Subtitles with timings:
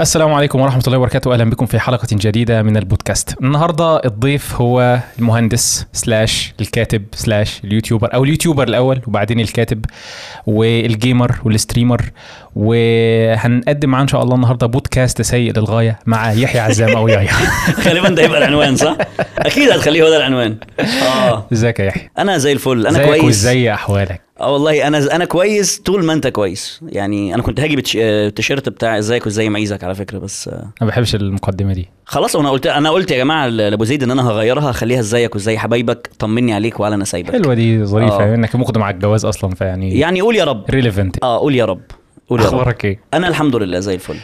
[0.00, 1.34] السلام عليكم ورحمة الله وبركاته.
[1.34, 3.40] أهلا بكم في حلقة جديدة من البودكاست.
[3.42, 9.84] النهاردة الضيف هو المهندس slash الكاتب slash ال YouTuber أو ال YouTuber الأول وبعدين الكاتب
[10.46, 12.10] وال gamer وال streamer
[12.56, 17.28] وهنقدم معاه إن شاء الله النهاردة بودكاست سيء للغاية مع يحيى عزام أو يحيى.
[17.86, 18.96] غالبا ده يبقى العنوان صح؟
[19.38, 20.56] أكيد هتخليه هو ده العنوان.
[21.02, 21.46] آه.
[21.52, 22.86] إزيك يا يحيى؟ أنا زي الفل.
[22.86, 23.24] أنا كويس.
[23.24, 26.80] وإزاي أحوالك؟ آه والله أنا أنا كويس طول ما أنت كويس.
[26.88, 30.70] يعني أنا كنت هاجي آه، التيشيرت بتاع إزيك وإزاي معيزك على فكرة بس آه، أنا
[30.80, 31.88] ما بحبش المقدمة دي.
[32.04, 35.58] خلاص أنا قلت أنا قلت يا جماعة لابو زيد إن أنا هغيرها هخليها إزيك وإزاي
[35.58, 37.32] حبايبك طمني عليك وعلى نسايبك.
[37.32, 38.34] حلوة دي ظريفة آه.
[38.34, 40.64] إنك مقدم على الجواز أصلا فيعني يعني قول يا رب.
[40.70, 41.80] relevant آه قول يا رب.
[42.28, 44.16] قول أخبارك إيه؟ أنا الحمد لله زي الفل.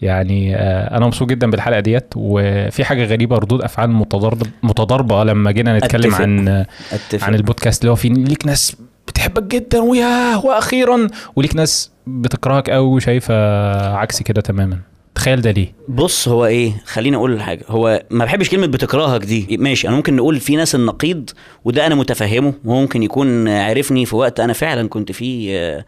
[0.00, 5.50] يعني آه، أنا مبسوط جدا بالحلقة ديت وفي حاجة غريبة ردود أفعال متضاربه متضاربة لما
[5.50, 6.22] جينا نتكلم أتفق.
[6.22, 6.48] عن
[6.92, 7.24] أتفق.
[7.26, 8.76] عن البودكاست اللي هو في ليك ناس
[9.08, 11.08] بتحبك جدا وياه وأخيرا.
[11.36, 13.34] وليك ناس بتكرهك قوي وشايفة
[13.96, 14.78] عكس كده تماما.
[15.14, 17.64] تخيل ده ليه؟ بص هو إيه؟ خليني أقول حاجة.
[17.68, 19.56] هو ما بحبش كلمة بتكرهك دي.
[19.56, 21.30] ماشي أنا ممكن نقول في ناس النقيض
[21.64, 25.86] وده أنا متفهمه وهو ممكن يكون عرفني في وقت أنا فعلا كنت فيه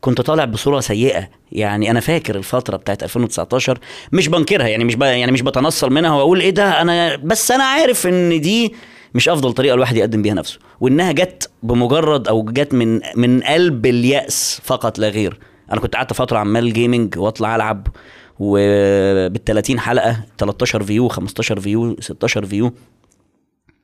[0.00, 1.28] كنت طالع بصورة سيئة.
[1.52, 3.78] يعني أنا فاكر الفترة بتاعت 2019
[4.12, 5.02] مش بنكرها يعني مش ب...
[5.02, 8.74] يعني مش بتنصل منها وأقول إيه ده أنا بس أنا عارف إن دي
[9.14, 10.58] مش أفضل طريقة الواحد يقدم بيها نفسه.
[10.80, 15.38] وإنها جت بمجرد أو جت من من قلب اليأس فقط لا غير.
[15.72, 17.86] أنا كنت قعدت فترة عمال gaming وأطلع ألعب
[18.38, 22.72] وبتاع 30 حلقة 13 view 15 view 16 view.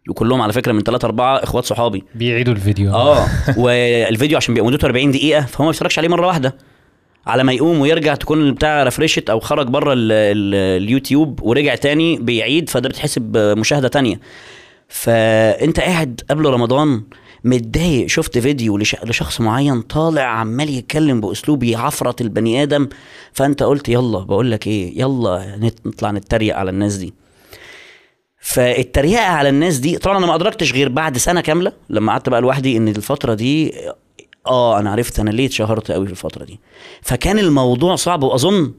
[0.09, 2.05] وكلهم على فكرة من 3 4 إخوات صحابي.
[2.15, 2.91] بيعيدوا الفيديو.
[2.95, 3.27] آه.
[3.57, 6.57] والفيديو عشان بيبقى مدته 40 دقيقة فهو ما بيتفرجش عليه مرة واحدة.
[7.27, 11.75] على ما يقوم ويرجع تكون البتاع refresh ت أو خرج بره ال- ال- اليوتيوب ورجع
[11.75, 14.21] تاني بيعيد فده بتحسب مشاهده تانية.
[14.89, 17.03] فأنت قاعد قبل رمضان
[17.45, 22.89] متضايق شفت فيديو لش- لشخص معين طالع عمال يتكلم بأسلوب يعفرت البني آدم
[23.33, 27.15] فأنت قلت يلا بقول لك إيه يلا نطلع نتريق على الناس دي.
[28.41, 32.41] فالتريقة على الناس دي طبعا أنا ما أدركتش غير بعد سنة كاملة لما قعدت بقى
[32.41, 33.75] لوحدي إن الفترة دي
[34.47, 36.61] آه أنا عرفت أنا ليه اتشهرت قوي في الفترة دي.
[37.03, 38.73] فكان الموضوع صعب وأظن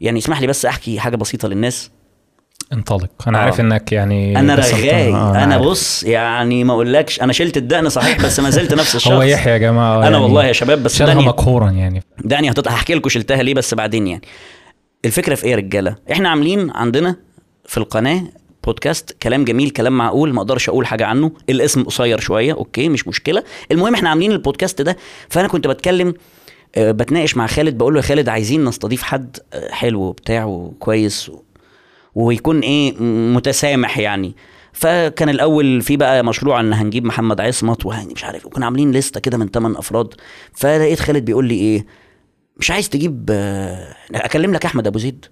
[0.00, 1.90] يعني اسمح لي بس أحكي حاجة بسيطة للناس.
[2.72, 3.10] انطلق.
[3.28, 3.42] أنا آه.
[3.42, 5.12] عارف إنك يعني أنا رغاي.
[5.14, 5.58] آه، أنا.
[5.58, 9.12] بص يعني ما أقولكش أنا شلت الدقن صحيح بس ما زلت نفس الشخص.
[9.12, 12.02] هو يحيى يا جماعة أنا يعني والله يا شباب بس شالها مقهورا يعني.
[12.50, 14.22] هتط- هحكي لكم شلتها ليه بس بعدين يعني.
[15.04, 17.16] الفكرة في إيه يا رجالة؟ إحنا عاملين عندنا
[17.66, 18.22] في القناة
[18.64, 21.32] بودكاست كلام جميل كلام معقول ما أقدرش أقول حاجة عنه.
[21.50, 23.42] الاسم قصير شوية أوكي مش مشكلة.
[23.72, 24.96] المهم إحنا عاملين البودكاست ده
[25.28, 26.14] فأنا كنت بتكلم
[26.76, 31.30] آه، بتناقش مع خالد بقول له يا خالد عايزين نستضيف حد آه، حلو وبتاع وكويس
[32.14, 32.94] ويكون إيه
[33.34, 34.34] متسامح يعني.
[34.72, 39.20] فكان الأول في بقى مشروع إن هنجيب محمد عصمت وهني مش عارف وكنا عاملين لستة
[39.20, 40.14] كده من 8 أفراد.
[40.54, 41.86] فلقيت خالد بيقول لي إيه
[42.56, 43.30] مش عايز تجيب
[44.14, 45.26] أكلم لك أحمد أبو زيد.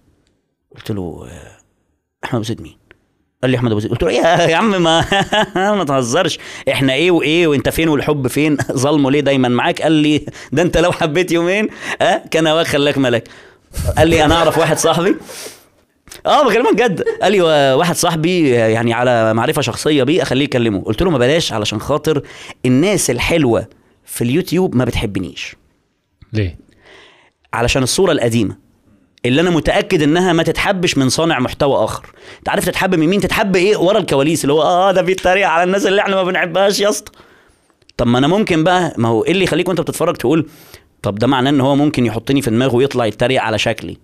[0.76, 1.26] قلت له
[2.24, 2.76] أحمد أبو زيد مين؟
[3.42, 3.90] قال لي أحمد أبو زيد.
[3.90, 5.04] قلت له إيه يا عم ما
[5.76, 6.38] ما تهزرش.
[6.68, 10.78] إحنا إيه وإيه وإنت فين والحب فين؟ ظلمه ليه دايما معاك؟ قال لي ده أنت
[10.78, 11.68] لو حبيت يومين
[12.00, 13.28] آه كان هواك خلاك ملك
[13.98, 15.16] قال لي أنا أعرف واحد صاحبي
[16.26, 17.04] آه بكلمك جد.
[17.22, 17.40] قال لي
[17.74, 20.82] واحد صاحبي يعني على معرفة شخصية بيه أخليه يكلمه.
[20.82, 22.22] قلت له ما بلاش علشان خاطر
[22.66, 23.66] الناس الحلوة
[24.04, 25.56] في اليوتيوب ما بتحبنيش.
[26.32, 26.58] ليه؟
[27.52, 28.56] علشان الصورة القديمة
[29.26, 32.06] اللي أنا متأكد إنها ما تتحبش من صانع محتوى آخر.
[32.38, 35.62] أنت عارف تتحب من مين؟ تتحب إيه؟ ورا الكواليس اللي هو آه ده بيتريق على
[35.62, 37.12] الناس اللي إحنا ما بنحبهاش يا اسطى.
[37.96, 40.48] طب ما أنا ممكن بقى ما هو إيه اللي يخليك وأنت بتتفرج تقول
[41.02, 43.96] طب ده معناه إن هو ممكن يحطني في دماغه ويطلع يتريق على شكلي.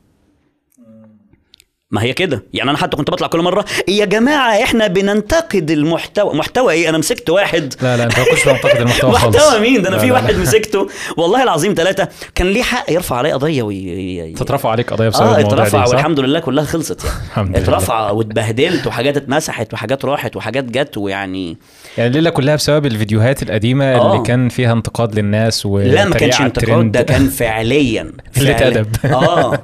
[1.92, 6.34] ما هي كده يعني أنا حتى كنت بطلع كل مرة يا جماعة إحنا بننتقد المحتوى
[6.34, 8.48] محتوى إيه أنا مسكت واحد لا لا أنت ما كنتش
[8.80, 10.38] المحتوى خالص محتوى مين ده أنا لا، في لا، واحد لا.
[10.38, 14.32] مسكته والله العظيم ثلاثة كان ليه حق يرفع عليه قضية وي...
[14.32, 17.58] تترفع عليك قضية بسبب آه الموضوع اترفع؟ والحمد لله كلها خلصت يعني الحمد لله.
[17.64, 21.56] اترفع واتبهدلت وحاجات اتمسحت وحاجات راحت وحاجات جت ويعني
[21.98, 24.12] يعني الليلة كلها بسبب الفيديوهات القديمة آه.
[24.12, 28.68] اللي كان فيها انتقاد للناس و لا ما كانش انتقاد ده كان فعليا فعليا.
[28.68, 28.86] أدب.
[29.04, 29.58] آه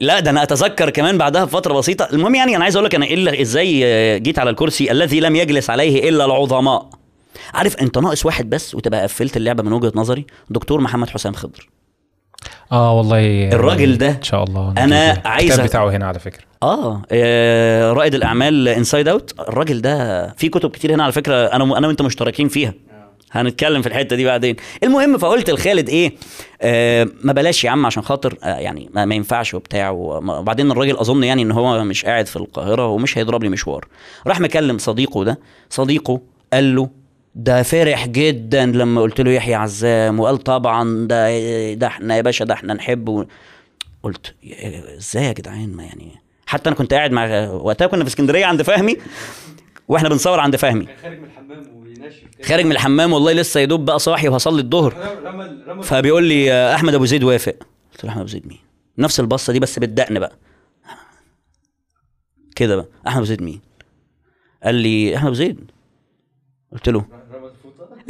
[0.00, 2.08] لا ده أنا أتذكر كمان بعدها بفترة بسيطة.
[2.12, 5.36] المهم يعني أنا عايز أقول لك أنا إلا إزاي آه، جيت على الكرسي الذي لم
[5.36, 6.90] يجلس عليه إلا العظماء.
[7.54, 11.68] عارف أنت ناقص واحد بس وتبقى قفلت اللعبة من وجهة نظري؟ دكتور محمد حسام خضر.
[12.72, 14.74] آه والله الراجل ده إن شاء الله.
[14.78, 16.42] نجيب عايز الكتاب بتاعه هنا على فكرة.
[16.62, 21.78] آه, آه رائد الأعمال inside out الراجل ده في كتب كتير هنا على فكرة أنا
[21.78, 22.74] أنا وأنت مشتركين فيها.
[23.32, 24.56] هنتكلم في الحتة دي بعدين.
[24.82, 26.12] المهم فقلت لخالد إيه
[26.62, 30.96] آه ما بلاش يا عم عشان خاطر آه يعني ما, ما ينفعش وبتاع وبعدين الراجل
[30.96, 33.88] أظن يعني إن هو مش قاعد في القاهرة ومش هيضرب لي مشوار.
[34.26, 35.38] راح مكلم صديقه ده
[35.70, 36.20] صديقه
[36.52, 36.90] قال له
[37.34, 42.44] ده فرح جدا لما قلت له يحيى عزام وقال طبعا ده ده إحنا يا باشا
[42.44, 43.26] ده إحنا نحبه
[44.02, 44.34] قلت
[44.98, 46.12] إزاي يا جدعان؟ ما يعني
[46.46, 48.96] حتى أنا كنت قاعد مع وقتها كنا في اسكندرية عند فهمي
[49.88, 50.86] وإحنا بنصور عند فهمي.
[51.02, 51.79] خارج من الحمام
[52.44, 54.94] خارج من الحمام والله لسه يا دوب بقى صاحي وهصلي الظهر.
[55.82, 57.56] فبيقول لي آه، أحمد أبو زيد وافق.
[57.92, 58.58] قلت له أحمد أبو زيد مين؟
[58.98, 60.32] نفس البصة دي بس بالدقن بقى.
[62.56, 62.86] كده بقى.
[63.06, 63.60] أحمد أبو زيد مين؟
[64.64, 65.70] قال لي أحمد أبو زيد.
[66.72, 67.04] قلت له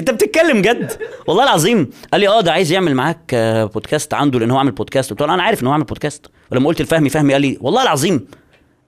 [0.01, 1.91] أنت بتتكلم جد؟ والله العظيم.
[2.13, 5.11] قال لي آه ده عايز يعمل معاك آه، بودكاست عنده لأن هو عامل بودكاست.
[5.11, 6.27] قلت له أنا عارف إن هو عامل بودكاست.
[6.53, 8.27] ولما قلت لفهمي فهمي قال لي والله العظيم.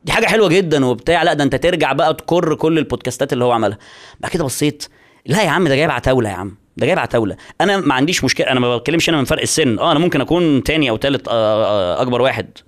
[0.04, 1.22] دي حاجة حلوة جدا وبتاع.
[1.22, 3.78] لا ده انت ترجع بقى تكر كل البودكاستات اللي هو عملها.
[4.20, 4.84] بعد كده بصيت
[5.26, 7.36] لا يا عم ده جايب عتاولة يا عم ده جايب عتاولة.
[7.60, 9.78] أنا ما عنديش مشكلة أنا ما بتكلمش هنا من فرق السن.
[9.78, 11.32] آه أنا ممكن أكون تاني أو تالت آه،
[11.64, 12.58] آه، أكبر واحد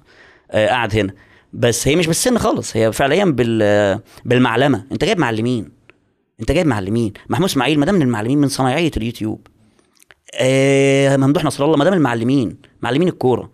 [0.50, 1.14] آه، قاعد هنا.
[1.52, 4.84] بس هي مش بالسن خالص هي فعليا بال بالمعلمة.
[4.92, 5.68] أنت جايب معلمين.
[6.40, 7.12] أنت جايب معلمين.
[7.28, 9.46] محمود إسماعيل ما ده من المعلمين من صنايعية اليوتيوب.
[10.34, 13.42] آه ممدوح نصر الله ما ده من المعلمين معلمين الكورة.
[13.42, 13.50] آه، آه،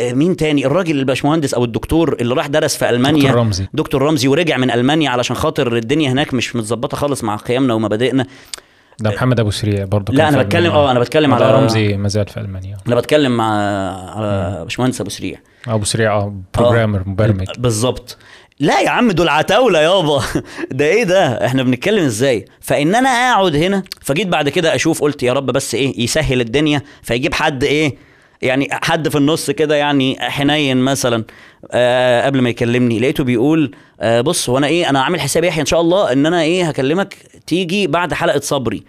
[0.00, 3.22] مين تاني؟ الراجل الباشمهندس أو الدكتور اللي راح درس في ألمانيا.
[3.22, 3.66] دكتور رمزي.
[3.74, 8.26] دكتور رمزي ورجع من ألمانيا علشان خاطر الدنيا هناك مش متظبطة خالص مع قيمنا ومبادئنا
[9.00, 10.72] ده محمد أبو سريع برضه لا، في بتكلم-.
[10.72, 12.76] آه، أنا بتكلم على- رمزي ما زال في ألمانيا.
[12.86, 13.50] أنا بتكلم مع
[14.16, 15.38] على باشمهندس أبو سريع.
[15.68, 17.46] أبو سريع آه بروجرامر مبرمج.
[17.58, 18.16] بالظبط.
[18.60, 20.22] لا يا عم دول عتاولة يابا.
[20.70, 25.22] ده إيه ده؟ إحنا بنتكلم إزاي؟ فإن أنا أقعد هنا فجيت بعد كده أشوف قلت
[25.22, 27.94] يا رب بس إيه يسهل الدنيا فيجيب حد إيه
[28.42, 31.24] يعني حد في النص كده يعني حنين مثلا
[31.72, 35.60] آه قبل ما يكلمني لقيته بيقول آه بص هو أنا إيه أنا عامل حساب يحيى
[35.60, 37.16] إن شاء الله إن أنا إيه هكلمك
[37.46, 38.82] تيجي بعد حلقة صبري.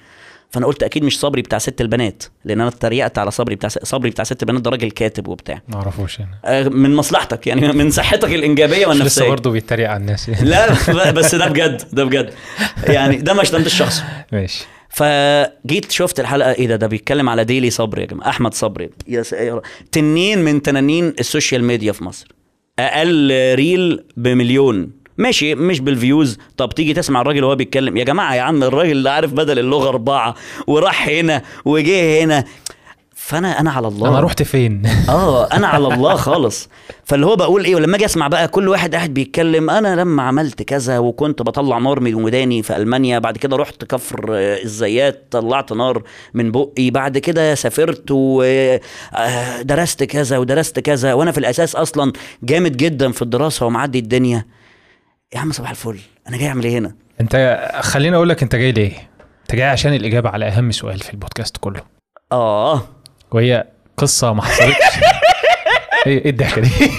[0.49, 4.09] فأنا قلت أكيد مش صبري بتاع ست البنات لأن أنا اتريقت على صبري بتاع صبري
[4.09, 5.61] بتاع ست البنات ده راجل كاتب وبتاع.
[5.67, 9.89] ما أعرفوش أنا آه، من مصلحتك يعني من صحتك الإنجابية مش لسه والنفسيه برضه بيتريق
[9.89, 10.49] على الناس يعني.
[10.49, 12.33] لا بس ده بجد ده بجد.
[12.83, 14.01] يعني ده ما اشتمت الشخص
[14.31, 14.65] ماشي.
[14.89, 18.89] فجيت شفت الحلقة إيه ده؟ ده بيتكلم على ديلي صبري يا جماعة أحمد صبري.
[19.07, 19.33] يا س...
[19.33, 19.61] يا ر-
[19.91, 22.27] تنين من تنانين السوشيال ميديا في مصر.
[22.79, 24.91] أقل ريل بمليون.
[25.17, 26.37] ماشي مش بالفيوز.
[26.57, 27.97] طب تيجي تسمع الراجل وهو بيتكلم.
[27.97, 30.35] يا جماعة يا عم الراجل اللي عارف بدل اللغة أربعة
[30.67, 32.43] وراح هنا وجه هنا.
[33.27, 34.09] فانا أنا على الله.
[34.09, 36.69] أنا رحت فين؟ آه أنا على الله خالص.
[37.03, 40.61] فاللي هو بقول إيه ولما أجي أسمع بقى كل واحد قاعد بيتكلم أنا لما عملت
[40.61, 45.73] كذا وكنت بطلع نار من وداني في ألمانيا بعد كده رحت كفر آه، الزيات طلعت
[45.73, 46.03] نار
[46.33, 52.13] من بقي بعد كده سافرت ودرست كذا ودرست كذا وأنا في الأساس أصلا
[52.43, 54.45] جامد جدا في الدراسة ومعدي الدنيا.
[55.35, 58.71] يا عم صباح الفل أنا جاي أعمل إيه هنا؟ أنت خليني أقول لك أنت جاي
[58.71, 58.91] ليه؟
[59.41, 61.97] أنت جاي عشان الإجابة على أهم سؤال في البودكاست كله.
[62.31, 62.96] آه.
[63.31, 64.75] وهي قصة ما حصلتش.
[66.07, 66.69] إيه إيه الضحكة دي؟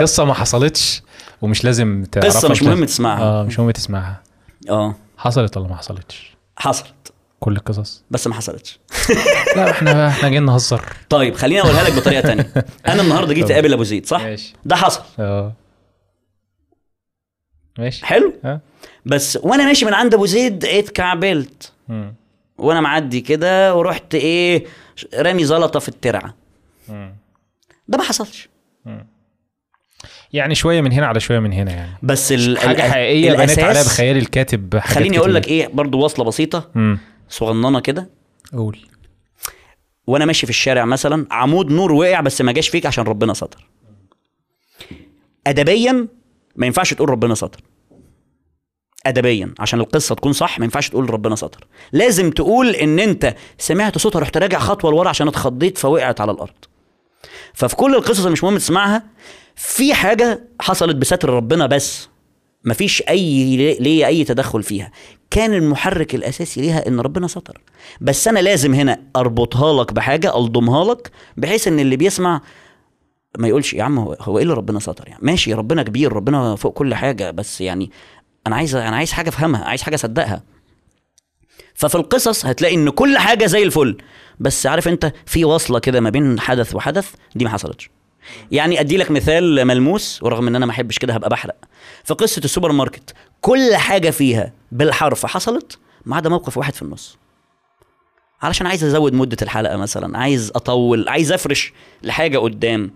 [0.00, 1.02] قصة ما حصلتش
[1.42, 3.22] ومش لازم تعرفها قصة مش مهم تسمعها.
[3.22, 4.22] آه مش مهم تسمعها.
[4.70, 4.94] آه.
[5.18, 7.12] حصلت ولا ما حصلتش؟ حصلت.
[7.40, 8.02] كل القصص.
[8.10, 8.78] بس ما حصلتش.
[9.56, 10.84] لا إحنا إحنا جايين نهزر.
[11.10, 12.52] طيب خليني أقولها لك بطريقة تانية.
[12.88, 13.50] أنا النهارده جيت.
[13.50, 14.54] أقابل أبو زيد صح؟ ماشي.
[14.64, 15.02] ده حصل.
[15.18, 15.52] آه.
[17.78, 18.06] ماشي.
[18.06, 18.32] حلو.
[18.44, 18.60] ها
[19.06, 21.72] بس وأنا ماشي من عند أبو زيد اتكعبلت.
[21.88, 22.14] مم.
[22.60, 24.64] وأنا معدي كده ورحت إيه
[25.14, 26.34] رامي زلطة في الترعة.
[27.88, 28.48] ده ما حصلش.
[30.32, 31.98] يعني شوية من هنا على شوية من هنا يعني.
[32.02, 35.48] بس ال حاجة ال- حقيقية الأساس- عليها بخيال الكاتب حاجات خليني أقول لك.
[35.48, 36.70] إيه برضو واصله بسيطة.
[37.28, 38.10] صغننة كده.
[38.52, 38.78] قول.
[40.06, 43.68] وأنا ماشي في الشارع مثلا عمود نور وقع بس ما جاش فيك عشان ربنا ستر.
[45.46, 46.08] ادبيا
[46.56, 47.60] ما ينفعش تقول ربنا ستر.
[49.06, 51.66] ادبيا عشان القصة تكون صح ما ينفعش تقول ربنا ستر.
[51.92, 56.54] لازم تقول إن أنت سمعت صوتها رحت راجع خطوة لورا عشان اتخضيت فوقعت على الأرض.
[57.54, 59.02] ففي كل القصص اللي مش مهم تسمعها
[59.56, 62.08] في حاجة حصلت بستر ربنا بس
[62.64, 64.90] مفيش أي ليا أي تدخل فيها.
[65.30, 67.60] كان المحرك الأساسي ليها إن ربنا ستر.
[68.00, 72.40] بس أنا لازم هنا أربطها لك بحاجة ألضمها لك بحيث إن اللي بيسمع
[73.38, 76.72] ما يقولش يا عم هو إيه اللي ربنا ستر يعني؟ ماشي ربنا كبير ربنا فوق
[76.72, 77.90] كل حاجة بس يعني
[78.46, 80.42] أنا عايز أنا عايز حاجة أفهمها عايز حاجة أصدقها.
[81.74, 83.96] ففي القصص هتلاقي إن كل حاجة زي الفل.
[84.40, 87.90] بس عارف أنت في وصلة كده ما بين حدث وحدث دي ما حصلتش.
[88.50, 91.56] يعني أدي لك مثال ملموس ورغم إن أنا ما أحبش كده هبقى بحرق.
[92.04, 97.18] في قصة السوبر ماركت كل حاجة فيها بالحرف حصلت ما عدا موقف واحد في النص.
[98.42, 102.90] علشان عايز أزود مدة الحلقة مثلا عايز أطول عايز أفرش لحاجة قدام.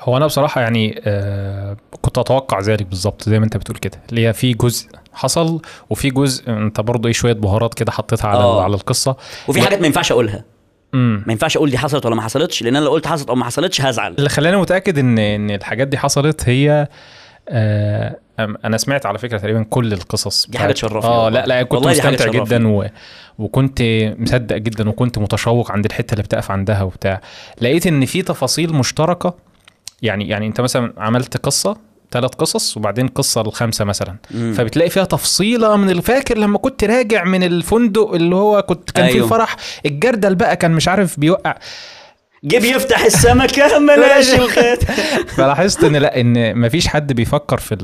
[0.00, 4.26] هو أنا بصراحة يعني آه كنت أتوقع ذلك بالظبط زي ما أنت بتقول كده اللي
[4.28, 8.62] هي في جزء حصل وفي جزء أنت برضه إيه شوية بهارات كده حطيتها على آه.
[8.62, 9.16] على القصة
[9.48, 10.44] وفي حاجات ما ينفعش أقولها
[10.92, 13.44] ما ينفعش أقول دي حصلت ولا ما حصلتش لأن أنا لو قلت حصلت أو ما
[13.44, 16.88] حصلتش هزعل اللي خلاني متأكد إن إن الحاجات دي حصلت هي
[17.48, 21.28] آه أنا سمعت على فكرة تقريبا كل القصص دي بتاعت- تشرفني آه.
[21.28, 22.30] لا لا كنت مستمتع.
[22.30, 22.86] جدا و...
[23.38, 23.82] وكنت
[24.18, 27.20] مصدق جدا وكنت متشوق عند الحتة اللي بتقف عندها وبتاع
[27.60, 29.34] لقيت إن في تفاصيل مشتركة
[30.04, 31.76] يعني يعني انت مثلا عملت قصة
[32.10, 34.52] ثلاث قصص وبعدين قصة الخامسة مثلا مم.
[34.52, 39.26] فبتلاقي فيها تفصيلة من الفاكر لما كنت راجع من الفندق اللي هو كنت كان أيوه.
[39.26, 39.56] فيه فرح
[39.86, 41.54] الجردل بقى كان مش عارف بيوقع
[42.44, 44.84] جيب يفتح السمكه ملاش الخيط
[45.36, 47.74] فلاحظت إن لأ إن مفيش حد بيفكر في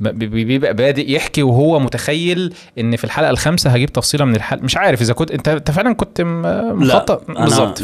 [0.00, 5.02] بيبقى بادئ يحكي وهو متخيل إن في الحلقة الخامسة هجيب تفصيلة من الحلقة مش عارف
[5.02, 7.82] إذا كنت انت أنت فعلا كنت مخطط؟ بالظبط.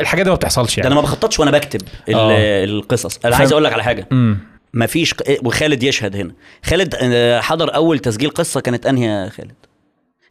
[0.00, 0.86] الحاجات دي ما بتحصلش ده يعني.
[0.86, 1.80] أنا ما بخططش وأنا بكتب
[2.14, 2.64] آه.
[2.64, 3.18] القصص.
[3.24, 3.36] أنا.
[3.36, 4.08] عايز أقول لك على حاجة.
[4.72, 5.14] ما فيش
[5.44, 6.32] وخالد يشهد هنا.
[6.64, 9.54] خالد آه، حضر أول تسجيل قصة كانت أنهي يا خالد؟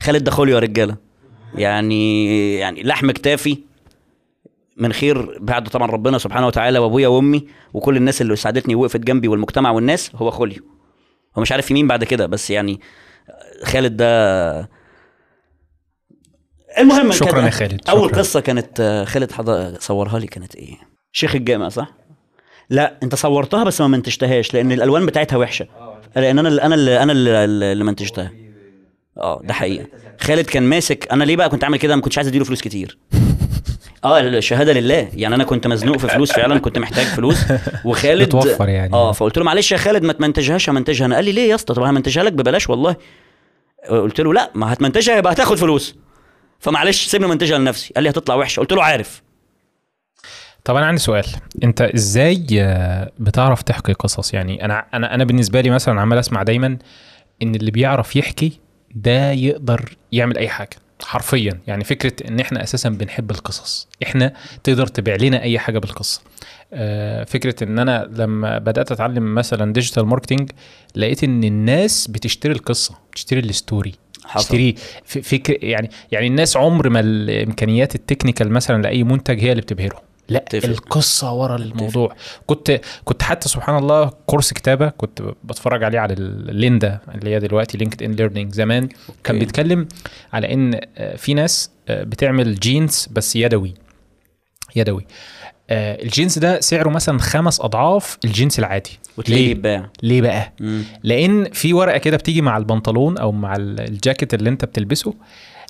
[0.02, 0.96] خالد ده خولي يا رجالة.
[1.56, 3.58] يعني يعني لحم كتافي
[4.78, 9.28] من خير بعد طبعا ربنا سبحانه وتعالى وأبويا وأمي وكل الناس اللي ساعدتني ووقفت جنبي
[9.28, 10.64] والمجتمع والناس هو خوليو.
[11.38, 12.80] هو مش عارف في مين بعد كده بس يعني
[13.64, 14.70] خالد ده
[16.80, 18.20] المهم شكراً يا خالد، أول شكراً.
[18.20, 20.78] قصة كانت خالد حضر صورها لي كانت إيه؟
[21.12, 21.94] شيخ الجامع صح؟
[22.70, 25.68] لا أنت صورتها بس ما منتجتهاش لأن الألوان بتاعتها وحشة.
[26.16, 27.12] لأن أنا اللي أنا اللي أنا
[27.72, 28.32] اللي منتجتها.
[29.18, 29.88] آه ده حقيقة.
[30.20, 32.98] خالد كان ماسك أنا ليه بقى كنت عامل كده؟ ما كنتش عايز أديله فلوس كتير.
[34.04, 35.10] آه الشهاده لله.
[35.14, 37.46] يعني أنا كنت مزنوق في فلوس فعلا كنت محتاج فلوس.
[37.86, 38.94] وخالد بتوفر يعني.
[38.94, 41.74] آه فقلت له معلش يا خالد ما تمنتجهاش همنتجها أنا قال لي ليه يا اسطى؟
[41.74, 42.96] طب همنتجها لك ببلاش؟ والله.
[43.90, 45.96] قلت له لا ما هتمنتجها يبقى هتاخد فلوس.
[46.60, 47.94] فمعلش سيبني منتجها لنفسي.
[47.94, 48.60] قال لي هتطلع وحشة.
[48.60, 49.22] قلت له عارف.
[50.64, 51.26] طب أنا عندي سؤال.
[51.64, 56.44] أنت إزاي آه، بتعرف تحكي قصص؟ يعني أنا أنا أنا بالنسبة لي مثلا عمال أسمع
[56.44, 56.78] دايما
[57.42, 58.60] إن اللي بيعرف يحكي
[58.96, 60.78] ده يقدر يعمل أي حاجة.
[61.04, 61.60] حرفيا.
[61.68, 63.88] يعني فكرة إن إحنا أساسا بنحب القصص.
[64.04, 66.22] إحنا تقدر تبيع لنا أي حاجة بالقصة.
[66.74, 70.52] آه، فكرة إن أنا لما بدأت أتعلم مثلا digital marketing
[70.96, 73.94] لقيت إن الناس بتشتري القصة بتشتري ال story.
[74.36, 79.62] تشتري فكر يعني يعني الناس عمر ما الإمكانيات ال technical مثلا لأي منتج هي اللي
[79.62, 80.70] بتبهرهم لا تفرق.
[80.70, 82.16] القصة ورا الموضوع.
[82.46, 87.40] كنت كنت حتى سبحان الله course كتابة كنت بتفرج عليه على ال Lynda اللي هي
[87.40, 88.88] دلوقتي LinkedIn Learning زمان.
[88.88, 89.40] كان okay.
[89.40, 89.88] بيتكلم
[90.34, 93.74] على إن آه، في ناس آه، بتعمل جينز بس يدوي.
[94.76, 95.06] يدوي.
[95.70, 99.00] آه، الجينز ده سعره مثلا خمس أضعاف الجينز العادي.
[99.18, 99.90] وتلاقيه ليه؟ بيتباع.
[100.04, 100.84] ليه بقى؟ مم.
[101.04, 105.14] لأن في ورقة كده بتيجي مع البنطلون أو مع ال- الجاكيت اللي أنت بتلبسه.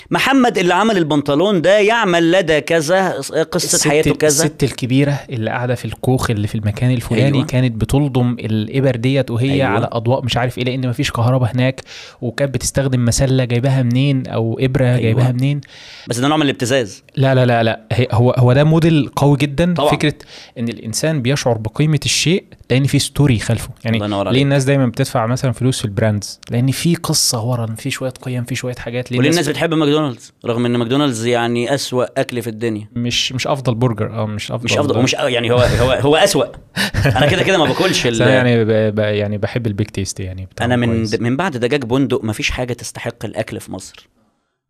[0.10, 3.10] محمد اللي عمل البنطلون ده يعمل لدى كذا
[3.52, 7.46] قصة الست- حياته كذا الست الكبيرة اللي قاعدة في الكوخ اللي في المكان الفلاني أيوة.
[7.46, 9.68] كانت بتلضم الإبر ديت وهي أيوة.
[9.68, 11.82] على أضواء مش عارف إيه لأن مفيش كهرباء هناك
[12.22, 15.00] وكانت بتستخدم مسلة جايباها منين أو إبرة أيوة.
[15.00, 15.62] جايباها منين
[16.08, 17.82] بس ده نوع من الابتزاز لا لا لا لا
[18.12, 19.92] هو هو ده موديل قوي جدا طبعا.
[19.92, 20.14] فكرة
[20.58, 24.00] إن الإنسان بيشعر بقيمة الشيء لأن في story خلفه يعني
[24.32, 24.44] ليه.
[24.44, 28.44] الناس دايما بتدفع مثلا فلوس في ال brands؟ لأن في قصة ورا في شوية قيم
[28.44, 32.50] في شوية حاجات ليه وليه الناس بتحب ماكدونالدز؟ رغم إن ماكدونالدز يعني أسوأ أكل في
[32.50, 32.88] الدنيا.
[32.96, 36.46] مش مش أفضل برجر آه مش أفضل مش أفضل ومش يعني هو هو هو أسوأ.
[37.18, 38.68] أنا كده كده ما باكلش يعني ب...
[38.68, 39.00] ب...
[39.00, 41.08] يعني بحب ال Big Tasty يعني أنا من.
[41.20, 44.10] من بعد دجاج بندق ما فيش حاجة تستحق الأكل في مصر.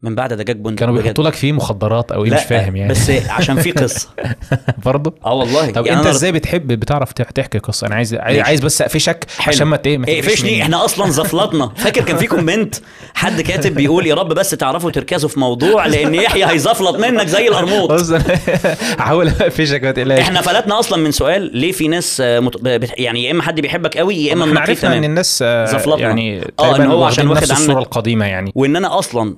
[0.04, 1.02] من بعد دجاج بندق كانوا.
[1.02, 2.92] بيحطوا لك فيه مخدرات أو إيه؟ مش فاهم يعني.
[2.92, 4.08] بس عشان في قصة.
[4.86, 5.72] برضه؟ آه والله.
[5.72, 8.40] طب يعني أنت إزاي بتحب بتعرف تح- تحكي قصة؟ أنا عايز عايز.
[8.40, 9.26] عايز بس أقفشك.
[9.48, 10.62] عشان ما إيه ما تقفش فشني مني.
[10.64, 11.72] إحنا أصلا زفلطنا.
[11.76, 12.76] فاكر كان في كومنت؟
[13.14, 17.48] حد كاتب بيقول يا رب بس تعرفوا تركزوا في موضوع لأن يحيى هيزفلط منك زي
[17.48, 17.92] القرموط.
[19.00, 20.20] هحاول أقفشك ما تقلقش.
[20.20, 22.56] إحنا فلتنا أصلا من سؤال ليه في ناس آه، مت...
[22.98, 26.02] يعني يا إما حد بيحبك قوي يا إما إحنا عرفنا إن الناس آه، زفلطنا.
[26.08, 28.52] يعني تقريبا إن هو عشان واخد الصورة القديمة يعني.
[28.56, 29.36] وإن أنا أصلا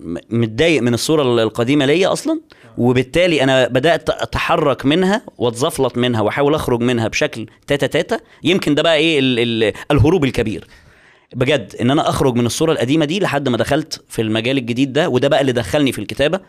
[0.54, 2.42] متضايق من الصورة القديمة ليا أصلا
[2.78, 8.20] وبالتالي أنا بدأت أتحرك منها واتزفلط منها وأحاول أخرج منها بشكل تاتا تاتا.
[8.44, 10.68] يمكن ده بقى إيه ال ال الهروب الكبير.
[11.36, 15.10] بجد إن أنا أخرج من الصورة القديمة دي لحد ما دخلت في المجال الجديد ده
[15.10, 16.40] وده بقى اللي دخلني في الكتابة.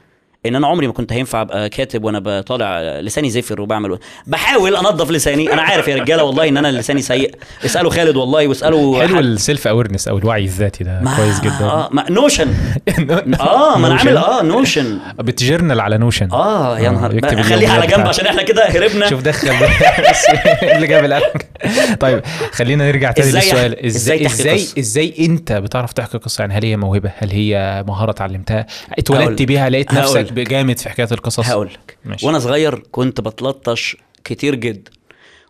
[0.46, 5.10] إن أنا عمري ما كنت هينفع أبقى كاتب وأنا بطالع لساني زفر وبعمل بحاول أنظف
[5.10, 5.52] لساني.
[5.52, 7.34] أنا عارف يا رجالة والله إن أنا لساني سيء.
[7.64, 11.00] اسألوا خالد والله واسألوا حلو ال self-awareness أو الوعي الذاتي ده.
[11.00, 11.64] ما- كويس جدا.
[11.64, 12.48] آه ما Notion
[13.40, 17.20] آه ما أنا عامل آه Notion بت journal على Notion آه يا نهار.
[17.20, 18.06] بقى خليها على جنب.
[18.06, 19.08] عشان إحنا كده هربنا.
[19.10, 19.48] شوف دخل.
[20.74, 21.30] اللي جاب القلم
[22.00, 22.20] طيب
[22.52, 23.86] خلينا نرجع تاني للسؤال.
[23.86, 28.66] إزاي إزاي؟ إزاي أنت بتعرف تحكي قصة؟ يعني هل هي موهبة؟ هل هي مهارة اتعلمتها؟
[28.98, 29.94] اتولدت بيها؟ لقيت.
[29.94, 31.46] نفسك؟ جامد في حكاية القصص.
[31.48, 31.98] هقول لك.
[32.22, 34.90] وأنا صغير كنت بتلطش كتير جدا.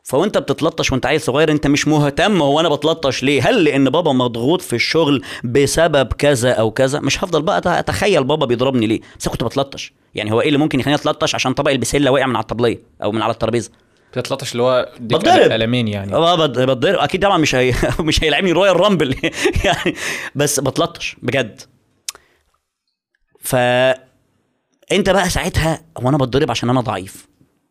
[0.03, 4.13] فوأنت بتتلطش وأنت عيل صغير أنت مش مهتم هو أنا بتلطش ليه؟ هل لأن بابا
[4.13, 9.01] مضغوط في الشغل بسبب كذا أو كذا؟ مش هفضل بقى أتخيل بابا بيضربني ليه.
[9.21, 9.93] بس كنت بتلطش.
[10.15, 13.13] يعني هو إيه اللي ممكن يخليني أتلطش؟ عشان طبق البسلة وقع من على الطبلية أو
[13.13, 13.71] من على الترابيزة.
[14.13, 15.53] بتتلطش اللي هو بتضرب.
[15.53, 16.15] قلمين يعني.
[16.15, 16.99] آه بت- بتضرب.
[16.99, 17.75] أكيد طبعا مش هي...
[18.01, 19.15] مش هيلعبني رويال رامبل
[19.65, 19.95] يعني
[20.35, 21.61] بس بتلطش بجد.
[23.41, 23.57] ف
[24.93, 27.29] انت بقى ساعتها هو أنا بتضرب عشان أنا ضعيف.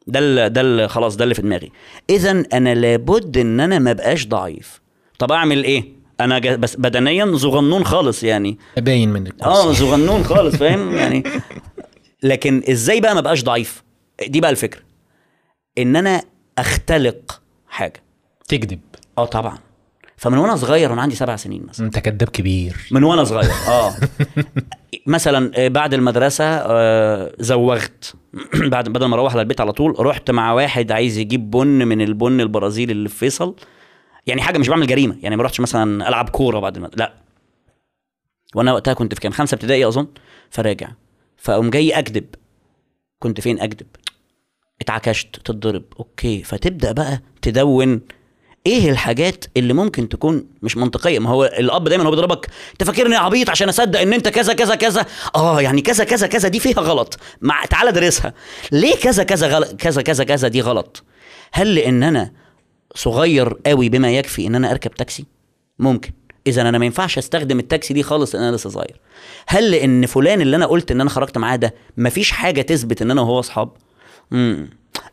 [0.07, 0.53] ده ال...
[0.53, 0.89] ده ال...
[0.89, 1.71] خلاص ده اللي في دماغي.
[2.09, 4.81] اذا أنا لابد إن أنا ما بقاش ضعيف.
[5.19, 5.83] طب أعمل إيه؟
[6.19, 6.39] أنا.
[6.39, 8.57] بس بدنيا صغنون خالص يعني.
[8.77, 9.45] باين من الكرسي.
[9.45, 11.23] آه صغنون خالص فاهم؟ يعني
[12.23, 13.83] لكن إزاي بقى ما بقاش ضعيف؟
[14.27, 14.81] دي بقى الفكرة.
[15.77, 16.21] إن أنا
[16.57, 18.03] أختلق حاجة.
[18.47, 18.79] تكذب.
[19.17, 19.57] آه طبعا.
[20.23, 21.85] فمن وأنا صغير وأنا عندي سبع سنين مثلا.
[21.85, 22.75] انت كذاب كبير.
[22.91, 23.93] من وأنا صغير آه.
[25.07, 28.13] مثلا آه، بعد المدرسة آه، زوغت.
[28.73, 32.01] بعد بدل ما أروح على البيت على طول رحت مع واحد عايز يجيب بن من
[32.01, 33.55] البن البرازيلي اللي في فيصل.
[34.27, 36.99] يعني حاجة مش بعمل جريمة يعني ما رحتش مثلا ألعب كورة بعد المد...
[36.99, 37.13] لا.
[38.55, 40.07] وأنا وقتها كنت في كام خمسة ابتدائي أظن
[40.49, 40.89] فراجع.
[41.37, 42.25] فأقوم جاي اكذب
[43.19, 43.87] كنت فين اكذب
[44.81, 45.83] اتعكشت تتضرب.
[45.99, 46.43] Okay.
[46.43, 48.01] فتبدأ بقى تدون
[48.67, 52.49] إيه الحاجات اللي ممكن تكون مش منطقية؟ ما هو الأب دايما هو بيضربك.
[52.71, 55.05] أنت فاكرني عبيط عشان أصدق إن أنت كذا كذا كذا.
[55.35, 57.19] آه يعني كذا كذا كذا دي فيها غلط.
[57.41, 58.33] مع تعالى أدرسها.
[58.71, 61.03] ليه كذا كذا غلط كذا كذا كذا دي غلط؟
[61.51, 62.31] هل لأن أنا
[62.95, 65.25] صغير قوي بما يكفي إن أنا أركب تاكسي؟
[65.79, 66.11] ممكن.
[66.47, 68.99] إذا أنا ما ينفعش أستخدم التاكسي دي خالص لأن أنا لسه صغير.
[69.47, 73.11] هل لأن فلان اللي أنا قلت إن أنا خرجت معاه ده مفيش حاجة تثبت إن
[73.11, 73.69] أنا وهو أصحاب؟
[74.33, 74.69] امم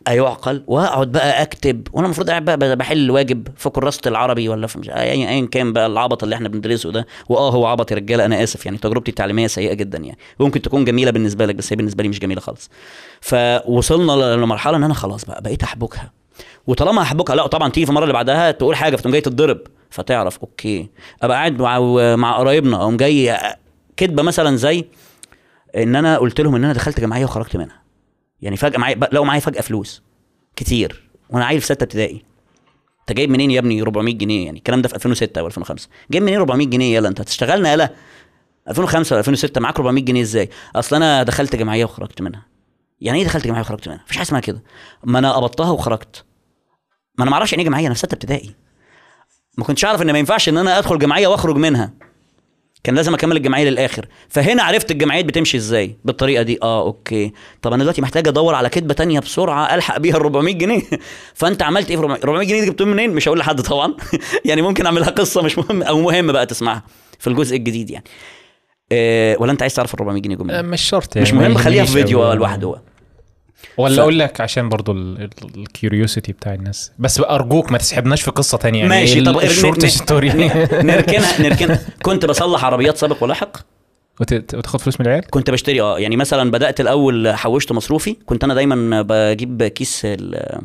[0.07, 1.87] ايعقل وأقعد بقى أكتب.
[1.93, 5.73] وأنا المفروض قاعد بقى بحل واجب في كراسه العربي ولا في مش ايا ايا كان
[5.73, 7.07] بقى العبط اللي إحنا بندرسه ده.
[7.29, 8.77] وآه هو عبط يا رجالة أنا آسف يعني.
[8.77, 10.17] تجربتي التعليمية سيئة جدا يعني.
[10.39, 12.69] ممكن تكون جميلة بالنسبة لك بس هي بالنسبة لي مش جميلة خالص.
[13.21, 16.11] فوصلنا لمرحلة إن أنا خلاص بقى بقيت أحبكها.
[16.67, 19.59] وطالما أحبكها لا طبعا تيجي في المره اللي بعدها تقول حاجة فتقوم جاي تتضرب.
[19.89, 20.89] فتعرف أوكي.
[21.21, 21.79] أبقى قاعد مع
[22.15, 23.37] مع قرايبنا أقوم جاي
[23.97, 24.85] كدبة مثلا زي
[25.75, 27.80] إن أنا قلت لهم إن أنا دخلت جمعية وخرجت منها.
[28.41, 30.01] يعني فجأة معايا لقوا معايا فجأة فلوس
[30.55, 31.09] كتير.
[31.29, 32.23] وأنا عيل في ستة ابتدائي.
[33.01, 36.23] أنت جايب منين يا ابني 400 جنيه؟ يعني الكلام ده في 2006 أو 2005 جايب
[36.23, 37.93] منين 400 جنيه؟ يلا أنت هتشتغلنا؟ يلا.
[38.69, 42.45] 2005 ولا 2006 معاك 400 جنيه إزاي؟ أصل أنا دخلت جمعية وخرجت منها.
[43.01, 44.63] يعني إيه دخلت جمعية وخرجت منها؟ مفيش حاجة اسمها كده.
[45.03, 46.23] ما أنا قبضتها وخرجت.
[47.17, 48.55] ما أنا ما أعرفش يعني إيه جمعية أنا في ستة ابتدائي.
[49.57, 51.93] ما كنتش أعرف إن ما ينفعش إن أنا أدخل جمعية وأخرج منها.
[52.83, 54.05] كان لازم أكمل الجمعية للآخر.
[54.29, 56.57] فهنا عرفت الجمعيات بتمشي إزاي بالطريقة دي.
[56.63, 57.33] آه أوكي.
[57.61, 60.81] طب أنا دلوقتي محتاج أدور على كدبه تانية بسرعة ألحق بيها ال 400 جنيه.
[61.33, 63.93] فأنت عملت إيه في 400 400 جنيه دي جبتهم منين؟ مش هقول لحد طبعا.
[64.45, 66.83] يعني ممكن أعملها قصة مش مهم أو مهم بقى تسمعها
[67.19, 68.05] في الجزء الجديد يعني.
[68.91, 71.27] إيه ولا أنت عايز تعرف ال 400 جنيه جم آه، مش شرط يعني.
[71.27, 71.57] مش مهم.
[71.57, 72.23] خليها في فيديو.
[72.23, 72.81] آه، لوحده
[73.77, 74.91] ولا ف- أقول لك عشان برضو
[75.55, 76.91] ال curiosity بتاع الناس.
[76.99, 78.79] بس أرجوك ما تسحبناش في قصة تانية.
[78.79, 80.29] يعني ماشي طب ال short story
[80.73, 81.79] نركنها نركنها.
[82.03, 83.57] كنت بصلح عربيات سابق ولاحق؟
[84.21, 88.15] وت- وتاخد فلوس من العيال؟ كنت بشتري آه يعني مثلا بدأت الأول حوشت مصروفي.
[88.25, 90.61] كنت أنا دايما بجيب كيس ال-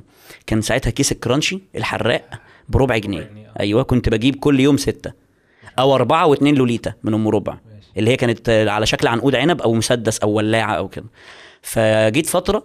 [0.46, 2.22] كان ساعتها كيس ال Crunchy الحراق
[2.68, 3.30] بربع جنيه.
[3.60, 5.12] أيوه كنت بجيب كل يوم ستة
[5.78, 7.58] أو أربعة واتنين لوليتا من أم ربع
[7.96, 11.04] اللي هي كانت على شكل عنقود عنب أو مسدس أو ولاعة أو كده.
[11.62, 12.64] فجيت فترة آه،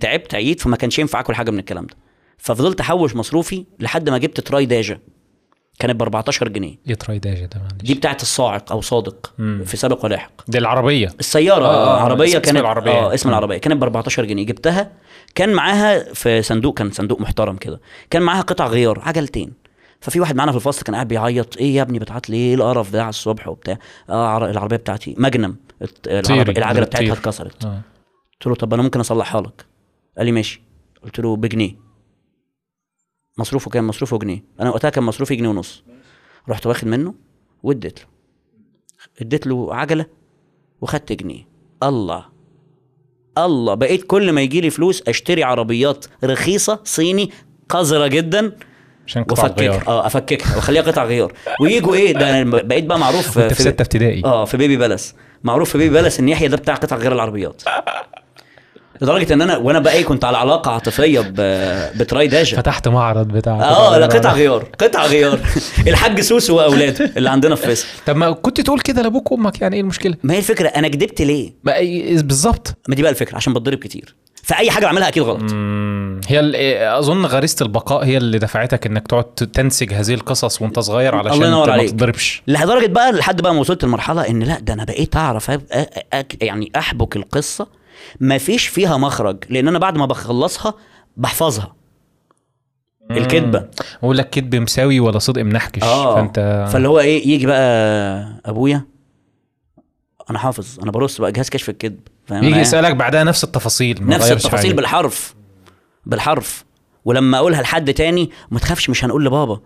[0.00, 1.96] تعبت عييت فما كانش ينفع آكل حاجة من الكلام ده.
[2.38, 4.98] ففضلت أحوش مصروفي لحد ما جبت تراي داجا
[5.78, 6.76] كانت ب 14 جنيه.
[6.88, 7.72] إيه تراي داجا ده معلش.
[7.82, 9.62] دي بتاعت الصاعق أو صادق مم.
[9.66, 10.30] في سابق ولاحق.
[10.48, 11.08] دي العربية.
[11.20, 12.90] السيارة آه، آه آه، عربية اسم كانت العربية.
[12.90, 13.28] آه اسم.
[13.28, 13.58] العربية.
[13.58, 14.46] كانت ب 14 جنيه.
[14.46, 14.92] جبتها
[15.34, 17.80] كان معاها في صندوق كان صندوق محترم كده.
[18.10, 19.52] كان معاها قطع غيار عجلتين.
[20.00, 22.90] ففي واحد معانا في الفصل كان قاعد بيعيط إيه يا ابني بتعيط ليه إيه القرف
[22.92, 23.78] ده على الصبح وبتاع؟
[24.10, 25.14] آه عر- العربية بتاعتي.
[26.06, 26.84] العربية طيري، العجلة.
[26.86, 27.64] بتاعتها اتكسرت.
[27.64, 27.80] آه.
[28.40, 29.66] قلت له طب أنا ممكن أصلحها لك.
[30.16, 30.62] قال لي ماشي.
[31.02, 31.76] قلت له بجنيه.
[33.38, 34.44] مصروفه كام؟ مصروفه جنيه.
[34.60, 35.84] أنا وقتها كان مصروفي جنيه ونص.
[36.48, 37.14] رحت واخد منه
[37.62, 38.06] واديت له.
[39.20, 40.06] اديت له عجلة
[40.80, 41.46] وخدت جنيه.
[41.82, 42.24] الله.
[43.38, 43.74] الله.
[43.74, 47.30] بقيت كل ما يجي لي فلوس أشتري عربيات رخيصة صيني
[47.68, 48.56] قذرة جدا.
[49.06, 50.56] عشان قطع غيار آه أفككها.
[50.56, 51.32] وأخليها قطع غيار.
[51.60, 54.24] ويجوا إيه؟ ده أنا بقيت بقى معروف انت في ستة ابتدائي.
[54.24, 57.62] آه في بيبي بلس معروف في بيبي بلس إن يحيى ده بتاع قطع غير العربيات.
[59.00, 61.34] لدرجة إن أنا وأنا بقى إيه كنت على علاقة عاطفية ب...
[61.98, 65.38] بتراي داجا فتحت معرض بتاع آه لا قطع غيار قطع غيار.
[65.86, 67.86] الحاج سوسو وأولاده اللي عندنا في فيصل.
[68.06, 71.22] طب ما كنت تقول كده لأبوك وأمك يعني إيه المشكلة؟ ما هي الفكرة أنا كدبت
[71.22, 72.74] ليه؟ ما إيه- بالظبط.
[72.88, 74.14] ما دي بقى الفكرة عشان بتضرب كتير.
[74.42, 75.52] فأي حاجة بعملها أكيد غلط.
[75.52, 76.40] مم، هي
[76.98, 81.46] أظن غريزة البقاء هي اللي دفعتك إنك تقعد تنسج هذه القصص وأنت صغير علشان الله
[81.46, 81.90] ينور انت ما عليك.
[81.90, 82.42] تضربش.
[82.46, 85.62] لدرجه بقى لحد بقى ما وصلت لمرحلة إن لا ده أنا بقيت أعرف أب...
[85.72, 85.86] أ...
[86.20, 86.24] أ...
[86.40, 87.66] يعني أحبك القصة.
[88.20, 90.74] ما فيش فيها مخرج لأن أنا بعد ما بخلصها
[91.16, 91.74] بحفظها.
[93.10, 93.64] الكذبه
[94.02, 96.14] أقول لك كذب مساوي ولا صدق منحكش آه.
[96.14, 98.84] فأنت فاللي هو إيه يجي بقى أبويا
[100.30, 104.32] أنا حافظ أنا برص بقى جهاز كشف الكذب يجي؟ يسألك بعدها نفس التفاصيل ما نفس
[104.32, 104.76] التفاصيل حاجة.
[104.76, 105.34] بالحرف
[106.06, 106.64] بالحرف.
[107.04, 109.60] ولما أقولها لحد تاني ما تخافش مش هنقول لبابا.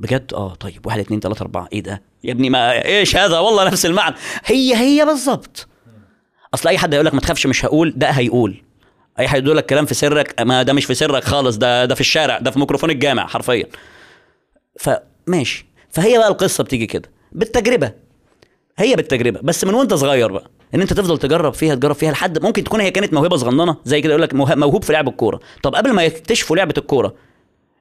[0.00, 0.86] بجد؟ آه طيب.
[0.86, 1.68] واحد اتنين تلاتة أربعة.
[1.72, 4.14] إيه ده؟ يا ابني ما إيش هذا؟ والله نفس المعنى.
[4.44, 5.68] هي هي بالظبط
[6.54, 8.62] أصل أي حد هيقول لك ما تخافش مش هقول ده هيقول.
[9.18, 11.94] أي حد يقول لك كلام في سرك ما ده مش في سرك خالص ده ده
[11.94, 13.66] في الشارع ده في ميكروفون الجامع حرفيا.
[14.80, 17.10] فماشي فهي بقى القصة بتيجي كده.
[17.32, 17.92] بالتجربة.
[18.78, 19.40] هي بالتجربة.
[19.42, 20.50] بس من وأنت صغير بقى.
[20.74, 24.00] إن أنت تفضل تجرب فيها تجرب فيها لحد ممكن تكون هي كانت موهبة صغننة زي
[24.00, 25.40] كده يقول لك موه- موهوب في لعب الكورة.
[25.62, 27.14] طب قبل ما يكتشفوا لعبة الكورة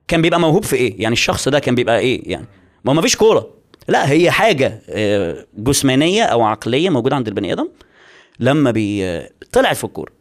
[0.08, 2.46] كان بيبقى موهوب في إيه؟ يعني الشخص ده كان بيبقى إيه يعني؟
[2.86, 3.50] ما ما فيش كورة.
[3.88, 7.68] لا هي حاجة آه، جسمانية أو عقلية موجودة عند البني آدم
[8.40, 10.12] لما بي آه، طلعت في الكورة.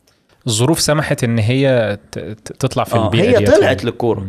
[0.47, 1.99] الظروف سمحت إن هي
[2.59, 3.83] تطلع في آه البيئة هي طلعت يعني.
[3.85, 4.27] للكورة.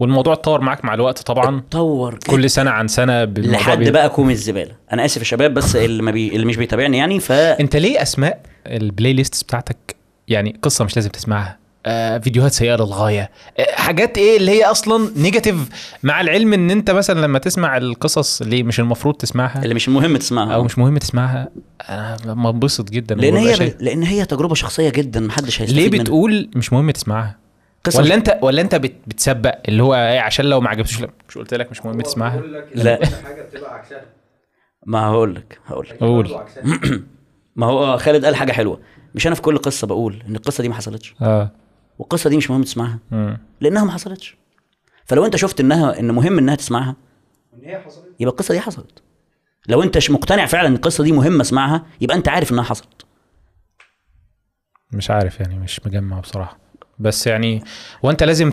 [0.00, 1.58] والموضوع اتطور معاك مع الوقت طبعا.
[1.58, 2.18] اتطور.
[2.26, 4.72] كل سنة عن سنة لحد بقى كوم الزبالة.
[4.92, 6.28] أنا آسف يا شباب بس اللي ما بي...
[6.36, 9.96] اللي مش بيتابعني يعني ف أنت ليه أسماء البلاي ليست بتاعتك
[10.28, 15.10] يعني قصة مش لازم تسمعها آه فيديوهات سيئة للغاية آه حاجات إيه اللي هي أصلا
[15.16, 15.56] negative
[16.02, 20.16] مع العلم إن أنت مثلا لما تسمع القصص اللي مش المفروض تسمعها اللي مش مهم
[20.16, 20.54] تسمعها.
[20.54, 21.48] أو مش مهم تسمعها
[21.80, 26.02] أنا بنبسط جدا لأن هي لأن هي تجربة شخصية جدا محدش هيستفيد ليه منها.
[26.02, 27.39] بتقول مش مهم تسمعها؟
[27.84, 31.10] قصة ولا انت ولا انت بت- بتسبق اللي هو إيه عشان لو ما عجبتش لا،
[31.28, 32.40] مش قلت لك مش مهم تسمعها.
[32.40, 32.64] لا.
[32.74, 34.04] لا حاجة بتبقى عكسها.
[34.86, 35.96] ما هقول لك هقول لك.
[36.00, 36.40] قول.
[37.56, 38.80] ما هو خالد قال حاجة حلوة.
[39.14, 41.14] مش أنا في كل قصة بقول إن القصة دي ما حصلتش.
[41.22, 41.50] آه.
[41.98, 42.98] والقصة دي مش مهم تسمعها.
[43.10, 43.38] مم.
[43.60, 44.36] لأنها ما حصلتش.
[45.04, 46.96] فلو أنت شفت انها إن مهم إنها تسمعها
[47.52, 48.04] وان هي حصلت.
[48.20, 49.02] يبقى القصة دي حصلت.
[49.68, 53.06] لو أنت مش مقتنع فعلا إن القصة دي مهمة اسمعها يبقى أنت عارف إنها حصلت.
[54.92, 56.58] مش عارف يعني مش مجمع بصراحة.
[57.00, 57.62] بس يعني
[58.02, 58.50] وانت لازم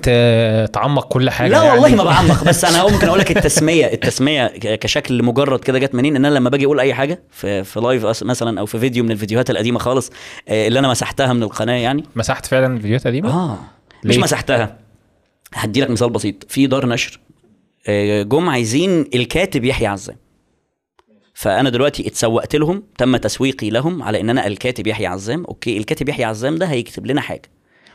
[0.73, 1.79] تعمق كل حاجة لا يعني.
[1.79, 6.15] والله ما بعمق بس أنا ممكن أقول لك التسمية التسمية كشكل مجرد كده جت منين
[6.15, 9.11] إن أنا لما باجي أقول أي حاجة في في live مثلا أو في فيديو من
[9.11, 10.11] الفيديوهات القديمة خالص
[10.47, 12.03] آه، اللي أنا مسحتها من القناة يعني.
[12.15, 13.57] مسحت فعلا فيديوهات قديمه آه
[14.03, 14.77] مش ليه؟ مسحتها.
[15.53, 16.51] هدي لك مثال بسيط.
[16.51, 17.19] في دار نشر
[17.87, 20.15] آه، جم عايزين الكاتب يحيى عزام.
[21.33, 25.45] فأنا دلوقتي اتسوقت لهم تم تسويقي لهم على إن أنا الكاتب يحيى عزام.
[25.45, 27.49] Okay الكاتب يحيى عزام ده هيكتب لنا حاجة.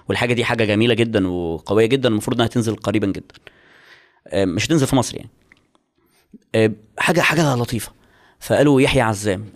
[0.08, 3.34] والحاجة دي حاجة جميلة جدا وقوية جدا المفروض إنها تنزل قريبا جدا.
[4.28, 5.30] آه، مش هتنزل في مصر يعني.
[6.54, 7.92] آه، حاجة حاجة لطيفة.
[8.40, 9.52] فقالوا يحيى عزام.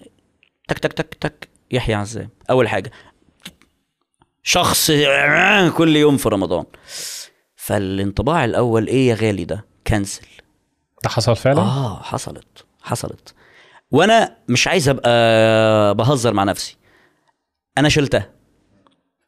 [0.69, 2.29] تك تك تك تك يحيى عزام.
[2.51, 2.91] أول حاجة
[4.43, 4.91] شخص
[5.77, 6.65] كل يوم في رمضان.
[7.57, 10.27] فالانطباع الأول إيه يا غالي ده؟ كنسل.
[11.05, 13.35] ده حصل فعلا؟ آه حصلت حصلت.
[13.91, 16.77] وأنا مش عايز أبقى بهزر مع نفسي.
[17.79, 18.36] أنا شلتها.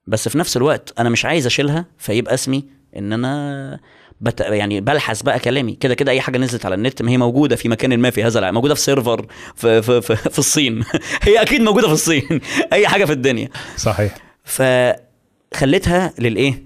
[0.08, 2.64] بس في نفس الوقت أنا مش عايز أشيلها فيبقى اسمي
[2.96, 3.80] إن أنا
[4.20, 4.40] بت...
[4.40, 5.72] يعني بلحس بقى كلامي.
[5.72, 8.38] كده كده أي حاجة نزلت على النت ما هي موجودة في مكان ما في هذا
[8.38, 10.84] العالم موجودة في سيرفر في في في, في الصين.
[11.22, 12.40] هي أكيد موجودة في الصين.
[12.72, 13.48] أي حاجة في الدنيا.
[13.76, 14.14] صحيح.
[14.44, 16.64] فخليتها للإيه؟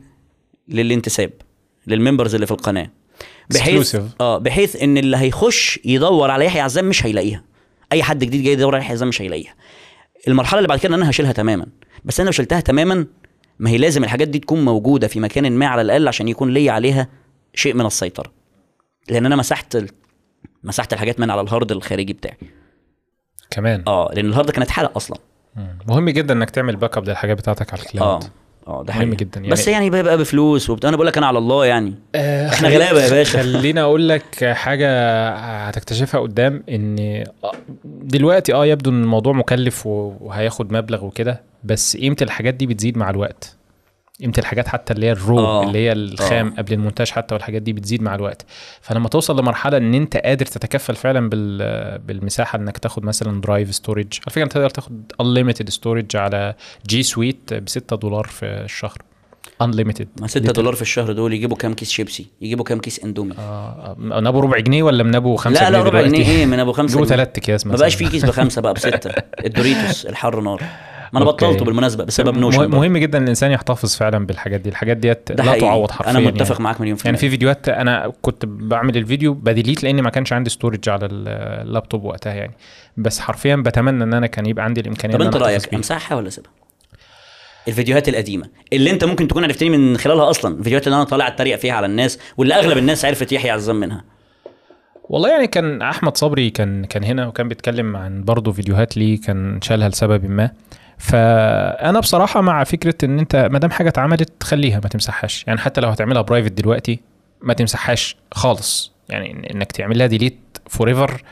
[0.69, 1.31] للانتساب
[1.87, 2.91] للممبرز اللي في القناة.
[3.55, 3.97] بحيث.
[4.21, 7.45] آه بحيث إن اللي هيخش يدور على يحيى عزام مش هيلاقيها.
[7.93, 9.55] أي حد جديد جاي يدور على يحيى عزام مش هيلاقيها.
[10.29, 11.67] المرحلة اللي بعد كده إن أنا هشيلها تماما.
[12.05, 13.07] بس أنا لو شلتها تماما
[13.63, 16.71] ما هي لازم الحاجات دي تكون موجودة في مكان ما على الأقل عشان يكون لي
[16.71, 17.09] عليها
[17.55, 18.33] شيء من السيطرة.
[19.09, 19.85] لأن أنا مسحت.
[20.65, 22.37] مسحت الحاجات من على ال hard الخارجي بتاعي.
[23.51, 23.85] كمان.
[23.87, 25.19] آه لأن ال hard كان اتحرق أصلا.
[25.89, 28.25] مهم جدا إنك تعمل backup للحاجات بتاعتك على ال cloud
[28.69, 29.17] آه ده مهم حقيقي.
[29.17, 29.53] جدا يعني.
[29.53, 33.03] بس يعني بيبقى بفلوس وبتاع أنا بقول لك أنا على الله يعني آه، إحنا غلابة
[33.05, 33.43] يا باشا.
[33.43, 34.89] خليني أقول لك حاجة
[35.67, 37.25] هتكتشفها قدام إن
[37.85, 43.11] دلوقتي آه يبدو إن الموضوع مكلف وهياخد مبلغ وكده بس قيمة الحاجات دي بتزيد مع
[43.11, 43.57] الوقت
[44.21, 45.65] قيمة الحاجات حتى اللي هي ال raw آه.
[45.67, 46.55] اللي هي الخام آه.
[46.59, 48.45] قبل المونتاج حتى والحاجات دي بتزيد مع الوقت.
[48.81, 54.07] فلما توصل لمرحلة إن أنت قادر تتكفل فعلا بال بالمساحة إنك تاخد مثلا drive storage
[54.13, 56.55] على فكرة أنت تقدر تاخد unlimited storage على
[56.87, 58.99] G Suite ب 6 دولار في الشهر.
[59.63, 60.07] Unlimited.
[60.21, 63.95] ما 6 دولار في الشهر دول يجيبوا كام كيس شيبسي؟ يجيبوا كام كيس Indomie؟ آه
[63.99, 66.59] من ابو ربع جنيه ولا من ابو خمسة لا لا جنيه ربع؟ جنيه إيه من
[66.61, 67.17] ابو خمسة جيبوا جنيه.
[67.17, 67.81] ثلاث أكياس ما مثلا.
[67.81, 69.11] بقاش في كيس بخمسة بقى بستة.
[69.47, 70.63] ال Doritos الحر نار.
[71.13, 71.27] ما أنا.
[71.27, 72.71] بطلته بالمناسبة بسبب Notion.
[72.71, 75.59] مهم جدا الإنسان يحتفظ فعلا بالحاجات دي الحاجات ديت لا.
[75.59, 76.65] تعوض حرفيا أنا متفق يعني.
[76.65, 77.19] معاك مليون في يعني.
[77.19, 82.05] في فيديوهات أنا كنت بعمل الفيديو ب delete لأن ما كانش عندي storage على اللابتوب
[82.05, 82.53] وقتها يعني
[82.97, 85.75] بس حرفيا بتمنى إن أنا كان يبقى عندي الإمكانية طب إن أنت رأيك.
[85.75, 86.51] امسحها ولا أسيبها
[87.69, 91.57] الفيديوهات القديمة اللي أنت ممكن تكون عرفتني من خلالها أصلا الفيديوهات اللي أنا طالع أتريق
[91.59, 94.05] فيها على الناس واللي أغلب الناس عرفت يحيى عزام منها
[95.05, 99.59] والله يعني كان أحمد صبري كان كان هنا وكان بيتكلم عن برضه فيديوهات ليه كان
[99.63, 100.51] شالها لسبب ما
[101.03, 105.45] فأنا بصراحة مع فكرة إن أنت ما دام حاجة اتعملت خليها ما تمسحهاش.
[105.47, 107.01] يعني حتى لو هتعملها private دلوقتي
[107.41, 108.93] ما تمسحهاش خالص.
[109.09, 111.23] يعني إنك تعملها delete forever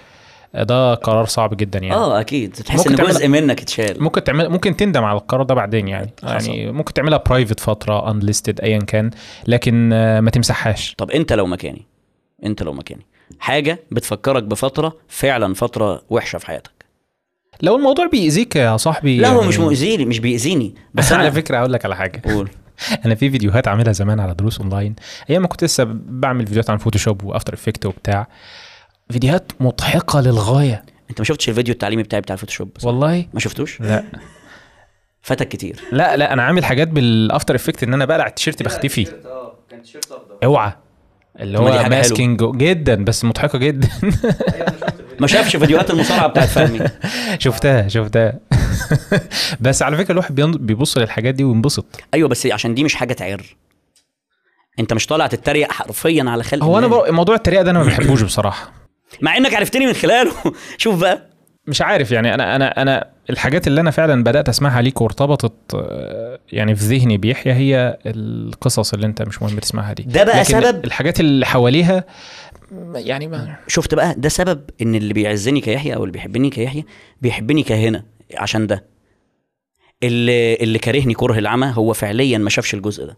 [0.55, 1.95] ده قرار صعب جدا يعني.
[1.95, 2.53] آه أكيد.
[2.53, 4.03] تحس ممكن إن تعمل- جزء منك اتشال.
[4.03, 6.11] ممكن تعمل ممكن تندم على القرار ده بعدين يعني.
[6.25, 6.51] حصل.
[6.51, 9.11] يعني ممكن تعملها private فترة unlisted ايا كان.
[9.47, 10.95] لكن ما تمسحهاش.
[10.99, 11.87] طب أنت لو مكاني
[12.45, 13.07] أنت لو مكاني
[13.39, 16.80] حاجة بتفكرك بفترة فعلا فترة وحشة في حياتك.
[17.63, 20.75] لو الموضوع بيأذيك يا صاحبي لا هو يعني- مش مؤذيني مش بيأذيني.
[20.95, 22.23] بس بس على أنا فكرة أقول لك على حاجة.
[22.25, 22.51] قول.
[23.05, 24.95] أنا في فيديوهات عاملها زمان على دروس أونلاين.
[25.31, 28.29] أيام ما كنت لسه بعمل فيديوهات عن Photoshop و After Effects وبتاع.
[29.11, 30.85] فيديوهات مضحكة للغاية.
[31.11, 34.05] أنت ما شفتش الفيديو التعليمي بتاعي بتاع الفوتوشوب صح؟ والله؟ ما شفتوش؟ لا.
[35.23, 35.81] فاتك كتير.
[35.93, 39.07] لا لا أنا عامل حاجات بال After Effects إن أنا بقلع التيشيرت بختفي.
[39.27, 40.73] آه كان تيشيرت اخضر أوعى.
[41.41, 41.89] اللي هو.
[41.89, 43.89] masking جدا بس مضحكة جدا.
[45.21, 46.81] ما شافش فيديوهات المصارعة بتاعت فهمي.
[47.39, 48.39] شفتها شفتها.
[49.61, 52.01] بس على فكرة الواحد بيبص للحاجات دي وينبسط.
[52.15, 53.43] أيوه بس عشان دي مش حاجة تعر.
[54.79, 56.87] أنت مش طالع تتريق حرفيا على خلق هو أنا.
[56.87, 58.73] بر- موضوع التريقة ده أنا ما بحبوش بصراحة.
[59.21, 60.33] مع إنك عرفتني من خلاله.
[60.79, 61.27] شوف بقى.
[61.67, 66.39] مش عارف يعني أنا أنا أنا الحاجات اللي أنا فعلا بدأت أسمعها ليك وارتبطت آه،
[66.53, 70.03] يعني في ذهني بيحيى هي القصص اللي أنت مش مهم تسمعها دي.
[70.03, 72.05] ده بقى لكن سبب- الحاجات اللي حواليها
[72.95, 76.85] يعني ما شفت بقى ده سبب إن اللي بيعزني كيحيى أو اللي بيحبني كيحيى
[77.23, 78.05] بيحبني كهنا
[78.37, 78.85] عشان ده.
[80.03, 83.17] اللي اللي كارهني كره العمى هو فعليا ما شافش الجزء ده.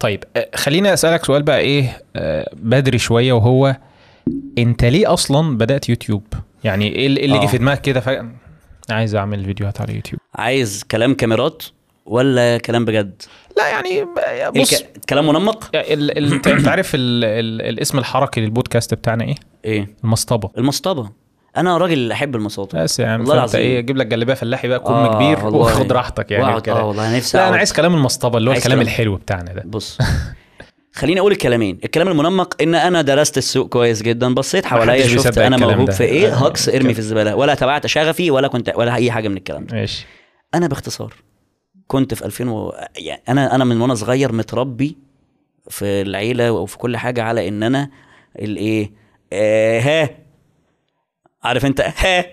[0.00, 3.76] طيب آه، خليني أسألك سؤال بقى إيه آه، بدري شوية وهو
[4.58, 6.22] أنت ليه أصلا بدأت يوتيوب؟
[6.64, 7.46] يعني إيه اللي اللي جه آه.
[7.46, 8.30] في دماغك كده فجأة؟
[8.90, 10.20] عايز أعمل فيديوهات على يوتيوب.
[10.34, 11.62] عايز كلام كاميرات
[12.06, 13.22] ولا كلام بجد؟
[13.56, 14.72] لا يعني ب- بص.
[14.72, 15.00] الك...
[15.08, 16.18] كلام منمق؟ ال...
[16.18, 16.32] ال...
[16.48, 17.24] انت عارف ال...
[17.24, 17.62] ال...
[17.68, 20.50] الاسم الحركي للبودكاست بتاعنا إيه؟ إيه؟ المصطبة.
[20.58, 21.10] المصطبة.
[21.56, 22.78] أنا راجل أحب المصاطب.
[22.78, 23.60] بس يعني والله فأنت العظيم.
[23.70, 25.58] إيه أجيب لك جلابيه فلاحي بقى كم آه، كبير والله.
[25.60, 26.76] وخد راحتك يعني وكده.
[26.76, 27.56] آه والله نفسي لا أنا.
[27.56, 29.62] عايز كلام المصطبة اللي هو الكلام كلام- الحلو بتاعنا ده.
[29.66, 29.98] بص
[30.92, 31.78] خليني أقول الكلامين.
[31.84, 35.90] الكلام المنمق إن أنا درست السوق كويس جدا بصيت حواليا شفت أنا الكلام موهوب.
[35.90, 36.92] في إيه آه، هكس إرمي كده.
[36.92, 37.34] في الزبالة.
[37.36, 39.76] ولا تبعت شغفي ولا كنت ولا أي حاجة من الكلام ده.
[39.76, 40.06] ماشي.
[40.54, 41.14] أنا باختصار.
[41.86, 42.74] كنت في 2000 و...
[42.96, 44.96] يعني أنا أنا من وأنا صغير متربي
[45.70, 47.90] في العيلة وفي كل حاجة على إن أنا
[48.38, 48.92] الإيه
[49.32, 50.10] آه ها
[51.42, 52.24] عارف أنت ها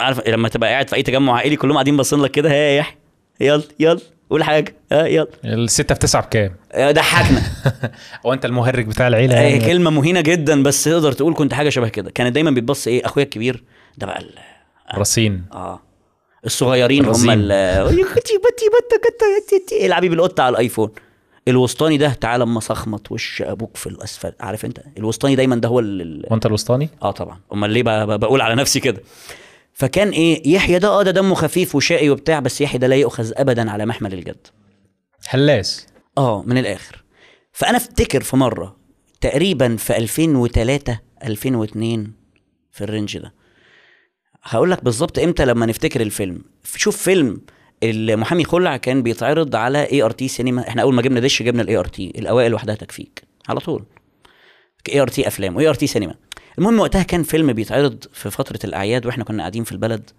[0.00, 2.76] عارف لما تبقى قاعد في أي تجمع عائلي كلهم قاعدين باصين لك كده ها يا
[2.78, 2.96] يحيى
[3.40, 4.00] يلا يلا
[4.30, 5.28] قول حاجة ها يلا.
[5.44, 7.42] الستة في تسعة بكام؟ آه، ضحكنا.
[8.26, 11.68] هو أنت المهرج بتاع العيلة آه، يعني؟ كلمة مهينة جدا بس تقدر تقول كنت حاجة
[11.68, 12.10] شبه كده.
[12.10, 13.64] كانت دايما بيتبص إيه أخويا الكبير
[13.98, 14.38] ده بقى ال-
[14.94, 15.44] رصين.
[15.52, 15.80] آه.
[16.46, 17.30] الصغيرين هم
[19.82, 20.90] العبي بالقطة على الأيفون.
[21.48, 24.32] الوسطاني ده تعالى أما صخمت وش أبوك في الأسفل.
[24.40, 27.40] عارف أنت؟ الوسطاني دايما ده هو ال- وأنت الوسطاني؟ آه طبعا.
[27.52, 27.82] أمال ليه
[28.16, 29.02] بقول على نفسي كده؟
[29.72, 33.32] فكان إيه يحيى ده آه ده دمه خفيف وشقي وبتاع بس يحيى ده لا يؤخذ
[33.36, 34.46] ابدا على محمل الجد.
[35.28, 35.86] هلاس
[36.18, 37.04] آه من الآخر.
[37.52, 38.76] فأنا أفتكر في مرة
[39.20, 42.12] تقريبا في 2003 2002
[42.72, 43.34] في الرينج ده
[44.48, 46.42] هقول لك بالظبط إمتى لما نفتكر الفيلم.
[46.76, 47.40] شوف فيلم
[47.82, 52.12] المحامي خلع كان بيتعرض على ART سينما إحنا أول ما جبنا دش جبنا ال ART
[52.18, 53.84] الأوائل وحدها تكفيك على طول.
[54.88, 56.14] ART أفلام و ART سينما
[56.58, 60.10] المهم وقتها كان فيلم بيتعرض في فترة الأعياد وإحنا كنا قاعدين في البلد.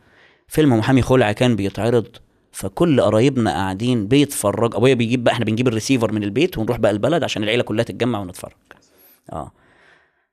[0.47, 2.07] فيلم محامي خلع كان بيتعرض
[2.51, 7.23] فكل قرايبنا قاعدين بيتفرج أبويا بيجيب بقى إحنا بنجيب الريسيفر من البيت ونروح بقى البلد
[7.23, 8.51] عشان العيلة كلها تتجمع ونتفرج.
[9.33, 9.51] آه.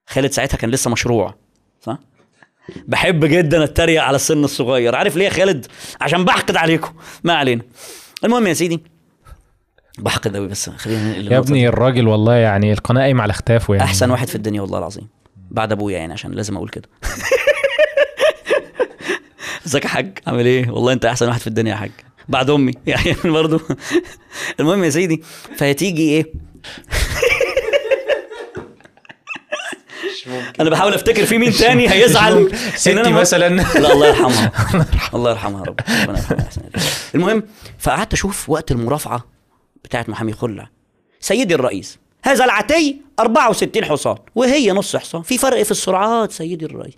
[0.06, 1.34] خالد ساعتها كان لسه مشروع
[1.80, 1.98] صح؟
[2.86, 4.94] بحب جدا أتريق على السن الصغير.
[4.94, 5.66] عارف ليه يا خالد؟
[6.00, 6.92] عشان بحقد عليكم.
[7.24, 7.62] ما علينا.
[8.24, 8.82] المهم يا سيدي
[9.98, 11.68] بحقد قوي بس خلينا يا ابني.
[11.68, 13.84] الراجل والله يعني القناة قايمة على اختافه يعني.
[13.86, 15.08] أحسن واحد في الدنيا والله العظيم.
[15.50, 16.88] بعد أبويا يعني عشان لازم أقول كده.
[19.66, 21.90] ازيك يا حاج؟ عامل إيه؟ والله أنت أحسن واحد في الدنيا يا حاج.
[22.28, 22.72] بعد أمي.
[22.86, 23.60] يعني برضو.
[24.60, 25.22] المهم يا سيدي
[25.56, 26.32] فهتيجي إيه؟
[30.60, 33.48] أنا بحاول أفتكر في مين تاني هيزعل ستي مثلا.
[33.78, 34.52] لا الله يرحمها.
[35.14, 35.60] الله يرحمها.
[35.60, 35.80] يا رب.
[36.02, 36.48] ربنا يرحمها.
[37.14, 37.42] المهم
[37.78, 39.24] فقعدت أشوف وقت المرافعة
[39.84, 40.68] بتاعت محامي خلع.
[41.20, 45.22] سيدي الرئيس هذا العتي 64 حصان وهي نص حصان.
[45.22, 46.94] في فرق في السرعات سيدي الرئيس.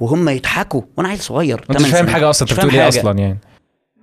[0.00, 0.82] وهم يضحكوا.
[0.96, 2.08] وأنا عيل صغير أنت مش 8 فاهم.
[2.08, 2.88] حاجة أصلا أنت بتقول إيه.
[2.88, 3.38] أصلا يعني؟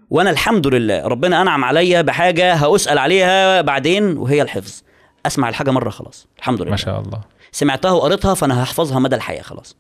[0.10, 4.82] وأنا الحمد لله ربنا أنعم عليا بحاجة هأسأل عليها بعدين وهي الحفظ.
[5.26, 6.28] أسمع الحاجة مرة خلاص.
[6.40, 6.72] الحمد لله.
[6.72, 7.22] ما شاء الله.
[7.54, 9.76] سمعتها وقريتها فأنا هحفظها مدى الحياة خلاص.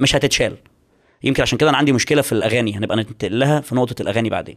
[0.00, 0.56] مش هتتشال.
[1.22, 4.56] يمكن عشان كده أنا عندي مشكلة في الأغاني هنبقى ننتقل لها في نقطة الأغاني بعدين.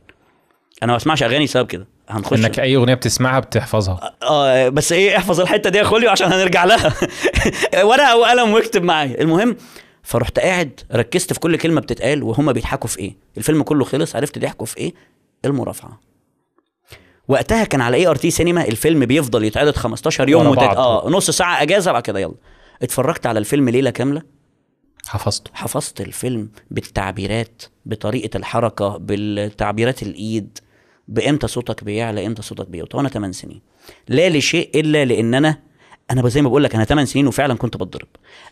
[0.84, 1.88] أنا ما بسمعش أغاني بسبب كده.
[2.10, 4.15] هنخش إنك أي أغنية بتسمعها بتحفظها.
[4.24, 6.93] آه بس إيه احفظ الحتة دي يا خوليو عشان هنرجع لها.
[7.84, 9.21] ورقه وقلم واكتب معايا.
[9.21, 9.56] المهم
[10.04, 13.15] فرحت قاعد ركزت في كل كلمة بتتقال وهما بيضحكوا في إيه.
[13.38, 14.93] الفيلم كله خلص عرفت ضحكوا في إيه؟
[15.45, 16.00] المرافعة.
[17.28, 20.56] وقتها كان على ART سينما الفيلم بيفضل يتعرض 15 يوم.
[20.56, 20.78] بعض.
[20.78, 22.34] آه نص ساعة أجازة بعد كده يلا.
[22.82, 24.22] اتفرجت على الفيلم ليلة كاملة؟
[25.06, 25.52] حفظته.
[25.54, 30.58] حفظت الفيلم بالتعبيرات بطريقة الحركة بالتعبيرات الإيد
[31.08, 33.62] بإمتى صوتك بيعلى إمتى صوتك بيوطى وأنا 8 سنين.
[34.08, 35.58] لا لشيء إلا لأن أنا
[36.12, 38.08] أنا زي ما بقول لك أنا 8 سنين وفعلا كنت بتضرب.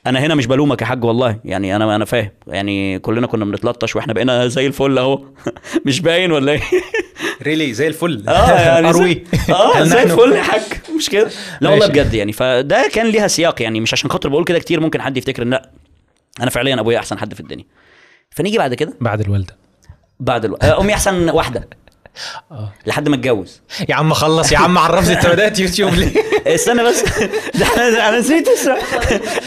[0.08, 2.30] أنا هنا مش بلومك يا حاج والله يعني أنا أنا فاهم.
[2.48, 5.24] يعني كلنا كنا بنتلطش وإحنا بقينا زي الفل أهو.
[5.86, 6.62] مش باين ولا إيه؟
[7.43, 8.24] ريلي زي الفل.
[8.28, 9.24] آه يعني أروي.
[9.48, 10.62] زي- آه زي الفل يا حاج.
[10.98, 11.30] مش كده؟
[11.62, 11.88] لا والله.
[11.88, 12.34] بجد يعني.
[12.34, 13.80] فده كان ليها سياق يعني.
[13.80, 15.69] مش عشان خاطر بقول كده كتير ممكن حد يفتكر إن لا
[16.41, 17.65] أنا فعليا أبويا أحسن حد في الدنيا.
[18.30, 19.56] فنيجي بعد كده؟ بعد الوالدة.
[20.19, 20.56] بعد ألو...
[20.56, 21.69] آه، أمي أحسن واحدة.
[22.52, 22.74] آه.
[22.86, 23.62] لحد ما اتجوز.
[23.89, 26.24] يا عم خلص يا عم عرفني انت بدات يوتيوب ليه؟
[26.56, 27.04] استنى بس.
[27.56, 27.65] ده
[28.10, 28.48] أنا نسيت.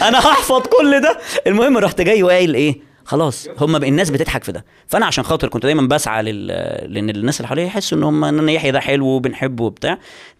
[0.01, 1.19] أنا هحفظ كل ده.
[1.47, 4.65] المهم رحت جاي وقايل إيه؟ خلاص هم الناس بتضحك في ده.
[4.87, 6.47] فأنا عشان خاطر كنت دايما بسعى لل...
[6.93, 9.97] لأن الناس اللي حواليا يحسوا إن هم إن يحيى ده حلو وبنحبه وبتاع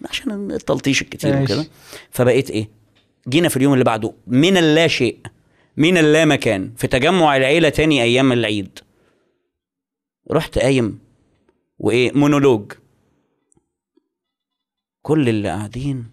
[0.10, 1.42] عشان التلطيش الكتير.
[1.42, 1.66] وكده.
[2.12, 2.70] فبقيت إيه؟
[3.30, 5.18] جينا في اليوم اللي بعده من اللا شيء
[5.78, 8.80] من اللا مكان في تجمع العيلة تاني أيام العيد.
[10.32, 11.00] رحت قايم
[11.84, 12.72] وإيه؟ مونولوج.
[15.02, 16.12] كل اللي قاعدين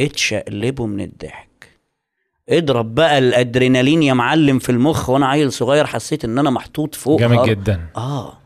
[0.00, 1.78] اتشقلبوا من الضحك.
[2.48, 7.20] اضرب بقى الأدرينالين يا معلم في المخ وأنا عيل صغير حسيت إن أنا محطوط فوق
[7.20, 7.86] جامد جدا.
[7.96, 8.38] آه.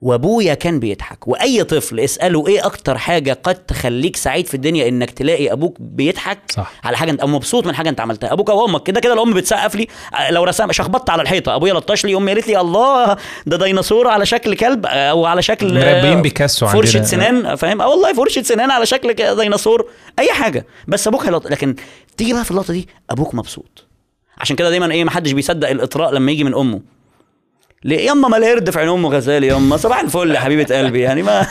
[0.00, 1.28] وأبويا كان بيضحك.
[1.28, 6.38] وأي طفل اسأله إيه أكتر حاجة قد تخليك سعيد في الدنيا إنك تلاقي أبوك بيضحك؟
[6.48, 6.72] صح.
[6.84, 8.32] على حاجة أنت أو مبسوط من حاجة أنت عملتها.
[8.32, 9.86] أبوك أو أمك كده كده الأم بتسقف لي.
[10.30, 11.56] لو رسم شخبطت على الحيطة.
[11.56, 15.74] أبويا لطش لي أمي قالت لي الله ده ديناصور على شكل كلب أو على شكل
[15.74, 16.82] مربيين بيكاسو عندنا.
[16.82, 19.90] فرشة سنان فاهم؟ آه والله فرشة سنان على شكل ديناصور.
[20.18, 20.66] أي حاجة.
[20.88, 21.46] بس أبوك هيلط...
[21.46, 21.76] لكن
[22.16, 23.84] تيجي بقى في اللقطة دي أبوك مبسوط.
[24.38, 26.80] عشان كده دايما إيه ما حدش بيصدق الإطراء لما يجي من أمه.
[27.84, 31.22] ليه؟ ياما ما القرد في عين امه غزال ياما صباح الفل يا حبيبة قلبي يعني
[31.22, 31.46] ما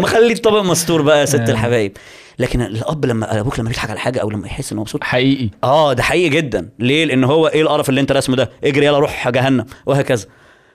[0.00, 1.96] ما خلي الطبق مستور بقى يا ست الحبايب.
[2.38, 5.50] لكن الأب لما أبوك لما بيضحك على حاجة أو لما يحس إنه مبسوط حقيقي.
[5.64, 6.68] آه ده حقيقي جدا.
[6.78, 10.26] ليه؟ لأن هو إيه القرف اللي أنت راسمه ده؟ اجري يلا روح جهنم وهكذا.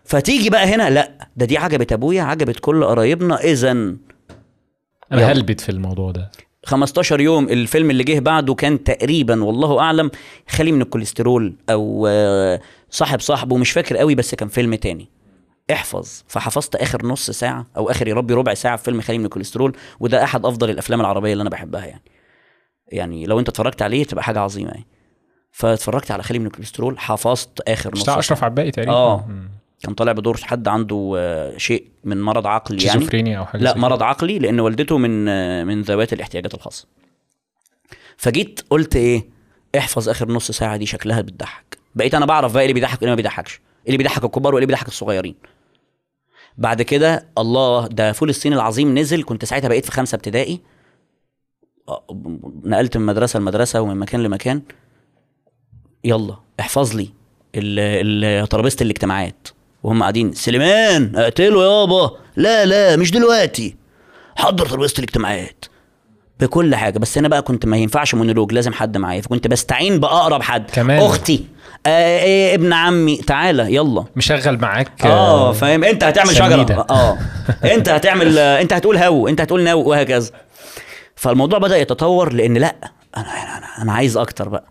[0.04, 3.98] فتيجي بقى هنا لا ده دي عجبت أبويا عجبت كل قرايبنا اذا أنا.
[5.12, 6.32] هلبت في الموضوع ده.
[6.66, 10.12] 15 يوم الفيلم اللي جه بعده كان تقريبا والله أعلم
[10.50, 12.62] خالي من الكوليسترول أو آه،
[12.94, 15.10] صاحب صاحبه مش فاكر قوي بس كان فيلم تاني.
[15.72, 16.24] احفظ.
[16.28, 19.78] فحفظت آخر نص ساعة أو آخر يا ربي ربع ساعة في فيلم خالي من الكوليسترول
[20.00, 22.02] وده أحد أفضل الأفلام العربية اللي أنا بحبها يعني.
[22.88, 24.88] يعني لو أنت اتفرجت عليه تبقى حاجة عظيمة يعني.
[25.52, 28.20] فاتفرجت على خالي من الكوليسترول حفظت آخر نص بتاع ساعة.
[28.20, 29.26] أشرف عباقي تقريبا؟ آه.
[29.28, 29.50] مم.
[29.84, 33.00] كان طالع بدور حد عنده آه، شيء من مرض عقلي يعني.
[33.00, 35.26] شيزوفرينيا أو حاجة لا مرض عقلي لأن والدته من
[35.68, 36.88] من ذوات الاحتياجات الخاصة.
[38.18, 39.30] فجيت قلت إيه؟
[39.78, 41.83] احفظ آخر نص ساعة دي شكلها بتضحك.
[41.96, 44.64] بقيت أنا بعرف بقى إيه اللي بيضحك وإيه ما بيضحكش إيه اللي بيضحك الكبار وإيه
[44.64, 45.36] اللي بيضحك الصغيرين.
[46.58, 50.62] بعد كده الله ده فول الصين العظيم نزل كنت ساعتها بقيت في خمسة ابتدائي.
[52.64, 54.62] نقلت من مدرسة لمدرسة ومن مكان لمكان.
[56.04, 57.10] يلا احفظ لي
[58.46, 59.48] ترابيزة الاجتماعات.
[59.84, 62.18] وهم قاعدين سليمان اقتله يابا.
[62.36, 63.76] لا لا مش دلوقتي.
[64.36, 65.66] حضر ترابيزة الاجتماعات.
[66.40, 70.42] بكل حاجة بس أنا بقى كنت ما ينفعش مونولوج لازم حد معايا فكنت بستعين بأقرب
[70.42, 71.00] حد كمان.
[71.02, 71.46] أختي
[71.86, 74.06] آه إيه ابن عمي تعالى يلا.
[74.16, 76.36] مشغل معاك آه فاهم؟ أنت هتعمل.
[76.36, 76.86] شجرة.
[76.90, 77.18] آه.
[77.76, 80.32] أنت هتعمل آه، أنت هتقول هو أنت هتقول no وهكذا.
[81.16, 82.76] فالموضوع بدأ يتطور لأن لأ
[83.18, 84.66] أنا أنا أنا, أنا عايز أكتر بقى.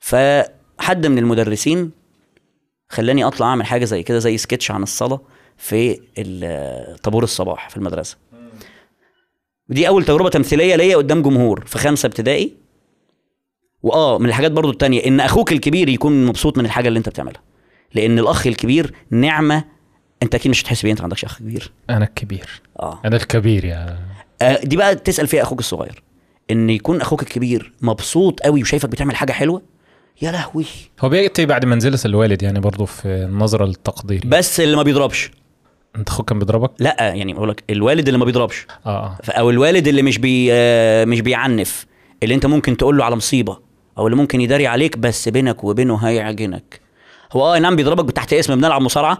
[0.00, 1.90] فحد من المدرسين
[2.88, 5.20] خلاني أطلع أعمل حاجة زي كده زي سكتش عن الصلاة
[5.56, 6.00] في
[7.02, 8.16] طابور الصباح في المدرسة.
[9.70, 12.54] ودي أول تجربة تمثيلية ليا قدام جمهور في خمسه ابتدائي.
[13.82, 17.42] وآه من الحاجات برضو التانية إن أخوك الكبير يكون مبسوط من الحاجة اللي أنت بتعملها.
[17.94, 19.64] لأن الأخ الكبير نعمة
[20.22, 21.72] أنت أكيد مش هتحس بيها أنت ما عندكش أخ كبير.
[21.90, 22.62] أنا الكبير.
[22.80, 23.00] آه.
[23.04, 23.98] أنا الكبير يا
[24.42, 26.02] آه، دي بقى تسأل فيها أخوك الصغير.
[26.50, 29.62] إن يكون أخوك الكبير مبسوط قوي وشايفك بتعمل حاجة حلوة
[30.22, 30.64] يا لهوي.
[31.00, 35.30] هو بيأتي بعد منزلة الوالد يعني برضه في النظرة التقديري بس اللي ما بيضربش.
[35.96, 38.66] انت أخوك كان بيضربك؟ لا يعني بقول لك الوالد اللي ما بيضربش.
[38.86, 41.86] آه ف- أو الوالد اللي مش بي آه، مش بيعنف
[42.22, 43.58] اللي انت ممكن تقول له على مصيبة
[43.98, 46.80] أو اللي ممكن يداري عليك بس بينك وبينه هيعجنك.
[47.32, 49.18] هو آه نعم بيضربك تحت اسم بنلعب مصارعة.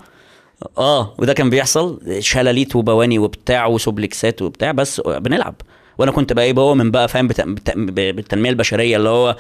[0.79, 2.01] آه وده كان بيحصل.
[2.21, 5.55] شلاليت وبواني وبتاع وسوبلكسات وبتاع بس بنلعب.
[5.99, 7.29] وأنا كنت بقى إيه بؤمن بقى فاهم.
[7.77, 9.37] بالتنمية البشرية اللي هو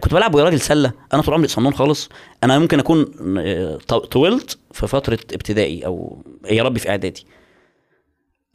[0.00, 0.92] كنت بلعب يا راجل سلة.
[1.14, 2.08] أنا طول عمري صنون خالص.
[2.44, 3.06] أنا ممكن أكون
[3.38, 3.76] آه،
[4.10, 7.26] طولت في فترة ابتدائي أو يا ربي في إعدادي.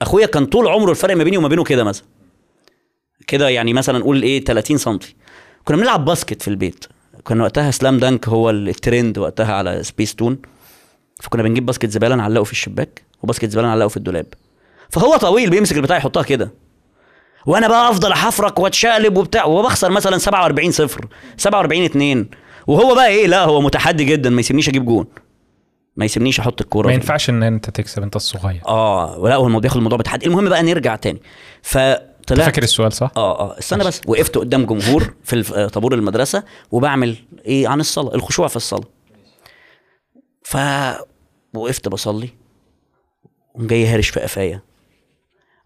[0.02, 2.06] أخويا كان طول عمره الفرق ما بيني وما بينه كده مثلا.
[3.28, 5.00] كده يعني مثلا نقول إيه 30 سم
[5.66, 6.86] كنا بنلعب basket في البيت.
[7.28, 10.38] كان وقتها Slam Dunk هو الترند وقتها على سبيس تون.
[11.22, 14.26] فكنا بنجيب basket زبالة نعلقه في الشباك و basket زبالة نعلقه في الدولاب.
[14.90, 16.52] فهو طويل بيمسك البتاع يحطها كده.
[17.46, 22.30] وأنا بقى أفضل أحفرك وأتشقلب وبتاع وبخسر مثلا 47 صفر 47 2
[22.68, 25.06] وهو بقى إيه؟ لا هو متحدي جدا ما يسيبنيش أجيب جون.
[25.96, 28.62] ما يسيبنيش أحط الكورة ما ينفعش إن أنت تكسب أنت الصغير.
[28.68, 30.26] آه لا هو الموضوع بياخد الموضوع بتحدي.
[30.26, 31.18] المهم بقى نرجع تاني.
[31.18, 34.02] أنت فطلعت فاكر السؤال صح؟ آه آه استنى بس.
[34.08, 37.16] وقفت قدام جمهور في آه، طابور المدرسة وبعمل
[37.46, 38.88] إيه؟ عن الصلاة الخشوع في الصلاة.
[40.44, 40.58] ف
[41.54, 42.30] وقفت بصلي
[43.56, 44.62] وقام جاي هارش في قفايا.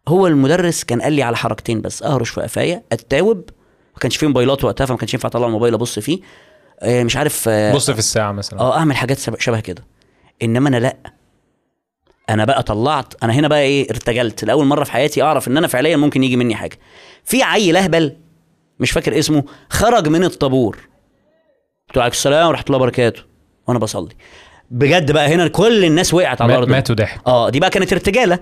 [0.07, 3.37] هو المدرس كان قال لي على حركتين بس أهرش في قفايا أتاوب
[3.93, 6.19] ما كانش فيه موبايلات وقتها فما كانش ينفع أطلع الموبايل أبص فيه.
[6.79, 8.59] آه مش عارف آه بص في الساعة مثلا.
[8.59, 9.83] آه أعمل حاجات شبه- كده.
[10.43, 10.97] إنما أنا لأ.
[12.29, 14.43] أنا بقى طلعت أنا هنا بقى إيه ارتجلت.
[14.43, 16.79] لأول مرة في حياتي أعرف إن أنا فعليا ممكن يجي مني حاجة.
[17.23, 18.15] في عيل أهبل
[18.79, 20.75] مش فاكر اسمه خرج من الطابور.
[21.87, 23.21] قلت له عليكم السلام ورحمة الله وبركاته.
[23.67, 24.15] وأنا بصلي.
[24.71, 26.69] بجد بقى هنا كل الناس وقعت على الأرض.
[26.69, 28.39] ماتوا ضحك آه دي بقى كانت ارتجالة.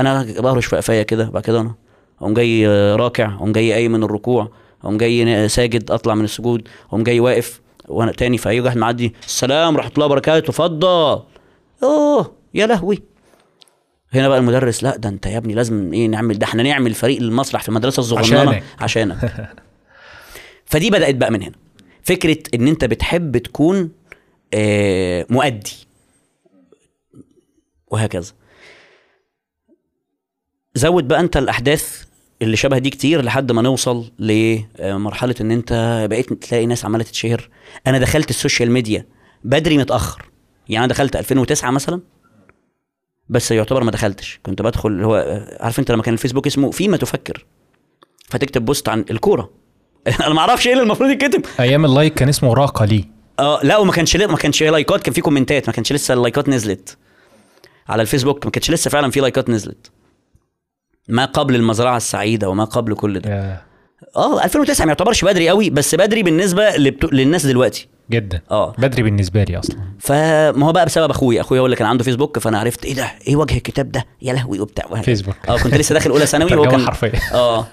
[0.00, 1.74] أنا بهرش في قفايا كده بعد كده أنا
[2.20, 4.50] أقوم جاي راكع أقوم جاي قايم من الركوع
[4.82, 9.74] أقوم جاي ساجد أطلع من السجود أقوم جاي واقف وأنا تاني فأي واحد معدي السلام
[9.74, 11.22] ورحمه الله وبركاته اتفضل.
[11.82, 13.02] أوه يا لهوي.
[14.12, 17.18] هنا بقى المدرس لا ده أنت يا ابني لازم إيه نعمل ده إحنا نعمل فريق
[17.20, 18.40] المسرح في المدرسة الصغننة.
[18.40, 18.62] عشانك.
[18.80, 19.32] عشانك.
[20.70, 21.54] فدي بدأت بقى من هنا.
[22.02, 23.90] فكرة إن أنت بتحب تكون
[24.54, 25.86] آه مؤدي.
[27.90, 28.32] وهكذا.
[30.74, 32.04] زود بقى انت الأحداث
[32.42, 37.48] اللي شبه دي كتير لحد ما نوصل لمرحله إن انت بقيت تلاقي ناس عمالة تتشهر.
[37.86, 39.06] أنا دخلت ال social media
[39.44, 40.30] بدري متأخر.
[40.68, 42.00] يعني أنا دخلت 2009 مثلا
[43.28, 44.40] بس يعتبر ما دخلتش.
[44.42, 47.46] كنت بدخل اللي هو عارف انت لما كان الفيسبوك اسمه فيما تفكر.
[48.28, 49.50] فتكتب post عن الكورة.
[50.20, 51.44] أنا ما أعرفش إيه اللي المفروض يتكتب.
[51.60, 53.04] أيام ال like كان اسمه راق لي.
[53.38, 56.96] آه لا وما كانش ما كانش لايكات كان في كومنتات ما كانش لسه اللايكات نزلت.
[57.88, 59.90] على الفيسبوك ما كانش لسه فعلا في لايكات نزلت.
[61.08, 63.62] ما قبل المزرعة السعيدة وما قبل كل ده.
[64.16, 67.08] آه 2009 ما يعتبرش بدري قوي بس بدري بالنسبة لبتو...
[67.12, 67.88] للناس دلوقتي.
[68.10, 68.40] جدا.
[68.50, 68.72] آه.
[68.78, 69.76] بدري بالنسبة لي أصلا.
[69.98, 71.40] فما هو بقى بسبب أخويا.
[71.40, 74.32] أخويا هو اللي كان عنده فيسبوك فأنا عرفت إيه ده؟ إيه وجه الكتاب ده؟ يا
[74.32, 75.02] لهوي وبتاع.
[75.02, 75.34] فيسبوك.
[75.48, 77.18] آه كنت لسه داخل أولى ثانوي ترجمة كان حرفية.
[77.38, 77.66] آه.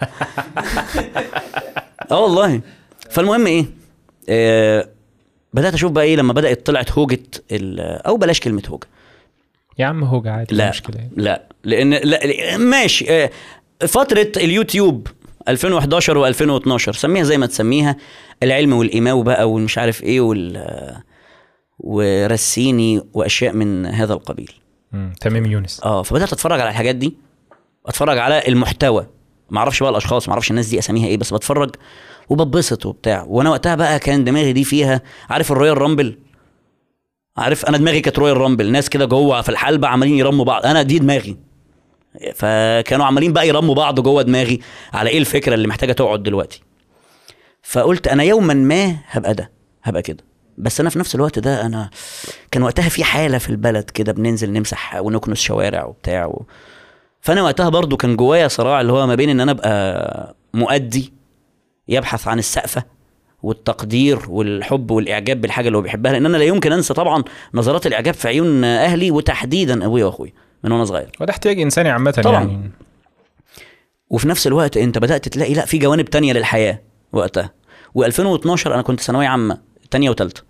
[2.11, 2.61] آه والله.
[3.09, 3.65] فالمهم إيه؟
[4.29, 4.87] آه
[5.53, 7.19] بدأت أشوف بقى إيه لما بدأت طلعت هوجة
[7.51, 8.87] أو بلاش كلمة هوجة.
[9.79, 11.11] يا عم هو عادي لا مشكله يعني.
[11.17, 13.29] لا لأن لا ماشي آه،
[13.87, 15.07] فترة اليوتيوب
[15.47, 17.95] 2011 و2012 سميها زي ما تسميها
[18.43, 20.67] العلم والايماء بقى والمش عارف إيه وال
[21.79, 24.51] ورسيني وأشياء من هذا القبيل.
[24.91, 25.81] مم، تمام يونس.
[25.83, 27.17] آه فبدأت أتفرج على الحاجات دي
[27.85, 29.07] أتفرج على المحتوى.
[29.49, 31.75] ما أعرفش بقى الأشخاص ما أعرفش الناس دي أساميها إيه بس بتفرج
[32.29, 33.23] وببسط وبتاع.
[33.27, 36.17] وأنا وقتها بقى كان دماغي دي فيها عارف ال Royal Rumble؟
[37.37, 38.71] عارف أنا دماغي كانت Royal Rumble.
[38.71, 40.65] ناس كده جوه في الحلبة عمالين يرموا بعض.
[40.65, 41.37] أنا دي دماغي.
[42.35, 44.59] فكانوا عمالين بقى يرموا بعض جوه دماغي
[44.93, 46.61] على إيه الفكرة اللي محتاجة تقعد دلوقتي.
[47.63, 49.51] فقلت أنا يوما ما هبقى ده
[49.83, 50.23] هبقى كده.
[50.57, 51.89] بس أنا في نفس الوقت ده أنا
[52.51, 56.45] كان وقتها في حالة في البلد كده بننزل نمسح ونكنس شوارع وبتاع و...
[57.21, 61.13] فأنا وقتها برضو كان جوايا صراع اللي هو ما بين إن أنا أبقى مؤدي
[61.87, 62.83] يبحث عن السقفة
[63.43, 67.23] والتقدير والحب والإعجاب بالحاجة اللي هو بيحبها لأن أنا لا يمكن أنسى طبعا
[67.53, 70.31] نظرات الإعجاب في عيون أهلي وتحديدا أبويا وأخويا
[70.63, 71.11] من وأنا صغير.
[71.21, 72.43] وده احتياج إنساني عامة طبعاً.
[72.43, 72.71] يعني
[74.09, 76.81] وفي نفس الوقت أنت بدأت تلاقي لا في جوانب تانية للحياة
[77.13, 77.53] وقتها.
[77.99, 79.57] و2012 أنا كنت ثانوية عامة
[79.91, 80.41] تانية وتالتة.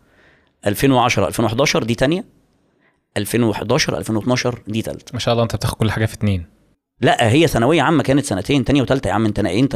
[0.68, 2.26] 2010 2011 دي تانية.
[3.18, 5.12] 2011 2012 دي تالتة.
[5.14, 6.46] ما شاء الله أنت بتاخد كل حاجة في اتنين.
[7.02, 9.76] لا هي ثانوية عامة كانت سنتين تانية وتالتة يا عم أنت أنت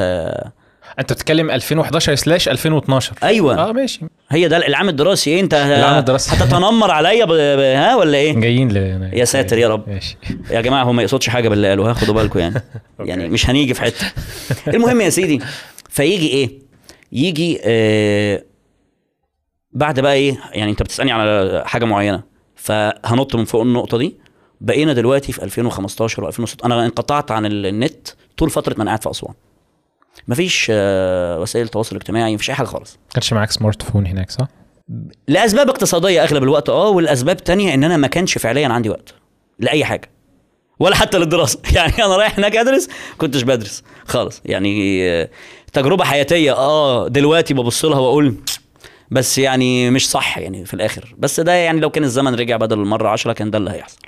[0.99, 3.69] انت بتتكلم 2011 سلاش 2012 أيوه.
[3.69, 4.01] آه ماشي.
[4.29, 5.29] هي ده العام الدراسي.
[5.29, 6.35] إيه أنت العام الدراسي.
[6.35, 7.29] هتتنمر عليا ب...
[7.29, 7.59] ب...
[7.59, 8.77] ها ولا إيه؟ جايين ل...
[9.13, 9.89] يا ساتر يا رب.
[9.89, 10.17] ماشي.
[10.51, 11.89] يا جماعة هو ما يقصدش حاجة باللي قالوا.
[11.89, 12.61] ها خدوا بالكم يعني.
[12.99, 14.11] يعني مش هنيجي في حتة.
[14.67, 15.41] المهم يا سيدي
[15.89, 16.59] فيجي إيه؟
[17.11, 18.43] يجي آه
[19.71, 22.23] بعد بقى إيه؟ يعني أنت بتسألني على حاجة معينة
[22.55, 24.15] فهنط من فوق النقطة دي.
[24.61, 28.07] بقينا دلوقتي في 2015 و2016 أنا انقطعت عن النت
[28.37, 29.33] طول فترة ما أنا قاعد في أسوان.
[30.27, 32.93] مفيش آه وسائل تواصل اجتماعي مفيش أي حاجة خالص.
[32.93, 34.47] ما كانش معاك سمارت فون هناك صح؟
[35.27, 39.13] لأسباب اقتصادية أغلب الوقت آه والأسباب تانية إن أنا ما كانش فعليا عندي وقت
[39.59, 40.09] لأي حاجة
[40.79, 41.59] ولا حتى للدراسة.
[41.75, 44.41] يعني أنا رايح هناك أدرس كنتش بدرس خالص.
[44.45, 45.29] يعني آه،
[45.73, 48.35] تجربة حياتية آه دلوقتي ببص لها وأقول
[49.11, 51.15] بس يعني مش صح يعني في الآخر.
[51.17, 53.99] بس ده يعني لو كان الزمن رجع بدل المرة عشرة كان ده اللي هيحصل.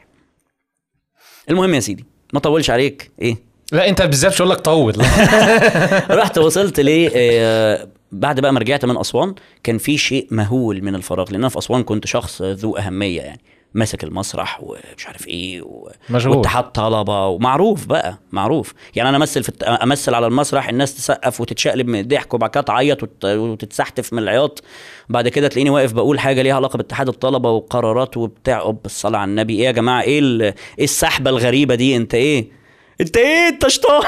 [1.50, 3.12] المهم يا سيدي ما طولش عليك.
[3.22, 4.94] إيه؟ لا انت بالذات هقول لك طول.
[6.20, 10.96] رحت وصلت ل آه، بعد بقى ما رجعت من أسوان كان في شيء مهول من
[10.96, 13.42] الفراغ لأن أنا في أسوان كنت شخص ذو أهمية يعني
[13.74, 15.90] ماسك المسرح ومش عارف إيه و...
[16.10, 16.38] مشغول.
[16.38, 18.74] واتحاد طلبة ومعروف بقى معروف.
[18.96, 19.64] يعني أنا أمثل في الت...
[19.64, 23.26] أمثل على المسرح الناس تسقف وتتشقلب من الضحك وبعد كده تعيط وت...
[23.26, 24.64] وتتسحتف من العياط.
[25.10, 29.30] بعد كده تلاقيني واقف بقول حاجة ليها علاقة باتحاد الطلبة وقرارات وبتاع أوب الصلاة على
[29.30, 29.56] النبي.
[29.60, 30.42] إيه يا جماعة إيه ال...
[30.42, 30.54] إيه
[30.84, 32.63] السحبة الغريبة دي؟ أنت إيه؟
[33.04, 34.08] انت إيه انت شطار؟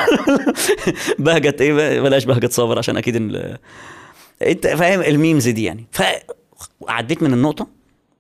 [1.20, 3.58] بهجت إيه؟ بلاش بهجت صابر عشان أكيد ال...
[4.42, 5.88] انت فاهم ال memes دي يعني.
[5.92, 7.68] فعديت من النقطة.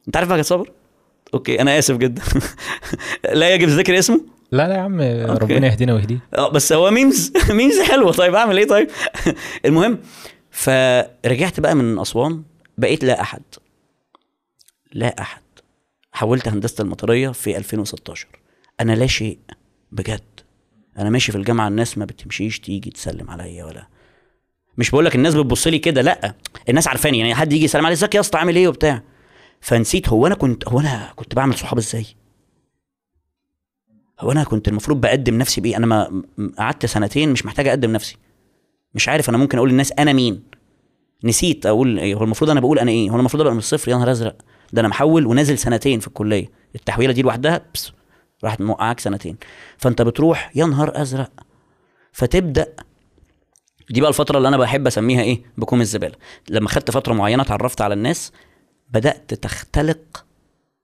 [0.07, 0.71] انت عارف بهجت صابر
[1.33, 2.21] okay أنا آسف جدا.
[3.33, 4.21] لا يجب ذكر اسمه.
[4.51, 6.19] لا لا يا عم ربنا يهدينا ويهديه.
[6.37, 7.33] آه بس هو memes.
[7.49, 8.11] memes حلوة.
[8.11, 8.87] طيب اعمل إيه طيب؟
[9.65, 9.99] المهم
[10.51, 12.43] فرجعت بقى من أسوان
[12.77, 13.41] بقيت لا أحد.
[14.93, 15.41] لا أحد.
[16.11, 18.27] حولت هندسة المطرية في 2016
[18.81, 19.37] أنا لا شيء
[19.91, 20.21] بجد.
[20.97, 23.87] أنا ماشي في الجامعة الناس ما بتمشيش تيجي تسلم عليا ولا
[24.77, 26.35] مش بقول لك الناس بتبص لي كده لأ
[26.69, 29.03] الناس عارفاني يعني حد يجي يسلم علي إزيك يا أسطى؟ عامل إيه وبتاع؟
[29.61, 32.05] فنسيت هو أنا كنت هو أنا كنت بعمل صحاب إزاي؟
[34.19, 36.23] هو أنا كنت المفروض بقدم نفسي بإيه؟ أنا ما
[36.57, 38.17] قعدت سنتين مش محتاج أقدم نفسي.
[38.93, 40.43] مش عارف أنا ممكن أقول للناس أنا مين.
[41.23, 44.11] نسيت أقول هو المفروض أنا بقول أنا إيه؟ هو المفروض أبقى من الصفر؟ يا نهار
[44.11, 44.35] أزرق
[44.73, 46.49] ده أنا محول ونازل سنتين في الكلية.
[46.75, 47.91] التحويلة دي لوحدها بس
[48.45, 49.37] راحت موقعاك سنتين.
[49.77, 51.31] فأنت بتروح يا نهار أزرق.
[52.11, 52.73] فتبدأ
[53.89, 56.15] دي بقى الفترة اللي أنا بحب أسميها إيه؟ بكوم الزبالة.
[56.49, 58.31] لما خدت فترة معينة اتعرفت على الناس
[58.89, 60.25] بدأت تختلق.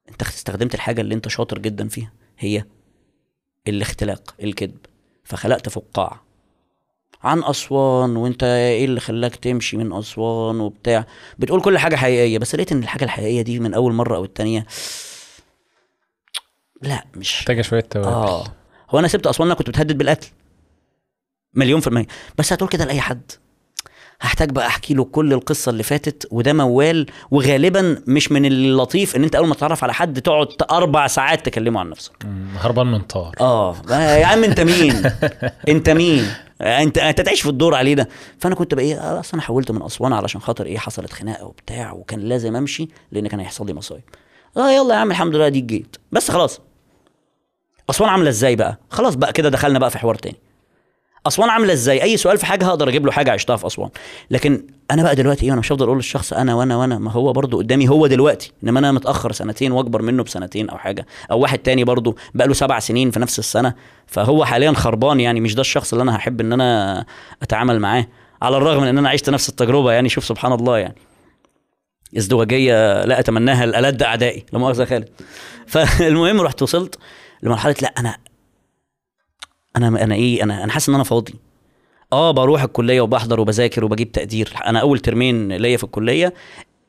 [0.10, 2.66] أنت استخدمت الحاجة اللي أنت شاطر جدا فيها هي
[3.68, 4.78] الاختلاق الكذب.
[5.24, 6.24] فخلقت فقاعة.
[7.24, 11.06] عن أسوان وأنت إيه اللي خلاك تمشي من أسوان وبتاع.
[11.40, 14.66] بتقول كل حاجة حقيقية بس لقيت إن الحاجة الحقيقية دي من أول مرة أو التانية
[16.82, 17.40] لا مش.
[17.40, 18.08] محتاجة شوية توابل.
[18.10, 18.44] آه.
[18.90, 20.28] هو أنا سبت اسوان أنا كنت بتهدد بالقتل
[21.54, 22.08] مليون في المية.
[22.38, 23.32] بس هتقول كده لأي حد.
[24.22, 29.24] هحتاج بقى أحكي له كل القصة اللي فاتت وده موال وغالبا مش من اللطيف إن
[29.24, 32.12] أنت أول ما تتعرف على حد تقعد أربع ساعات تكلمه عن نفسك.
[32.60, 33.36] هربان من طار.
[33.42, 33.76] آه.
[33.90, 34.94] يا عم أنت مين؟
[35.70, 36.28] أنت مين؟
[36.62, 38.08] أنت أنت تعيش في الدور علينا
[38.40, 41.46] فأنا كنت بقى إيه آه، أصل أنا حولت من أسوان علشان خاطر إيه حصلت خناقة
[41.46, 44.04] وبتاع وكان لازم أمشي لأن كان هيحصل لي مصايب.
[44.58, 45.96] آه يلا يا عم الحمد لله ديك جيت.
[46.12, 46.60] بس خلاص.
[47.90, 50.38] أسوان عاملة إزاي بقى؟ خلاص بقى كده دخلنا بقى في حوار تاني.
[51.28, 53.90] أسوان عاملة إزاي؟ أي سؤال في حاجة هقدر أجيب له حاجة عشتها في أسوان.
[54.32, 57.34] لكن أنا بقى دلوقتي إيه أنا مش هفضل أقول للشخص أنا وأنا وأنا ما هو
[57.34, 58.52] برضو قدامي هو دلوقتي.
[58.64, 61.06] إنما أنا متأخر سنتين وأكبر منه بسنتين أو حاجة.
[61.32, 63.74] أو واحد تاني برضو بقى له سبع سنين في نفس السنة.
[64.08, 67.06] فهو حاليا خربان يعني مش ده الشخص اللي أنا هحب إن أنا
[67.42, 68.08] أتعامل معاه.
[68.42, 70.96] على الرغم من إن أنا عشت نفس التجربة يعني شوف سبحان الله يعني.
[72.18, 75.10] إزدواجية لا أتمناها لألد أعدائي لا مؤاخذة خالد.
[75.68, 76.98] فالمهم رحت وصلت.
[77.44, 78.18] لمرحلة لا أنا
[79.76, 81.34] أنا أنا إيه أنا أنا حاسس إن أنا فاضي.
[82.14, 84.54] آه بروح الكلية وبحضر وبذاكر وبجيب تقدير.
[84.66, 86.34] أنا أول ترمين ليا في الكلية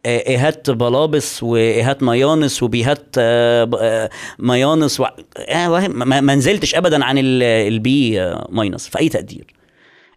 [0.07, 5.05] آه، ايهات بلابس وايهات minus وبيهات آه، آه، ميانس و...
[5.37, 9.47] آه، ما نزلتش ابدا عن ال- ال B آه، minus في أي تقدير.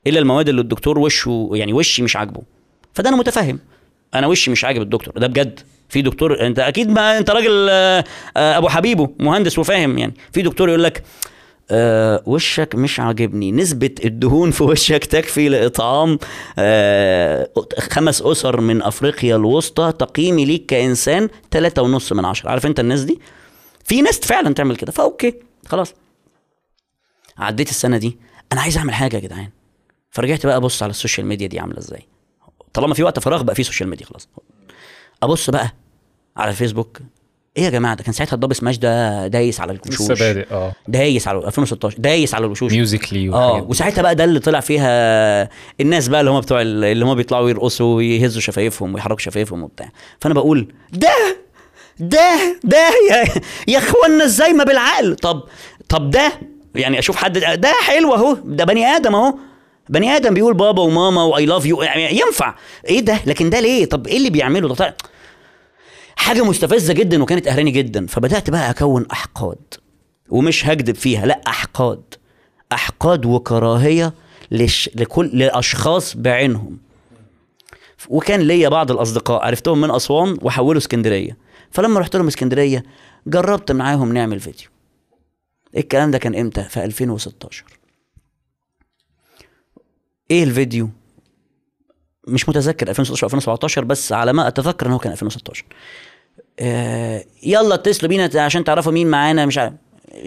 [0.07, 2.41] إلا المواد اللي الدكتور وشه يعني وشي مش عاجبه.
[2.93, 3.59] فده أنا متفهم.
[4.15, 5.13] أنا وشي مش عاجب الدكتور.
[5.17, 5.59] ده بجد.
[5.89, 8.03] في دكتور انت أكيد ما انت راجل آه،
[8.37, 10.13] آه، ابو حبيبه مهندس وفاهم يعني.
[10.33, 11.03] في دكتور يقول لك
[11.71, 16.19] آه وشك مش عاجبني نسبة الدهون في وشك تكفي لإطعام
[16.59, 22.49] آه خمس أسر من أفريقيا الوسطى تقييمي ليك كإنسان تلاتة ونص من عشرة.
[22.49, 23.19] عارف أنت الناس دي؟
[23.83, 25.33] في ناس فعلا تعمل كده ف okay
[25.67, 25.93] خلاص.
[27.37, 28.17] عديت السنة دي
[28.53, 29.49] أنا عايز أعمل حاجة يا جدعان.
[30.11, 32.07] فرجعت بقى أبص على ال social media دي عاملة إزاي؟
[32.73, 34.27] طالما في وقت فراغ بقى في social media خلاص.
[35.23, 35.73] أبص بقى
[36.37, 36.99] على الفيسبوك
[37.57, 40.11] إيه يا جماعة ده؟ كان ساعتها ال Dubsmash ده دايس على الوشوش.
[40.11, 40.73] لسه بادئ آه.
[40.87, 42.71] دايس على 2016 دايس على الوشوش.
[42.71, 45.49] Musical.ly آه وساعتها بقى ده اللي طلع فيها
[45.81, 49.89] الناس بقى اللي هم بتوع ال- اللي هم بيطلعوا يرقصوا ويهزوا شفايفهم ويحركوا شفايفهم وبتاع.
[50.19, 51.37] فأنا بقول ده!
[51.99, 52.59] ده!
[52.63, 52.87] ده!
[53.11, 53.25] يا,
[53.67, 55.43] يا اخوانا إزاي ما بالعقل؟ طب
[55.89, 56.31] طب ده
[56.75, 59.35] يعني أشوف حد ده حلو أهو ده بني آدم أهو.
[59.89, 61.81] بني آدم بيقول بابا وماما و I love you
[62.11, 62.55] ينفع.
[62.87, 64.97] إيه ده؟ لكن ده ليه؟ طب إيه اللي بيعمله؟ ده
[66.15, 69.73] حاجة مستفزة جدا وكانت قهراني جدا فبدأت بقى أكون أحقاد.
[70.29, 72.01] ومش هكذب فيها لأ أحقاد.
[72.73, 74.13] أحقاد وكراهية
[74.51, 74.89] لش...
[74.95, 76.77] لكل لأشخاص بعينهم.
[78.09, 81.37] وكان ليا بعض الأصدقاء عرفتهم من أسوان وحولوا اسكندرية.
[81.71, 82.83] فلما رحت لهم اسكندرية
[83.27, 84.67] جربت معاهم نعمل فيديو.
[85.77, 87.63] الكلام ده كان إمتى؟ في 2016
[90.31, 90.89] إيه الفيديو؟
[92.27, 95.65] مش متذكر 2016 أو 2017 بس على ما أتذكر إن هو كان 2016
[96.59, 99.73] آه يلا اتصلوا بينا عشان تعرفوا مين معانا مش عارف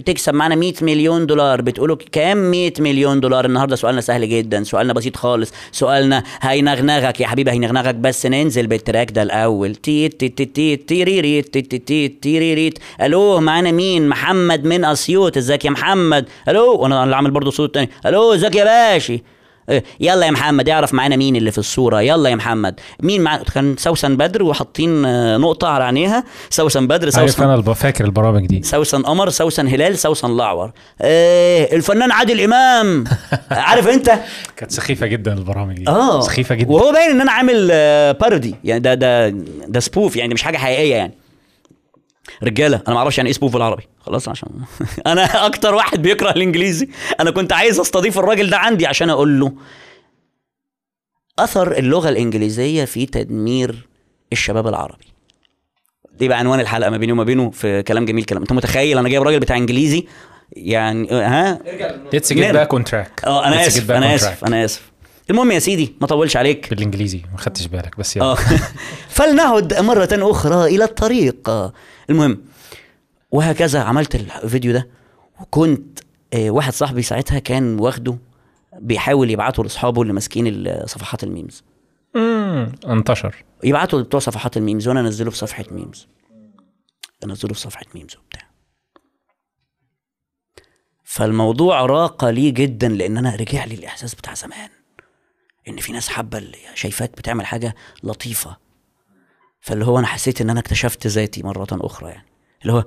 [0.06, 1.60] تكسب معانا 100 مليون دولار.
[1.60, 5.52] بتقولوا كام 100 مليون دولار؟ النهارده سؤالنا سهل جدا سؤالنا بسيط خالص.
[5.72, 9.74] سؤالنا هينغنغك يا حبيبي هينغنغك بس ننزل بالتراك ده الأول.
[9.74, 15.36] تيت تيت تيت تيت تيريريت تيت تيت تيت تيريريت ألو معانا مين؟ محمد من أسيوط.
[15.36, 17.90] إزيك يا محمد؟ ألو وأنا اللي عامل برضه صوت تاني.
[18.06, 19.22] ألو إزيك يا باشا إيه،
[20.00, 22.00] يلا يا محمد اعرف معانا مين اللي في الصورة.
[22.02, 22.80] يلا يا محمد.
[23.02, 23.36] مين مع...
[23.54, 26.24] كان سوسن بدر وحاطين آه، نقطة على عينيها.
[26.50, 28.62] سوسن بدر عارف سوسن أنا الب- فاكر البرامج دي.
[28.62, 30.70] سوسن قمر سوسن هلال سوسن الأعور.
[31.02, 33.04] إيه الفنان عادل إمام.
[33.50, 34.12] عارف أنت؟
[34.56, 35.88] كانت سخيفة جدا البرامج دي.
[35.88, 36.20] آه.
[36.20, 36.70] سخيفة جدا.
[36.70, 39.28] وهو باين إن أنا عامل آه، بارودي يعني ده ده
[39.68, 41.14] ده سبوف يعني مش حاجة حقيقية يعني.
[42.42, 44.48] رجالة أنا ما أعرفش يعني إيه سبوف بالعربي خلاص عشان
[45.06, 46.88] أنا أكتر واحد بيكره الإنجليزي.
[47.20, 49.52] أنا كنت عايز أستضيف الراجل ده عندي عشان أقول له.
[51.38, 53.88] أثر اللغة الإنجليزية في تدمير
[54.32, 55.04] الشباب العربي.
[56.18, 58.42] دي بقى عنوان الحلقة ما بيني وما بينه في كلام جميل كلام.
[58.42, 60.06] أنت متخيل أنا جايب راجل بتاع إنجليزي؟
[60.52, 61.58] يعني آه، ها؟
[62.12, 62.52] ليتس جيت.
[62.52, 64.90] باك اون تراك آه أنا آسف أنا آسف أنا آسف.
[65.30, 66.70] المهم يا سيدي ما اطولش عليك.
[66.70, 68.26] بالإنجليزي ما خدتش بالك بس يلا.
[68.26, 68.34] آه.
[69.16, 71.50] فلنعد مرة أخرى إلى الطريق.
[72.10, 72.44] المهم
[73.30, 74.88] وهكذا عملت الفيديو ده.
[75.40, 75.98] وكنت
[76.32, 78.18] آه، واحد صاحبي ساعتها كان واخده
[78.78, 81.62] بيحاول يبعته لأصحابه اللي ماسكين صفحات الميمز.
[82.14, 83.44] مم، انتشر.
[83.64, 86.08] يبعته لبتوع صفحات ال memes وأنا أنزله في صفحة memes.
[87.24, 88.48] أنزله في صفحة memes وبتاع.
[91.04, 94.68] فالموضوع راق لي جدا لأن أنا رجع لي الإحساس بتاع زمان.
[95.68, 96.42] إن في ناس حابة
[96.74, 98.56] شايفاك بتعمل حاجة لطيفة.
[99.60, 102.26] فاللي هو أنا حسيت إن أنا اكتشفت ذاتي مرة أخرى يعني.
[102.62, 102.84] اللي هو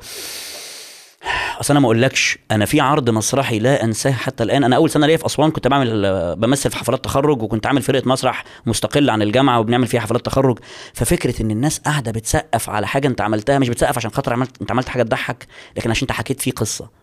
[1.60, 4.64] أصل أنا ما أقولكش أنا في عرض مسرحي لا أنساه حتى الآن.
[4.64, 6.02] أنا أول سنة ليا في أسوان كنت بعمل
[6.36, 10.60] بمثل في حفلات تخرج وكنت عامل فرقة مسرح مستقلة عن الجامعة وبنعمل فيها حفلات تخرج.
[10.94, 14.72] ففكرة إن الناس قاعدة بتسقف على حاجة أنت عملتها مش بتسقف عشان خاطر عملت أنت
[14.72, 17.01] عملت حاجة تضحك لكن عشان أنت حكيت فيه قصة.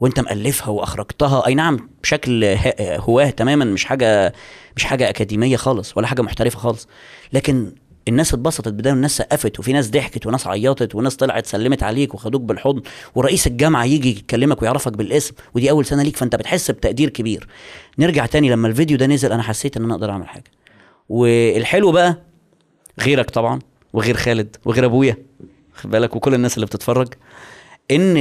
[0.00, 1.46] وانت مألفها وأخرجتها.
[1.46, 2.44] أي نعم بشكل
[2.80, 4.32] هواه تماما مش حاجة
[4.76, 6.88] مش حاجة أكاديمية خالص ولا حاجة محترفة خالص.
[7.32, 7.72] لكن
[8.08, 12.42] الناس اتبسطت بده والناس سقفت وفي ناس ضحكت وناس عيطت وناس طلعت سلمت عليك وخدوك
[12.42, 12.82] بالحضن
[13.14, 17.46] ورئيس الجامعة يجي يكلمك ويعرفك بالاسم ودي أول سنة ليك فأنت بتحس بتقدير كبير.
[17.98, 20.50] نرجع تاني لما الفيديو ده نزل أنا حسيت إن أنا أقدر أعمل حاجة.
[21.08, 22.22] والحلو بقى
[23.00, 23.58] غيرك طبعا
[23.92, 25.16] وغير خالد وغير أبويا
[25.74, 27.08] خد بالك وكل الناس اللي بتتفرج
[27.90, 28.16] إن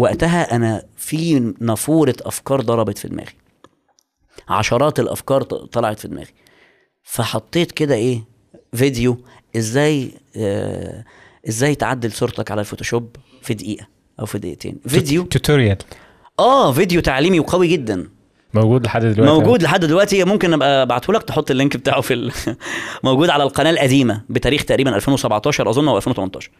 [0.00, 3.32] وقتها أنا في نافورة أفكار ضربت في دماغي.
[4.48, 6.32] عشرات الأفكار طلعت في دماغي.
[7.02, 8.24] فحطيت كده إيه
[8.74, 9.18] فيديو
[9.56, 11.04] إزاي آه
[11.48, 13.86] إزاي تعدل صورتك على الفوتوشوب في دقيقة
[14.20, 14.80] أو في دقيقتين.
[14.86, 15.76] فيديو tutorial
[16.38, 18.08] آه فيديو تعليمي وقوي جدا.
[18.54, 20.24] موجود لحد دلوقتي؟ موجود لحد دلوقتي.
[20.24, 22.32] ممكن أبقى أبعته لك تحط ال link بتاعه في ال...
[23.04, 26.50] موجود على القناة القديمة بتاريخ تقريبا 2017 أظن أو 2018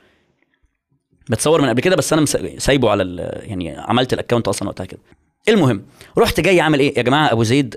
[1.31, 2.24] متصور من قبل كده بس أنا.
[2.59, 3.31] سايبه على.
[3.43, 5.01] يعني عملت ال account أصلا وقتها كده
[5.49, 5.83] المهم
[6.18, 7.74] رحت جاي عامل إيه يا جماعة أبو زيد.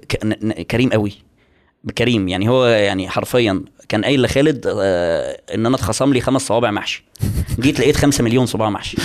[0.71, 1.11] كريم قوي
[1.97, 6.71] كريم يعني هو يعني حرفيا كان قايل لخالد آه إن أنا اتخصم لي خمس صوابع
[6.71, 7.03] محشي
[7.59, 8.97] جيت لقيت خمسة مليون صباع محشي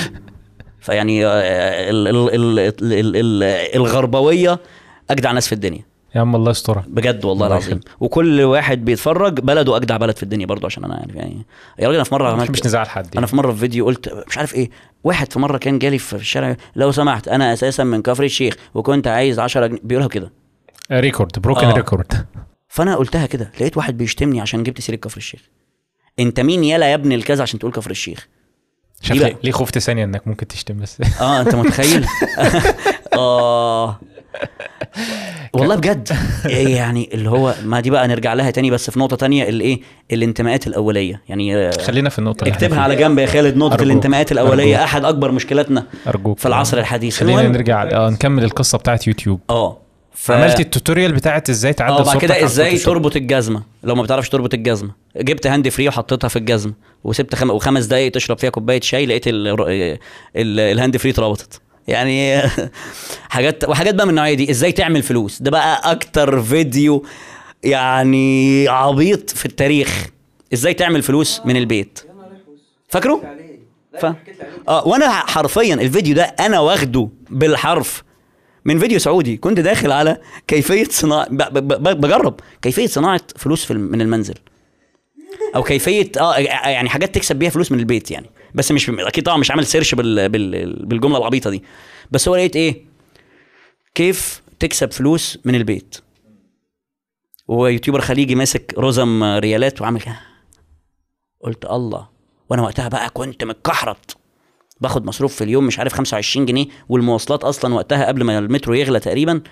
[0.80, 1.30] فيعني آه،
[1.90, 2.08] ال...
[2.08, 2.16] ال...
[2.16, 2.58] ال...
[2.58, 2.92] ال...
[2.92, 3.16] ال...
[3.16, 3.42] ال...
[3.76, 4.58] الغربوية
[5.10, 5.82] أجدع ناس في الدنيا
[6.14, 6.84] يا عم الله يسترها.
[6.88, 7.80] بجد والله الله العظيم.
[8.00, 11.46] وكل واحد بيتفرج بلده أجدع بلد في الدنيا برضه عشان أنا يعني, يعني.
[11.78, 13.86] يا راجل أنا في مرة مش عملت مش نزعل حد أنا في مرة في فيديو
[13.86, 14.70] قلت مش عارف إيه.
[15.04, 19.06] واحد في مرة كان جالي في الشارع لو سمحت أنا أساسا من كفر الشيخ وكنت
[19.06, 19.78] عايز 10 جنيه.
[19.82, 20.32] بيقولها كده.
[20.92, 21.72] record broken آه.
[21.72, 22.26] record
[22.68, 23.52] فأنا قلتها كده.
[23.60, 25.40] لقيت واحد بيشتمني عشان جبت سيرة كفر الشيخ.
[26.18, 28.28] أنت مين يالا يا ابن الكذا عشان تقول كفر الشيخ.
[29.10, 31.00] ليه, ليه خفت ثانية إنك ممكن تشتم بس.
[31.20, 32.06] آه أنت متخيل؟
[33.14, 34.00] آه.
[35.52, 36.08] والله بجد.
[36.46, 39.80] إيه يعني اللي هو ما دي بقى نرجع لها تاني بس في نقطة تانية الايه
[40.12, 41.22] الانتماءات الأولية.
[41.28, 42.96] يعني آه، خلينا في النقطة اللي إحنا اكتبها على.
[42.96, 43.86] جنب يا خالد نقطة أرجوك.
[43.86, 44.84] الانتماءات الأولية أرجوك.
[44.84, 46.38] أحد أكبر مشكلاتنا أرجوك.
[46.38, 47.16] في العصر الحديث.
[47.16, 49.40] خلينا نرجع آه نكمل القصة بتاعت يوتيوب.
[49.50, 49.78] آه
[50.14, 50.30] ف...
[50.30, 52.78] عملت التوتوريال بتاعت إزاي تعدل آه بعد صورتك كده إزاي.
[52.78, 54.90] تربط الجزمة؟ لو ما بتعرفش تربط الجزمة.
[55.16, 56.72] جبت hand free وحطيتها في الجزمة
[57.04, 57.50] وسبت خم...
[57.50, 59.48] وخمس دقايق تشرب فيها كوباية شاي لقيت ال...
[60.36, 60.60] ال...
[60.60, 61.60] ال hand free اتربطت.
[61.88, 62.42] يعني
[63.34, 67.04] حاجات وحاجات بقى من النوعية دي إزاي تعمل فلوس؟ ده بقى أكتر فيديو
[67.64, 70.06] يعني عبيط في التاريخ.
[70.52, 71.98] إزاي تعمل فلوس من البيت؟
[72.88, 73.20] فاكره؟
[74.00, 74.06] ف...
[74.68, 78.02] آه وأنا حرفيا الفيديو ده أنا واخده بالحرف
[78.64, 79.36] من فيديو سعودي.
[79.36, 80.16] كنت داخل على
[80.46, 81.36] كيفية صناعة ب...
[81.36, 81.68] ب...
[81.68, 82.00] ب...
[82.00, 84.34] بجرب كيفية صناعة فلوس في من المنزل.
[85.54, 88.30] أو كيفية آه يعني حاجات تكسب بيها فلوس من البيت يعني.
[88.54, 90.28] بس مش أكيد طبعا مش عامل search بال...
[90.28, 90.86] بال...
[90.86, 91.62] بالجملة العبيطة دي.
[92.10, 92.84] بس هو لقيت إيه؟
[93.94, 95.96] كيف تكسب فلوس من البيت؟
[97.48, 100.20] و YouTuber خليجي ماسك رزم ريالات وعامل كده.
[101.40, 102.08] قلت الله.
[102.50, 104.16] وأنا وقتها بقى كنت متكحرت.
[104.80, 109.00] باخد مصروف في اليوم مش عارف 25 جنيه والمواصلات أصلا وقتها قبل ما المترو يغلى
[109.00, 109.42] تقريبا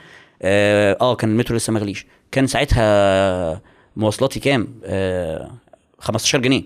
[0.43, 2.07] آه, آه كان المترو لسه ما غليش.
[2.33, 3.63] كان ساعتها
[3.97, 5.51] مواصلاتي كام؟ آه
[5.99, 6.63] 15 جنيه.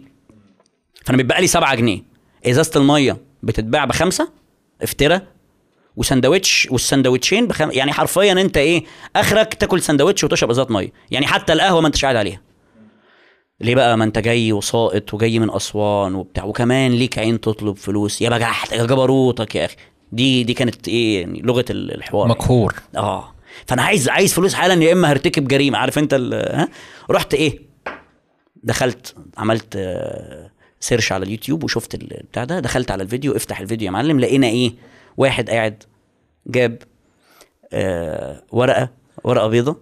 [1.05, 2.10] فأنا بيتبقى لي 7 جنيه.
[2.47, 4.29] إزازة المية بتتباع بخمسة
[4.83, 5.21] افترى
[5.97, 7.71] وسندوتش والسندوتشين بخم...
[7.71, 8.85] يعني حرفيا أنت إيه
[9.17, 10.93] آخرك تاكل سندوتش وتشرب إزازة مية.
[11.11, 12.41] يعني حتى القهوة ما أنتش قاعد عليها.
[13.61, 18.23] ليه بقى؟ ما أنت جاي وساقط وجاي من أسوان وبتاع وكمان ليك عين تطلب فلوس.
[18.23, 19.77] يا بجحت يا جبروتك يا أخي.
[20.13, 22.75] دي دي كانت إيه يعني لغة ال- الحوار مقهور.
[22.97, 23.35] آه.
[23.67, 25.79] فأنا عايز عايز فلوس حالا يا إما هرتكب جريمة.
[25.79, 26.69] عارف أنت ال- ها؟
[27.11, 27.59] رحت إيه؟
[28.63, 30.51] دخلت عملت آه،
[30.81, 34.75] سيرش على اليوتيوب وشفت البتاع ده دخلت على الفيديو افتح الفيديو يا معلم لقينا إيه؟
[35.17, 35.83] واحد قاعد
[36.47, 36.83] جاب
[37.73, 38.89] آه ورقة
[39.25, 39.77] ورقة بيضة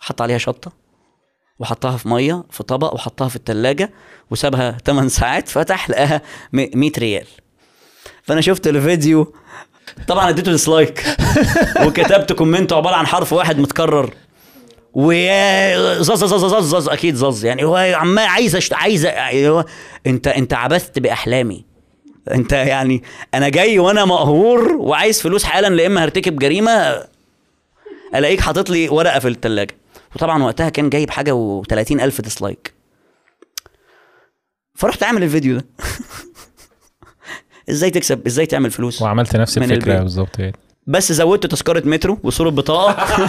[0.00, 0.72] حط عليها شطة
[1.58, 3.90] وحطها في مية في طبق وحطها في التلاجة
[4.30, 6.22] وسابها 8 ساعات فتح لقاها
[6.52, 7.26] م- 100 ريال.
[8.22, 9.34] فأنا شفت الفيديو.
[10.08, 11.04] طبعا اديته dislike
[11.86, 14.14] وكتبت comment عبارة عن حرف واحد متكرر.
[14.94, 17.44] ويا زز زز زز زز أكيد زز.
[17.44, 18.74] يعني هو عمال عايز أشت...
[18.74, 19.06] عايز
[19.46, 19.64] هو
[20.06, 21.64] أنت أنت عبثت بأحلامي.
[22.30, 23.02] أنت يعني
[23.34, 27.04] أنا جاي وأنا مقهور وعايز فلوس حالا لا إما هرتكب جريمة
[28.14, 29.74] ألاقيك حاطط لي ورقة في الثلاجه
[30.16, 31.32] وطبعا وقتها كان جايب حاجة
[31.62, 32.74] و30 ألف ديسلايك
[34.74, 35.66] فرحت اعمل الفيديو ده.
[37.70, 39.98] إزاي تكسب؟ إزاي تعمل فلوس؟ وعملت نفس الفكرة.
[39.98, 40.56] بالظبط يعني.
[40.86, 43.06] بس زودت تذكرة مترو وصوره بطاقة.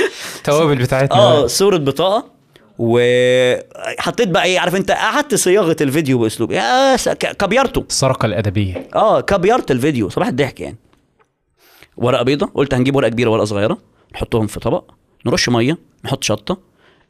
[0.36, 2.40] التوابل بتاعتنا آه صورة بطاقة
[2.78, 6.52] وحطيت بقى إيه عارف أنت قعدت صياغة الفيديو بأسلوب.
[6.52, 7.84] يا كبيرته.
[7.88, 8.88] السرقه الأدبية.
[8.94, 10.08] آه كبيرت الفيديو.
[10.08, 10.76] صباح الضحك يعني.
[11.96, 12.46] ورقة بيضة.
[12.54, 13.78] قلت هنجيب ورقة كبيرة ورقة صغيرة
[14.14, 14.84] نحطهم في طبق
[15.26, 16.58] نرش مية نحط شطة.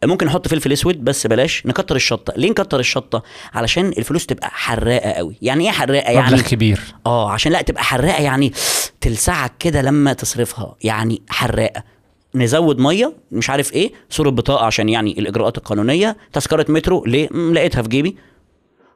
[0.05, 2.32] ممكن نحط فلفل أسود بس بلاش نكتر الشطة.
[2.36, 3.22] ليه نكتر الشطة؟
[3.55, 5.36] علشان الفلوس تبقى حراقة قوي.
[5.43, 6.80] يعني إيه حراقة؟ يعني مبلغ كبير.
[7.07, 8.53] آه عشان لا تبقى حراقة يعني
[9.01, 10.76] تلسعك كده لما تصرفها.
[10.82, 11.82] يعني حراقة.
[12.35, 17.83] نزود مية مش عارف إيه صورة بطاقة عشان يعني الإجراءات القانونية تذكرة مترو ليه؟ لقيتها
[17.83, 18.16] في جيبي.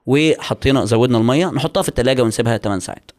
[0.07, 3.11] وحطينا زودنا المية نحطها في التلاجة ونسيبها 8 ساعات.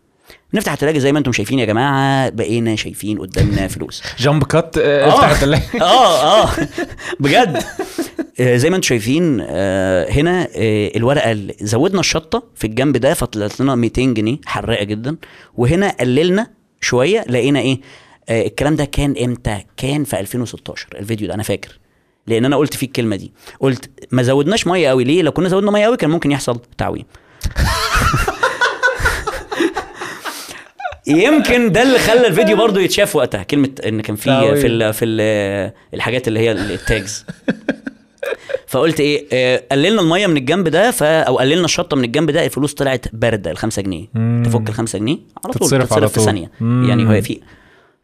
[0.54, 4.04] نفتح التلاجة زي ما أنتم شايفين يا جماعة بقينا شايفين قدامنا فلوس.
[4.20, 5.10] جامب كات آه، آه.
[5.14, 5.64] افتح التلاجة.
[5.82, 6.50] آه آه
[7.20, 7.64] بجد.
[8.40, 13.14] آه، زي ما أنتم شايفين آه، هنا آه، الورقة اللي زودنا الشطة في الجنب ده
[13.14, 15.18] فطلعت لنا 200 جنيه حراقة جدا.
[15.56, 16.48] وهنا قللنا
[16.82, 17.80] شوية لقينا إيه؟
[18.30, 21.80] آه، الكلام ده كان إمتى؟ كان في 2016 الفيديو ده أنا فاكر.
[22.28, 23.32] لأن أنا قلت فيه الكلمة دي.
[23.60, 25.04] قلت ما زودناش مية قوي.
[25.04, 27.06] ليه؟ لو كنا زودنا مية قوي كان ممكن يحصل تعويم.
[31.08, 33.44] يمكن ده اللي خلى الفيديو برضو يتشاف وقتها.
[33.44, 34.56] كلمة إن كان في.
[34.62, 37.26] في ال في ال الحاجات اللي هي التاجز
[38.68, 42.46] فقلت إيه آه، قللنا المية من الجنب ده ف أو قللنا الشطة من الجنب ده.
[42.46, 44.06] الفلوس طلعت باردة ال 5 جنيه.
[44.46, 45.54] تفك ال 5 جنيه على طول.
[45.54, 46.26] تتصرف على تتصرف في طول.
[46.26, 46.52] ثانية.
[46.60, 46.90] مم.
[46.90, 47.40] يعني هو في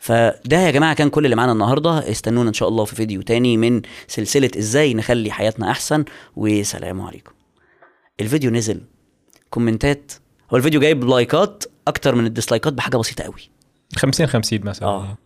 [0.02, 2.12] فده يا جماعة كان كل اللي معانا النهارده.
[2.12, 6.06] استنونا إن شاء الله في فيديو تاني من سلسلة إزاي نخلي حياتنا أحسن.
[6.36, 7.32] وسلام عليكم.
[8.20, 8.82] الفيديو نزل
[9.50, 10.12] كومنتات.
[10.54, 13.50] هو الفيديو جايب لايكات أكتر من الديسلايكات بحاجة بسيطة قوي.
[13.96, 14.88] 50 50 مثلا.
[14.88, 15.18] آه.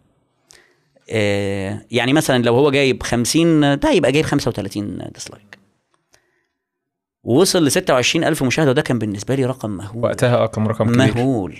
[1.09, 5.59] آه، يعني مثلا لو هو جايب 50 ده يبقى جايب 35 dislike.
[7.23, 10.03] ووصل ل 26 ألف مشاهدة وده كان بالنسبة لي رقم مهول.
[10.03, 10.97] وقتها آه كان رقم كبير.
[11.17, 11.57] مهول.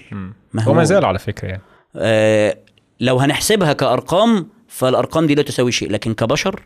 [0.54, 0.72] مهول.
[0.74, 1.62] وما زال على فكرة يعني.
[1.96, 2.58] آه
[3.00, 6.62] لو هنحسبها كأرقام فالأرقام دي لا تساوي شيء لكن كبشر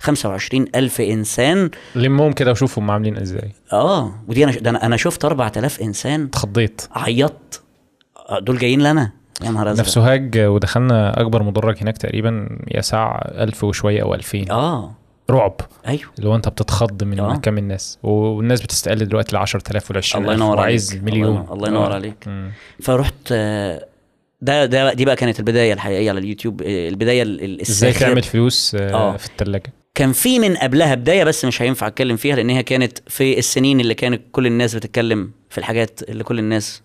[0.00, 1.70] 25 ألف إنسان.
[1.94, 3.52] لمهم كده وشوفهم عاملين إزاي.
[3.72, 6.24] آه ودي أنا ده أنا, شفت 4000 إنسان.
[6.24, 6.82] اتخضيت.
[6.92, 7.62] عيطت.
[8.28, 9.12] آه، دول جايين لنا.
[9.44, 9.86] يا نهار أزرق.
[9.86, 14.92] سوهاج ودخلنا أكبر مدرج هناك تقريبا يسع 1000 وشوية أو 2000 آه.
[15.30, 15.54] رعب.
[15.88, 16.00] أيوه.
[16.18, 17.36] اللي هو أنت بتتخض من آه.
[17.36, 17.98] كم الناس.
[18.02, 21.04] والناس بتستقل دلوقتي ل 10000 وال 20000 الله ينور وعايز عليك.
[21.04, 21.46] مليون.
[21.50, 21.94] الله, ينور آه.
[21.94, 22.28] عليك.
[22.82, 23.86] فرحت آه،
[24.40, 27.92] ده ده دي بقى كانت البداية الحقيقية على اليوتيوب آه، البداية ال- ال- إزاي.
[27.92, 29.16] تعمل فلوس آه، آه.
[29.16, 32.98] في الثلاجه كان في من قبلها بداية بس مش هينفع أتكلم فيها لأن هي كانت
[33.08, 36.82] في السنين اللي كانت كل الناس بتتكلم في الحاجات اللي كل الناس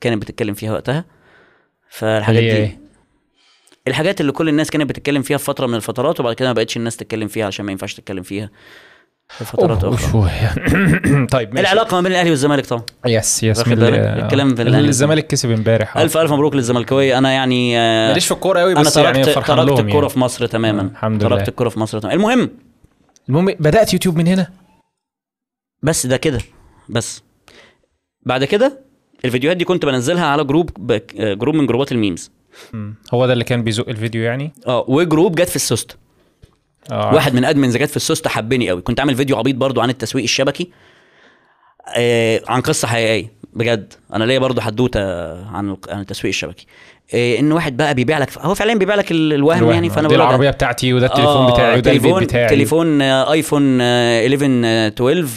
[0.00, 1.04] كانت بتتكلم فيها وقتها
[1.90, 2.78] فالحاجات دي إيه؟
[3.88, 6.76] الحاجات اللي كل الناس كانت بتتكلم فيها في فترة من الفترات وبعد كده ما بقتش
[6.76, 8.50] الناس تتكلم فيها عشان ما ينفعش تتكلم فيها
[9.28, 10.30] فترات أخرى.
[11.30, 11.60] طيب ماشي.
[11.60, 12.82] العلاقة ما بين الأهلي والزمالك طبعا.
[13.06, 14.88] yes yes من الكلام في الأهلي.
[14.88, 15.96] الزمالك كسب امبارح.
[15.96, 17.18] الف ألف مبروك للزملكاوية.
[17.18, 20.08] أنا يعني آه، ماليش في الكورة قوي أنا بس تركت يعني تركت لهم الكورة يعني.
[20.08, 20.82] في مصر تماما.
[20.82, 21.48] الحمد تركت لله.
[21.48, 22.14] الكورة في مصر تماما.
[22.16, 22.50] المهم.
[23.28, 24.46] المهم بدأت يوتيوب من هنا؟
[25.82, 26.38] بس ده كده.
[26.88, 27.22] بس.
[28.26, 28.80] بعد كده
[29.24, 32.30] الفيديوهات دي كنت بنزلها على جروب آه، جروب من جروبات ال memes.
[33.14, 35.98] هو ده اللي كان بيزق الفيديو يعني؟ آه وجروب جت في السوست.
[36.92, 37.14] آه.
[37.14, 38.80] واحد من admins جت في السوست حبني قوي.
[38.82, 40.70] كنت عامل فيديو عبيط برضو عن التسويق الشبكي
[41.96, 43.92] آه عن قصة حقيقية بجد.
[44.14, 45.00] أنا ليا برضو حدوتة
[45.46, 46.66] عن عن التسويق الشبكي.
[47.14, 49.72] إيه إن واحد بقى بيبيع لك هو فعلا بيبيع لك ال- الوهم, الوهم.
[49.72, 52.48] يعني فأنا دي العربية بتاعتي وده التليفون آه، بتاعي وده البيت تليفون بتاعي.
[52.48, 55.28] تليفون آه، آيفون آه، 11 آه، 12 آه،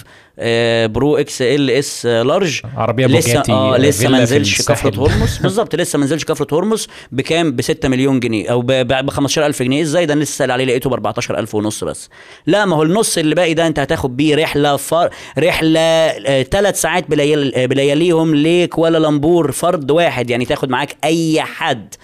[0.88, 2.61] Pro XLS آه، large.
[2.75, 4.61] عربية لسه بوجاتي آه لسه ما نزلش.
[4.61, 5.38] كفرة هرمز.
[5.43, 9.81] بالظبط لسه ما نزلش كفرة هرمز بكام؟ ب 6 مليون جنيه أو ب 15000 جنيه.
[9.81, 12.09] إزاي ده لسه sale عليه لقيته ب 14000 ونص بس.
[12.47, 15.09] لا ما هو النص اللي باقي ده أنت هتاخد بيه رحلة فر...
[15.39, 16.09] رحلة
[16.43, 17.55] ثلاث ساعات بليال...
[17.55, 21.95] آه، بلياليهم لكوالالمبور فرد واحد يعني تاخد معاك أي حد.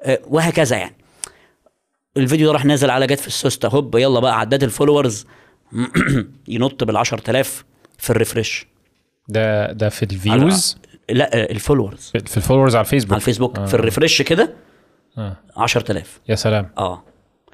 [0.00, 0.96] آه، وهكذا يعني.
[2.16, 5.26] الفيديو ده راح نازل على جت في السوسته هوب يلا بقى عداد ال followers.
[6.48, 7.64] ينط بال 10000
[7.98, 8.66] في ال refresh.
[9.28, 10.78] ده ده في ال views؟
[11.10, 12.12] لا آه، ال followers.
[12.26, 13.58] في ال followers على الفيسبوك؟ على الفيسبوك.
[13.58, 13.66] آه.
[13.66, 14.54] في ال refresh كده
[15.18, 15.36] آه.
[15.56, 16.70] 10000 يا سلام.
[16.78, 17.02] آه.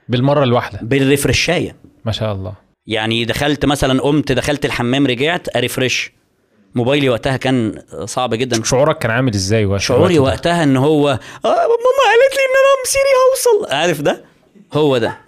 [0.09, 1.77] بالمرة الواحدة؟ بالريفرشاية.
[2.05, 2.55] ما شاء الله.
[2.87, 6.13] يعني دخلت مثلا قمت دخلت الحمام رجعت أريفرش.
[6.75, 8.65] موبايلي وقتها كان صعب جدا.
[8.65, 12.83] شعورك كان عامل إزاي وقت شعوري؟ وقتها إن هو آه ماما قالت لي إن أنا
[12.85, 13.13] مصيري
[13.63, 13.75] هوصل.
[13.75, 14.25] عارف ده؟
[14.73, 15.19] هو ده.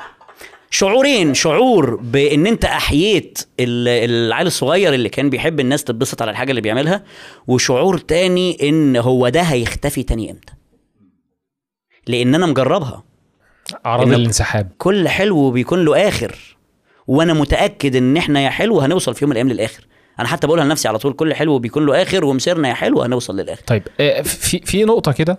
[0.78, 6.50] شعورين شعور بإن أنت أحييت ال- العيل الصغير اللي كان بيحب الناس تتبسط على الحاجة
[6.50, 7.04] اللي بيعملها
[7.46, 10.52] وشعور تاني إن هو ده هيختفي تاني إمتى.
[12.06, 13.04] لأن أنا مجربها.
[13.86, 14.70] أعراض الانسحاب.
[14.78, 16.56] كل حلو بيكون له آخر
[17.06, 19.86] وأنا متأكد إن إحنا يا حلو هنوصل في يوم من الأيام للآخر.
[20.20, 23.36] أنا حتى بقولها لنفسي على طول كل حلو بيكون له آخر ومسيرنا يا حلو هنوصل
[23.36, 23.62] للآخر.
[23.66, 25.38] طيب آه، في في نقطة كده.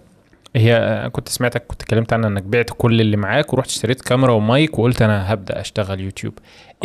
[0.55, 4.31] هي آه، كنت سمعتك كنت اتكلمت عنها انك بعت كل اللي معاك ورحت اشتريت كاميرا
[4.33, 6.33] ومايك وقلت أنا هبدأ اشتغل يوتيوب.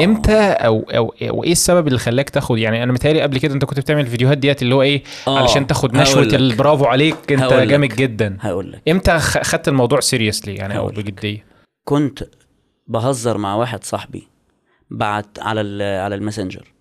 [0.01, 3.81] إمتى أو أو وايه السبب اللي خلاك تاخد؟ يعني أنا متهيألي قبل كده انت كنت
[3.81, 6.23] بتعمل الفيديوهات ديت اللي هو إيه؟ آه، علشان تاخد نشوة.
[6.23, 7.53] البرافو عليك انت.
[7.53, 8.37] جامد جدا.
[8.41, 8.83] هقول لك.
[8.89, 10.87] إمتى خدت الموضوع seriously يعني أو.
[10.87, 11.45] بجدية؟
[11.85, 12.25] كنت
[12.87, 14.29] بهزر مع واحد صاحبي
[14.91, 16.73] بعت على ال- على الماسنجر.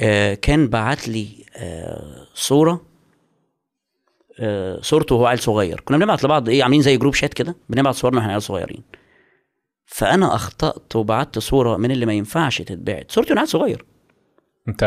[0.00, 2.87] آه كان بعت لي آه صورة آه
[4.80, 5.80] صورته وهو عيل صغير.
[5.80, 8.82] كنا بنبعت لبعض إيه عاملين زي group chat كده بنبعت صورنا وإحنا عيال صغيرين.
[9.86, 13.10] فأنا أخطأت وبعت صورة من اللي ما ينفعش تتبعت.
[13.10, 13.84] صورتي وأنا عيل صغير.
[14.68, 14.82] أنت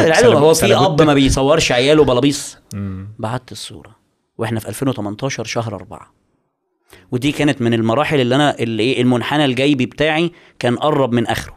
[0.00, 2.58] العيال هو في أب ما بيصورش عياله بلابيص.
[3.18, 3.96] بعت الصورة.
[4.38, 6.14] وإحنا في 2018 شهر أربعة.
[7.12, 11.56] ودي كانت من المراحل اللي أنا اللي إيه المنحنى الجيبي بتاعي كان قرب من آخره.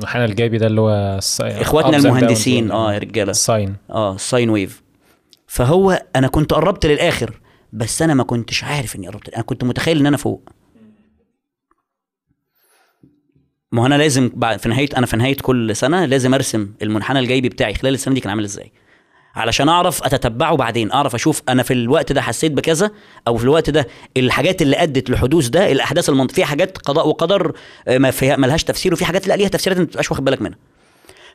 [0.00, 2.70] المنحنى الجيبي ده اللي هو إخواتنا المهندسين.
[2.70, 3.30] آه يا رجالة.
[3.30, 3.76] ال sine.
[3.90, 4.82] آه ال sine wave.
[5.48, 7.40] فهو أنا كنت قربت للآخر
[7.72, 10.48] بس أنا ما كنتش عارف إني قربت أنا كنت متخيل إن أنا فوق.
[13.72, 17.48] ما أنا لازم بعد في نهاية أنا في نهاية كل سنة لازم أرسم المنحنى الجيبي
[17.48, 18.72] بتاعي خلال السنة دي كان عامل إزاي.
[19.34, 22.90] علشان أعرف أتتبعه بعدين أعرف أشوف أنا في الوقت ده حسيت بكذا
[23.26, 23.86] أو في الوقت ده
[24.16, 27.52] الحاجات اللي أدت لحدوث ده الأحداث المنطقيه في حاجات قضاء وقدر
[27.88, 30.58] آه، ما فيها ملهاش تفسير وفي حاجات لا ليها تفسيرات ما بتبقاش واخد بالك منها.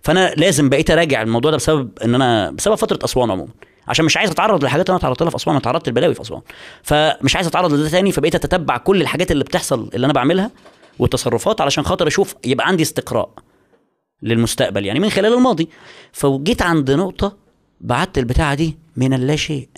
[0.01, 3.51] فأنا لازم بقيت أراجع الموضوع ده بسبب إن أنا بسبب فترة أسوان عموما.
[3.87, 6.21] عشان مش عايز اتعرض للحاجات اللي أنا تعرضت لها في أسوان أنا تعرضت لبلاوي في
[6.21, 6.41] أسوان.
[6.83, 10.51] فمش عايز اتعرض لده تاني فبقيت أتتبع كل الحاجات اللي بتحصل اللي أنا بعملها
[10.99, 13.29] والتصرفات علشان خاطر أشوف يبقى عندي استقراء
[14.21, 15.69] للمستقبل يعني من خلال الماضي.
[16.11, 17.37] فجيت عند نقطة
[17.81, 19.69] بعت البتاعة دي من اللا شيء.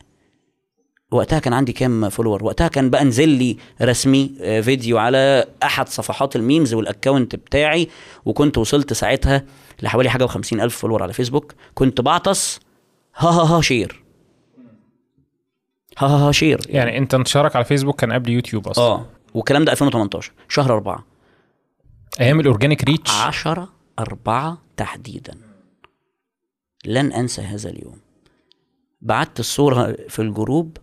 [1.11, 5.89] وقتها كان عندي كام follower وقتها كان بقى نزل لي رسمي آه، فيديو على أحد
[5.89, 7.89] صفحات ال memes وال account بتاعي
[8.25, 9.43] وكنت وصلت ساعتها
[9.81, 11.53] لحوالي حاجة و ألف فولور على فيسبوك.
[11.73, 12.59] كنت بعطس
[13.16, 14.03] ها ها ها share.
[15.97, 16.59] ها ها ها share.
[16.70, 18.86] يعني انت انتشارك على فيسبوك كان قبل يوتيوب أصلا.
[18.86, 19.05] آه.
[19.34, 21.05] والكلام ده 2018 شهر أربعة.
[22.20, 23.11] أيام ال organic reach.
[23.11, 25.38] 10 أربعة تحديدا.
[26.86, 27.99] لن أنسى هذا اليوم.
[29.01, 30.77] بعت الصورة في ال group.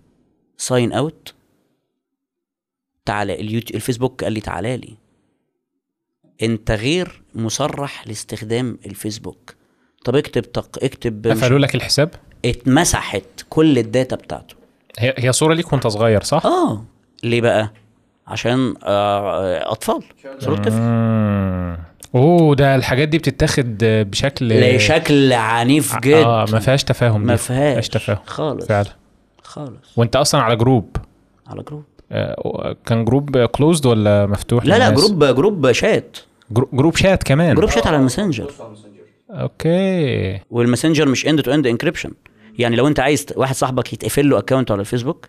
[0.57, 1.35] sign out
[3.05, 4.97] تعالى اليوتيوب الفيسبوك قال لي تعالى لي.
[6.43, 9.55] أنت غير مصرح لاستخدام الفيسبوك.
[10.05, 10.79] طب اكتب تق...
[10.85, 12.11] اكتب قفلوا لك الحساب؟
[12.45, 14.55] اتمسحت كل ال data بتاعته.
[14.99, 16.85] هي هي صورة ليك وانت صغير صح؟ آه.
[17.25, 17.73] ليه بقى؟
[18.27, 20.03] عشان آه أطفال.
[20.39, 21.83] صورة طفل.
[22.15, 27.37] أوه ده الحاجات دي بتتاخد بشكل لشكل عنيف جدا آه ما فيهاش تفاهم ما.
[27.37, 28.19] فيهاش تفاهم.
[28.27, 28.67] خالص.
[28.67, 28.89] فعلا.
[29.43, 29.93] خالص.
[29.97, 30.97] وانت أصلا على group؟
[31.47, 31.85] على group.
[32.13, 36.17] آه، كان group closed ولا مفتوح؟ لا لا؟ group group chat.
[36.59, 37.55] grou- group chat كمان.
[37.55, 38.51] group chat على الماسنجر.
[39.33, 40.41] okay.
[40.51, 42.13] والماسنجر مش end to end encryption
[42.59, 45.29] يعني لو انت عايز واحد صاحبك يتقفل له account على الفيسبوك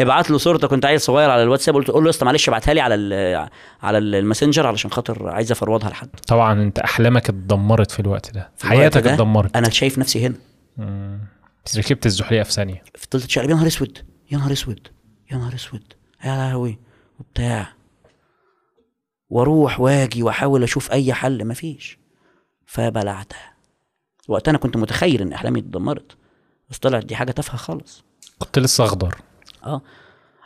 [0.00, 2.80] ابعت له صورتك كنت عيل صغير على الواتساب قلت له يا اسطى معلش ابعتها لي
[2.80, 3.48] على
[3.82, 6.08] على الماسنجر علشان خاطر عايز افروضها لحد.
[6.28, 8.50] طبعا انت أحلامك اتدمرت في الوقت ده.
[8.56, 9.56] في حياتك اتدمرت.
[9.56, 10.34] أنا شايف نفسي هنا.
[10.76, 11.18] مم.
[11.66, 12.82] بس ركبت الزحليقة في ثانية.
[12.98, 13.98] فضلت شقلب يا نهار أسود!
[14.30, 14.88] يا نهار أسود!
[15.30, 15.92] يا نهار أسود!
[16.24, 16.78] يا لهوي!
[17.20, 17.68] وبتاع.
[19.30, 21.46] وأروح واجي واحاول أشوف اي حل.
[21.46, 22.01] مفيش.
[22.66, 23.52] فبلعتها.
[24.28, 26.16] وقتها أنا كنت متخيل إن إحلامي اتدمرت.
[26.70, 28.04] بس طلعت دي حاجة تافهة خالص.
[28.38, 29.16] كنت لسه أخضر.
[29.64, 29.82] آه.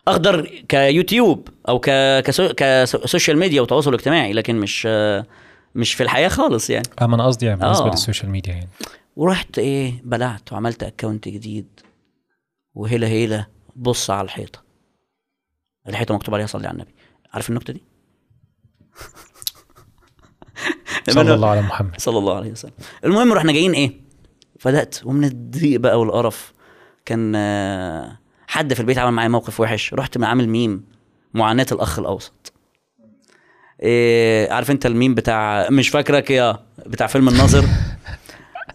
[0.08, 1.90] أخضر كيوتيوب أو ك
[2.20, 2.48] ك so...
[2.56, 4.86] ك social media وتواصل اجتماعي لكن مش
[5.74, 6.88] مش في الحياة خالص يعني.
[7.02, 7.90] اما أنا قصدي يعني بالنسبة آه.
[7.90, 8.68] لل social media يعني.
[9.16, 11.80] ورحت إيه بلعت وعملت account جديد.
[12.74, 13.46] وهيلا هيلا
[13.76, 14.62] بص على الحيطة.
[15.88, 16.94] الحيطة مكتوب عليها صلي على النبي.
[17.32, 17.82] عارف النكته دي؟
[21.10, 22.00] صلى الله على محمد.
[22.00, 22.72] صلى الله عليه وسلم.
[23.04, 23.92] المهم رحنا جايين إيه؟
[24.64, 26.52] بدات ومن الضيق بقى والقرف.
[27.04, 29.94] كان آه، حد في البيت عمل معايا موقف وحش.
[29.94, 30.84] رحت عامل ميم
[31.34, 32.52] معاناة الأخ الأوسط.
[33.82, 37.64] إيه عارف أنت الميم بتاع مش فاكرك يا بتاع فيلم الناظر؟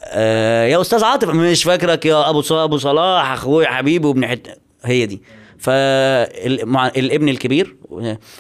[0.04, 4.48] آه يا أستاذ عاطف مش فاكرك يا أبو ص- أبو صلاح أخويا حبيبي وابن حت
[4.84, 5.22] هي دي.
[5.62, 7.76] فالابن الكبير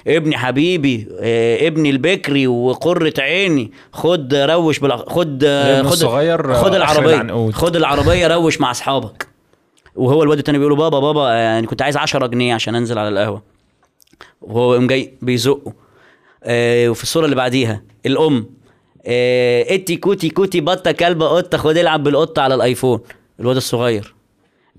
[0.07, 4.97] ابني حبيبي آه، ابني البكري وقرة عيني خد روش بالع...
[4.97, 7.53] خد آه، خد الصغير، خد العنقود.
[7.53, 9.28] خد العربية روش مع أصحابك.
[9.95, 12.97] وهو الواد التاني بيقول له بابا بابا آه، يعني كنت عايز 10 جنيه عشان أنزل
[12.97, 13.41] على القهوة.
[14.41, 15.74] وهو يقوم جاي بيزقه.
[16.43, 18.45] آه وفي الصورة اللي بعديها الأم
[19.05, 22.99] آه إتي كوتي كوتي بطة كلبة قطة خد العب بالقطة على الآيفون.
[23.39, 24.13] الواد الصغير.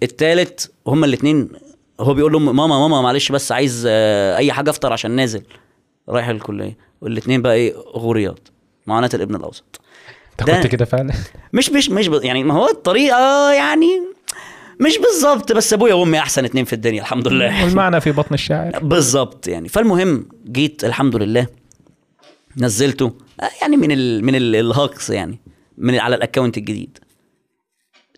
[0.03, 1.49] التالت هما الاثنين
[2.03, 5.43] هو بيقول له ماما ماما معلش بس عايز آه أي حاجة أفطر عشان نازل.
[6.09, 6.77] رايح الكلية.
[7.01, 8.49] والاثنين بقى إيه غوريات
[8.87, 9.81] معاناة الابن الأوسط.
[10.41, 11.13] أنت كنت كده فعلا؟
[11.53, 14.03] مش مش مش يعني ما هو الطريقة يعني
[14.81, 17.55] مش بالظبط بس أبويا وأمي أحسن اتنين في الدنيا الحمد لله.
[17.65, 18.79] والمعنى في بطن الشاعر.
[18.85, 19.69] بالظبط يعني.
[19.69, 21.47] فالمهم جيت الحمد لله
[22.57, 25.39] نزلته آه، يعني من ال من ال ال hacks يعني
[25.79, 26.99] من على ال account الجديد.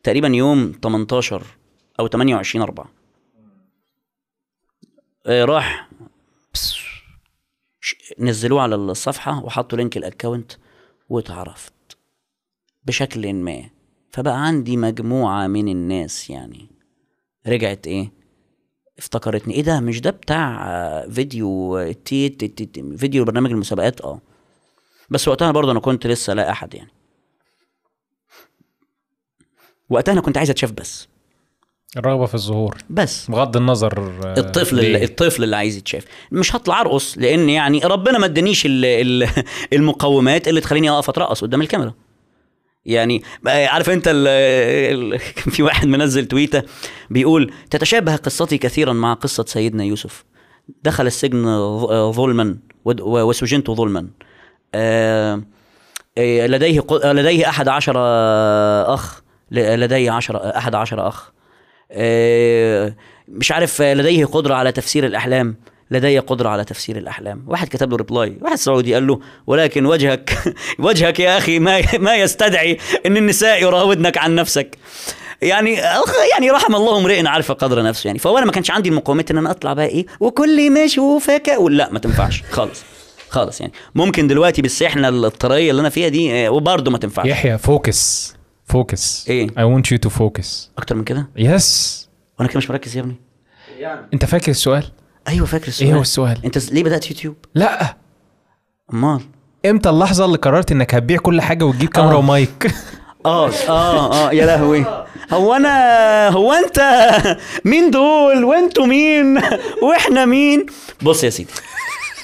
[0.02, 1.42] تقريبا يوم 18
[2.00, 2.88] أو 28 4 آه،
[5.28, 5.88] راح.
[6.54, 6.74] بس-
[7.80, 10.52] ش- نزلوه على الصفحة وحطوا link ال account
[11.08, 11.72] واتعرفت
[12.84, 13.70] بشكل ما.
[14.12, 16.68] فبقى عندي مجموعة من الناس يعني.
[17.46, 18.12] رجعت إيه
[18.98, 19.54] افتكرتني.
[19.54, 24.00] إيه ده؟ مش ده بتاع آه، فيديو آه، تي تي تي تي فيديو برنامج المسابقات؟
[24.00, 24.20] آه.
[25.10, 26.90] بس وقتها برضه أنا كنت لسه لا أحد يعني.
[29.90, 31.08] وقتها أنا كنت عايز أتشاف بس.
[31.96, 32.76] الرغبة في الظهور.
[32.90, 33.30] بس.
[33.30, 34.78] بغض النظر آه، الطفل.
[34.78, 36.04] اللي الطفل اللي عايز يتشاف.
[36.32, 39.28] مش هطلع أرقص لأن يعني ربنا ما ادانيش ال- ال-
[39.72, 41.94] المقومات اللي تخليني أقف أترقص قدام الكاميرا.
[42.86, 44.04] يعني آه، عارف أنت
[45.36, 46.62] كان في واحد منزل تويتة
[47.10, 50.24] بيقول تتشابه قصتي كثيرا مع قصة سيدنا يوسف.
[50.82, 54.08] دخل السجن آه، ظلما وسجنت ظلما.
[56.18, 57.94] لديه لديه أحد عشر
[58.94, 61.33] أخ لديه عشر أحد عشر أخ.
[63.28, 65.56] مش عارف آه، لديه قدرة على تفسير الأحلام.
[65.90, 67.44] لدي قدرة على تفسير الأحلام.
[67.46, 70.38] واحد كتب له ريبلاي واحد سعودي قال له ولكن وجهك
[70.78, 74.78] وجهك يا أخي ما ما يستدعي أن النساء يراودنك عن نفسك.
[75.42, 75.74] يعني
[76.32, 78.08] يعني رحم الله امرئ عارف قدر نفسه.
[78.08, 81.56] يعني فهو أنا ما كانش عندي المقومات إن أنا أطلع بقى إيه وكل ما أشوفك
[81.70, 82.42] لا ما تنفعش.
[82.50, 82.82] خالص.
[83.28, 83.72] خالص يعني.
[83.94, 87.26] ممكن دلوقتي بالسحنه الطرية اللي أنا فيها دي آه، وبرضه ما تنفعش.
[87.26, 88.34] يحيى Focus.
[88.66, 90.46] Focus إيه؟ I want you to focus.
[90.78, 92.08] أكتر من كده؟ Yes
[92.38, 93.16] وأنا كده مش مركز يا ابني.
[93.78, 94.84] يعني أنت فاكر السؤال؟
[95.28, 96.38] أيوه فاكر السؤال إيه هو السؤال.
[96.44, 97.96] أنت ليه بدأت يوتيوب؟ لا.
[98.92, 99.20] أمال.
[99.66, 102.18] إمتى اللحظة اللي قررت إنك هتبيع كل حاجة وتجيب كاميرا آه.
[102.18, 102.66] ومايك؟
[103.26, 104.84] آه آه آه يا لهوي.
[105.32, 106.80] هو أنا هو أنت؟
[107.64, 109.40] مين دول؟ وأنتوا مين؟
[109.82, 110.66] وإحنا مين؟
[111.02, 111.50] بص يا سيدي.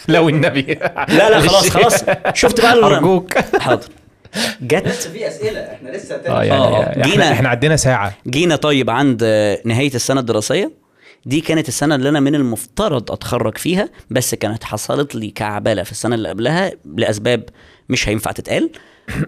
[0.08, 0.62] لو النبي.
[1.08, 2.04] لا لا خلاص خلاص.
[2.34, 3.38] شفت بقى أرجوك.
[3.38, 3.88] حاضر.
[4.62, 4.86] جت.
[4.88, 7.32] لسه في أسئلة إحنا لسه آه يعني آه، إحنا, جينا.
[7.32, 8.14] إحنا عدينا ساعة.
[8.26, 9.24] جينا طيب عند
[9.64, 10.72] نهاية السنة الدراسية.
[11.26, 15.92] دي كانت السنة اللي أنا من المفترض أتخرج فيها بس كانت حصلت لي كعبله في
[15.92, 17.44] السنة اللي قبلها لأسباب
[17.88, 18.70] مش هينفع تتقال.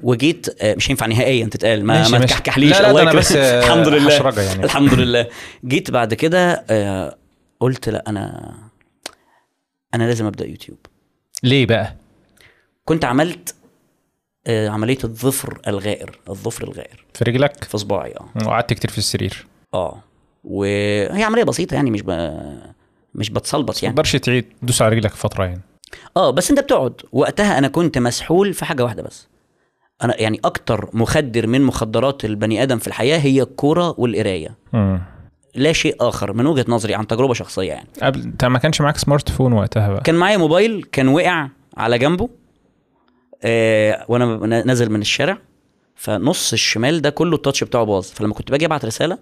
[0.02, 1.84] وجيت آه، مش هينفع نهائيا تتقال.
[1.84, 2.18] ما ماشي، ما.
[2.18, 2.76] تكحكحليش.
[2.80, 4.42] أنا بس، آه، الحمد لله.
[4.42, 4.64] يعني.
[4.64, 5.26] الحمد لله.
[5.64, 6.64] جيت بعد كده
[7.60, 8.52] قلت لا أنا
[9.94, 10.78] أنا لازم أبدأ يوتيوب.
[11.42, 11.96] ليه بقى؟
[12.84, 13.54] كنت عملت
[14.48, 17.04] عملية الظفر الغائر الظفر الغائر.
[17.14, 18.46] في رجلك؟ في صباعي آه.
[18.46, 19.46] وقعدت كتير في السرير.
[19.74, 19.98] آه.
[20.44, 22.10] وهي عملية بسيطة يعني مش ب...
[23.14, 23.94] مش بتصلبط ما يعني.
[23.94, 25.60] تقدرش تعيد تدوس على رجلك فترة يعني.
[26.16, 26.92] آه بس أنت بتقعد.
[27.12, 29.28] وقتها أنا كنت مسحول في حاجة واحدة بس.
[30.02, 34.56] أنا يعني أكتر مخدر من مخدرات البني آدم في الحياة هي الكورة والقراية.
[34.74, 35.02] امم
[35.54, 37.88] لا شيء آخر من وجهة نظري عن تجربة شخصية يعني.
[38.02, 42.28] قبل أنت ما كانش معاك smartphone وقتها بقى؟ كان معايا موبايل كان وقع على جنبه.
[43.44, 45.38] آه وأنا نازل من الشارع
[45.94, 48.06] فنص الشمال ده كله ال touch بتاعه باظ.
[48.06, 49.18] فلما كنت باجي أبعت رسالة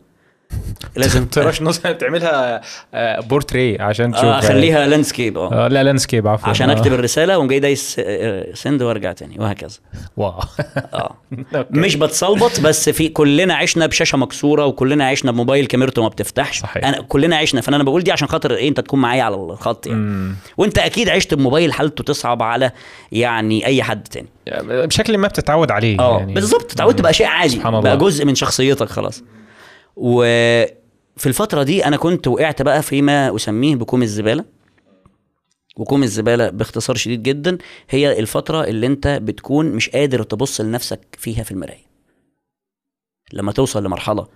[0.97, 2.61] لازم تراش نص تعملها
[2.95, 4.25] آه، بورتري عشان تشوف.
[4.25, 5.53] آه أخليها landscape آه.
[5.65, 6.49] آه لا landscape عفوا.
[6.49, 6.77] عشان آه.
[6.79, 9.79] أكتب الرسالة وقوم جاي دايس آه، send وأرجع تاني وهكذا.
[10.17, 10.41] wow.
[10.95, 11.17] آه.
[11.71, 16.61] مش بتسلبط بس في كلنا عشنا بشاشة مكسورة وكلنا عشنا بموبايل كاميرته ما بتفتحش.
[16.61, 16.85] صحيح.
[16.85, 19.99] انا كلنا عشنا فأنا بقول دي عشان خاطر إيه أنت تكون معايا على الخط يعني.
[19.99, 20.35] مم.
[20.57, 22.71] وأنت أكيد عشت بموبايل حالته تصعب على
[23.13, 24.29] يعني أي حد تاني.
[24.63, 26.35] بشكل ما بتتعود عليه آه يعني.
[26.35, 27.61] بالظبط اتعودت بقى شيء عادي.
[27.65, 29.23] بقى جزء من شخصيتك خلاص.
[30.01, 34.45] وفي الفترة دي أنا كنت وقعت بقى فيما أسميه بكوم الزبالة.
[35.77, 37.59] وكوم الزبالة باختصار شديد جدا
[37.91, 41.91] هي الفترة اللي أنت بتكون مش قادر تبص لنفسك فيها في المراية.
[43.33, 44.27] لما توصل لمرحلة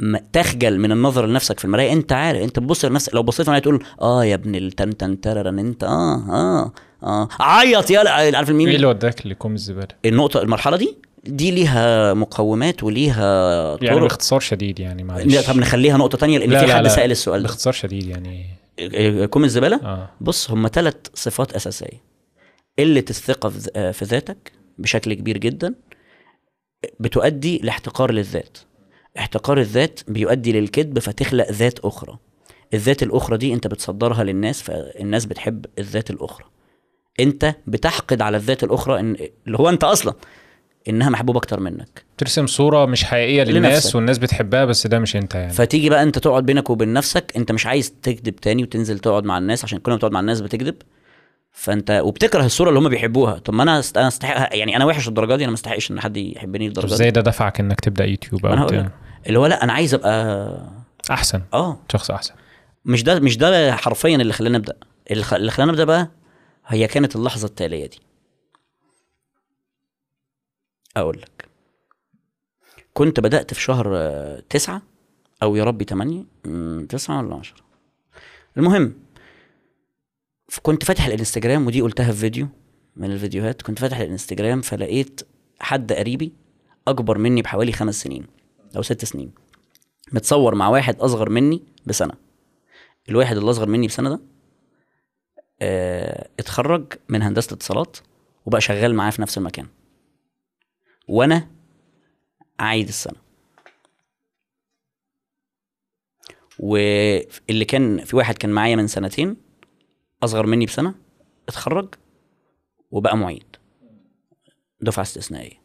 [0.00, 3.14] ما تخجل من النظر لنفسك في المراية أنت عارف أنت بتبص لنفسك.
[3.14, 7.90] لو بصيت المرايه تقول آه يا ابن التن تن تررن أنت آه آه آه عيط
[7.90, 13.76] يلا عارف الميم إيه اللي وداك لكوم الزبالة؟ النقطة المرحلة دي؟ دي ليها مقومات وليها
[13.76, 13.84] طرق.
[13.84, 15.34] يعني باختصار شديد يعني معلش.
[15.34, 16.88] لا طب نخليها نقطة تانية لأن لا في لا حد لا.
[16.88, 17.46] سأل السؤال ده.
[17.48, 18.46] باختصار شديد يعني.
[19.26, 20.10] كوم الزبالة آه.
[20.20, 22.02] بص هم ثلاث صفات أساسية.
[22.78, 25.74] قلة الثقة في آه، ذاتك بشكل كبير جدا
[27.00, 28.58] بتؤدي لاحتقار للذات.
[29.18, 32.18] احتقار الذات بيؤدي للكذب فتخلق ذات أخرى.
[32.74, 36.44] الذات الأخرى دي أنت بتصدرها للناس فالناس بتحب الذات الأخرى.
[37.20, 39.16] أنت بتحقد على الذات الأخرى إن
[39.46, 40.14] اللي هو أنت أصلا.
[40.88, 42.04] إنها محبوبة أكتر منك.
[42.18, 43.94] ترسم صورة مش حقيقية للناس لنفسك.
[43.94, 45.52] والناس بتحبها بس ده مش أنت يعني.
[45.52, 49.38] فتيجي بقى أنت تقعد بينك وبين نفسك أنت مش عايز تكذب تاني وتنزل تقعد مع
[49.38, 50.74] الناس عشان كل ما تقعد مع الناس بتكذب.
[51.52, 53.38] فأنت وبتكره الصورة اللي هم بيحبوها.
[53.38, 56.00] طب ما أنا است- أنا استحق يعني أنا وحش الدرجه دي أنا ما أستحقش إن
[56.00, 58.90] حد يحبني طب الدرجه إزاي دي ده دفعك إنك تبدأ يوتيوب أو؟ لك.
[59.26, 60.58] اللي هو لا أنا عايز أبقى
[61.10, 61.42] أحسن.
[61.54, 61.78] آه.
[61.92, 62.34] شخص أحسن.
[62.84, 64.74] مش ده مش ده حرفيا اللي خلاني أبدأ.
[65.10, 66.10] اللي خلاني أبدأ بقى
[66.66, 67.98] هي كانت اللحظة التالية دي.
[71.00, 71.48] أقول لك
[72.94, 74.82] كنت بدأت في شهر آه، تسعة
[75.42, 77.60] أو يا ربي تمانية مم، تسعة ولا عشرة.
[78.56, 78.94] المهم
[80.48, 82.48] ف- كنت فاتح الإنستجرام ودي قلتها في فيديو
[82.96, 83.62] من الفيديوهات.
[83.62, 85.20] كنت فاتح الإنستجرام فلقيت
[85.60, 86.32] حد قريبي
[86.88, 88.26] أكبر مني بحوالي خمس سنين
[88.76, 89.32] أو ست سنين.
[90.12, 92.12] متصور مع واحد أصغر مني بسنة.
[93.08, 94.20] الواحد اللي أصغر مني بسنة ده
[95.62, 97.96] آه اتخرج من هندسة اتصالات
[98.46, 99.66] وبقى شغال معاه في نفس المكان.
[101.08, 101.50] وأنا
[102.60, 103.16] عايد السنة
[106.58, 109.36] واللي كان في واحد كان معايا من سنتين
[110.22, 110.94] أصغر مني بسنة
[111.48, 111.94] اتخرج
[112.90, 113.56] وبقى معيد.
[114.80, 115.62] دفعة استثنائية.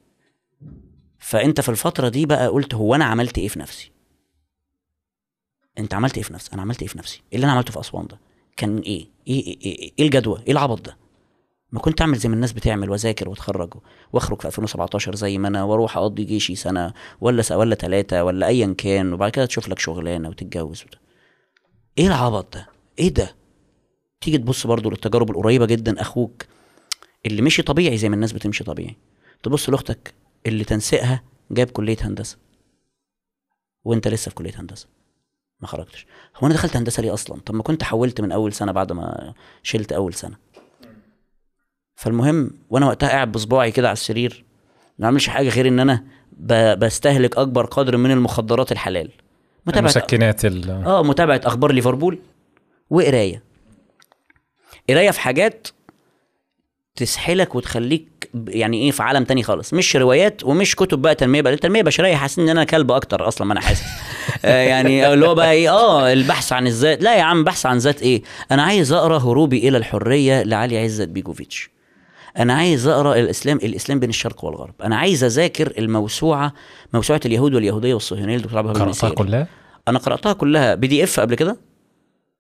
[1.20, 3.92] فأنت في الفترة دي بقى قلت هو أنا عملت إيه في نفسي؟
[5.78, 7.80] أنت عملت إيه في نفسك أنا عملت إيه في نفسي؟ إيه اللي أنا عملته في
[7.80, 8.20] أسوان ده؟
[8.58, 10.98] كان إيه؟ إيه إيه, إيه, إيه الجدوى إيه العبط ده؟
[11.74, 13.74] ما كنت أعمل زي ما الناس بتعمل وأذاكر وأتخرج
[14.14, 17.44] وأخرج في 2017 زي ما أنا وأروح أقضي جيشي سنة ولا.
[17.56, 21.00] ولا ثلاثة ولا ايا كان وبعد كده تشوف لك شغلانة وتتجوز وده.
[21.98, 22.68] إيه العبط ده؟
[23.00, 23.36] إيه ده؟
[24.22, 26.46] تيجي تبص برضو للتجارب القريبة جدا أخوك
[27.26, 28.96] اللي مشي طبيعي زي ما الناس بتمشي طبيعي.
[29.44, 30.14] تبص لأختك
[30.46, 32.38] اللي تنسيقها جاب كلية هندسة.
[33.84, 34.88] وأنت لسه في كلية هندسة.
[35.62, 36.06] ما خرجتش.
[36.38, 39.34] هو أنا دخلت هندسة ليه أصلا؟ طب ما كنت حولت من أول سنة بعد ما
[39.64, 40.53] شلت أول سنة.
[41.96, 44.44] فالمهم وأنا وقتها قاعد بصباعي كده على السرير
[45.00, 46.04] ما بعملش حاجة غير إن أنا.
[46.76, 49.10] بستهلك أكبر قدر من المخدرات الحلال.
[49.68, 50.70] متابعة المسكنات ال...
[50.70, 52.20] آه متابعة أخبار ليفربول
[52.90, 53.44] وقراية.
[54.90, 55.68] قراية في حاجات
[56.96, 59.74] تسحلك وتخليك يعني إيه في عالم تاني خالص.
[59.74, 62.16] مش روايات ومش كتب بقى تنمية بقى التنمية البشرية.
[62.16, 63.84] حاسس إن أنا كلب أكتر أصلا ما أنا حاسس.
[64.46, 67.04] آه يعني اللي هو بقى إيه آه البحث عن الذات.
[67.04, 68.22] لا يا عم بحث عن ذات إيه؟
[68.52, 71.70] أنا عايز أقرأ هروبي إلى الحرية لعلي عزت بيجوفيتش.
[72.38, 74.74] أنا عايز أقرأ الإسلام الإسلام بين الشرق والغرب.
[74.84, 76.54] أنا عايز أذاكر الموسوعة
[76.94, 79.10] موسوعة اليهود واليهودية والصهيونية اللي عبد الوهاب قرأتها.
[79.10, 79.48] كلها؟
[79.88, 80.76] أنا قرأتها كلها.
[80.76, 81.58] PDF قبل كده؟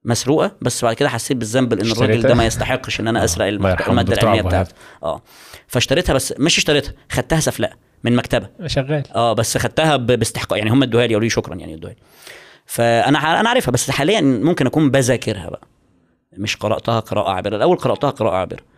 [0.06, 0.52] مسروقة.
[0.62, 4.42] بس بعد كده حسيت بالذنب لأن الراجل؟ ده ما يستحقش إن أنا أسرق المادة العلمية.
[4.42, 4.74] بتاعته
[5.04, 5.22] آه.
[5.68, 8.50] فاشتريتها بس مش اشتريتها خدتها سلف من مكتبة.
[8.66, 9.04] شغال.
[9.16, 10.60] آه بس خدتها باستحقاق.
[10.60, 12.00] يعني هم ادوها لي قالوا لي شكرا يعني ادوها لي.
[12.66, 15.68] فأنا أنا عارفها بس حاليا ممكن أكون بذاكرها بقى.
[16.38, 17.56] مش قرأتها قراءة عابرة.
[17.56, 18.73] الأول قرأتها قراءة عابرة.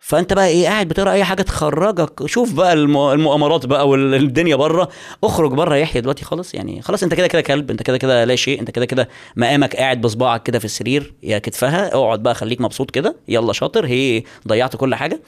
[0.00, 2.26] فأنت بقى إيه قاعد بتقرأ أي حاجة تخرجك.
[2.26, 4.88] شوف بقى الم- المؤامرات بقى والدنيا بره.
[5.24, 8.36] اخرج بره يحيى دلوقتي خلاص يعني خلاص أنت كده كده كلب أنت كده كده لا
[8.36, 11.94] شيء أنت كده كده مقامك قاعد بصباعك كده في السرير يا كتفها.
[11.94, 13.16] اقعد بقى خليك مبسوط كده.
[13.28, 15.20] يلا شاطر هي ضيعت كل حاجة.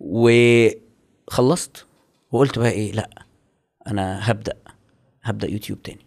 [0.00, 1.86] وخلصت
[2.32, 3.10] وقلت بقى إيه لأ
[3.86, 4.56] أنا هبدأ
[5.22, 6.06] هبدأ يوتيوب تاني.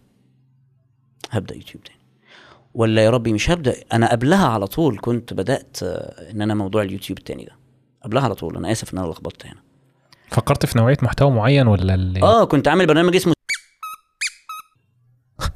[1.30, 1.97] هبدأ يوتيوب تاني.
[2.78, 3.74] ولا يا ربي مش هبدأ.
[3.92, 7.52] أنا قبلها على طول كنت بدأت آه، إن أنا موضوع اليوتيوب التاني ده.
[8.04, 8.56] قبلها على طول.
[8.56, 9.62] أنا آسف إن أنا لخبطت هنا.
[10.28, 12.22] فكرت في نوعية محتوى معين ولا اللي...
[12.22, 13.32] آه كنت عامل برنامج اسمه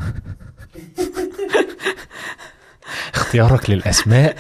[3.15, 4.37] اختيارك للأسماء.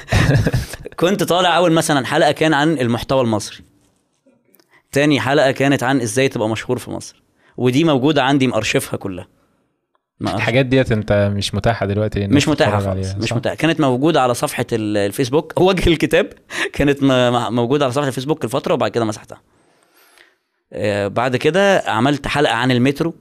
[1.01, 3.65] كنت طالع أول مثلا حلقة كان عن المحتوى المصري.
[4.93, 7.23] تاني حلقة كانت عن إزاي تبقى مشهور في مصر.
[7.57, 9.27] ودي موجودة عندي مأرشفها كلها.
[10.23, 13.55] الحاجات ديت أنت مش متاحة دلوقتي مش متاحة خالص مش؟ متاحة.
[13.57, 15.61] كانت موجودة على صفحة ال- الفيسبوك.
[15.61, 16.33] وجه الكتاب.
[16.73, 16.99] كانت
[17.51, 19.41] موجودة على صفحة الفيسبوك لفتره وبعد كده مسحتها.
[20.73, 23.15] آه، بعد كده عملت حلقة عن المترو.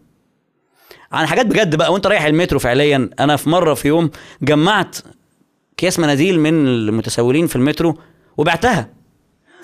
[1.12, 1.94] عن حاجات بجد بقى.
[1.94, 3.10] وأنت رايح المترو فعليا.
[3.20, 4.12] أنا في مرة في يوم
[4.42, 4.98] جمعت
[5.74, 7.98] اكياس مناديل من المتسولين في المترو
[8.38, 8.90] وبعتها.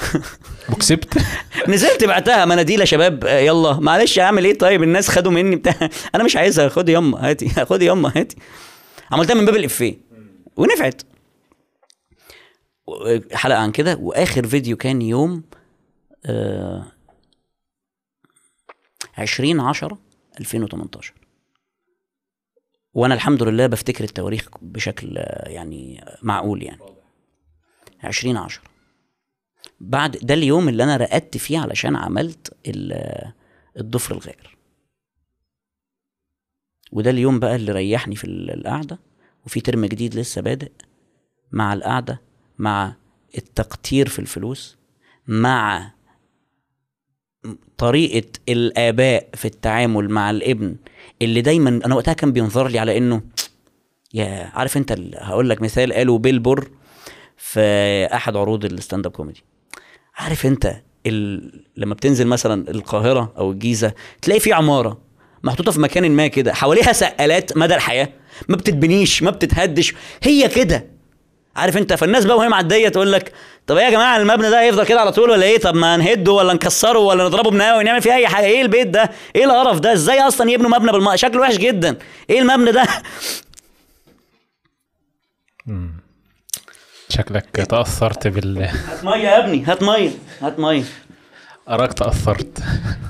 [0.72, 1.18] وكسبت.
[1.68, 3.74] نزلت بعتها مناديل يا شباب آه، يلا.
[3.74, 5.90] معلش اعمل إيه طيب؟ الناس خدوا مني بتاع.
[6.16, 6.70] أنا مش عايزها.
[6.70, 7.50] خد يما هاتي.
[7.50, 8.38] خد يما هاتي.
[9.12, 9.98] عملتها من باب الإفيه.
[10.58, 11.02] ونفعت.
[13.34, 13.96] حلقة عن كده.
[13.96, 15.44] وآخر فيديو كان يوم
[16.26, 16.86] آه
[19.18, 19.98] 20 10
[20.40, 21.14] 2018
[22.94, 26.80] وأنا الحمد لله بفتكر التواريخ بشكل آه، يعني معقول يعني.
[28.04, 28.62] 20 10
[29.80, 33.32] بعد ده اليوم اللي أنا رقدت فيه علشان عملت ال-
[33.78, 34.58] الضفر الغائر
[36.92, 39.00] وده اليوم بقى اللي ريحني في ال- القعدة.
[39.46, 40.72] وفي ترم جديد لسه بادئ
[41.52, 42.22] مع القعدة
[42.58, 42.96] مع
[43.38, 44.78] التقتير في الفلوس
[45.28, 45.92] مع
[47.78, 50.76] طريقة الآباء في التعامل مع الابن
[51.22, 53.22] اللي دايما أنا وقتها كان بينظر لي على إنه
[54.14, 56.72] يا عارف أنت هقول لك مثال قاله بيل بور
[57.38, 57.60] في
[58.14, 59.44] أحد عروض ال stand-up comedy.
[60.18, 60.76] عارف انت
[61.08, 61.52] ال...
[61.78, 64.98] لما بتنزل مثلا القاهرة أو الجيزة تلاقي في عمارة
[65.44, 68.10] محطوطة في مكان ما كده حواليها سقالات مدى الحياة
[68.50, 70.86] ما بتتبنيش ما بتتهدش هي كده.
[71.56, 73.34] عارف انت فالناس بقى وهي معدية تقول لك
[73.68, 76.32] طب إيه يا جماعة المبنى ده هيفضل كده على طول ولا إيه؟ طب ما نهده
[76.32, 79.94] ولا نكسره ولا نضربه ناويين نعمل فيه أي حاجة إيه البيت ده؟ إيه القرف ده؟
[79.94, 81.98] إزاي أصلا يبنوا مبنى بالماء شكله وحش جدا.
[82.30, 82.86] إيه المبنى ده؟
[87.10, 90.10] شكلك تأثرت بال هات مية يا ابني هات مية
[90.42, 90.84] هات مية.
[91.70, 92.64] أراك تأثرت.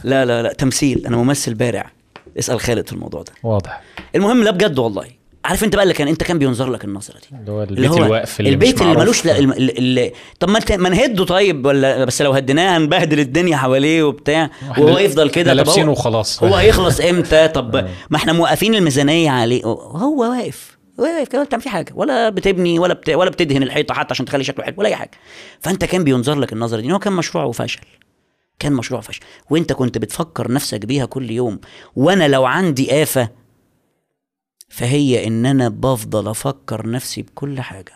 [0.03, 1.06] لا لا لا تمثيل.
[1.07, 1.91] أنا ممثل بارع.
[2.40, 3.32] اسأل خالد في الموضوع ده.
[3.44, 3.82] واضح.
[4.15, 5.06] المهم لا بجد والله.
[5.45, 8.40] عارف أنت بقى اللي كان أنت كان بينظر لك النظرة دي؟ اللي هو البيت الواقف
[8.40, 8.95] اللي البيت اللي.
[8.98, 12.78] ملوش لا الم- اللي, اللي طب ما انت- ما نهده طيب ولا بس لو هديناه
[12.78, 14.49] هنبهدل الدنيا حواليه وبتاع.
[14.78, 15.52] وهو يفضل كده.
[15.52, 16.44] إحنا طب هو- لابسينه وخلاص.
[16.44, 17.76] هو هيخلص إمتى؟ طب
[18.10, 19.65] ما إحنا موقفين الميزانية عليه.
[19.65, 20.77] هو واقف.
[20.98, 21.94] كده ما بتعمل فيه حاجة.
[21.95, 23.10] ولا بتبني ولا بت...
[23.10, 25.11] ولا بتدهن الحيطة حتى عشان تخلي شكله حلو ولا أي حاجة.
[25.60, 27.80] فأنت كان بينظر لك النظرة دي إن هو كان مشروع وفشل.
[28.60, 29.22] كان مشروع فشل.
[29.49, 31.60] وأنت كنت بتفكر نفسك بيها كل يوم.
[31.95, 33.30] وأنا لو عندي آفة
[34.69, 37.94] فهي إن أنا بفضل أفكر نفسي بكل حاجة.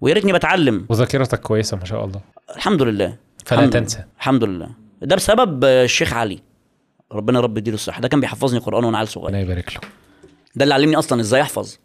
[0.00, 0.86] ويا ريتني بتعلم.
[0.88, 2.20] وذاكرتك كويسة ما شاء الله.
[2.56, 3.16] الحمد لله.
[3.44, 4.04] فلا الحمد تنسى.
[4.16, 4.70] الحمد لله.
[5.02, 6.38] ده بسبب الشيخ علي.
[7.12, 8.00] ربنا رب يديله الصحة.
[8.00, 9.26] ده كان بيحفظني قرآن وأنا عيل صغير.
[9.26, 9.80] ربنا يبارك له.
[10.54, 11.76] ده اللي علمني أصلا إزاي أحفظ.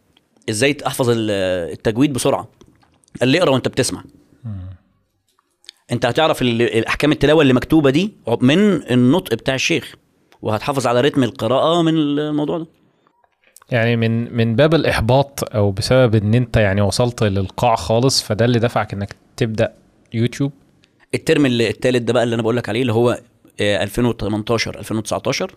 [0.49, 1.31] إزاي احفظ ال-
[1.71, 2.47] التجويد بسرعة.
[3.19, 4.03] قال لي اقرأ وانت بتسمع.
[5.91, 8.59] انت هتعرف ال- الاحكام التلاوة اللي مكتوبة دي من
[8.91, 9.95] النطق بتاع الشيخ
[10.41, 12.67] وهتحافظ على رتم القراءة من الموضوع ده.
[13.71, 18.59] يعني من من باب الإحباط أو بسبب إن أنت يعني وصلت للقاع خالص فده اللي
[18.59, 19.73] دفعك إنك تبدأ
[20.13, 20.51] يوتيوب؟
[21.15, 23.19] ال term التالت ده بقى اللي أنا بقول لك عليه اللي هو
[23.61, 25.55] آه، 2018 2019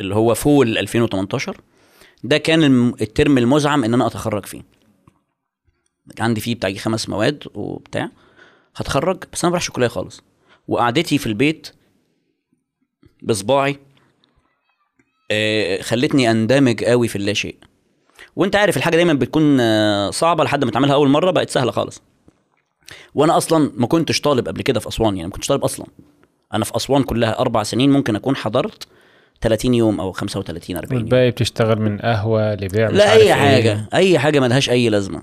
[0.00, 1.60] اللي هو fall 2018
[2.24, 4.62] ده كان ال term المزمع إن أنا أتخرج فيه.
[6.20, 8.10] عندي فيه بتاع خمس مواد وبتاع.
[8.76, 10.22] هتخرج بس أنا ما بروحش الكلية خالص.
[10.68, 11.68] وقعدتي في البيت
[13.22, 13.78] بصباعي
[15.30, 17.56] آه، خلتني أندمج قوي في اللاشيء
[18.36, 22.02] وأنت عارف الحاجة دايما بتكون آه، صعبة لحد ما تعملها أول مرة بقت سهلة خالص.
[23.14, 25.86] وأنا أصلا ما كنتش طالب قبل كده في أسوان يعني ما كنتش طالب أصلا.
[26.54, 28.88] أنا في أسوان كلها أربع سنين ممكن أكون حضرت
[29.40, 31.02] 30 يوم أو 35 40 يوم.
[31.02, 33.32] والباقي بتشتغل من قهوة لبيع لا أي إيه.
[33.34, 35.22] حاجة أي حاجة ملهاش أي لازمة.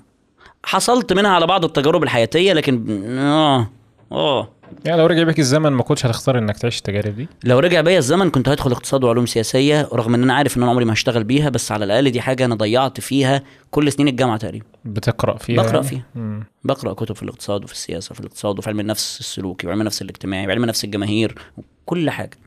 [0.64, 3.70] حصلت منها على بعض التجارب الحياتية لكن آه
[4.12, 4.50] آه.
[4.86, 7.98] يعني لو رجع بيك الزمن ما كنتش هتختار إنك تعيش التجارب دي؟ لو رجع بيا
[7.98, 11.24] الزمن كنت هدخل اقتصاد وعلوم سياسية رغم إن أنا عارف إن أنا عمري ما هشتغل
[11.24, 14.66] بيها بس على الأقل دي حاجة أنا ضيعت فيها كل سنين الجامعة تقريبا.
[14.86, 16.04] بتقرأ فيها بقرأ يعني؟ فيها.
[16.16, 16.44] مم.
[16.64, 20.48] بقرأ كتب في الاقتصاد وفي السياسة وفي الاقتصاد وفي علم النفس السلوكي وعلم النفس الاجتماعي
[20.48, 21.36] وعلم النفس الجماهير
[21.86, 22.38] كل حاجة.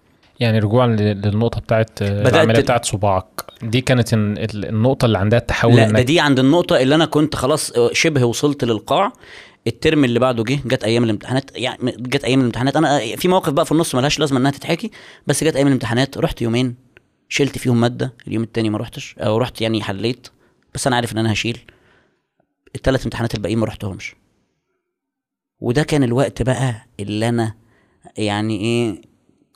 [0.40, 3.44] يعني رجوعا لل- للنقطة بتاعت بدأت- العملية بتاعت صباعك.
[3.62, 7.04] دي كانت ال- ال- النقطة اللي عندها التحول لا ده دي عند النقطة اللي أنا
[7.06, 9.12] كنت خلاص شبه وصلت للقاع.
[9.66, 12.76] الترم اللي بعده جه جت أيام الامتحانات يعني جت أيام الامتحانات.
[12.76, 14.90] أنا في مواقف بقى في النص ملهاش لازمة إنها تتحكي
[15.26, 16.18] بس جت أيام الامتحانات.
[16.18, 16.74] رحت يومين
[17.28, 18.14] شلت فيهم مادة.
[18.28, 20.28] اليوم التاني ما رحتش أو رحت يعني حليت
[20.74, 21.58] بس أنا عارف إن أنا هشيل.
[22.76, 24.14] الثلاث امتحانات الباقيين ما رحتهمش.
[25.60, 27.54] وده كان الوقت بقى اللي أنا
[28.18, 29.02] يعني إيه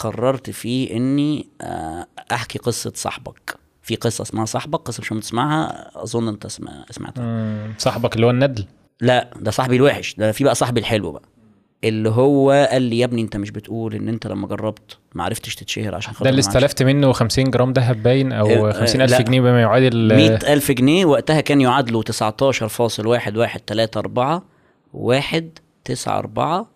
[0.02, 3.56] قررت فيه إني آه، أحكي قصة صاحبك.
[3.82, 7.58] في قصة اسمها صاحبك قصة مش تسمعها أظن أنت سمع- سمعتها.
[7.78, 8.66] صاحبك اللي هو الندل.
[9.00, 10.14] لا ده صاحبي الوحش.
[10.14, 11.22] ده في بقى صاحبي الحلو بقى.
[11.84, 15.54] اللي هو قال لي يا ابني أنت مش بتقول إن أنت لما جربت ما عرفتش
[15.54, 19.10] تتشهر عشان خاطر ده اللي استلفت منه 50 جرام دهب باين أو آه، 50 ألف
[19.12, 19.20] لا.
[19.22, 21.04] جنيه بما يعادل 100 ألف جنيه.
[21.04, 24.42] وقتها كان يعادلوا 19.1134
[24.94, 26.66] 1 9 4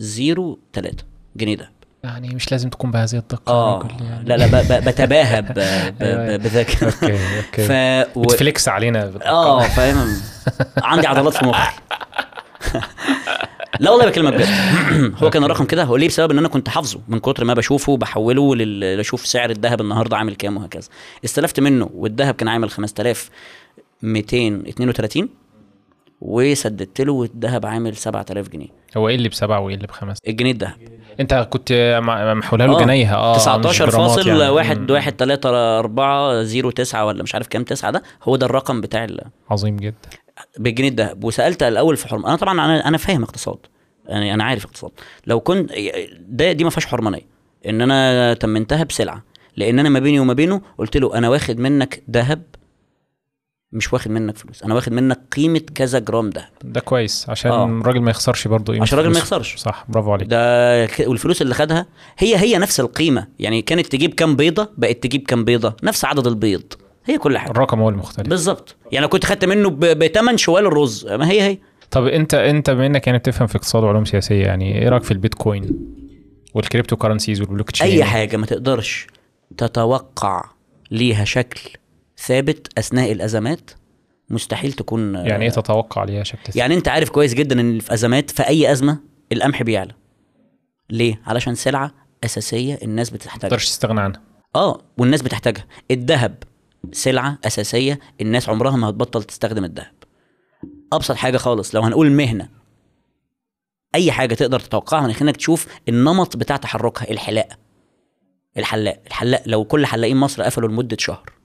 [0.00, 1.04] 0 3
[1.36, 1.70] جنيه ده.
[2.04, 3.88] يعني مش لازم تكون بهذه الدقة آه.
[4.00, 4.24] يعني.
[4.28, 5.58] لا لا ب- ب- بتباهى ب- ب-
[6.02, 6.36] أيوة.
[6.36, 7.66] ب- بذاك أوكي أوكي.
[7.66, 7.70] ف
[8.16, 8.22] و...
[8.22, 9.12] بت flex علينا.
[9.26, 10.08] آه فاهم.
[10.82, 11.72] عندي عضلات في مخي.
[13.80, 14.48] لا والله بكلمك بجد.
[15.22, 17.96] هو كان الرقم كده هو ليه؟ بسبب إن أنا كنت حافظه من كتر ما بشوفه
[17.96, 20.88] بحوله لل- أشوف سعر الذهب النهارده عامل كام وهكذا.
[21.24, 25.28] استلفت منه والذهب كان عامل 5232
[26.20, 28.68] وسددت له والذهب عامل 7000 جنيه.
[28.96, 30.72] هو إيه اللي بسبعة وايه اللي بخمس الجنيه الذهب.
[31.20, 31.98] انت كنت
[32.36, 34.48] محولها له جنيه آه مش 19 جرامات فاصل يعني.
[34.48, 34.90] واحد مم.
[34.90, 39.04] واحد تلاتة أربعة زيرو تسعة ولا مش عارف كام تسعة ده هو ده الرقم بتاع
[39.04, 39.20] ال...
[39.50, 39.94] عظيم جدا.
[40.58, 41.24] بالجنيه الذهب.
[41.24, 43.58] وسألت الأول في حرم أنا طبعا أنا أنا فاهم اقتصاد.
[44.08, 44.90] يعني أنا عارف اقتصاد.
[45.26, 45.72] لو كنت
[46.28, 47.26] ده دي ما فيهاش حرمانية.
[47.66, 49.22] إن أنا تمنتها بسلعة.
[49.56, 52.42] لأن أنا ما بيني وما بينه قلت له أنا واخد منك ذهب
[53.72, 54.62] مش واخد منك فلوس.
[54.62, 56.48] أنا واخد منك قيمة كذا جرام ذهب.
[56.64, 57.26] ده كويس.
[57.30, 57.66] عشان آه.
[57.66, 59.18] الراجل ما يخسرش برضه عشان الراجل ما.
[59.18, 59.56] يخسرش.
[59.56, 60.28] صح برافو عليك.
[60.28, 61.86] ده ك- والفلوس اللي خدها
[62.18, 63.26] هي هي نفس القيمة.
[63.38, 65.76] يعني كانت تجيب كام بيضة بقت تجيب كام بيضة.
[65.82, 66.62] نفس عدد البيض.
[67.04, 67.50] هي كل حاجة.
[67.50, 68.28] الرقم هو المختلف.
[68.28, 68.76] بالظبط.
[68.92, 71.58] يعني لو كنت خدت منه بثمن شوال الرز ما هي هي.
[71.90, 75.10] طب أنت أنت بما إنك يعني بتفهم في اقتصاد وعلوم سياسية يعني إيه رأيك في
[75.10, 75.78] البيتكوين
[76.54, 79.06] وال cryptocurrencies والبلوك تشين؟ أي حاجة ما تقدرش
[79.56, 80.44] تتوقع
[80.90, 81.70] ليها شكل.
[82.28, 83.70] ثابت أثناء الأزمات؟
[84.30, 88.30] مستحيل تكون يعني إيه تتوقع ليها شكل يعني أنت عارف كويس جدا إن في أزمات
[88.30, 88.98] في أي أزمة
[89.32, 89.92] القمح بيعلى.
[90.90, 91.94] ليه؟ علشان سلعة
[92.24, 94.20] أساسية الناس ما بتحتاجها تقدرش تستغنى عنها.
[94.56, 95.64] آه والناس بتحتاجها.
[95.90, 96.34] الذهب
[96.92, 99.94] سلعة أساسية الناس عمرها ما هتبطل تستخدم الذهب.
[100.92, 102.48] أبسط حاجة خالص لو هنقول مهنة
[103.94, 107.48] أي حاجة تقدر تتوقعها من انك تشوف النمط بتاع تحركها الحلاق.
[108.56, 111.37] الحلاق الحلاق لو كل حلاقين مصر قفلوا لمدة شهر.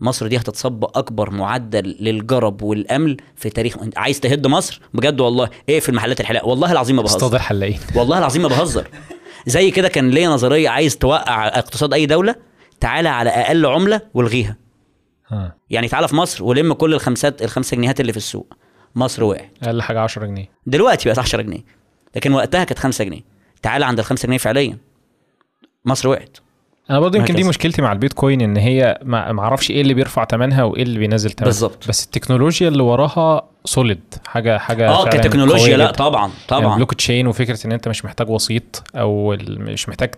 [0.00, 5.50] مصر دي هتتصب أكبر معدل للجرب والأمل في تاريخ انت عايز تهد مصر؟ بجد والله.
[5.68, 6.46] اقفل محلات الحلاق.
[6.48, 7.16] والله العظيم ما بهزر.
[7.16, 8.88] أستاذ الحلاقين والله العظيم ما بهزر.
[9.46, 12.34] زي كده كان ليا نظرية عايز توقع اقتصاد أي دولة.
[12.80, 14.56] تعالى على أقل عملة والغيها.
[15.28, 15.56] ها.
[15.70, 18.54] يعني تعالى في مصر ولم كل الخمسات الخمسة جنيهات اللي في السوق.
[18.94, 20.50] مصر وقعت أقل حاجة 10 جنيه.
[20.66, 21.64] دلوقتي بقت 10 جنيه.
[22.16, 23.20] لكن وقتها كانت 5 جنيه.
[23.62, 24.78] تعالى عند ال 5 جنيه فعليا.
[25.84, 26.38] مصر وقعت
[26.90, 27.44] أنا برضه يمكن دي.
[27.44, 31.44] مشكلتي مع البيتكوين إن هي ما أعرفش إيه اللي بيرفع ثمنها وإيه اللي بينزل ثمنها
[31.44, 31.88] بالظبط.
[31.88, 35.92] بس التكنولوجيا اللي وراها solid حاجة حاجة آه كتكنولوجيا لا جداً.
[35.92, 40.10] طبعا يعني طبعا البلوك تشين وفكرة إن أنت مش محتاج وسيط أو مش محتاج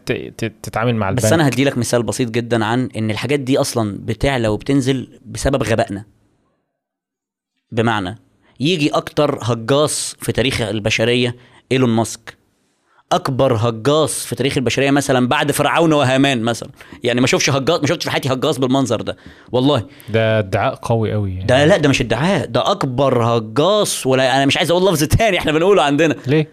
[0.62, 3.98] تتعامل مع البنك بس أنا هدي لك مثال بسيط جدا عن إن الحاجات دي أصلا
[4.04, 6.04] بتعلى وبتنزل بسبب غبائنا
[7.72, 8.18] بمعنى
[8.60, 11.36] يجي أكتر هجاص في تاريخ البشرية
[11.72, 12.37] إيلون ماسك
[13.12, 16.68] أكبر هجاص في تاريخ البشرية مثلا بعد فرعون وهامان مثلا.
[17.04, 19.16] يعني ما شوفش هجاص ما شفتش في حياتي هجاص بالمنظر ده.
[19.52, 19.84] والله.
[20.08, 21.44] ده ادعاء قوي قوي يعني.
[21.46, 25.38] ده لا ده مش ادعاء ده أكبر هجاص ولا أنا مش عايز أقول لفظ تاني
[25.38, 26.16] إحنا بنقوله عندنا.
[26.26, 26.48] ليه؟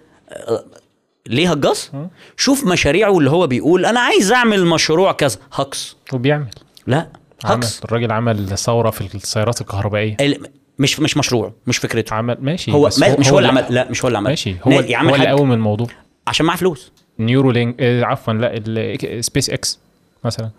[1.28, 1.92] ليه هجاص؟
[2.38, 5.38] شوف مشاريعه اللي هو بيقول أنا عايز أعمل مشروع كذا.
[5.54, 6.50] هكس وبيعمل.
[6.88, 7.08] لا
[7.46, 10.18] هكس الراجل عمل ثورة في السيارات الكهربائية.
[10.22, 10.48] ال-
[10.80, 12.14] مش مش مشروع مش فكرته.
[12.16, 14.30] عمل ماشي هو ما مش هو اللي اللي- عمل لا مش هو اللي عمل.
[14.30, 14.80] ماشي هو هو
[15.16, 15.88] اللي قوم الموضوع.
[16.28, 16.92] عشان معاه فلوس.
[17.20, 19.80] Neuralink آه، عفوا لا سبيس إكس
[20.24, 20.50] مثلا.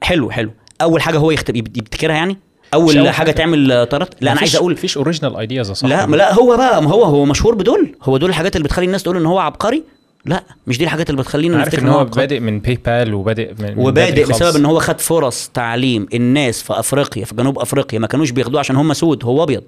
[0.00, 0.50] حلو حلو.
[0.82, 1.48] أول حاجة هو يخت...
[1.48, 2.38] يب- يبتكرها يعني؟
[2.74, 3.30] أول حاجة حاجة.
[3.30, 4.72] تعمل آه، طرت لا أنا عايز أقول.
[4.72, 6.12] مفيش original ideas يا صاحبي.
[6.12, 7.94] لا لا هو بقى ما هو هو مشهور بدول.
[8.02, 9.82] هو دول الحاجات اللي بتخلي الناس تقول إن هو عبقري.
[10.24, 12.04] لا مش دي الحاجات اللي بتخلينا عارف إن هو.
[12.04, 14.24] بادئ من PayPal وبادئ من وبادئ.
[14.24, 18.60] بسبب إن هو خد فرص تعليم الناس في أفريقيا في جنوب أفريقيا ما كانوش بياخدوها
[18.60, 19.62] عشان هم سود هو أبيض.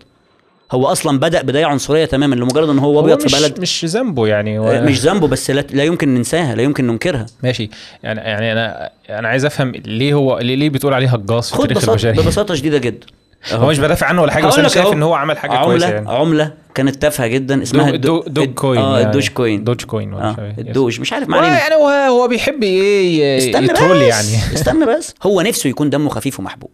[0.73, 4.59] هو أصلا بدأ بداية عنصرية تماما لمجرد إن هو أبيض في بلد مش ذنبه يعني
[4.59, 7.27] هو مش ذنبه بس لا, لا يمكن ننساها لا يمكن ننكرها.
[7.43, 7.71] ماشي.
[8.03, 11.89] يعني يعني أنا أنا عايز أفهم ليه هو ليه, ليه بتقول عليه هجاص في تاريخ
[11.89, 13.07] البشرية؟ ببساطة شديدة جدا.
[13.53, 14.93] هو مش بدافع عنه ولا حاجة بس أنا شايف.
[14.93, 16.11] إن هو عمل حاجة عمله كويسة يعني.
[16.11, 19.07] عملة كانت تافهة جدا اسمها دو Dogecoin آه يعني.
[19.07, 20.55] ال Dogecoin Dogecoin إيه.
[20.59, 21.59] ال Doge مش عارف ما علينا.
[21.59, 24.37] يعني هو هو بيحب إنه ي troll يعني.
[24.55, 25.15] استنى بس.
[25.23, 26.71] هو نفسه يكون دمه خفيف ومحبوب.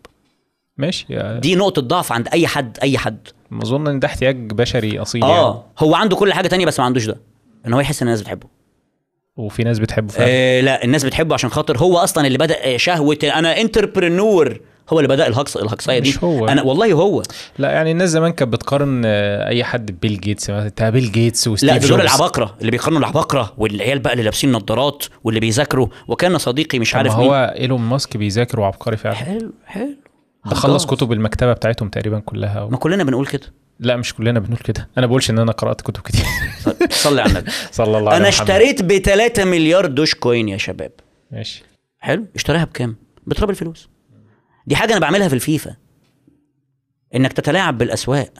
[0.79, 1.07] ماشي.
[1.09, 3.29] يعني دي نقطة ضعف عند أي حد أي حد.
[3.63, 5.35] أظن إن ده احتياج بشري أصيل يعني.
[5.35, 7.17] آه هو عنده كل حاجة تانية بس ما عندوش ده.
[7.67, 8.47] إن هو يحس إن الناس بتحبه.
[9.37, 10.29] وفي ناس بتحبه فعلا.
[10.31, 14.61] آه لا الناس بتحبه عشان خاطر هو أصلا اللي بدأ آه، شهوة أنا entrepreneur
[14.91, 16.09] هو اللي بدأ الهكس الهكساية دي.
[16.09, 16.49] مش هو.
[16.49, 17.23] أنا والله هو.
[17.59, 21.71] لا يعني الناس زمان كانت بتقارن آه، أي حد ببيل جيتس انت بيل جيتس وستيف
[21.71, 22.01] لا دول.
[22.01, 22.55] العباقرة.
[22.61, 25.87] اللي بيقارنوا العباقرة والعيال بقى اللي لابسين نظارات واللي بيذاكروا.
[26.09, 29.17] وكأن صديقي مش عارف ما مين هو إيلون ماسك بيذاكر وعبقري فعلا.
[29.17, 29.97] حلو حلو.
[30.47, 30.87] ده خلص.
[30.87, 32.69] كتب المكتبة بتاعتهم تقريبا كلها و...
[32.71, 33.53] ما كلنا بنقول كده.
[33.81, 34.89] لا مش كلنا بنقول كده.
[34.99, 36.25] أنا بقولش إن أنا قرأت كتب كتير.
[36.91, 37.51] صلي على النبي.
[37.73, 38.29] صلى الله عليه أنا.
[38.29, 40.91] اشتريت ب 3 مليار Dogecoin يا شباب.
[41.31, 41.65] ماشي.
[41.99, 42.97] حلو؟ اشتراها بكام؟
[43.27, 43.89] بتراب الفلوس
[44.67, 45.77] دي حاجة أنا بعملها في الفيفا.
[47.15, 48.33] إنك تتلاعب بالأسواق.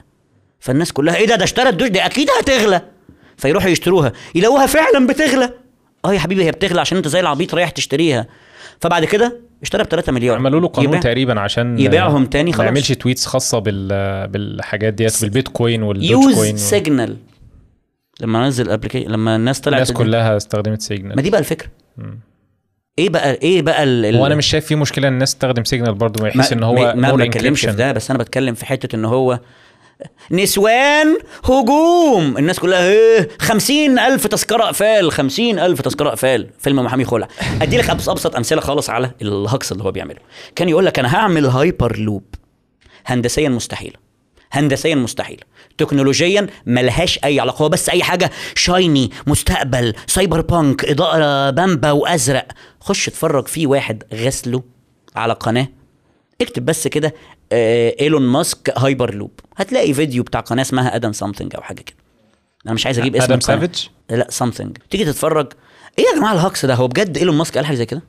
[0.61, 2.83] فالناس كلها إيه ده؟ ده اشترى الدوج دي أكيد هتغلى.
[3.37, 4.13] فيروحوا يشتروها.
[4.35, 5.51] يلاقوها فعلا بتغلى.
[6.05, 8.27] آه يا حبيبي هي بتغلى عشان أنت زي العبيط رايح تشتريها.
[8.81, 10.37] فبعد كده اشترى ب 3 مليار.
[10.37, 12.65] عملوا له قانون يبيع- تقريبا عشان يبيعهم تاني ما خلاص.
[12.67, 13.89] يعملش tweets خاصة بال
[14.29, 16.59] بالحاجات ديت بالبيتكوين والدوج use كوين و...
[16.59, 17.17] Signal
[18.21, 21.69] لما نزل ال application لما الناس طلعت الناس كلها استخدمت Signal ما دي بقى الفكرة.
[22.99, 24.05] إيه بقى إيه بقى ال...
[24.05, 26.95] ال- وأنا مش شايف في مشكلة إن الناس تستخدم Signal برضه يحس إن هو ما,
[26.95, 27.73] ما بتكلمش في.
[27.73, 29.41] ده بس أنا بتكلم في حتة إن هو
[30.31, 32.39] نسوان هجوم.
[32.39, 36.51] الناس كلها إيه خمسين ألف تذكرة اقفل خمسين ألف تذكرة اقفل.
[36.59, 37.29] فيلم محامي خلع.
[37.63, 40.21] أدي لك أبسط, أمثلة خالص على ال hoax اللي هو بيعمله.
[40.57, 42.25] كان يقول لك أنا هعمل هايبر لوب.
[43.07, 44.05] هندسيا مستحيلة
[44.53, 45.45] هندسيا مستحيل.
[45.79, 48.31] تكنولوجيا ملهاش أي علاقة هو بس أي حاجة.
[48.55, 52.47] shiny مستقبل cyberpunk إضاءة بمبي وأزرق.
[52.81, 54.63] خش اتفرج في واحد غسله
[55.17, 55.69] على قناة.
[56.41, 57.15] اكتب بس كده
[57.53, 59.41] إيلون ماسك هايبر لوب.
[59.57, 61.97] هتلاقي فيديو بتاع قناة اسمها Adam Something أو حاجة كده.
[62.67, 63.41] أنا مش عايز أجيب اسم آدم.
[63.41, 65.53] Savage لا Something تيجي تتفرج.
[65.99, 68.03] إيه يا جماعة ال hoax ده؟ هو بجد إيلون ماسك قال حاجة زي كده؟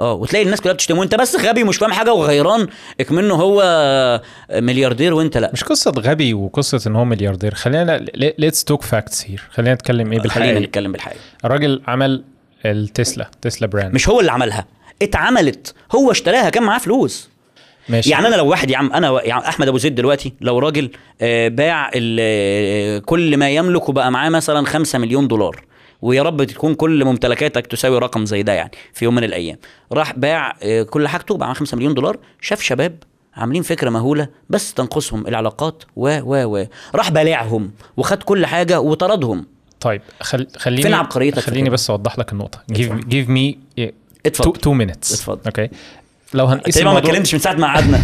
[0.00, 1.02] آه وتلاقي الناس كلها بتشتمه.
[1.02, 2.68] أنت بس غبي ومش فاهم حاجة وغيران.
[3.00, 3.62] اكمنه هو
[4.50, 5.50] ملياردير وأنت لا.
[5.52, 7.54] مش قصة غبي وقصة إن هو ملياردير.
[7.54, 11.20] خلينا ليتس توك فاكتس هير خلينا نتكلم إيه خلينا بالحقيقة نتكلم بالحقيقة.
[11.44, 12.24] الراجل عمل
[12.64, 14.66] التسلا تسلا brand مش هو اللي عملها.
[15.02, 15.74] اتعملت.
[15.94, 17.31] هو اشتراها كان معاه فلوس.
[17.88, 18.10] ماشي.
[18.10, 20.90] يعني أنا لو واحد يا عم أنا يعني أحمد أبو زيد دلوقتي لو راجل
[21.20, 25.64] آه، باع آه، كل ما يملك وبقى معاه مثلا 5 مليون دولار
[26.02, 29.58] ويا رب تكون كل ممتلكاتك تساوي رقم زي ده يعني في يوم من الأيام.
[29.92, 32.96] راح باع آه، كل حاجته بقى معاه 5 مليون دولار شاف شباب
[33.36, 36.66] عاملين فكرة مهولة بس تنقصهم العلاقات و و و.
[36.94, 39.46] راح بلعهم وخد كل حاجة وطردهم.
[39.80, 40.46] طيب خل...
[40.56, 42.62] خليني فين عبقريتك خليني؟ بس أوضح لك النقطة.
[42.72, 43.54] Give, give me
[44.26, 44.50] اتفضل.
[44.50, 45.12] 2 minutes.
[45.12, 45.40] اتفضل.
[45.46, 45.68] okay
[46.34, 48.00] لو هنقيس تقريبا ما اتكلمتش من ساعة ما قعدنا.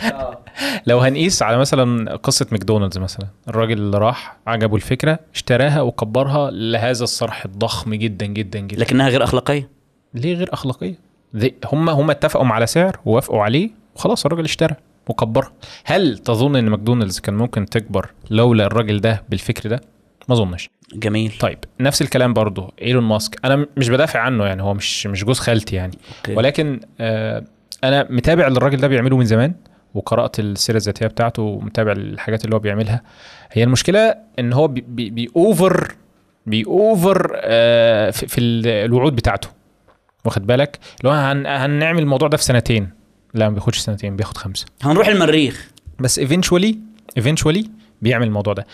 [0.86, 7.04] لو هنقيس على مثلا قصة ماكدونالدز مثلا الراجل اللي راح عجبه الفكرة اشتراها وكبرها لهذا
[7.04, 8.80] الصرح الضخم جدا جدا جدا.
[8.80, 9.68] لكنها غير أخلاقية؟
[10.14, 10.98] ليه غير أخلاقية؟
[11.72, 14.74] هم هم اتفقوا على سعر ووافقوا عليه وخلاص الراجل اشترى
[15.08, 15.52] وكبرها.
[15.84, 19.80] هل تظن إن ماكدونالدز كان ممكن تكبر لولا الراجل ده بالفكر ده؟
[20.28, 20.70] ما أظنش.
[20.94, 21.32] جميل.
[21.40, 23.38] طيب نفس الكلام برضو إيلون ماسك.
[23.44, 25.98] أنا مش بدافع عنه يعني هو مش مش جوز خالتي يعني.
[26.18, 26.34] okay.
[26.34, 27.44] ولكن آه
[27.84, 29.54] أنا متابع اللي الراجل ده بيعمله من زمان
[29.94, 33.02] وقرأت السيرة الذاتية بتاعته ومتابع الحاجات اللي هو بيعملها.
[33.52, 35.94] هي المشكلة إن هو بي بي بي over
[36.46, 39.48] بي over آه في, في ال- الوعود بتاعته.
[40.24, 42.90] واخد بالك؟ لو هن هنعمل الموضوع ده في سنتين.
[43.34, 44.66] لا ما بياخدش سنتين بياخد خمسة.
[44.82, 45.70] هنروح المريخ.
[45.98, 46.78] بس eventually
[47.16, 47.70] eventually
[48.02, 48.66] بيعمل الموضوع ده.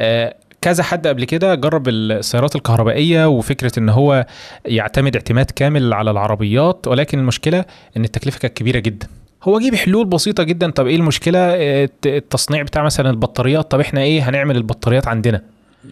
[0.00, 4.26] آه كذا حد قبل كده جرب السيارات الكهربائية وفكرة إن هو
[4.64, 7.64] يعتمد اعتماد كامل على العربيات ولكن المشكلة
[7.96, 9.06] إن التكلفة كانت كبيرة جدا.
[9.42, 10.70] هو جيب حلول بسيطة جدا.
[10.70, 11.38] طب إيه المشكلة؟
[11.84, 13.70] الت- التصنيع بتاع مثلا البطاريات.
[13.70, 15.42] طب إحنا إيه؟ هنعمل البطاريات عندنا.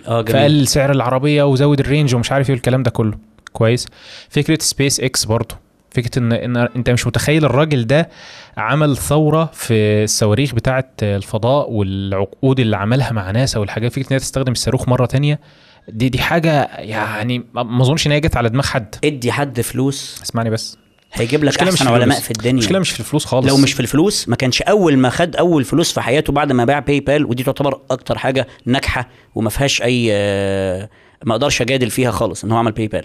[0.07, 0.33] آه جميل.
[0.41, 3.19] فقلل سعر العربية وزود ال range ومش عارف إيه الكلام ده كله.
[3.53, 3.87] كويس.
[4.29, 5.55] فكرة سبيس إكس برضه
[6.03, 8.09] فكرة ان إن أنت مش متخيل الراجل ده
[8.57, 14.19] عمل ثورة في الصواريخ بتاعه الفضاء والعقود اللي عملها مع ناسا والحاجات فكرة إن هي
[14.19, 15.41] تستخدم الصاروخ مرة تانية
[15.89, 18.95] دي دي حاجة يعني ما أظنش إن هي جت على دماغ حد.
[19.05, 20.21] ادي حد فلوس.
[20.23, 20.79] اسمعني بس.
[21.13, 22.21] هيجيب لك المشكلة مش أحسن في علماء.
[22.21, 22.51] في الدنيا.
[22.51, 23.49] المشكلة مش في الفلوس خالص.
[23.49, 26.65] لو مش في الفلوس ما كانش أول ما خد أول فلوس في حياته بعد ما
[26.65, 30.89] باع PayPal ودي تعتبر أكتر حاجة ناجحة وما فيهاش أي آه،
[31.25, 33.05] ما أقدرش أجادل فيها خالص إن هو عمل PayPal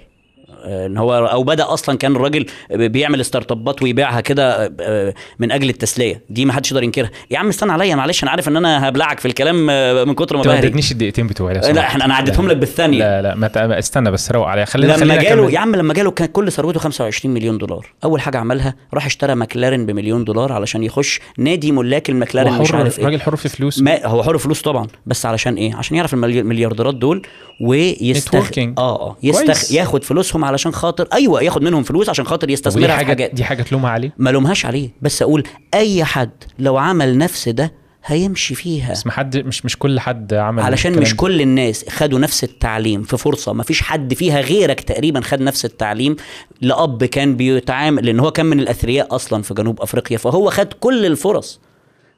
[0.66, 5.70] إن هو أو بدأ أصلا كان الراجل بيعمل startup ات ويبيعها كده آه، من أجل
[5.70, 6.22] التسلية.
[6.30, 7.10] دي ما حدش يقدر ينكرها.
[7.32, 10.38] يا عم استنى عليا معلش أنا عارف إن أنا هبلعك في الكلام آه، من كتر
[10.38, 11.80] ما ما اديتنيش الدقيقتين بتوعي لا.
[11.80, 13.00] إحنا أنا عديتهم لك بالثانية.
[13.00, 15.52] لا لا ما استنى بس روق عليها خلينا لما خلينا جاله.
[15.52, 17.88] يا عم لما جاله كان كل ثروته 25 مليون دولار.
[18.04, 22.74] أول حاجة عملها راح اشترى ماكلارين بمليون دولار علشان يخش نادي ملاك المكلارين هو مش
[22.74, 23.06] عارف إيه.
[23.06, 23.80] راجل حر في فلوس.
[23.82, 24.88] ما هو حر فلوس طبعا.
[25.06, 27.22] بس علشان إيه؟ عشان يعرف الملي- المليارديرات دول
[27.62, 28.50] ويستخ.
[28.58, 29.18] آه آه.
[29.24, 29.72] يستخ.
[29.72, 33.34] ياخد فلوسهم علشان خاطر أيوه ياخد منهم فلوس عشان خاطر يستثمرها في حاجات.
[33.36, 34.90] دي حاجة تلومها عليه ما لومهاش عليه.
[35.02, 35.44] بس أقول
[35.74, 37.74] أي حد لو عمل نفس ده
[38.06, 38.92] هيمشي فيها.
[38.92, 41.16] بس حد مش مش كل حد عمل علشان مش.
[41.16, 43.54] كل الناس خدوا نفس التعليم في فرصة.
[43.54, 46.16] ما فيش حد فيها غيرك تقريبا خد نفس التعليم
[46.62, 50.18] لأب كان بيتعامل لأن هو كان من الأثرياء أصلا في جنوب أفريقيا.
[50.18, 51.60] فهو خد كل الفرص.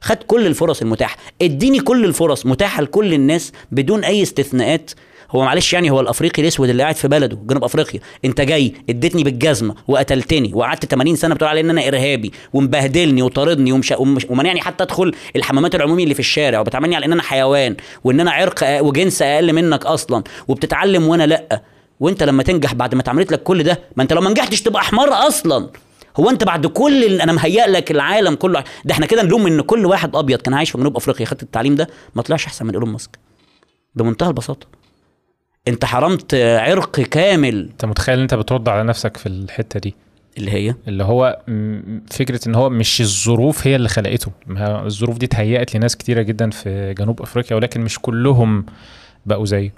[0.02, 1.18] خد كل الفرص المتاحة.
[1.41, 4.91] اديني كل الفرص متاحة لكل الناس بدون أي استثناءات.
[5.31, 7.99] هو معلش يعني هو الأفريقي الأسود اللي قاعد في بلده جنوب أفريقيا.
[8.26, 13.72] أنت جاي اديتني بالجزمة وقتلتني وقعدت 80 سنة بتقول علي إن أنا إرهابي ومبهدلني وطاردني
[13.72, 13.93] ومش
[14.30, 18.31] ومنعني حتى أدخل الحمامات العمومية اللي في الشارع وبتعاملني على إن أنا حيوان وإن أنا
[18.31, 21.61] عرق وجنس أقل منك أصلا وبتتعلم وأنا لأ.
[21.99, 24.84] وأنت لما تنجح بعد ما اتعملت لك كل ده ما أنت لو ما نجحتش تبقى
[24.84, 25.69] حمار أصلا.
[26.19, 28.64] هو أنت بعد كل أنا مهيأ لك العالم كله.
[28.85, 31.26] ده إحنا كده نلوم إن كل واحد أبيض كان عايش في جنوب أفريقيا.
[31.26, 33.19] خد التعليم ده ما طلعش أحسن من إيلون ماسك.
[33.95, 34.68] بمنتهى البساطة.
[35.67, 37.69] انت حرمت عرق كامل.
[37.71, 39.95] انت متخيل انت بترد على نفسك في الحتة دي؟
[40.37, 41.39] اللي هي؟ اللي هو
[42.11, 44.31] فكرة ان هو مش الظروف هي اللي خلقته.
[44.59, 48.65] الظروف دي اتهيأت لناس كتيرة جدا في جنوب أفريقيا ولكن مش كلهم
[49.25, 49.73] بقوا زيه.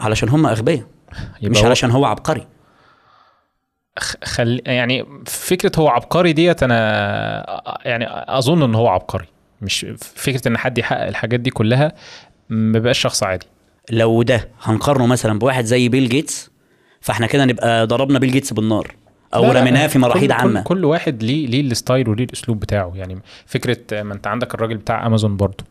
[0.00, 0.86] علشان هم أغبياء
[1.42, 2.46] مش علشان هو عبقري.
[4.24, 6.76] خل يعني فكرة هو عبقري ديت أنا
[7.84, 9.26] يعني أظن إن هو عبقري.
[9.62, 11.92] مش فكرة إن حد يحقق الحاجات دي كلها
[12.48, 13.46] ما بقاش شخص عادي.
[13.90, 16.50] لو ده هنقارنه مثلا بواحد زي بيل جيتس
[17.00, 18.96] فاحنا كده نبقى ضربنا بيل جيتس بالنار.
[19.34, 22.92] أو رميناه في مراحيض عامه كل, كل واحد ليه ليه ال style وليه الأسلوب بتاعه.
[22.94, 25.64] يعني فكرة ما أنت عندك الراجل بتاع أمازون برضه.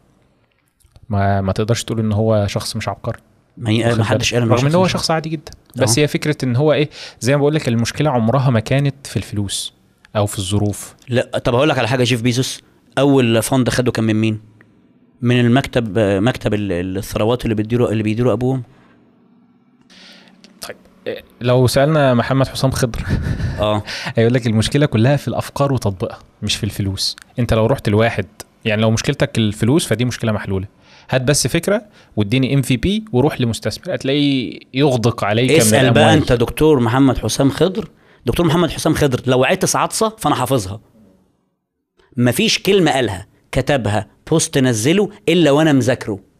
[1.10, 3.20] ما ما تقدرش تقول إن هو شخص مش عبقري.
[3.58, 5.52] ما حدش؟ قال رغم إن هو شخص عادي جدا.
[5.76, 6.00] بس.
[6.00, 6.90] هي فكرة إن هو إيه
[7.20, 9.74] زي ما بقول لك المشكلة عمرها ما كانت في الفلوس
[10.16, 10.96] أو في الظروف.
[11.10, 12.62] لا طب هقول لك على حاجة جيف بيزوس.
[12.98, 14.51] أول fund خده كان من مين؟
[15.22, 18.64] من المكتب مكتب ال- الثروات اللي بيديروا اللي بيديروا أبوهم؟
[20.61, 20.76] طيب
[21.07, 22.99] إيه، لو سألنا محمد حسام خضر
[23.60, 23.84] آه.
[24.15, 27.15] هيقول لك المشكلة كلها في الأفكار وتطبيقها مش في الفلوس.
[27.39, 28.26] أنت لو رحت لواحد
[28.65, 30.68] يعني لو مشكلتك الفلوس فدي مشكلة محلولة.
[31.10, 31.81] هات بس فكرة
[32.15, 36.18] واديني MVP وروح لمستثمر هتلاقيه يغدق عليك من اسأل بقى الأموال.
[36.18, 37.89] أنت دكتور محمد حسام خضر.
[38.26, 40.80] دكتور محمد حسام خضر لو عطس عطسه فأنا حافظها.
[42.18, 43.27] مفيش كلمة قالها.
[43.52, 46.32] كتبها بوست نزله إلا وأنا مذاكره.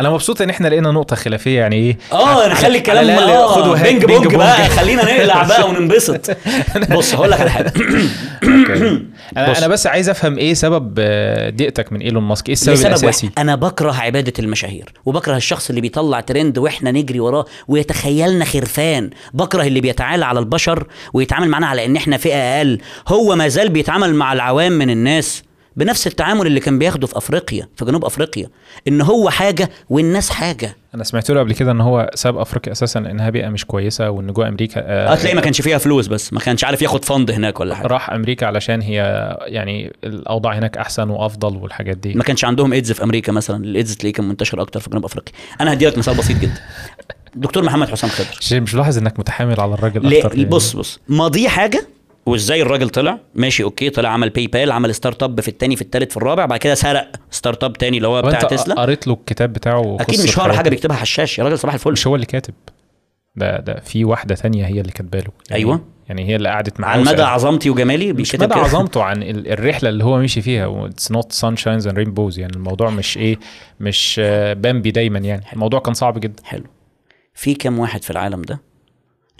[0.00, 4.04] أنا مبسوط إن إحنا لقينا نقطة خلافية يعني إيه؟ آه نخلي الكلام آه خدوا ping
[4.04, 6.30] pong بقى خلينا نقلع بقى وننبسط.
[6.96, 7.72] بص هقول لك على حاجة.
[9.36, 9.58] أنا.
[9.58, 13.26] أنا بس عايز أفهم إيه سبب آه، ضيقتك من إيلون ماسك؟ إيه السبب لسبب الأساسي؟
[13.26, 19.10] واحد أنا بكره عبادة المشاهير وبكره الشخص اللي بيطلع ترند وإحنا نجري وراه ويتخيلنا خرفان.
[19.34, 22.78] بكره اللي بيتعالى على البشر ويتعامل معانا على إن إحنا فئة أقل.
[23.08, 25.42] هو ما زال بيتعامل مع العوام من الناس.
[25.76, 28.48] بنفس التعامل اللي كان بياخده في أفريقيا في جنوب أفريقيا
[28.88, 30.76] إن هو حاجة والناس حاجة.
[30.94, 34.32] أنا سمعت له قبل كده إن هو ساب أفريقيا أساسا انها بيئة مش كويسة وإن
[34.32, 37.30] جوه أمريكا آه، آه تلاقيه ما كانش فيها فلوس بس ما كانش عارف ياخد فند
[37.30, 37.86] هناك ولا حاجة.
[37.86, 38.96] راح أمريكا علشان هي
[39.46, 42.14] يعني الأوضاع هناك أحسن وأفضل والحاجات دي.
[42.14, 45.32] ما كانش عندهم إيدز في أمريكا مثلا الإيدز تلاقيه كان منتشر أكتر في جنوب أفريقيا.
[45.60, 46.60] أنا هدي لك مثال بسيط جدا.
[47.34, 48.60] دكتور محمد حسام خضر.
[48.60, 51.00] مش ملاحظ إنك متحامل على الراجل أكتر بص بص.
[51.08, 51.86] ماضيه حاجة؟
[52.30, 56.10] وازاي الراجل طلع؟ ماشي أوكي طلع عمل باي بال عمل startup في الثاني في الثالث
[56.10, 58.74] في الرابع بعد كده سرق startup تاني اللي هو بتاع تسلا.
[58.82, 60.68] قريت له الكتاب بتاعه أكيد مش هقرا حاجة.
[60.68, 61.92] بيكتبها حشاش يا راجل صباح الفل.
[61.92, 62.54] مش هو اللي كاتب.
[63.36, 65.84] ده ده في واحدة تانية هي اللي كاتبه له يعني أيوة.
[66.08, 67.22] يعني هي اللي قعدت معاه عن مدى.
[67.22, 68.54] عظمتي وجمالي مش مدى.
[68.54, 72.90] عظمته عن ال- الرحلة اللي هو مشي فيها it's not sunshines and rainbows يعني الموضوع
[72.90, 73.38] مش إيه
[73.80, 74.20] مش
[74.56, 75.42] بامبي دايما يعني.
[75.52, 76.42] الموضوع كان صعب جدا.
[76.44, 76.64] حلو.
[77.34, 78.60] في كام واحد في العالم ده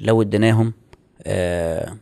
[0.00, 0.72] لو اديناهم
[1.26, 1.96] آه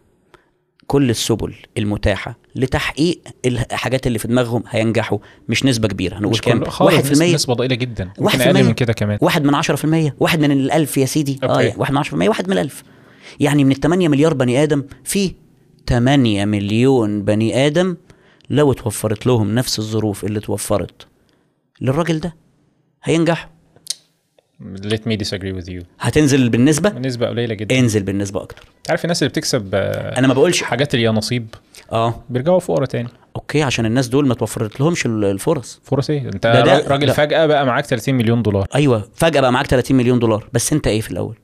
[0.89, 6.19] كل السبل المتاحة لتحقيق الحاجات اللي في دماغهم هينجحوا مش نسبة كبيرة.
[6.19, 7.35] هنقول كام كله خالص واحد في نس- المية.
[7.35, 8.11] نسبة ضئيلة جدا.
[8.19, 8.65] واحد أقل.
[8.65, 9.19] من كده كمان.
[9.23, 10.15] واحد من عشرة في المية.
[10.21, 11.39] واحد من الألف يا سيدي.
[11.45, 11.69] أوكي.
[11.69, 12.29] آه واحد من عشرة في المية.
[12.29, 12.83] واحد من الألف.
[13.41, 15.33] يعني من التمانية مليار بني آدم في
[15.87, 17.97] تمانية مليون بني آدم
[18.51, 21.07] لو اتوفرت لهم نفس الظروف اللي اتوفرت
[21.81, 22.37] للراجل ده
[23.05, 23.51] هينجحوا.
[24.63, 25.83] Let me disagree with you.
[26.01, 27.79] هتنزل بالنسبة؟ نسبه قليلة جدا.
[27.79, 28.65] انزل بالنسبة أكتر.
[28.89, 30.63] عارف الناس اللي بتكسب آه، أنا ما بقولش.
[30.63, 31.47] حاجات اليانصيب
[31.93, 32.25] آه.
[32.31, 33.09] بيرجعوا فقراء تاني.
[33.37, 35.81] أوكي عشان الناس دول ما توفرت لهمش ال- الفرص.
[35.85, 37.13] فرص إيه؟ أنت ده- ده- راجل ده.
[37.13, 38.67] فجأة بقى معاك 30 مليون دولار.
[38.75, 40.49] أيوه فجأة بقى معاك 30 مليون دولار.
[40.53, 41.37] بس أنت إيه في الأول؟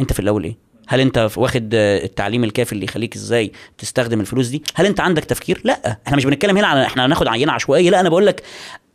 [0.00, 0.56] أنت في الأول إيه؟
[0.88, 5.24] هل أنت واخد آه، التعليم الكافي اللي يخليك إزاي تستخدم الفلوس دي؟ هل أنت عندك
[5.24, 5.98] تفكير؟ لا.
[6.06, 7.90] إحنا مش بنتكلم هنا على إحنا هناخد عينة عشوائية.
[7.90, 8.42] لا أنا بقول لك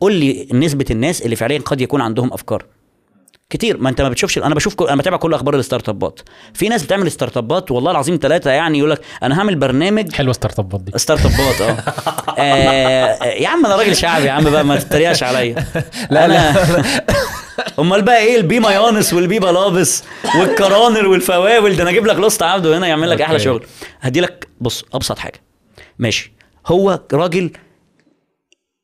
[0.00, 2.64] قول لي نسبة الناس اللي فعليا قد يكون عندهم أفكار.
[3.52, 3.76] كتير.
[3.78, 4.86] ما انت ما بتشوفش أنا بشوف كل...
[4.88, 6.20] أنا بتابع كل أخبار ال startup ات
[6.54, 10.32] في ناس بتعمل startup ات والله العظيم ثلاثة يعني يقول لك أنا هعمل برنامج حلوة
[10.32, 10.98] startup ات دي.
[10.98, 11.72] startup ات آه.
[12.38, 15.54] آه، يا عم أنا راجل شعبي يا عم بقى ما تتريقش عليا.
[16.10, 16.54] لا، أنا
[17.78, 20.04] أمال بقى إيه؟ البي مايونس والبي بلابس
[20.38, 23.38] والكرانر والفواول ده أنا أجيب لك لوست عبده هنا يعمل لك أحلى.
[23.38, 23.66] شغل.
[24.00, 25.40] هدي لك بص أبسط حاجة.
[25.98, 26.32] ماشي.
[26.66, 27.50] هو راجل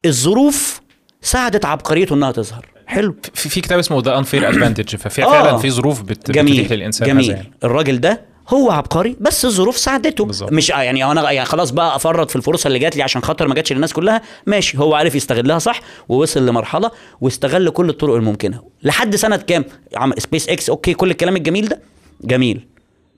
[0.07, 0.81] الظروف
[1.23, 2.78] ساعدت عبقريته إنها تظهر.
[2.89, 3.17] حلو.
[3.35, 5.31] في, في كتاب اسمه ذا انفير ادفانتج ففي آه.
[5.31, 7.31] فعلا في ظروف بت جميل بتتيح للإنسان جميل.
[7.31, 7.53] يعني.
[7.65, 10.25] الراجل ده هو عبقري بس الظروف ساعدته.
[10.25, 10.53] بالظبط.
[10.53, 13.49] مش آه يعني أنا يعني خلاص بقى أفرط في الفرصة اللي جات لي عشان خاطر
[13.49, 14.23] ما جاتش للناس كلها.
[14.47, 16.91] ماشي هو عارف يستغلها صح ووصل لمرحلة
[17.21, 18.63] واستغل كل الطرق الممكنة.
[18.83, 19.65] لحد سنة كام؟
[19.97, 21.81] عمل سبيس إكس أوكي كل الكلام الجميل ده؟
[22.21, 22.67] جميل.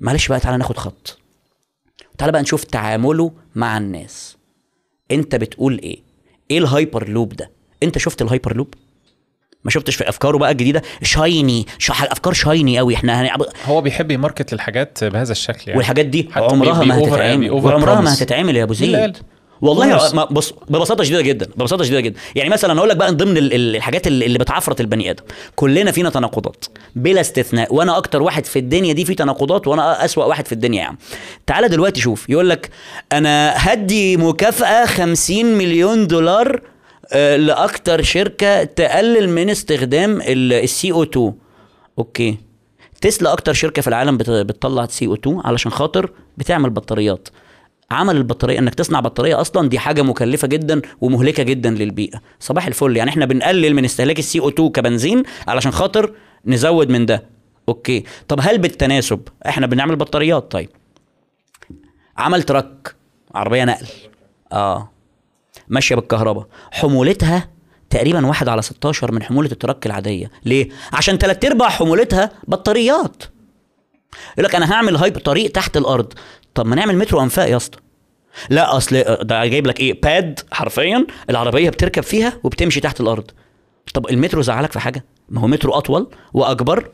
[0.01, 1.19] معلش بقى تعالى ناخد خط.
[2.19, 4.37] تعالى بقى نشوف تعامله مع الناس.
[5.11, 5.99] أنت بتقول إيه؟
[6.51, 7.51] إيه الهايبر لوب ده؟
[7.83, 8.75] أنت شفت الهايبر لوب؟
[9.65, 10.83] ما شفتش في أفكاره بقى الجديدة.
[11.03, 13.43] شايني شح افكار شايني قوي إحنا هنعب...
[13.67, 15.77] هو بيحب ي market للحاجات بهذا الشكل يعني.
[15.79, 17.51] والحاجات دي حتى عمرها ما هتتعمل.
[17.51, 18.15] وعمرها ما.
[18.15, 19.17] هتتعمل يا أبو زيد؟
[19.63, 20.15] والله.
[20.15, 22.21] ما بص ببساطة شديدة جدا ببساطة شديدة جدا.
[22.35, 25.23] يعني مثلا أقول لك بقى من ضمن ال- ال- الحاجات اللي بتعفرت البني آدم.
[25.57, 26.65] كلنا فينا تناقضات.
[26.97, 27.75] بلا استثناء.
[27.75, 30.99] وأنا أكتر واحد في الدنيا دي في تناقضات وأنا أسوأ واحد في الدنيا يا عم.
[31.47, 32.31] تعالى دلوقتي شوف.
[32.31, 32.71] يقول لك
[33.13, 36.61] أنا هدي مكافأة 50 مليون دولار
[37.15, 41.33] لأكتر شركة تقلل من استخدام ال CO 2
[41.99, 42.39] أوكي.
[43.01, 47.29] تسلا أكتر شركة في العالم بت- بتطلع CO 2 علشان خاطر بتعمل بطاريات.
[47.91, 52.21] عمل البطارية إنك تصنع بطارية أصلا دي حاجة مكلفة جدا ومهلكة جدا للبيئة.
[52.41, 52.97] صباح الفل.
[52.97, 56.13] يعني إحنا بنقلل من استهلاك ال CO 2 كبنزين علشان خاطر
[56.47, 57.25] نزود من ده.
[57.69, 58.05] أوكي.
[58.29, 60.69] طب هل بالتناسب إحنا بنعمل بطاريات؟ طيب.
[62.17, 62.95] عمل truck
[63.35, 63.87] عربية نقل.
[64.53, 64.91] آه.
[65.71, 66.47] ماشية بالكهرباء.
[66.71, 67.49] حمولتها
[67.91, 70.31] تقريبا واحد على 16 من حمولة ال truck العادية.
[70.45, 73.23] ليه؟ عشان تلات أرباع حمولتها بطاريات.
[74.33, 76.13] يقول لك أنا هعمل hype طريق تحت الأرض.
[76.55, 77.79] طب ما نعمل مترو أنفاق يا اسطى.
[78.51, 83.31] لا أصل ده جايب لك إيه؟ bad حرفيا العربية بتركب فيها وبتمشي تحت الأرض.
[83.95, 86.91] طب المترو زعلك في حاجة؟ ما هو مترو أطول وأكبر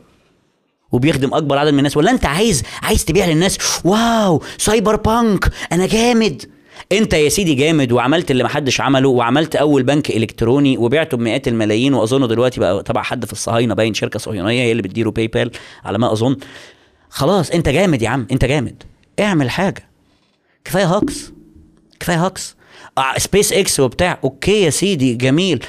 [0.91, 1.97] وبيخدم أكبر عدد من الناس.
[1.97, 6.56] ولا أنت عايز عايز تبيع للناس؟ wow cyberpunk أنا جامد.
[6.91, 11.93] انت يا سيدي جامد وعملت اللي محدش عمله وعملت اول بنك الكتروني وبعته بمئات الملايين
[11.93, 15.51] واظن دلوقتي بقى تبع حد في الصهاينة باين شركة صهيونية هي اللي بتديره باي بال
[15.85, 16.37] على ما اظن.
[17.09, 18.83] خلاص انت جامد يا عم انت جامد.
[19.19, 19.89] اعمل حاجة.
[20.65, 21.31] كفاية hacks.
[21.99, 22.55] كفاية hacks.
[22.97, 24.19] آه سبيس إكس وبتاع.
[24.23, 25.63] okay يا سيدي جميل.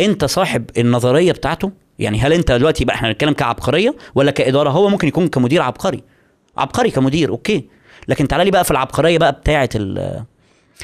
[0.00, 4.88] انت صاحب النظرية بتاعته؟ يعني هل انت دلوقتي بقى إحنا بنتكلم كعبقرية ولا كإدارة؟ هو
[4.88, 6.02] ممكن يكون كمدير عبقري.
[6.56, 7.64] عبقري كمدير okay.
[8.08, 9.68] لكن تعالى لي بقى في العبقرية بقى بتاعة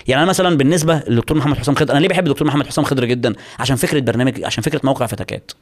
[0.09, 3.05] يعني أنا مثلا بالنسبة للدكتور محمد حسام خضر أنا ليه بحب الدكتور محمد حسام خضر
[3.05, 5.53] جدا؟ عشان فكرة برنامج عشان فكرة موقع فتكات.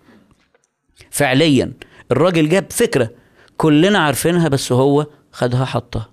[1.11, 1.73] فعليا
[2.13, 3.11] الراجل جاب فكرة
[3.57, 6.09] كلنا عارفينها بس هو خدها حطها.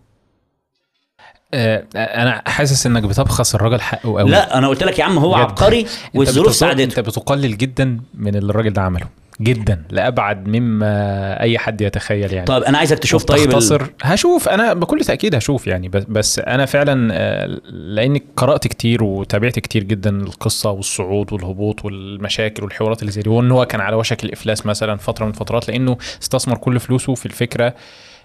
[1.54, 5.36] آه، أنا حاسس إنك بتبخس الراجل حقه قوي لا أنا قلت لك يا عم هو.
[5.36, 6.84] عبقري والظروف ساعدته.
[6.84, 9.08] أنت بتقلل جدا من اللي الراجل ده عمله.
[9.44, 9.84] جدا.
[9.92, 12.46] لأبعد مما أي حد يتخيل يعني.
[12.46, 16.40] طيب أنا عايزك تشوف طيب ال- تختصر هشوف أنا بكل تأكيد هشوف يعني بس, بس
[16.40, 23.12] أنا فعلا آه، لأني قرأت كتير وتابعت كتير جدا القصة والصعود والهبوط والمشاكل والحوارات اللي
[23.12, 26.80] زي دي وإن هو كان على وشك الإفلاس مثلا فترة من الفترات لأنه استثمر كل
[26.80, 27.74] فلوسه في الفكرة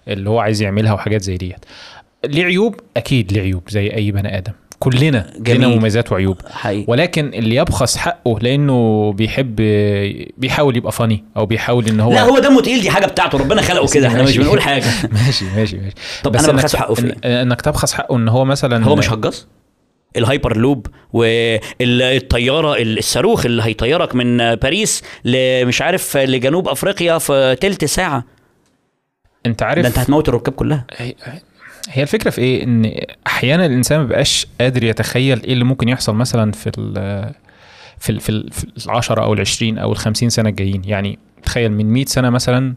[0.08, 1.64] اللي هو عايز يعملها وحاجات زي ديت.
[2.24, 4.52] ليه عيوب؟ أكيد ليه عيوب زي أي بني آدم.
[4.78, 5.60] كلنا جميل.
[5.60, 6.36] لنا مميزات وعيوب.
[6.50, 6.84] حقيقي.
[6.88, 9.56] ولكن اللي يبخس حقه لأنه بيحب
[10.38, 13.62] بيحاول يبقى funny أو بيحاول إن هو لا هو دمه تقيل دي حاجة بتاعته ربنا
[13.62, 14.38] خلقه كده إحنا مش.
[14.38, 14.84] بنقول حاجة.
[15.26, 15.94] ماشي ماشي ماشي.
[16.24, 18.96] طب بس أنا إنك ببخس حقه في إن- إنك تبخس حقه إن هو مثلا هو
[18.96, 19.46] مش هجاص
[20.16, 25.02] الهايبر لوب والطيارة الصاروخ اللي هيطيرك من باريس
[25.64, 28.24] مش عارف لجنوب أفريقيا في تلت ساعة.
[29.46, 30.86] أنت ده عارف أنت هتموت الركاب كلها.
[31.88, 32.92] هي- الفكرة في إيه؟ إن
[33.26, 36.94] أحيانا الإنسان ما بيبقاش قادر يتخيل إيه اللي ممكن يحصل مثلا في ال
[37.98, 40.82] في ال في, ال في العشرة أو العشرين أو الخمسين سنة الجايين.
[40.84, 42.74] يعني تخيل من 100 سنة مثلا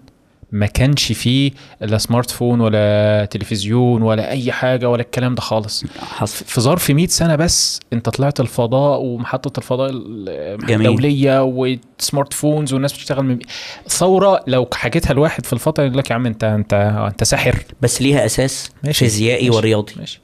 [0.52, 1.52] ما كانش فيه
[1.82, 5.84] لا smartphone ولا تلفزيون ولا أي حاجة ولا الكلام ده خالص.
[6.00, 6.46] حصل.
[6.46, 9.92] في ظرف 100 سنة بس أنت طلعت الفضاء ومحطة الفضاء.
[9.94, 13.40] الدولية و smartphones والناس بتشتغل من
[13.88, 16.74] ثورة لو حكيتها لواحد في الفترة يقول لك يا عم انت انت
[17.12, 17.56] أنت ساحر.
[17.82, 19.00] بس ليها أساس ماشي.
[19.00, 19.58] فيزيائي ماشي.
[19.58, 19.94] ورياضي.
[19.98, 20.22] ماشي.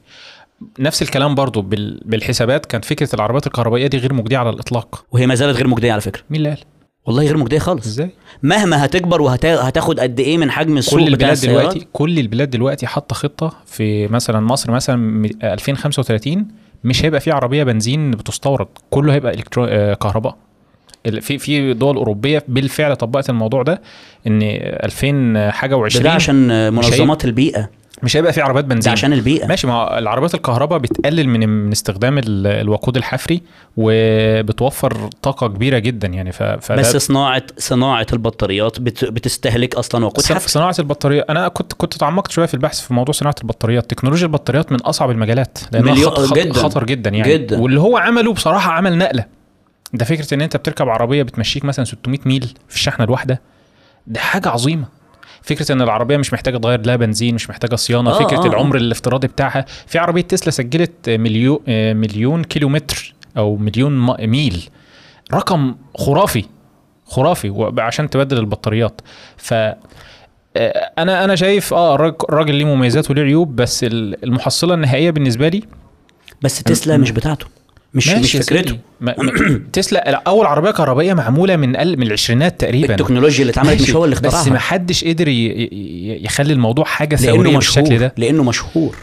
[0.78, 2.00] نفس الكلام برضو بال...
[2.04, 2.66] بالحسابات.
[2.66, 5.04] كانت فكرة العربيات الكهربائية دي غير مجدية على الإطلاق.
[5.12, 6.22] وهي ما زالت غير مجدية على فكرة.
[6.30, 6.58] مين اللي قال
[7.06, 7.86] والله غير مجدية خالص.
[7.86, 8.10] إزاي؟
[8.42, 13.14] مهما هتكبر وهتاخد قد إيه من حجم السوق كل البلاد دلوقتي كل البلاد دلوقتي حاطة
[13.14, 16.48] خطة في مثلا مصر مثلا م- 2035
[16.84, 18.66] مش هيبقى في عربية بنزين بتستورد.
[18.90, 19.64] كله هيبقى الكترو...
[19.64, 20.36] آه، كهرباء.
[21.20, 23.82] في في دول أوروبية بالفعل طبقت الموضوع ده
[24.26, 27.70] إن 2000 حاجة و20 ده, ده عشان منظمات البيئة.
[28.02, 28.92] مش هيبقى في عربيات بنزين.
[28.92, 29.46] عشان البيئة.
[29.46, 33.42] ماشي ما هو العربيات الكهرباء بتقلل من من استخدام ال- الوقود الحفري
[33.76, 36.42] وبتوفر طاقة كبيرة جدا يعني ف...
[36.72, 40.48] بس صناعه صناعة البطاريات بت بتستهلك أصلا وقود ص- حفري.
[40.48, 43.90] صناعة البطارية أنا كنت كنت تعمقت شوية في البحث في موضوع صناعة البطاريات.
[43.90, 46.52] تكنولوجيا البطاريات من أصعب المجالات لأنها مليون- خط خط جداً.
[46.52, 47.32] خطر جدا يعني.
[47.34, 47.58] جداً.
[47.60, 49.24] واللي هو عمله بصراحة عمل نقلة.
[49.92, 53.40] ده فكرة إن أنت بتركب عربية بتمشيك مثلا 600 ميل في الشحنة الواحدة
[54.06, 54.84] ده حاجة عظيمة.
[55.46, 58.46] فكرة إن العربية مش محتاجة تغير لها بنزين مش محتاجة صيانة آه، فكرة آه، آه.
[58.46, 59.64] العمر الافتراضي بتاعها.
[59.86, 61.58] في عربية تسلا سجلت مليون
[61.96, 64.68] مليون كيلومتر أو مليون ميل.
[65.34, 66.44] رقم خرافي
[67.04, 69.00] خرافي عشان تبدل البطاريات.
[69.36, 69.76] ف آه،
[70.98, 75.48] أنا أنا شايف آه الراج- الراجل ليه مميزات وليه عيوب بس ال- المحصلة النهائية بالنسبة
[75.48, 75.62] لي
[76.42, 77.46] بس تسلا مش بتاعته.
[77.96, 78.78] مش مش فكرته.
[79.72, 82.94] تسلا لا، أول عربية كهربائية معمولة من ال- من العشرينات تقريبا.
[82.94, 87.16] التكنولوجيا اللي اتعملت مش هو اللي بس ما اخترعها حدش قدر ي- يخلي الموضوع حاجة
[87.16, 87.98] ثوريه بالشكل مشهور.
[87.98, 88.14] ده.
[88.16, 88.96] لأنه مشهور.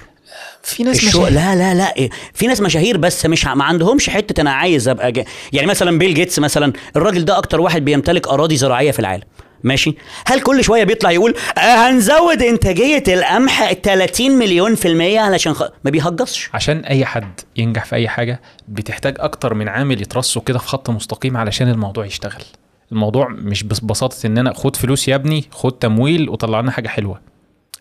[0.64, 1.08] في ناس الشو...
[1.22, 1.34] مشاهير.
[1.34, 2.10] لا لا لا.
[2.34, 5.26] في ناس مشاهير بس مش ما عندهمش حتة أنا عايز أبقى جا...
[5.54, 9.24] يعني مثلا بيل جيتس مثلا الراجل ده أكتر واحد بيمتلك أراضي زراعية في العالم.
[9.64, 9.96] ماشي؟
[10.26, 15.64] هل كل شوية بيطلع يقول آه هنزود إنتاجية القمح 30 مليون في المية علشان خ...
[15.86, 16.50] ما بيهجصش.
[16.54, 20.90] عشان أي حد ينجح في أي حاجة بتحتاج أكتر من عامل يترصوا كده في خط
[20.90, 22.44] مستقيم علشان الموضوع يشتغل.
[22.92, 26.88] الموضوع مش بس ببساطة إن أنا خد فلوس يا ابني خد تمويل وطلع لنا حاجة
[26.88, 27.22] حلوة.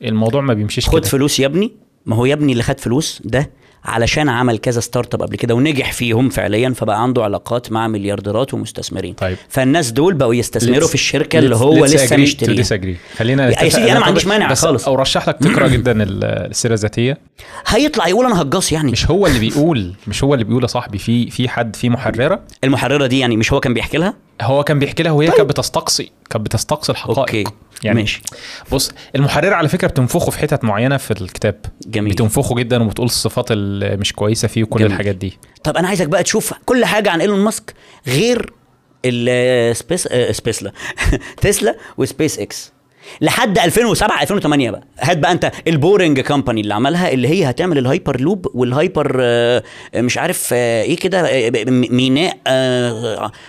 [0.04, 1.08] الموضوع ما بيمشيش خد كده.
[1.08, 1.72] فلوس يا ابني؟
[2.06, 3.50] ما هو يا ابني اللي خد فلوس ده
[3.84, 8.54] علشان عمل كذا start up قبل كده ونجح فيهم فعليا فبقى عنده علاقات مع مليارديرات
[8.54, 9.14] ومستثمرين.
[9.14, 9.36] طيب.
[9.48, 12.98] فالناس دول بقوا يستثمروا Let's- في الشركة اللي هو let's لسه مشتريها.
[13.16, 13.68] خلينا يا.
[13.68, 14.88] سيدي أنا ما عنديش مانع خالص.
[14.88, 17.18] أو رشح لك تقرأ جدا ال- السيرة الذاتية.
[17.66, 18.92] هيطلع يقول أنا هجاص يعني.
[18.92, 22.40] مش هو اللي بيقول مش هو اللي بيقول يا صاحبي في في حد في محررة؟
[22.64, 26.10] المحررة دي يعني مش هو كان بيحكي لها؟ هو كان بيحكي لها وهي كانت بتستقصي
[26.30, 27.18] كانت بتستقصي الحقائق.
[27.18, 27.44] أوكي.
[27.84, 28.22] يعني ماشي.
[28.72, 31.54] بص المحررة على فكرة بتنفخه في حتت معينة في الكتاب.
[31.86, 32.12] جميل.
[32.12, 34.92] بتنفخه جدا وبتقول الصفات اللي مش كويسة فيه وكل جميل.
[34.92, 35.38] الحاجات دي.
[35.64, 37.74] طب أنا عايزك بقى تشوف كل حاجة عن إيلون ماسك
[38.06, 38.52] غير
[39.04, 40.72] السبيس سبيسلا.
[41.40, 42.72] تسلا وسبيس إكس.
[43.20, 44.82] لحد 2007 2008 بقى.
[45.00, 49.16] هات بقى انت ال Boring Company اللي عملها اللي هي هتعمل الهايبر لوب وال hyper
[49.20, 49.62] آه،
[49.96, 51.50] مش عارف آه، إيه كده آه،
[51.90, 52.36] ميناء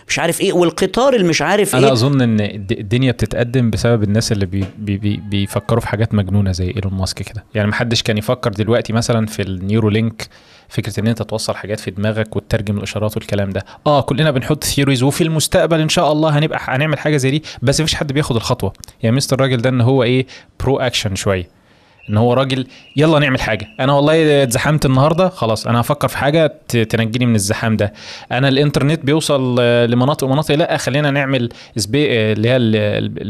[0.08, 1.94] مش عارف إيه والقطار اللي مش عارف أنا إيه.
[1.94, 6.52] أظن إن الد- الدنيا بتتقدم بسبب الناس اللي بي بي بي بيفكروا في حاجات مجنونة
[6.52, 7.44] زي إيلون ماسك كده.
[7.56, 10.28] يعني محدش كان يفكر دلوقتي مثلا في ال Neuralink
[10.70, 13.66] فكرة إن أنت توصل حاجات في دماغك وتترجم الإشارات والكلام ده.
[13.88, 17.82] آه كلنا بنحط theories وفي المستقبل إن شاء الله هنبقى هنعمل حاجة زي دي بس
[17.82, 18.74] مفيش حد بياخد الخطوة.
[19.04, 20.26] يعني مستر الراجل ده إن هو إيه
[20.60, 21.63] pro action شوية.
[22.10, 26.54] إن هو راجل يلا نعمل حاجة أنا والله اتزحمت النهارده خلاص أنا هفكر في حاجة
[26.90, 27.94] تنجيني من الزحام ده
[28.32, 32.58] أنا الإنترنت بيوصل لمناطق ومناطق لا خلينا نعمل سبي اللي هي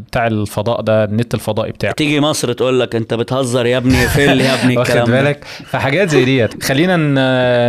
[0.02, 4.42] بتاع الفضاء ده النت الفضائي بتاعه تيجي مصر تقول لك أنت بتهزر يا ابني فيل
[4.42, 5.22] يا ابني واخد الكلام ده.
[5.22, 6.98] بالك فحاجات زي ديت خلينا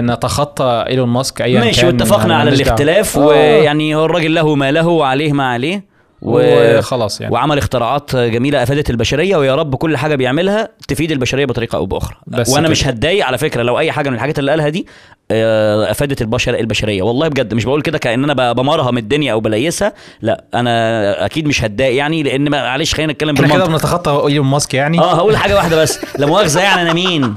[0.00, 2.50] نتخطى إيلون ماسك ايا كان ماشي واتفقنا على.
[2.50, 3.26] الاختلاف آه.
[3.26, 5.93] ويعني هو الراجل له ما له وعليه ما عليه.
[6.24, 7.34] وخلاص يعني.
[7.34, 12.16] وعمل اختراعات جميلة أفادت البشرية ويا رب كل حاجة بيعملها تفيد البشرية بطريقة أو بأخرى.
[12.26, 12.70] بس وأنا كده.
[12.70, 14.86] مش هتضايق على فكرة لو أي حاجة من الحاجات اللي قالها دي
[15.30, 17.02] آه، أفادت البشر البشرية.
[17.02, 19.92] والله بجد مش بقول كده كأن أنا بمرهم الدنيا أو بليسها
[20.22, 23.72] لا أنا أكيد مش هتضايق يعني لأن ما- معلش خلينا نتكلم إحنا كده بالمنطق.
[23.72, 25.98] بنتخطى إيلون ماسك يعني؟ آه هقول حاجة واحدة بس.
[26.18, 27.34] لا مؤاخذة يعني أنا مين؟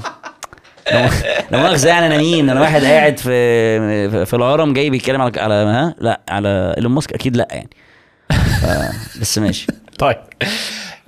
[1.50, 5.54] لا مؤاخذة يعني أنا مين؟ أنا واحد قاعد في في الهرم جاي بيتكلم على على
[5.54, 7.68] ها؟ لا على إيلون ماسك أكيد لا يعني.
[9.20, 9.66] بس ماشي.
[9.98, 10.16] طيب.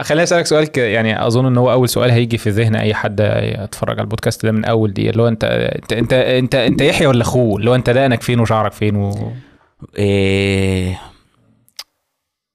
[0.03, 3.91] خليني أسألك سؤال يعني أظن إن هو أول سؤال هيجي في ذهن أي حد يتفرج
[3.93, 7.23] على البودكاست ده من أول دي اللي هو انت انت انت انت, أنت يحيى ولا
[7.23, 9.33] أخوه؟ اللي هو أنت دقنك فين وشعرك فين و...
[9.99, 10.99] إيه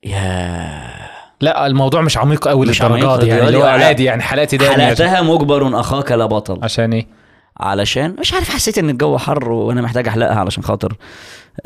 [0.03, 0.95] يا
[1.41, 3.63] لا الموضوع مش عميق قوي دي يعني اللي هو.
[3.63, 6.59] عادي يعني حلقتي ده حلقتها مجبر أخاك لا بطل.
[6.63, 7.07] عشان إيه؟
[7.57, 10.93] علشان مش عارف حسيت إن الجو حر وأنا محتاج أحلقها علشان خاطر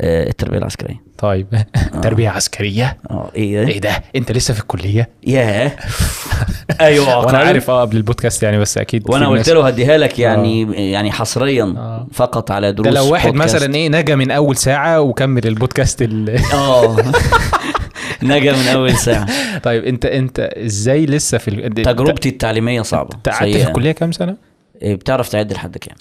[0.00, 1.02] آه، التربية العسكرية.
[1.18, 1.46] طيب.
[2.02, 5.72] تربية عسكرية؟ آه إيه ده؟ إيه ده؟ أنت لسه في الكلية؟ ياه.
[6.80, 7.38] أيوه وأنا.
[7.38, 10.62] عارف آه قبل البودكاست يعني بس أكيد وأنا قلت له هديها لك يعني
[10.92, 12.06] يعني حصريا آه.
[12.12, 13.56] فقط على دروس ده لو واحد بودكاست.
[13.56, 16.36] مثلا إيه نجا من أول ساعة وكمل البودكاست ال...
[16.52, 16.96] آه.
[18.22, 19.26] نجا من أول ساعة.
[19.58, 21.74] طيب أنت أنت إزاي لسه في ال...
[21.74, 23.14] تجربتي التعليمية صعبة.
[23.14, 23.68] أنت قعدت في.
[23.68, 24.49] الكلية كام سنة؟
[24.82, 25.96] إيه، بتعرف تعد لحد كام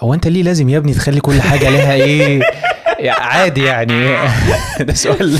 [0.00, 2.42] هو أنت ليه لازم يا ابني تخلي كل حاجة لها إيه؟
[3.10, 4.16] عادي يعني.
[4.80, 5.38] ده سؤال.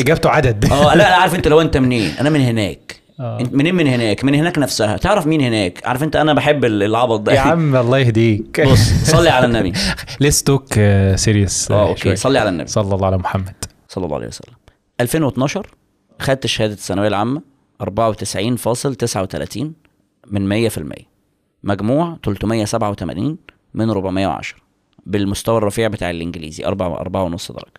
[0.00, 0.72] إجابته عدد.
[0.72, 2.96] آه لا لا عارف أنت لو أنت منين؟ أنا من هناك.
[3.20, 3.40] آه.
[3.40, 4.96] أنت منين من هناك؟ من هناك نفسها.
[4.96, 7.32] تعرف مين هناك؟ عارف أنت أنا بحب ال- العبط ده.
[7.32, 8.60] يا عم الله يهديك.
[8.60, 9.72] بص صلي على النبي.
[10.20, 10.74] let's talk
[11.14, 12.68] serious آه أوكي صلي على النبي.
[12.68, 13.54] صلى الله على محمد.
[13.88, 14.54] صلى الله عليه وسلم.
[15.00, 15.66] 2012
[16.20, 17.42] خدت شهادة الثانوية العامة
[17.82, 17.86] 94.39
[20.30, 20.72] من 100%
[21.64, 23.38] مجموع 387
[23.74, 24.58] من 410
[25.06, 27.72] بالمستوى الرفيع بتاع الإنجليزي 4 4 ونص درجة.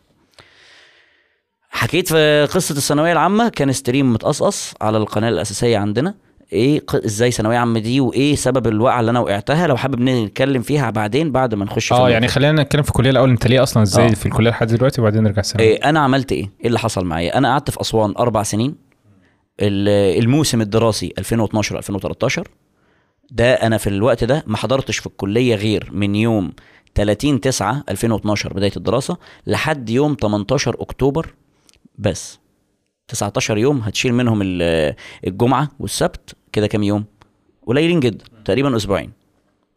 [1.69, 6.15] حكيت في قصة الثانوية العامة كان ستريم متقصقص على القناة الأساسية عندنا.
[6.53, 10.89] إيه إزاي ثانوية عامة دي وإيه سبب الوقعة اللي أنا وقعتها؟ لو حابب نتكلم فيها
[10.89, 12.09] بعدين بعد ما نخش آه.
[12.09, 14.09] يعني خلينا نتكلم في الكلية الأول أنت ليه أصلا إزاي آه.
[14.09, 17.37] في الكلية لحد دلوقتي وبعدين نرجع سنه إيه أنا عملت إيه؟ إيه اللي حصل معايا؟
[17.37, 18.75] أنا قعدت في أسوان أربع سنين.
[19.59, 22.47] ال- الموسم الدراسي 2012 2013
[23.31, 26.53] ده أنا في الوقت ده ما حضرتش في الكلية غير من يوم
[26.95, 29.17] 30 9 2012 بداية الدراسة
[29.47, 31.33] لحد يوم 18 أكتوبر
[31.97, 32.39] بس.
[33.07, 34.95] 19 يوم هتشيل منهم ال-
[35.27, 37.05] الجمعة والسبت كده كام يوم؟
[37.67, 39.11] قليلين جدا تقريبا أسبوعين.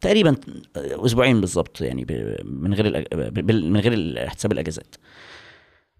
[0.01, 0.35] تقريبا
[0.75, 2.05] أسبوعين بالظبط يعني
[2.45, 3.07] من غير
[3.45, 4.95] من غير حساب الأجازات.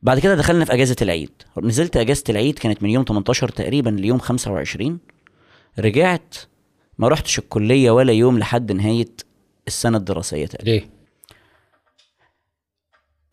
[0.03, 1.29] بعد كده دخلنا في أجازة العيد.
[1.63, 4.99] نزلت أجازة العيد كانت من يوم 18 تقريبا ليوم 25
[5.79, 6.35] رجعت
[6.99, 9.07] ما رحتش الكلية ولا يوم لحد نهاية
[9.67, 10.69] السنة الدراسية تقريبا.
[10.71, 10.89] ليه؟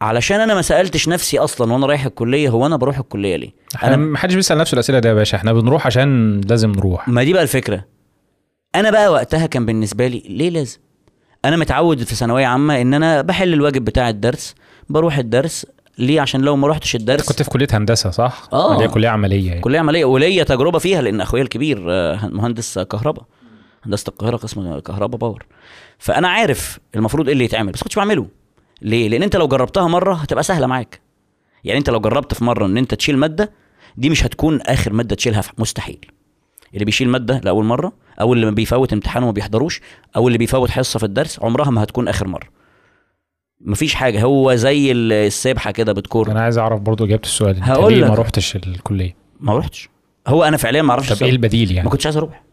[0.00, 3.88] علشان أنا ما سألتش نفسي أصلا وأنا رايح الكلية هو أنا بروح الكلية ليه؟ إحنا
[3.88, 7.08] أنا ما حدش بيسأل نفسه الأسئلة دي يا باشا إحنا بنروح عشان لازم نروح.
[7.08, 7.84] ما دي بقى الفكرة.
[8.74, 10.78] أنا بقى وقتها كان بالنسبة لي ليه لازم؟
[11.44, 14.54] أنا متعود في ثانوية عامة إن أنا بحل الواجب بتاع الدرس
[14.88, 15.66] بروح الدرس
[15.98, 18.72] ليه؟ عشان لو ما رحتش الدرس كنت في كلية هندسة صح؟ آه.
[18.72, 19.60] اللي هي كلية عملية يعني.
[19.60, 23.24] كلية عملية وليا تجربة فيها لأن أخويا الكبير آه، مهندس كهرباء.
[23.86, 25.46] هندسه القاهرة قسم كهرباء باور.
[25.98, 28.26] فأنا عارف المفروض إيه اللي يتعمل بس كنتش بعمله.
[28.82, 31.00] ليه؟ لأن أنت لو جربتها مرة هتبقى سهلة معاك.
[31.64, 33.52] يعني أنت لو جربت في مرة إن أنت تشيل مادة
[33.96, 35.98] دي مش هتكون آخر مادة تشيلها مستحيل.
[36.74, 39.80] اللي بيشيل مادة لأول مرة أو اللي بيفوت امتحان وما بيحضروش
[40.16, 42.48] أو اللي بيفوت حصة في الدرس عمرها ما هتكون آخر مرة.
[43.60, 46.30] مفيش حاجة هو زي ال- السبحة كده بتكور.
[46.30, 48.04] أنا عايز أعرف برضو إجابة السؤال هقول ليه.
[48.08, 49.88] ما رحتش الكلية؟ ما رحتش
[50.26, 51.22] هو أنا فعليا ما أعرفش طب.
[51.26, 52.43] إيه البديل يعني؟ ما كنتش عايز أروح.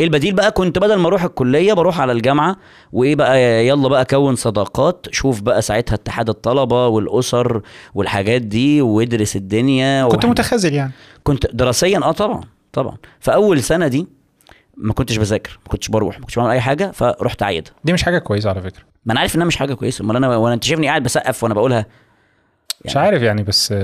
[0.00, 2.56] إيه البديل بقى؟ كنت بدل ما أروح الكلية بروح على الجامعة.
[2.92, 5.06] وإيه بقى؟ يلا بقى كون صداقات.
[5.10, 7.62] شوف بقى ساعتها اتحاد الطلبة والأسر
[7.94, 10.92] والحاجات دي وادرس الدنيا كنت متخاذل يعني.
[11.24, 12.40] كنت دراسيا آه طبعا
[12.72, 12.96] طبعا.
[13.20, 14.06] فأول سنة دي
[14.76, 18.02] ما كنتش بذاكر ما كنتش بروح ما كنتش بعمل أي حاجة فرحت عايد دي مش
[18.02, 18.82] حاجة كويسة على فكرة.
[19.06, 20.04] ما أنا عارف إنها مش حاجة كويسة.
[20.04, 21.86] أمال أنا وأنا أنت شايفني قاعد بسقف وأنا بقولها؟
[22.84, 23.74] مش عارف يعني بس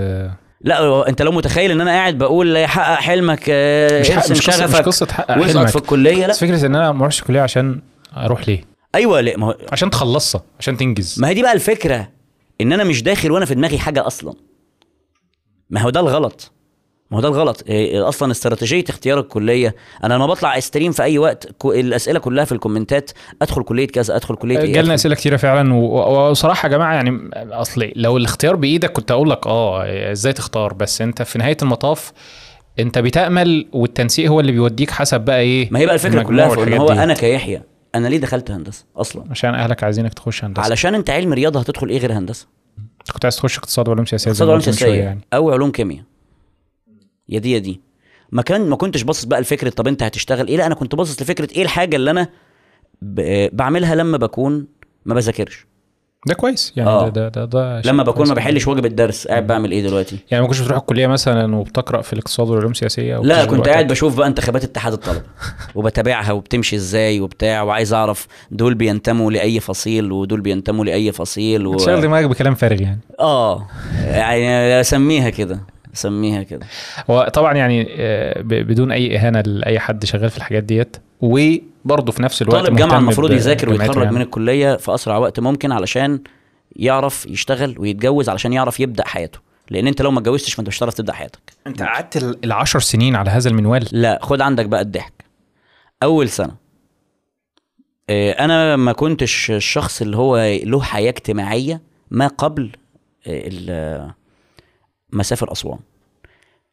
[0.60, 4.30] لا انت لو متخيل ان أنا قاعد بقول حقق حلمك آه، مش حق- مش قصة-
[4.48, 5.68] مش شغفك قصة حقق حلمك.
[5.68, 6.28] في الكلية لا.
[6.28, 7.80] بس فكرة إن أنا ما أروحش الكلية عشان
[8.16, 8.64] أروح ليه؟
[8.94, 11.20] أيوه لا ما هو عشان تخلصها عشان تنجز.
[11.20, 12.08] ما هي دي بقى الفكرة
[12.60, 14.34] إن أنا مش داخل وأنا في دماغي حاجة أصلا.
[15.70, 16.52] ما هو ده الغلط.
[17.10, 17.64] ما هو ده الغلط.
[17.68, 19.74] إيه أصلا استراتيجية اختيار الكلية
[20.04, 23.10] أنا لما بطلع استريم في أي وقت الأسئلة كلها في الكومنتات
[23.42, 27.90] أدخل كلية كذا أدخل كلية إيه جالنا أسئلة كتيرة فعلا وصراحة يا جماعة يعني أصل
[27.96, 32.12] لو الاختيار بإيدك كنت أقول لك آه إزاي تختار بس أنت في نهاية المطاف
[32.78, 36.62] أنت بتأمل والتنسيق هو اللي بيوديك حسب بقى إيه ما هي بقى الفكرة كلها في
[36.62, 36.88] إن هو.
[36.88, 37.62] أنا كيحيى
[37.94, 40.62] أنا ليه دخلت هندسة أصلا؟ عشان أهلك عايزينك تخش هندسة.
[40.62, 42.46] علشان أنت علم رياضة هتدخل إيه غير هندسة؟
[43.12, 45.20] كنت عايز تخش اقتصاد وعلوم سياسية اقتصاد وعلوم سياسية يعني.
[45.34, 46.02] أو علوم كيمياء.
[47.28, 47.80] يا دي يا دي
[48.32, 51.22] ما كان ما كنتش باصص بقى لفكرة طب أنت هتشتغل إيه لا أنا كنت باصص
[51.22, 52.28] لفكرة إيه الحاجة اللي أنا.
[53.52, 54.66] بعملها لما بكون
[55.04, 55.66] ما بذاكرش
[56.26, 57.08] ده كويس يعني آه.
[57.08, 58.34] ده ده ده, لما بكون ما.
[58.34, 62.12] بحلش واجب الدرس قاعد بعمل إيه دلوقتي يعني ما كنتش بتروح الكلية مثلا وبتقرأ في
[62.12, 63.88] الاقتصاد والعلوم السياسية لا كنت قاعد.
[63.88, 65.22] بشوف بقى انتخابات اتحاد الطلبة
[65.74, 71.72] وبتابعها وبتمشي إزاي وبتاع وعايز أعرف دول بينتموا لأي فصيل ودول بينتموا لأي فصيل و...
[71.72, 73.66] بتشغل دماغك بكلام فارغ يعني آه
[74.04, 75.60] يعني أسميها كده
[75.96, 76.66] اسميها كده.
[77.10, 82.22] هو طبعا يعني آه، بدون أي إهانة لأي حد شغال في الحاجات ديت وبرضه في
[82.22, 84.14] نفس الوقت طالب جامعة المفروض يذاكر ويتخرج يعني.
[84.16, 86.20] من الكلية في أسرع وقت ممكن علشان
[86.76, 89.38] يعرف يشتغل ويتجوز علشان يعرف يبدأ حياته.
[89.70, 91.52] لأن أنت لو ما اتجوزتش فأنت مش هتعرف تبدأ حياتك.
[91.66, 93.88] أنت قعدت ال- العشر سنين على هذا المنوال.
[93.92, 95.12] لا خد عندك بقى الضحك.
[96.02, 96.54] أول سنة
[98.10, 102.70] آه، أنا ما كنتش الشخص اللي هو له حياة اجتماعية ما قبل
[103.26, 104.10] آه، ال-
[105.12, 105.78] مسافر أسوان.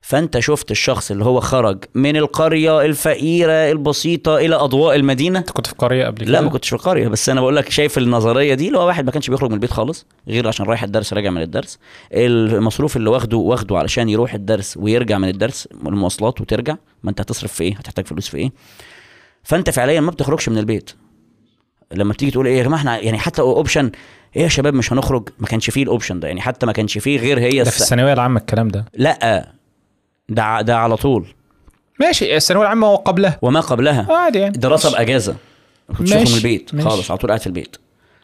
[0.01, 5.67] فأنت شفت الشخص اللي هو خرج من القرية الفقيرة البسيطة إلى أضواء المدينة؟ أنت كنت
[5.67, 8.53] في قرية قبل كده؟ لا ما كنتش في القرية بس أنا بقول لك شايف النظرية
[8.53, 11.29] دي اللي هو واحد ما كانش بيخرج من البيت خالص غير عشان رايح الدرس راجع
[11.29, 11.79] من الدرس.
[12.13, 17.53] المصروف اللي واخده واخده علشان يروح الدرس ويرجع من الدرس المواصلات وترجع ما أنت هتصرف
[17.53, 18.51] في إيه؟ هتحتاج فلوس في إيه؟
[19.43, 20.89] فأنت فعليا ما بتخرجش من البيت.
[21.93, 23.91] لما بتيجي تقول إيه يا جماعة إحنا يعني حتى option
[24.35, 26.97] إيه يا شباب مش هنخرج؟ ما كانش فيه ال option ده يعني حتى ما كانش
[26.97, 27.77] فيه غير هي ده في.
[27.81, 28.85] الثانوية العامة الكلام ده.
[28.93, 29.47] لا
[30.29, 31.27] ده ده على طول.
[31.99, 34.13] ماشي الثانوية العامة وقبلها وما قبلها.
[34.13, 34.57] عادي يعني.
[34.57, 35.35] دراسة بأجازة.
[35.89, 36.89] ما كنتش بخرج من ماشي، البيت ماشي.
[36.89, 37.75] خالص على طول قاعد في البيت.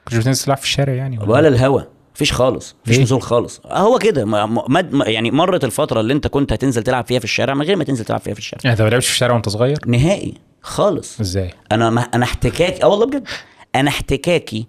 [0.06, 1.19] كنت بتنزل تلعب في الشارع يعني.
[1.19, 1.81] ولا الهوا.
[2.15, 3.61] مفيش خالص مفيش؟ نزول خالص.
[3.65, 7.19] آه هو كده ما ما ما- يعني مرت الفترة اللي انت كنت هتنزل تلعب فيها
[7.19, 8.61] في الشارع من غير ما تنزل تلعب فيها في الشارع.
[8.64, 11.19] يعني انت ما لعبتش في الشارع وانت صغير؟ نهائي خالص.
[11.19, 13.27] إزاي؟ أنا ما أنا احتكاكي آه والله بجد.
[13.76, 14.68] أنا احتكاكي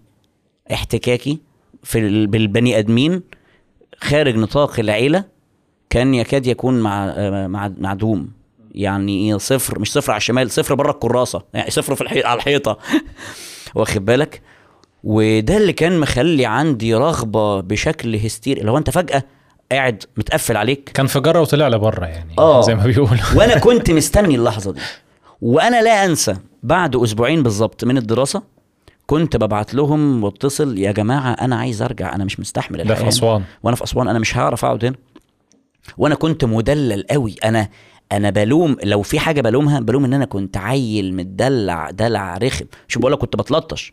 [0.73, 1.39] احتكاكي
[1.83, 3.23] في ال- بالبني أدمين
[4.01, 5.25] خارج نطاق العيلة
[5.91, 7.15] كان يكاد يكون مع
[7.47, 8.31] مع معدوم.
[8.75, 12.23] يعني إيه صفر مش صفر على الشمال صفر بره الكراسة يعني صفر في الحي...
[12.23, 12.79] على الحيطة.
[13.75, 14.43] واخد بالك؟
[15.05, 18.61] وده اللي كان مخلي عندي رغبة بشكل هستيري.
[18.61, 19.23] لو أنت فجأة
[19.73, 20.91] قاعد متقفل عليك.
[20.95, 22.61] كان في جرة وطلع لبره يعني آه.
[22.61, 23.15] زي ما بيقولوا.
[23.37, 24.81] وأنا كنت مستني اللحظة دي.
[25.41, 28.43] وأنا لا أنسى بعد أسبوعين بالظبط من الدراسة
[29.11, 33.09] كنت ببعت لهم واتصل يا جماعة أنا عايز أرجع أنا مش مستحمل ده في.
[33.09, 33.43] أسوان.
[33.63, 34.97] وأنا في أسوان أنا مش هعرف أقعد هنا.
[35.99, 37.35] وأنا كنت مدلل قوي.
[37.45, 37.69] أنا
[38.13, 42.65] أنا بلوم لو في حاجة بلومها بلوم إن أنا كنت عيل متدلع دلع رخم.
[42.89, 43.93] شو بقول لك كنت بتلطش.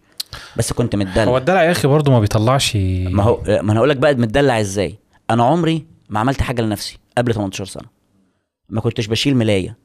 [0.58, 2.76] بس كنت هو متدلع الدلع يا أخي برضه ما بيطلعش.
[2.76, 5.00] ما هو ما أنا أقول لك بقى متدلع إزاي؟
[5.30, 7.88] أنا عمري ما عملت حاجة لنفسي قبل 18 سنة.
[8.70, 9.78] ما كنتش بشيل ملاية.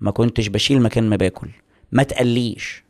[0.00, 1.48] ما كنتش بشيل مكان ما باكل.
[1.92, 2.89] ما تقليش.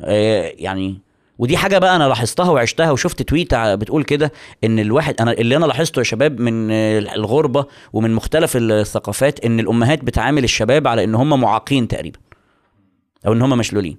[0.00, 1.00] يعني
[1.38, 4.32] ودي حاجة بقى أنا لاحظتها وعشتها وشفت تويت بتقول كده
[4.64, 9.60] إن الواحد أنا اللي أنا لاحظته يا شباب من آه، الغربة ومن مختلف الثقافات إن
[9.60, 12.18] الأمهات بتعامل الشباب على إن هم معاقين تقريبا
[13.26, 13.96] أو إن هم مشلولين.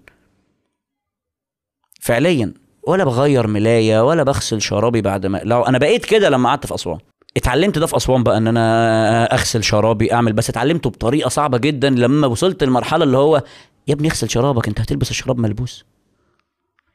[2.01, 2.53] فعليا
[2.87, 6.75] ولا بغير ملاية ولا بغسل شرابي بعد ما لو أنا بقيت كده لما قعدت في
[6.75, 6.97] أسوان.
[7.37, 11.89] اتعلمت ده في أسوان بقى إن أنا أغسل شرابي أعمل بس اتعلمته بطريقة صعبة جدا
[11.89, 13.43] لما وصلت للمرحله اللي هو
[13.87, 15.85] يا ابني اغسل شرابك أنت هتلبس الشراب ملبوس.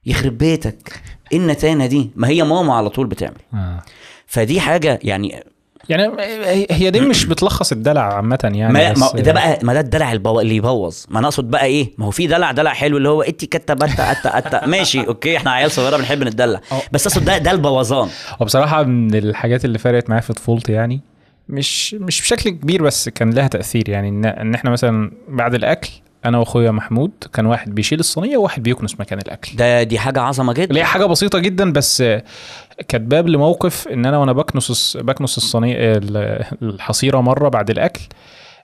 [0.07, 1.01] يخرب بيتك
[1.33, 3.83] إيه النتانه دي ما هي ماما على طول بتعمل آه.
[4.27, 5.45] فدي حاجة يعني
[5.89, 6.13] يعني
[6.71, 10.13] هي- دي مش بتلخص الدلع عامة يعني ما, ما ده بقى ما ده الدلع.
[10.13, 13.23] اللي يبوظ ما أنا أقصد بقى إيه ما هو في دلع دلع حلو اللي هو
[13.23, 16.61] إتي كتا بتا أتا أتا ماشي أوكي إحنا عيال صغيرة بنحب نتدلع.
[16.93, 18.09] بس أقصد ده ده البوظان
[18.41, 21.01] وبصراحة من الحاجات اللي فرقت معايا في طفولتي يعني
[21.49, 25.91] مش مش بشكل كبير بس كان لها تأثير يعني ان, إن إحنا مثلا بعد الأكل
[26.25, 29.57] أنا وأخويا محمود كان واحد بيشيل الصينية وواحد بيكنس مكان الأكل.
[29.57, 30.65] ده دي حاجة عظمة جدا.
[30.65, 32.03] اللي هي حاجة بسيطة جدا بس
[32.89, 38.01] كانت باب لموقف إن أنا وأنا بكنس بكنس الصينية ال- الحصيرة مرة بعد الأكل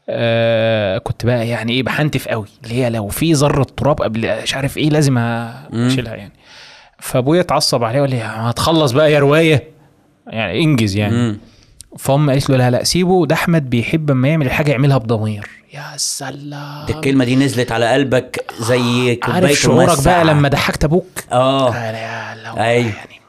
[0.09, 4.55] آه كنت بقى يعني إيه بحنتف قوي اللي هي لو في ذرة تراب قبل مش
[4.55, 6.33] عارف إيه لازم أشيلها يعني.
[6.99, 9.65] فأبويا اتعصب عليه وقال لي ما تخلص بقى يا رواية.
[10.27, 11.17] يعني إنجز يعني.
[11.17, 11.39] مم.
[11.99, 15.49] فام قالت له لا لا سيبه ده أحمد بيحب أما يعمل الحاجة يعملها بضمير.
[15.75, 16.87] يا سلام.
[16.87, 20.25] دي الكلمة دي نزلت على قلبك زي كوباية عارف شعورك بقى.
[20.25, 21.75] لما ضحكت أبوك؟ آه.
[21.75, 22.87] أيوه.
[22.87, 23.21] يعني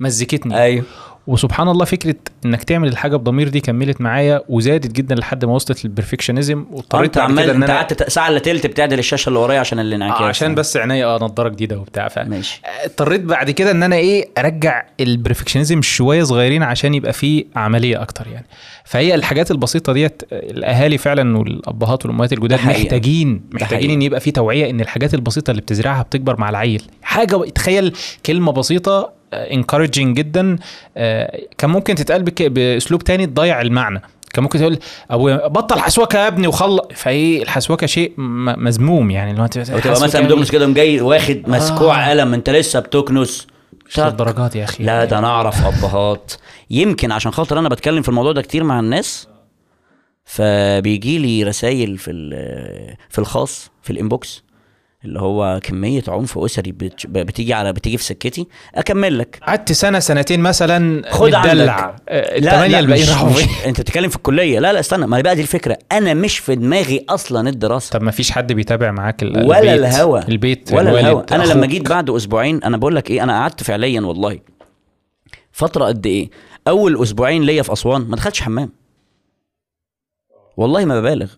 [0.00, 0.62] مزكتني.
[0.62, 0.84] أيوه.
[1.28, 2.14] وسبحان الله فكرة
[2.44, 7.30] إنك تعمل الحاجة بضمير دي كملت معايا وزادت جدا لحد ما وصلت للبرفكشنزم واضطريت بعد
[7.30, 10.20] عمال كده إن أنت أنا قعدت ساعة إلا تلت بتعدل الشاشه اللي ورايا عشان الانعكاس
[10.20, 12.08] آه عشان بس عينيا آه نضارة جديدة وبتاع.
[12.08, 12.60] ف ماشي.
[12.84, 18.26] اضطريت بعد كده إن أنا إيه أرجع البرفكشنزم شوية صغيرين عشان يبقى فيه عملية أكتر
[18.26, 18.46] يعني.
[18.84, 22.60] فهي الحاجات البسيطة ديت الأهالي فعلا والأبهات والأمهات الجداد.
[22.66, 23.90] محتاجين محتاجين.
[23.90, 26.82] إن يبقى في توعية إن الحاجات البسيطة اللي بتزرعها بتكبر مع العيل.
[27.02, 27.92] حاجة تخيل
[28.26, 30.56] كلمة بسيطة encouraging جدا.
[30.96, 34.02] آه، كان ممكن تتقال بأسلوب تاني تضيع المعنى.
[34.32, 34.78] كان ممكن تقول
[35.10, 38.12] ابويا بطل حسوكة يا ابني وخلص فإيه الحسوكة شيء
[38.56, 39.32] مذموم يعني.
[39.32, 43.46] لو أنت وتبقى مثلا بتكنس كده جاي واخد مسكوع قلم أنت لسه بتكنس.
[43.88, 44.84] مش للدرجات يا أخي.
[44.84, 46.32] لا ده أنا أعرف أبهات.
[46.70, 49.28] يمكن عشان خاطر أنا بتكلم في الموضوع ده كتير مع الناس
[50.24, 52.10] فبيجي لي رسائل في
[53.10, 54.42] في الخاص في ال inbox.
[55.04, 59.38] اللي هو كمية عنف أسري بت- بتيجي على بتيجي في سكتي أكمل لك.
[59.46, 61.72] قعدت سنه سنتين مثلا خد متدلع.
[61.72, 62.02] عندك.
[62.08, 63.30] الثمانيه الباقيين مش- راحوا
[63.66, 64.58] أنت بتتكلم في الكلية.
[64.60, 65.78] لا لا استنى ما بقى دي الفكرة.
[65.92, 67.90] أنا مش في دماغي أصلا الدراسة.
[67.92, 70.28] طب ما فيش حد بيتابع معاك ال- ولا البيت الهوا.
[70.28, 71.22] البيت ولا الهوا.
[71.34, 71.66] أنا لما.
[71.66, 74.38] جيت بعد أسبوعين أنا بقول لك إيه أنا قعدت فعليا والله
[75.52, 76.30] فترة قد إيه؟
[76.68, 78.70] أول أسبوعين ليا في أسوان ما دخلتش حمام.
[80.56, 81.30] والله ما ببالغ.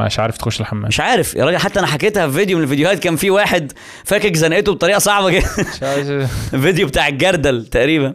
[0.00, 0.88] مش عارف تخش الحمام.
[0.88, 3.72] مش عارف يا راجل حتى أنا حكيتها في فيديو من الفيديوهات كان في واحد
[4.04, 6.26] فاكك زنقته بطريقة صعبة جدا
[6.62, 8.14] فيديو بتاع الجردل تقريبا.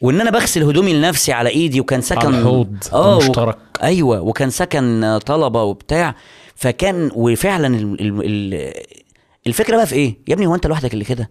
[0.00, 3.56] وإن أنا بغسل هدومي لنفسي على إيدي وكان سكن على الحوض آه و- المشترك.
[3.82, 6.14] أيوه وكان سكن طلبة وبتاع.
[6.56, 8.22] فكان وفعلا ال ال
[8.54, 8.72] ال
[9.46, 11.30] الفكرة بقى في إيه؟ يا ابني هو أنت لوحدك اللي كده؟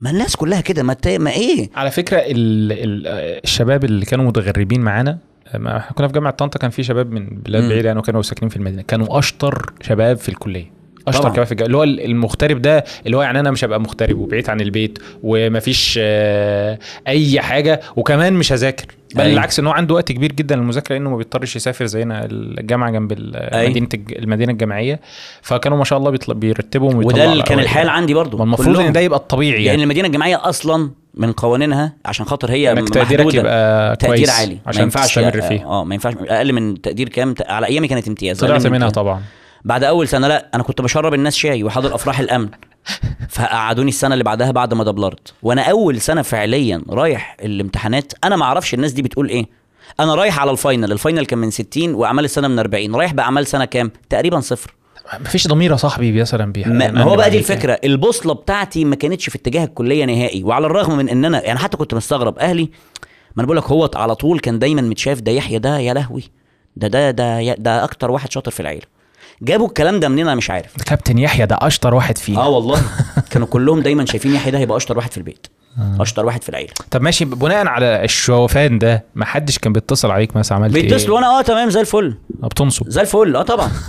[0.00, 3.06] ما الناس كلها كده ما, ما إيه؟ على فكرة ال ال
[3.44, 5.18] الشباب اللي كانوا متغربين معانا
[5.54, 7.68] ما إحنا كنا في جامعة طنطا كان في شباب من بلاد.
[7.68, 11.34] بعيدة يعني وكانوا ساكنين في المدينة كانوا أشطر شباب في الكلية أشطر.
[11.34, 11.66] شباب في الجامعة.
[11.66, 15.98] اللي هو المغترب ده اللي هو يعني أنا مش هبقى مغترب وبعيد عن البيت ومفيش
[16.02, 19.32] آه، أي حاجة وكمان مش هذاكر بل أيوة.
[19.34, 23.12] بالعكس إن هو عنده وقت كبير جدا للمذاكرة لأنه ما بيضطرش يسافر زينا الجامعة جنب
[23.34, 23.70] أيوة.
[23.70, 25.00] مدينة المدينة الجامعية
[25.42, 27.58] فكانوا ما شاء الله بيرتبوا وده اللي كان.
[27.58, 28.86] الحال عندي برضو والمفروض كلهم.
[28.86, 32.88] ان ده يبقى الطبيعي يعني يعني المدينة الجامعية أصلا من قوانينها عشان خاطر هي إنك
[32.88, 33.34] تقديرك.
[33.34, 34.54] يبقى تقدير كويس عالي.
[34.54, 36.14] ما عشان ينفعش تستمر فيه آه ما ينفعش.
[36.20, 38.40] أقل من تقدير كام؟ على أيامي كانت امتياز.
[38.40, 38.90] طلعت من منها.
[38.90, 39.22] طبعا.
[39.64, 42.48] بعد أول سنة لا أنا كنت بشرب الناس شاي وحاضر أفراح الأمن.
[43.28, 45.34] فقعدوني السنة اللي بعدها بعد ما دبلرت.
[45.42, 49.46] وأنا أول سنة فعليا رايح الامتحانات أنا ما أعرفش الناس دي بتقول إيه.
[50.00, 50.92] أنا رايح على ال final.
[50.92, 54.74] ال final كان من 60 وأعمال السنة من 40 رايح بأعمال سنة كام؟ تقريبا صفر.
[55.20, 57.78] مفيش ضمير يا صاحبي مثلا بيح ما هو بقى دي الفكرة.
[57.84, 61.76] البوصلة بتاعتي ما كانتش في اتجاه الكلية نهائي وعلى الرغم من إن أنا يعني حتى
[61.76, 62.62] كنت مستغرب أهلي
[63.36, 66.22] ما أنا بقول لك هو على طول كان دايما متشاف ده يحيى ده يا لهوي
[66.76, 68.82] ده ده ده ده أكتر واحد شاطر في العيلة.
[69.42, 70.82] جابوا الكلام ده منين؟ أنا مش عارف.
[70.86, 72.82] كابتن يحيى ده أشطر واحد فيه آه والله.
[73.30, 75.46] كانوا كلهم دايما شايفين يحيى ده هيبقى أشطر واحد في البيت.
[76.00, 76.72] أشطر واحد في العيلة.
[76.90, 81.16] طب ماشي بناء على الشوفان ده ما حدش كان بيتصل عليك مثلا عملت إيه؟ بيتصلوا
[81.16, 82.14] وأنا آه تمام زي الفل.
[82.30, 83.70] بتنصب زي الفل آه طبعا.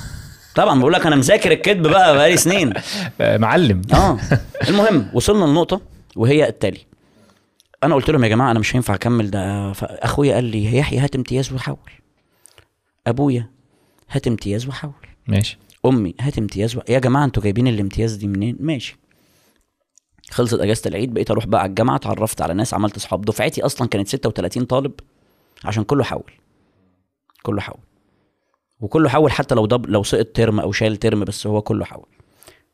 [0.56, 2.74] طبعا بقول لك أنا مذاكر الكذب بقى بقالي سنين.
[3.20, 3.82] معلم.
[3.94, 4.20] آه.
[4.70, 5.82] المهم وصلنا لنقطة
[6.16, 6.80] وهي التالي.
[7.84, 9.72] أنا قلت لهم يا جماعة أنا مش هينفع أكمل ده.
[9.82, 11.78] اخويا قال لي يحيى هات امتياز وحول
[13.08, 13.50] أبويا
[14.10, 14.92] هات امتياز وحول
[15.28, 15.58] ماشي.
[15.86, 16.80] أمي هات امتياز و...
[16.90, 18.98] يا جماعة أنتوا جايبين الامتياز دي منين؟ ماشي.
[20.32, 23.88] خلصت أجازة العيد بقيت أروح بقى على الجامعة اتعرفت على ناس عملت اصحاب دفعتي أصلا
[23.88, 24.92] كانت 36 طالب
[25.66, 26.32] عشان كله حول
[27.44, 27.78] كله حول
[28.80, 29.86] وكله حول حتى لو دب...
[29.90, 32.06] لو سقط ترم أو شال ترم بس هو كله حول.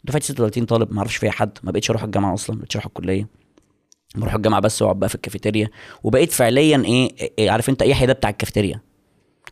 [0.04, 2.86] دفعتي 36 طالب ما أعرفش فيها حد ما بقتش أروح الجامعة أصلا ما بقتش أروح
[2.86, 3.28] الكلية.
[4.16, 5.70] بروح الجامعة بس وأقعد بقى في الكافيتيريا.
[6.04, 7.10] وبقيت فعليا إيه,
[7.40, 8.82] إيه عارف أنت يحيى ده بتاع الكافيتيريا.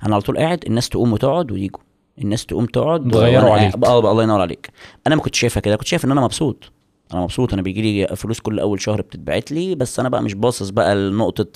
[0.03, 1.81] أنا على طول قاعد الناس تقوم وتقعد ويجوا.
[2.21, 3.85] الناس تقوم تقعد اتغيروا وأنا عليك.
[3.85, 4.69] آه الله ينور عليك.
[5.07, 6.71] أنا ما كنتش شايفها كده كنت شايف إن أنا مبسوط.
[7.13, 10.33] أنا مبسوط أنا بيجي لي فلوس كل أول شهر بتتبعت لي بس أنا بقى مش
[10.33, 11.47] باصص بقى لنقطة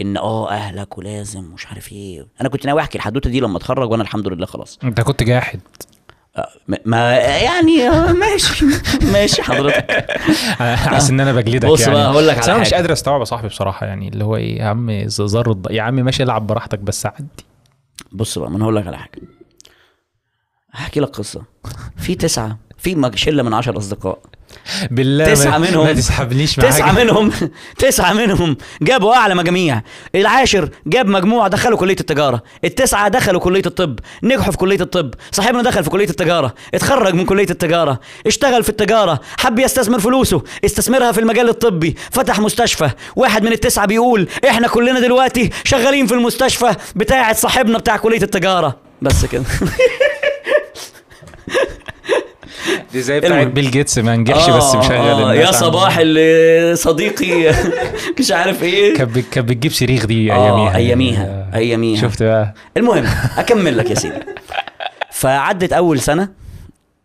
[0.00, 2.26] إن آه أهلك ولازم مش عارف إيه.
[2.40, 4.78] أنا كنت ناوي أحكي الحدوتة دي لما أتخرج وأنا الحمد لله خلاص.
[4.84, 5.60] أنت كنت جاحد.
[6.36, 6.48] آه،
[6.86, 8.64] ما- يعني آه، ماشي
[9.12, 10.10] ماشي حضرتك.
[10.88, 11.92] حاسس ان أنا بجلدك بص يعني.
[11.94, 12.74] بقى هقول لك على أنا مش.
[12.74, 16.22] قادر أستوعب يا صاحبي بصراحة يعني اللي هو إيه يا عم زر يا عم ماشي
[16.22, 17.26] العب براحتك بس عدي.
[18.12, 19.20] بص بقى ما أنا هقول لك على حاجة.
[20.72, 21.42] هحكي لك قصة.
[21.96, 24.18] في تسعة في شلة من عشر أصدقاء.
[24.90, 25.84] بالله تسعة ما- منهم.
[25.86, 27.32] ما تسحبنيش معاك تسعة منهم.
[27.78, 29.82] تسعة منهم جابوا أعلى مجاميع.
[30.14, 32.42] العاشر جاب مجموع دخلوا كلية التجارة.
[32.64, 33.98] التسعة دخلوا كلية الطب.
[34.22, 35.14] نجحوا في كلية الطب.
[35.32, 36.54] صاحبنا دخل في كلية التجارة.
[36.74, 38.00] اتخرج من كلية التجارة.
[38.26, 39.20] اشتغل في التجارة.
[39.38, 40.42] حب يستثمر فلوسه.
[40.64, 41.96] استثمرها في المجال الطبي.
[42.10, 42.90] فتح مستشفى.
[43.16, 48.76] واحد من التسعة بيقول إحنا كلنا دلوقتي شغالين في المستشفى بتاعة صاحبنا بتاع كلية التجارة.
[49.02, 49.44] بس كده.
[52.92, 53.46] دي زي بتاعت.
[53.46, 55.52] بيل جيتس ما نجحش بس آه، مشغل آه، يا.
[55.52, 57.54] صباح اللي صديقي.
[58.20, 58.94] مش عارف إيه.
[58.96, 62.00] كانت كانت بتجيب صريخ دي أياميها أياميها أياميها.
[62.00, 63.04] شفت بقى؟ المهم
[63.38, 64.14] أكمل لك يا سيدي.
[65.10, 66.28] فعدت أول سنة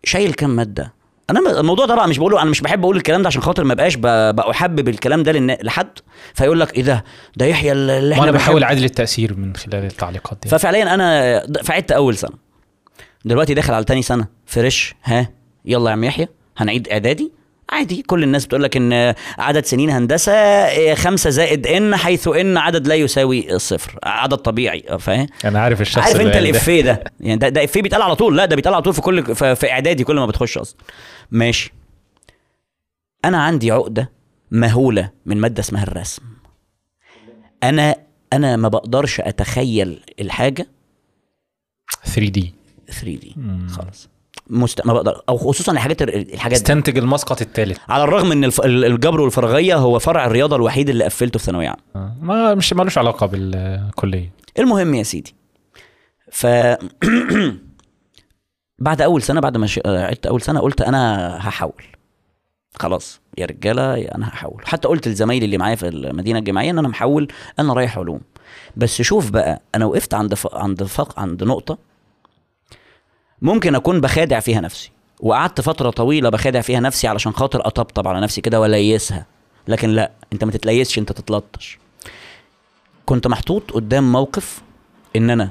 [0.04, 0.94] شايل كام مادة؟
[1.30, 3.74] أنا الموضوع ده بقى مش بقوله أنا مش بحب أقول الكلام ده عشان خاطر ما
[3.74, 5.90] بقاش بحبب الكلام ده لحد.
[6.34, 7.04] فيقول لك إيه ده؟
[7.38, 8.64] ده يحيى اللي إحنا وأنا بحاول.
[8.64, 10.50] اعادل التأثير من خلال التعليقات دي.
[10.50, 12.48] ففعليا أنا فعدت أول سنة.
[13.26, 15.30] دلوقتي داخل على تاني سنة فريش ها؟
[15.68, 16.28] يلا يا عم يحيى
[16.58, 17.32] هنعيد إعدادي؟
[17.70, 22.58] عادي كل الناس بتقول لك إن عدد سنين هندسة إيه، خمسة زائد إن حيث إن
[22.58, 26.36] عدد لا يساوي صفر عدد طبيعي فاهم؟ أنا عارف الشخص عارف أنت.
[26.36, 27.04] الافيه ده.
[27.20, 29.56] يعني ده, ده افيه بيتقال على طول لا ده بيتقال على طول في كل في,
[29.56, 30.78] في إعدادي كل ما بتخش أصلا.
[31.32, 31.74] ماشي.
[33.26, 34.12] أنا عندي عقدة
[34.52, 36.22] مهولة من مادة اسمها الرسم.
[37.64, 37.96] أنا
[38.34, 40.68] أنا ما بقدرش أتخيل الحاجة
[42.06, 42.54] 3 دي.
[42.88, 43.36] 3 دي.
[43.70, 44.10] خالص
[44.50, 44.86] مست...
[44.88, 46.58] ما بقدر أو خصوصا الحاجات الحاجات.
[46.58, 48.62] استنتج المسقط الثالث على الرغم إن الف...
[48.66, 52.16] الجبر والفرغية هو فرع الرياضة الوحيد اللي قفلته في ثانوية عامة.
[52.22, 54.32] ما مش مالوش علاقة بالكلية.
[54.60, 55.36] المهم يا سيدي
[56.32, 56.48] ف
[58.80, 61.84] بعد أول سنة بعد ما ش- عدت أول سنة قلت أنا هحول
[62.80, 66.78] خلاص يا رجالة يا أنا هحول حتى قلت لزمايلي اللي معايا في المدينة الجامعية إن
[66.80, 67.28] أنا محول
[67.60, 68.22] أنا رايح علوم.
[68.78, 70.48] بس شوف بقى أنا وقفت عند ف...
[70.56, 71.20] عند فق...
[71.20, 71.78] عند نقطة
[73.42, 74.92] ممكن أكون بخادع فيها نفسي.
[75.20, 79.26] وقعدت فترة طويلة بخادع فيها نفسي علشان خاطر أطبطب على نفسي كده وأليسها.
[79.68, 81.80] لكن لأ أنت ما تتليسش أنت تتلطش.
[83.06, 84.62] كنت محطوط قدام موقف
[85.16, 85.50] إن أنا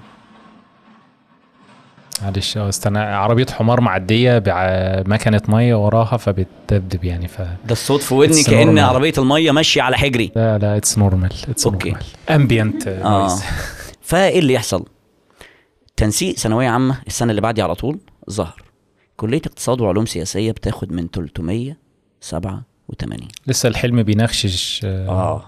[2.23, 8.43] معلش استنى عربية حمار معدية بمكنه مية وراها فبتدبدب يعني ف ده الصوت في ودني
[8.43, 8.83] كأن normal.
[8.83, 10.33] عربية المية ماشية على حجري.
[10.37, 11.67] لا لا it's normal it's.
[11.67, 11.97] normal
[12.31, 13.39] امبيانت آه.
[14.03, 14.85] فإيه اللي يحصل؟
[15.97, 17.99] تنسيق ثانوية عامة السنة اللي بعدي على طول
[18.31, 18.63] ظهر.
[19.17, 25.09] كلية اقتصاد وعلوم سياسية بتاخد من 387 لسه الحلم بينخشش آه.
[25.09, 25.45] آه.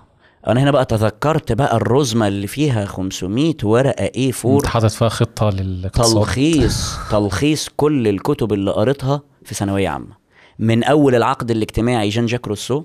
[0.47, 5.09] أنا هنا بقى تذكرت بقى الرزمة اللي فيها 500 ورقة اي 4 أنت حاطط فيها
[5.09, 6.15] خطة للاقتصاد.
[6.25, 10.17] تلخيص تلخيص كل الكتب اللي قريتها في ثانوية عامة.
[10.59, 12.85] من أول العقد الاجتماعي جان جاك روسو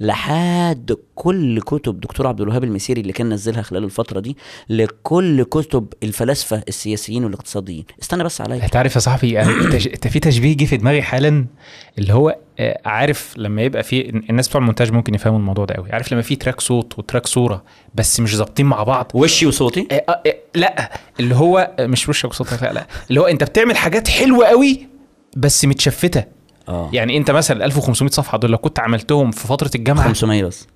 [0.00, 4.36] لحد كل كتب دكتور عبد الوهاب المسيري اللي كان نزلها خلال الفترة دي
[4.68, 7.84] لكل كتب الفلاسفة السياسيين والاقتصاديين.
[8.02, 8.64] استنى بس عليا.
[8.64, 9.50] انت عارف يا صاحبي يعني
[9.94, 11.46] انت في تشبيه جه في دماغي حالا
[11.98, 15.92] اللي هو آه، عارف لما يبقى في الناس بتوع المونتاج ممكن يفهموا الموضوع ده قوي.
[15.92, 17.64] عارف لما في تراك صوت وتراك صورة
[17.94, 20.90] بس مش ظابطين مع بعض؟ وشي وصوتي؟ آه، آه، آه، لا
[21.20, 22.86] اللي هو آه، مش وشك وصوتك لا لا.
[23.08, 24.86] اللي هو انت بتعمل حاجات حلوة قوي
[25.36, 26.24] بس متشفتة.
[26.68, 26.90] آه.
[26.92, 30.66] يعني انت مثلا 1500 صفحة دول لو كنت عملتهم في فترة الجامعة 500 بس.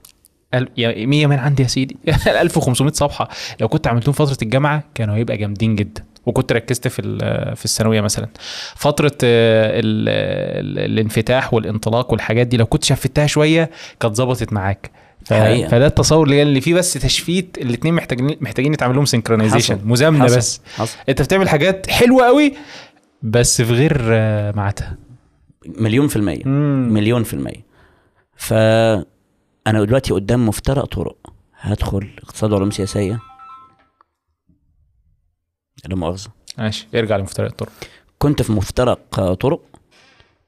[0.55, 1.97] ال- يا 100 من عندي يا سيدي.
[2.41, 3.29] 1500 صفحة
[3.61, 6.05] لو كنت عملتهم فترة الجامعة كانوا هيبقى جامدين جدا.
[6.27, 8.29] وكنت ركزت في ال- في الثانوية مثلا.
[8.77, 10.09] فترة آه، ال-
[10.79, 13.71] ال- الانفتاح والانطلاق والحاجات دي لو كنت شفتها شوية
[14.01, 14.91] كانت ظبطت معاك.
[15.25, 15.33] ف...
[15.33, 15.69] حقيقة.
[15.69, 19.79] فده التصور اللي اللي فيه بس تشفيت الاثنين محتاجين محتاجين يتعمل لهم synchronization.
[19.85, 20.37] مزامنة حصل.
[20.37, 20.61] بس.
[20.77, 20.97] حصل.
[21.09, 22.55] انت بتعمل حاجات حلوة قوي
[23.23, 24.97] بس في غير آه، ميعادها.
[25.67, 26.43] مليون في المية.
[26.45, 26.89] مم.
[26.93, 27.67] مليون في المية.
[28.37, 29.05] فأنا
[29.85, 31.17] دلوقتي قدام مفترق طرق.
[31.55, 33.21] هدخل اقتصاد وعلوم سياسية.
[35.89, 36.31] لا مؤاخذة.
[36.59, 37.73] ماشي ارجع لمفترق الطرق.
[38.19, 39.63] كنت في مفترق طرق.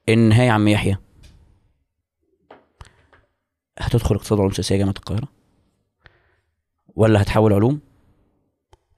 [0.09, 0.97] ان هي يا عم يحيى.
[3.79, 5.27] هتدخل اقتصاد وعلوم سياسية جامعة القاهرة؟
[6.95, 7.79] ولا هتحول علوم؟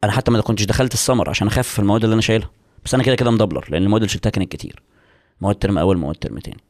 [0.03, 2.49] أنا حتى ما كنتش دخلت السمر عشان اخفف المواد اللي أنا شايلها.
[2.85, 4.84] بس أنا كده كده مدبلر لأن المواد اللي شلتها كانت كتير.
[5.44, 6.64] مواد ترم أول مواد ترم تاني.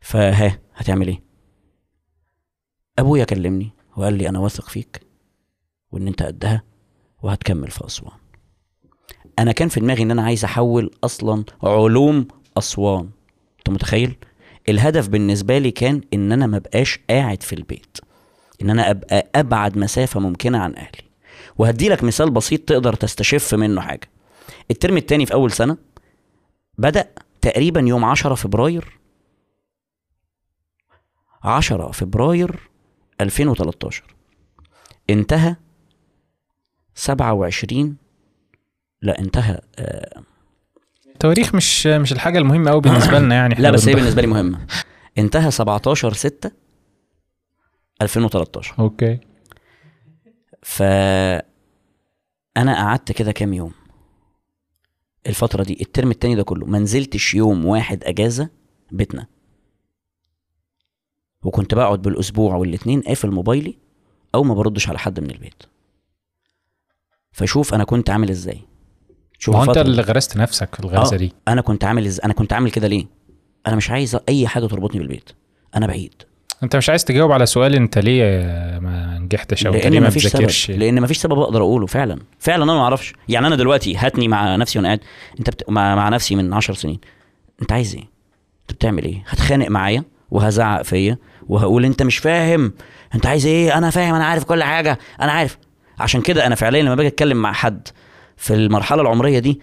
[0.00, 1.22] فها هتعمل إيه؟
[2.98, 5.00] أبويا كلمني وقال لي أنا واثق فيك
[5.92, 6.62] وإن أنت قدها
[7.22, 8.16] وهتكمل في أسوان.
[9.38, 13.10] أنا كان في دماغي إن أنا عايز أحول أصلا علوم أسوان.
[13.58, 14.16] أنت متخيل؟
[14.68, 17.96] الهدف بالنسبة لي كان إن أنا ما بقاش قاعد في البيت.
[18.62, 21.08] إن أنا أبقى أبعد مسافة ممكنة عن أهلي.
[21.58, 24.08] وهدي لك مثال بسيط تقدر تستشف منه حاجة.
[24.70, 25.76] الترم التاني في أول سنة
[26.78, 27.08] بدأ
[27.40, 28.98] تقريبا يوم 10 فبراير
[31.44, 32.70] 10 فبراير
[33.20, 34.04] 2013
[35.10, 35.56] انتهى
[36.94, 37.96] 27
[39.02, 40.22] لا انتهى آه
[41.06, 43.54] التواريخ مش مش الحاجة المهمة قوي بالنسبة لنا يعني.
[43.54, 44.66] لا بس هي بالنسبة لي مهمة.
[45.18, 46.50] انتهى 17 6
[48.02, 49.18] 2013 okay.
[50.62, 50.82] ف
[52.56, 53.72] أنا قعدت كده كام يوم؟
[55.26, 58.48] الفترة دي الترم التاني ده كله ما نزلتش يوم واحد أجازة
[58.92, 59.26] بيتنا.
[61.42, 63.78] وكنت بقعد بالأسبوع والاتنين قافل موبايلي
[64.34, 65.62] أو ما بردش على حد من البيت.
[67.32, 68.60] فشوف أنا كنت عامل إزاي.
[69.38, 69.78] شوف ما أنت.
[69.78, 71.32] اللي غرست نفسك الغرزة آه، دي.
[71.48, 72.20] أنا كنت عامل إز...
[72.20, 73.06] أنا كنت عامل كده ليه؟
[73.66, 75.30] أنا مش عايز أي حاجة تربطني بالبيت.
[75.76, 76.14] أنا بعيد.
[76.62, 78.24] انت مش عايز تجاوب على سؤال انت ليه
[78.78, 82.18] ما نجحتش أو ليه ما مفيش بتذاكرش سبب لأن مفيش سبب أقدر أقوله فعلا.
[82.38, 83.12] فعلا أنا ما أعرفش.
[83.28, 85.00] يعني أنا دلوقتي هاتني مع نفسي وأنا قاعد
[85.38, 85.70] أنت بت...
[85.70, 85.94] مع...
[85.94, 87.00] مع نفسي من عشر سنين.
[87.62, 88.02] أنت عايز إيه؟
[88.62, 91.18] أنت بتعمل إيه؟ هتخانق معايا وهزعق فيا
[91.48, 92.72] وهقول أنت مش فاهم.
[93.14, 95.58] أنت عايز إيه؟ أنا فاهم أنا عارف كل حاجة أنا عارف.
[95.98, 97.88] عشان كده أنا فعليا لما باجي أتكلم مع حد
[98.36, 99.60] في المرحلة العمرية دي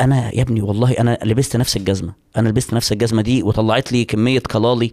[0.00, 2.12] أنا يا ابني والله أنا لبست نفس الجزمة.
[2.36, 4.92] أنا لبست نفس الجزمة دي وطلعت لي كمية قلالي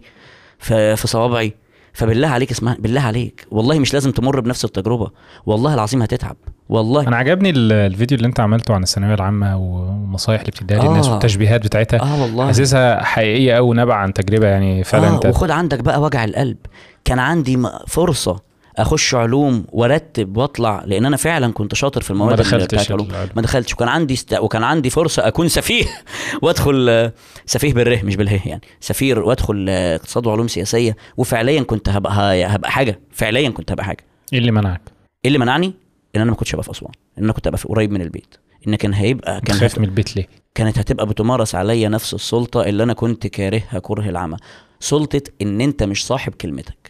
[0.58, 1.54] في في صوابعي.
[1.92, 3.46] فبالله عليك اسمع بالله عليك.
[3.50, 5.10] والله مش لازم تمر بنفس التجربة.
[5.46, 6.36] والله العظيم هتتعب.
[6.68, 7.08] والله.
[7.08, 10.88] أنا عجبني ال- الفيديو اللي أنت عملته عن الثانوية العامة والنصايح اللي بتديها آه.
[10.88, 12.00] للناس والتشبيهات بتاعتها.
[12.02, 12.46] آه والله.
[12.46, 16.56] حاسسها حقيقية قوي ونابعة عن تجربة يعني فعلا آه انت وخد عندك بقى وجع القلب.
[17.04, 18.40] كان عندي فرصة
[18.76, 23.10] أخش علوم وأرتب وأطلع لأن أنا فعلا كنت شاطر في المواد ما اللي دخلتش علوم.
[23.10, 23.28] العلوم.
[23.36, 23.72] ما دخلتش.
[23.72, 24.34] وكان عندي است...
[24.34, 25.84] وكان عندي فرصة أكون سفيه
[26.42, 27.10] وأدخل
[27.46, 28.60] سفيه بالره مش بالهه يعني.
[28.80, 33.00] سفير وأدخل اقتصاد وعلوم سياسية وفعليا كنت هبقى هبقى حاجة.
[33.10, 34.04] فعليا كنت هبقى حاجة.
[34.32, 34.80] إيه اللي منعك؟
[35.24, 35.66] إيه اللي منعني؟
[36.16, 36.92] إن أنا ما كنتش هبقى في أسوان.
[37.18, 38.34] إن أنا كنت هبقى في قريب من البيت.
[38.68, 39.78] إن كان هيبقى كان خايف.
[39.78, 44.36] من البيت ليه؟ كانت هتبقى بتمارس عليا نفس السلطة اللي أنا كنت كارهها كره العمى.
[44.80, 46.83] سلطة إن أنت مش صاحب كلمتك.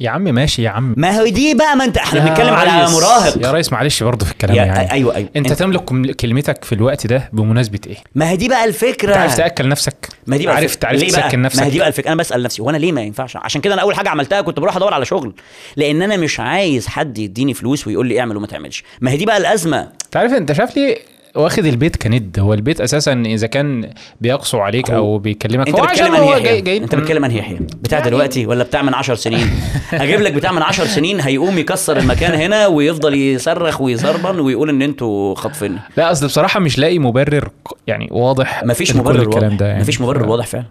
[0.00, 3.38] يا عم ماشي يا عم ما هو دي بقى ما انت إحنا بنتكلم على مراهق.
[3.46, 4.92] يا ريس معلش برضه في الكلام يا يعني.
[4.92, 5.28] أيوه أيوه.
[5.36, 9.08] انت تملك كم- كلمتك في الوقت ده بمناسبة إيه؟ ما هي دي بقى الفكرة.
[9.08, 10.74] انت عارف تأكل نفسك؟ ما دي بقى عارف.
[10.74, 12.08] تعرف؟ تسكن ما هي دي نفسك؟ بقى الفكرة.
[12.08, 14.76] أنا بسأل نفسي وأنا ليه ما ينفعش؟ عشان كده أنا أول حاجة عملتها كنت بروح
[14.76, 15.34] أدور على شغل.
[15.76, 18.84] لأن أنا مش عايز حد يديني فلوس ويقول لي اعمل وما تعملش.
[19.00, 19.80] ما هي دي بقى الأزمة.
[20.04, 20.98] انت عارف أنت شايف ليه
[21.34, 22.38] واخد البيت كند.
[22.38, 23.90] هو البيت أساسا إذا كان
[24.20, 27.56] بيقسو عليك أو بيكلمك أنت هو انهي هو جاي جاي أنت بتتكلم انهي يحيى.
[27.56, 29.50] بتاع يعني- دلوقتي ولا بتاع من 10 سنين؟
[29.92, 34.82] أجيب لك بتاع من 10 سنين هيقوم يكسر المكان هنا ويفضل يصرخ ويزربن ويقول إن
[34.82, 37.48] أنتوا خاطفيني لا أصل بصراحة مش لاقي مبرر
[37.86, 39.80] يعني واضح مفيش مبرر الكلام ده يعني.
[39.80, 40.66] مفيش مبرر واضح فعلا.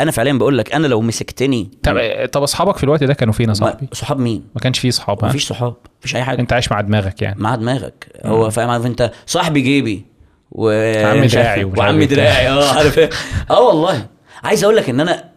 [0.00, 2.00] أنا فعليا بقول لك أنا لو مسكتني طب
[2.32, 5.24] طب أصحابك في الوقت ده كانوا فين يا صاحبي؟ صحاب مين؟ ما كانش فيه صحاب؟
[5.24, 5.74] مفيش صحاب.
[6.02, 6.40] مفيش أي حاجة.
[6.40, 7.40] أنت عايش مع دماغك يعني.
[7.40, 8.20] مع دماغك.
[8.24, 10.04] هو فاهم عارف أنت صاحبي جيبي
[10.52, 10.68] و
[11.06, 12.06] عم دراعي وعم إيه.
[12.06, 13.10] دراعي آه عارف إيه.
[13.50, 14.06] آه والله.
[14.44, 15.30] عايز أقول لك إن أنا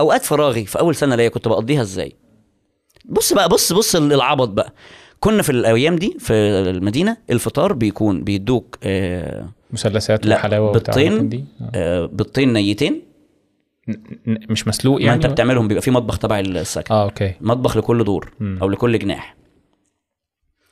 [0.00, 2.12] أوقات فراغي في أول سنة ليا كنت بقضيها إزاي؟
[3.04, 4.72] بص بقى بص بص العبط بقى.
[5.20, 11.12] كنا في الأيام دي في المدينة الفطار بيكون بيدوك آه مثلثات لا، وحلاوة بيضتين.
[11.12, 11.70] والحاجات دي؟ آه.
[11.74, 13.02] آه بيضتين نيتين.
[14.26, 16.94] مش مسلوق ما يعني؟ انت بتعملهم بيبقى في مطبخ تبع السكن.
[16.94, 17.34] آه أوكي.
[17.40, 18.58] مطبخ لكل دور مم.
[18.62, 19.36] أو لكل جناح.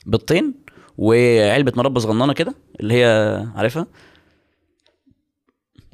[0.05, 0.53] بيضتين
[0.97, 3.87] وعلبة مربى صغننة كده اللي هي عارفها؟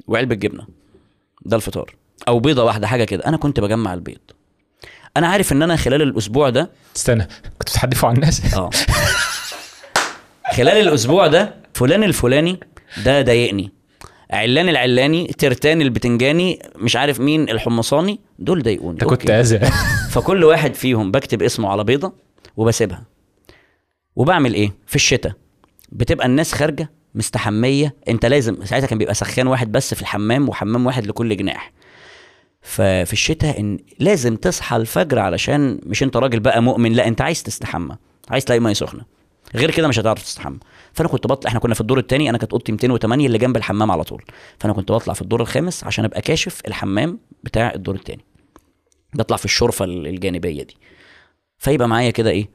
[0.06, 0.66] وعلبة جبنة.
[1.42, 1.94] ده الفطار.
[2.28, 3.26] أو بيضة واحدة حاجة كده.
[3.26, 4.18] أنا كنت بجمع البيض.
[5.16, 7.24] أنا عارف إن أنا خلال الأسبوع ده استنى
[7.58, 8.70] كنت بتحدفوا على الناس؟ آه.
[10.56, 12.60] خلال الأسبوع ده فلان الفلاني
[13.04, 13.72] ده ضايقني.
[14.30, 18.92] علان العلاني ترتان البتنجاني مش عارف مين الحمصاني دول ضايقوني.
[18.92, 19.30] أنت كنت.
[19.30, 19.58] اذى
[20.10, 22.12] فكل واحد فيهم بكتب اسمه على بيضة
[22.56, 23.11] وبسيبها.
[24.16, 25.32] وبعمل إيه؟ في الشتاء.
[25.92, 27.94] بتبقى الناس خارجة مستحمية.
[28.08, 31.72] أنت لازم ساعتها كان بيبقى سخان واحد بس في الحمام وحمام واحد لكل جناح.
[32.62, 37.42] ففي الشتاء إن لازم تصحى الفجر علشان مش أنت راجل بقى مؤمن لا أنت عايز
[37.42, 37.96] تستحمى.
[38.30, 39.04] عايز تلاقي مية سخنة.
[39.54, 40.58] غير كده مش هتعرف تستحمى.
[40.92, 43.90] فأنا كنت بطلع إحنا كنا في الدور الثاني أنا كانت أوضتي 208 اللي جنب الحمام
[43.90, 44.22] على طول.
[44.58, 48.24] فأنا كنت بطلع في الدور الخامس عشان أبقى كاشف الحمام بتاع الدور الثاني
[49.14, 50.76] بطلع في الشرفة الجانبية دي.
[51.58, 52.48] فيبقى معايا كده إيه؟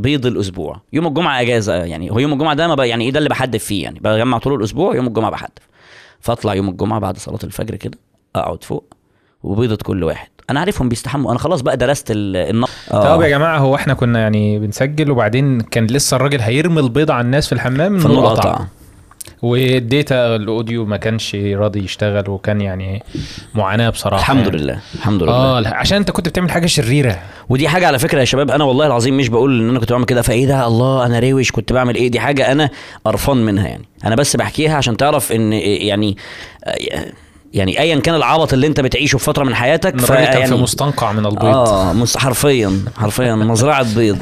[0.00, 0.80] بيض الأسبوع.
[0.92, 3.64] يوم الجمعة إجازة يعني هو يوم الجمعة ده ما بقى يعني إيه ده اللي بحدف
[3.64, 5.62] فيه؟ يعني بجمع طول الأسبوع يوم الجمعة بحدف.
[6.20, 7.98] فأطلع يوم الجمعة بعد صلاة الفجر كده
[8.36, 8.84] أقعد فوق
[9.42, 10.28] وبيضة كل واحد.
[10.50, 11.30] أنا عارفهم بيستحموا.
[11.30, 15.60] أنا خلاص بقى درست ال- النقد طب يا جماعة هو إحنا كنا يعني بنسجل وبعدين
[15.60, 18.64] كان لسه الراجل هيرمي البيض على الناس في الحمام؟ في قطع
[19.42, 23.02] والديتا الأوديو ما كانش راضي يشتغل وكان يعني
[23.54, 24.56] معاناة بصراحة الحمد يعني.
[24.56, 25.32] لله الحمد لله.
[25.32, 27.18] آه عشان انت كنت بتعمل حاجة شريرة.
[27.48, 30.04] ودي حاجة على فكرة يا شباب أنا والله العظيم مش بقول إن أنا كنت بعمل
[30.04, 32.70] كده فإيه ده؟ الله أنا روش كنت بعمل إيه؟ دي حاجة أنا
[33.04, 33.84] قرفان منها يعني.
[34.04, 36.16] أنا بس بحكيها عشان تعرف إن يعني
[37.54, 41.12] يعني ايا كان العبط اللي أنت بتعيشه في فترة من حياتك الراجل كان في مستنقع
[41.12, 41.44] من البيض.
[41.44, 44.18] آه مس- حرفيا حرفيا مزرعة بيض.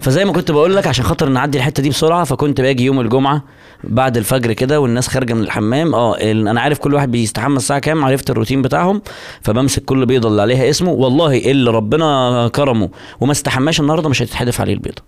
[0.00, 3.42] فزي ما كنت بقول لك عشان خاطر نعدي الحتة دي بسرعة فكنت باجي يوم الجمعة
[3.84, 5.94] بعد الفجر كده والناس خارجة من الحمام.
[5.94, 9.02] آه أنا عارف كل واحد بيستحمى الساعة كام عرفت الروتين بتاعهم
[9.42, 10.90] فبمسك كل بيضة اللي عليها اسمه.
[10.90, 12.88] والله اللي ربنا كرمه
[13.20, 15.02] وما استحماش النهارده مش هتتحدف عليه البيضة.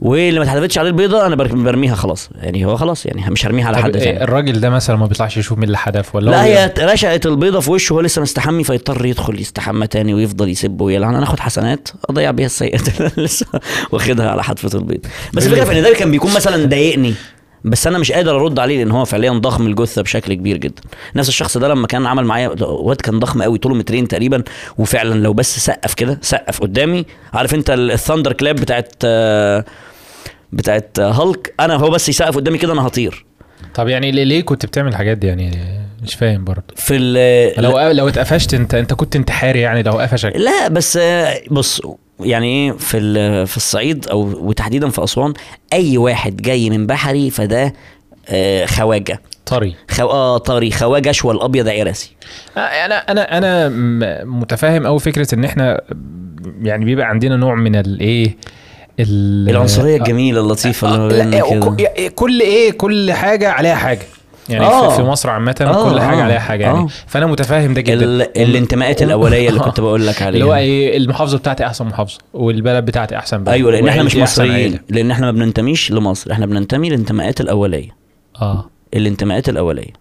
[0.00, 2.30] واللي ما اتحدفتش عليه البيضة أنا بر- برميها خلاص.
[2.34, 5.36] يعني هو خلاص يعني مش هرميها على حد إيه، تاني الراجل ده مثلا ما بيطلعش
[5.36, 9.06] يشوف مين اللي حدف ولا لا هي رشقت البيضة في وشه وهو لسه مستحمي فيضطر
[9.06, 11.14] يدخل يستحمى تاني ويفضل يسب ويلعن.
[11.14, 13.46] أنا اخد حسنات أضيع بيها السيئات اللي لسه
[13.92, 15.00] واخدها على حدفه البيض.
[15.34, 17.14] بس الفكرة في إن ده كان بيكون مثلا ضايقني.
[17.70, 20.82] بس أنا مش قادر أرد عليه لأن هو فعليا ضخم الجثة بشكل كبير جدا.
[21.16, 24.42] نفس الشخص ده لما كان عمل معايا واد كان ضخم قوي طوله مترين تقريبا.
[24.78, 27.04] وفعلا لو بس سقف كده سقف قدامي.
[27.34, 28.92] عارف أنت ال- الثاندر كلاب بتاعت
[30.52, 33.24] بتاعت هالك؟ أنا هو بس يسقف قدامي كده أنا هطير.
[33.74, 35.50] طب يعني ليه, كنت بتعمل الحاجات دي؟ يعني
[36.02, 36.62] مش فاهم برضه.
[36.76, 40.32] في ال- لو لو اتقفشت انت انت كنت انتحاري يعني لو قفشك.
[40.36, 40.98] لا بس
[41.50, 41.82] بص
[42.20, 45.34] يعني إيه في في الصعيد أو وتحديدا في أسوان
[45.72, 47.72] أي واحد جاي من بحري فده
[48.28, 49.22] آه، خواجة.
[49.46, 49.74] طري.
[49.90, 50.02] خو...
[50.06, 50.70] آه طري.
[50.70, 52.16] خواجة أشول الأبيض عرسي.
[52.56, 53.68] آه، أنا أنا أنا
[54.24, 55.80] متفاهم قوي فكرة إن إحنا
[56.62, 58.36] يعني بيبقى عندنا نوع من الايه
[59.00, 62.08] ال- العنصرية الجميلة اللطيفة اللي ما بيننا كده.
[62.08, 64.02] كل إيه كل حاجة عليها حاجة.
[64.48, 64.96] يعني آه.
[64.96, 66.78] في- مصر عامة آه، كل حاجة آه، عليها حاجة يعني.
[66.78, 66.86] آه.
[67.06, 68.04] فأنا متفاهم ده جدا.
[68.04, 68.22] ال...
[68.42, 70.64] الانتماءات الأولية اللي كنت بقول لك اللي هو عليها.
[70.64, 73.48] إيه المحافظة بتاعتي أحسن محافظة والبلد بتاعتي أحسن بلد.
[73.48, 74.78] أيوه لأن إحنا مش مصريين.
[74.88, 77.88] لأن إحنا ما بننتميش لمصر إحنا بننتمي للانتماءات الأولية.
[78.42, 78.70] آه.
[78.94, 79.92] الانتماءات الأولية.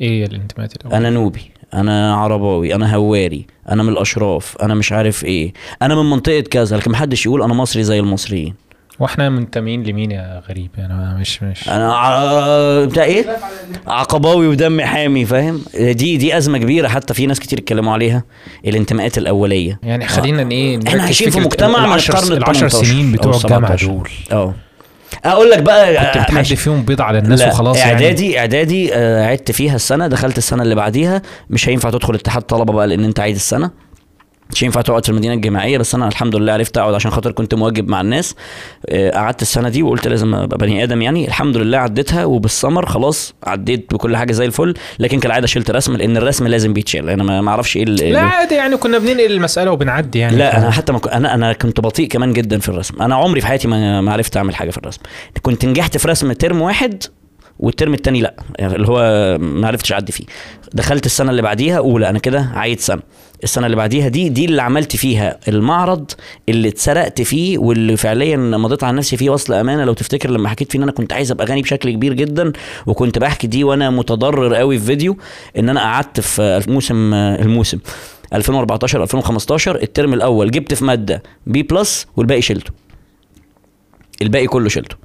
[0.00, 5.24] إيه الانتماءات الأول أنا نوبي أنا عرباوي أنا هواري أنا من الأشراف أنا مش عارف
[5.24, 5.52] إيه.
[5.82, 8.54] أنا من منطقة كذا لكن محدش يقول أنا مصري زي المصريين.
[9.02, 12.24] وإحنا منتمين لمين يا غريب؟ يعني أنا مش مش أنا ع...
[12.84, 13.36] بتاع إيه؟
[13.86, 18.24] عقباوي ودم حامي فاهم؟ دي دي أزمة كبيرة حتى في ناس كتير اتكلموا عليها
[18.66, 19.78] الانتماءات الأولية.
[19.82, 23.76] يعني خلينا إيه إحنا عايشين في مجتمع من القرن ال العشر 18 سنين بتوع الجامعة
[23.76, 23.86] 17.
[23.86, 24.08] دول.
[24.32, 24.54] آه
[25.24, 26.56] أقول لك بقى كنت بتحدي.
[26.56, 27.92] فيهم بيض على الناس لا، وخلاص يعني.
[27.92, 32.72] اعدادي إعدادي آه، عدت فيها السنة دخلت السنة اللي بعديها مش هينفع تدخل اتحاد طلبة
[32.72, 33.70] بقى لأن أنت عايد السنة.
[34.52, 37.54] مش هينفع تقعد في المدينة الجامعية بس أنا الحمد لله عرفت أقعد عشان خاطر كنت
[37.54, 38.34] مواجب مع الناس.
[38.88, 41.28] آه، قعدت السنة دي وقلت لازم أبقى بني آدم يعني.
[41.28, 46.16] الحمد لله عديتها وبالسمر خلاص عديت بكل حاجة زي الفل لكن كالعادة شلت رسم لأن
[46.16, 47.08] الرسم لازم بيتشال.
[47.08, 50.36] أنا ما أعرفش إيه لا عادي يعني كنا بننقل المسألة وبنعدي يعني.
[50.36, 53.02] لا أنا حتى ما ك- أنا أنا كنت بطيء كمان جدا في الرسم.
[53.02, 55.00] أنا عمري في حياتي ما عرفت أعمل حاجة في الرسم.
[55.42, 57.02] كنت نجحت في رسم ترم واحد
[57.62, 58.34] والترم التاني لا.
[58.58, 58.98] يعني اللي هو
[59.38, 60.24] ما عرفتش أعدي فيه.
[60.72, 63.02] دخلت السنة اللي بعديها اولى أنا كده عايد سنة.
[63.44, 66.10] السنة اللي بعديها دي دي اللي عملت فيها المعرض
[66.48, 69.84] اللي اتسرقت فيه واللي فعليا مضيت على نفسي فيه وصل أمانة.
[69.84, 72.52] لو تفتكر لما حكيت فيه إن أنا كنت عايز أبقى غني بشكل كبير جدا
[72.86, 75.16] وكنت بحكي دي وأنا متضرر قوي في فيديو
[75.58, 77.78] إن أنا قعدت في الموسم الموسم
[78.34, 82.70] 2014 2015 الترم الأول جبت في مادة B plus والباقي شلته.
[84.22, 84.96] الباقي كله شلته.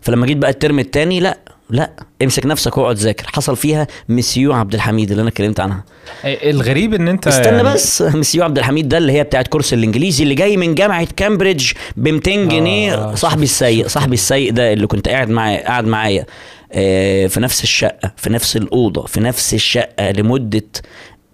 [0.00, 1.38] فلما جيت بقى الترم الثاني لا.
[1.72, 1.90] لا
[2.22, 3.26] امسك نفسك واقعد ذاكر.
[3.26, 5.84] حصل فيها مسيو عبد الحميد اللي أنا اتكلمت عنها.
[6.24, 10.22] الغريب إن أنت استنى يعني- بس مسيو عبد الحميد ده اللي هي بتاعت كورس الإنجليزي
[10.24, 12.94] اللي جاي من جامعة كامبريدج ب 200 جنيه.
[12.94, 16.26] آه، صاحبي السيء صاحبي السيء ده اللي كنت قاعد معاه قاعد معايا
[16.72, 20.62] آه، في نفس الشقة في نفس الأوضة في نفس الشقة لمدة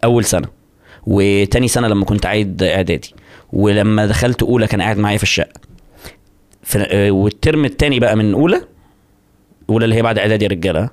[0.04, 0.48] أول سنة.
[1.06, 3.14] وتاني سنة لما كنت عايد إعدادي.
[3.52, 5.52] ولما دخلت أولى كان قاعد معايا في الشقة.
[6.76, 8.60] آه، والترم التاني بقى من أولى
[9.70, 10.90] اولى اللي هي بعد إعدادي رجالة.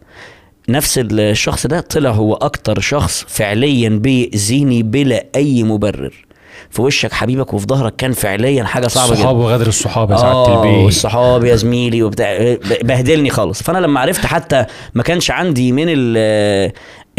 [0.70, 6.26] نفس الشخص ده طلع هو أكتر شخص فعليا بيأذيني بلا أي مبرر.
[6.70, 9.16] في وشك حبيبك وفي ظهرك كان فعليا حاجة صعبة جدا.
[9.16, 12.58] الصحاب وغدر الصحاب يا سعادة آه البيه والصحاب يا زميلي وبتاع.
[12.82, 13.64] بهدلني خالص.
[13.64, 16.18] فأنا لما عرفت حتى ما كانش عندي من ال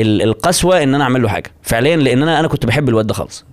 [0.00, 1.50] ال- القسوة إن أنا أعمل له حاجة.
[1.62, 3.44] فعليا لأن أنا أنا كنت بحب الواد ده خالص.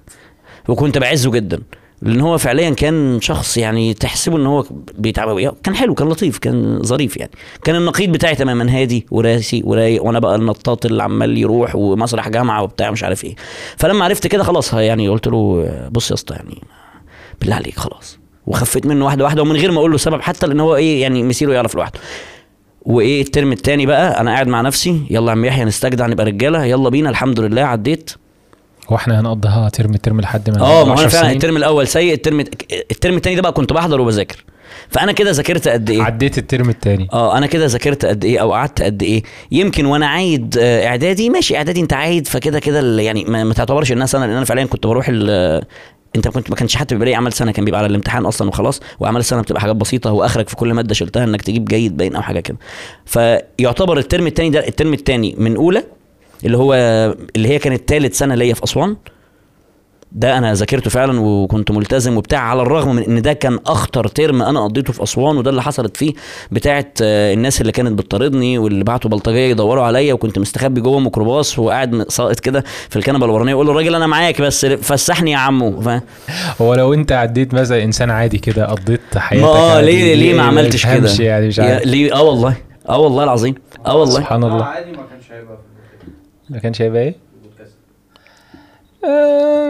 [0.68, 1.60] وكنت بعزه جدا.
[2.04, 4.66] لأن هو فعليا كان شخص يعني تحسبه إن هو
[4.98, 7.32] بيتعامل كان حلو كان لطيف كان ظريف يعني.
[7.64, 12.64] كان النقيض بتاعي تماما هادي وراسي ورايق وأنا بقى النطاط اللي عمال يروح ومسرح جامعة
[12.64, 13.36] وبتاع مش عارف إيه.
[13.78, 16.62] فلما عرفت كده خلاص يعني قلت له بص يا اسطى يعني
[17.42, 18.20] بالله عليك خلاص.
[18.48, 21.24] وخفيت منه واحدة واحدة ومن غير ما أقول له سبب حتى لأن هو إيه يعني
[21.24, 22.00] مسيره يعرف لوحده.
[22.82, 26.66] وإيه الترم التاني بقى أنا قاعد مع نفسي يلا يا عم يحيى نستجدع نبقى رجالة
[26.66, 28.12] يلا بينا الحمد لله عديت.
[28.90, 31.88] هو إحنا هنقضيها ترم ترم لحد ما آه ما هو 10 أنا فعلا؟ الترم الأول
[31.88, 32.40] سيء الترم
[32.92, 34.44] الترم التاني ده بقى كنت بحضر وبذاكر.
[34.90, 38.54] فأنا كده ذاكرت قد إيه؟ عديت الترم الثاني آه أنا كده ذاكرت قد إيه أو
[38.54, 43.24] قعدت قد إيه؟ يمكن وأنا عايد آه، إعدادي ماشي إعدادي أنت عايد فكده كده يعني
[43.24, 45.64] ما, تعتبرش انها سنة لأن أنا فعليا كنت بروح ال-
[46.16, 48.80] أنت كنت ما كانش حتى بيبقى لي عمل سنة كان بيبقى على الامتحان أصلا وخلاص
[49.00, 52.22] وأعمال السنة بتبقى حاجات بسيطة وآخرك في كل مادة شلتها إنك تجيب جيد باين أو
[52.22, 52.58] حاجة كده.
[53.06, 55.84] فيعتبر الترم الثاني ده الترم الثاني من أولى
[56.46, 56.74] اللي هو
[57.36, 58.96] اللي هي كانت ثالث سنة ليا في أسوان.
[60.16, 64.42] ده أنا ذاكرته فعلا وكنت ملتزم وبتاع على الرغم من إن ده كان أخطر ترم
[64.42, 66.14] أنا قضيته في أسوان وده اللي حصلت فيه
[66.52, 71.60] بتاعت آه، الناس اللي كانت بتطاردني واللي بعتوا بلطجية يدوروا عليا وكنت مستخبي جوه ميكروباص
[71.60, 75.82] وقاعد ساقط كده في الكنبة الورانية أقول له الراجل أنا معاك بس فسحني يا عمو
[75.82, 75.90] ف...
[76.62, 80.34] هو لو أنت عديت مثلا إنسان عادي كده قضيت حياتك ما آه عادي، ليه ليه
[80.34, 81.86] ما عملتش كده؟ يعني؟ مش عارف.
[81.86, 82.56] ليه؟ آه والله
[82.90, 83.56] آه والله العظيم
[83.86, 84.16] آه والله.
[84.16, 84.64] سبحان الله.
[84.64, 85.58] عادي ما كانش هيبقى
[86.54, 87.33] في ما كانش هيبقى إيه؟ البودكاست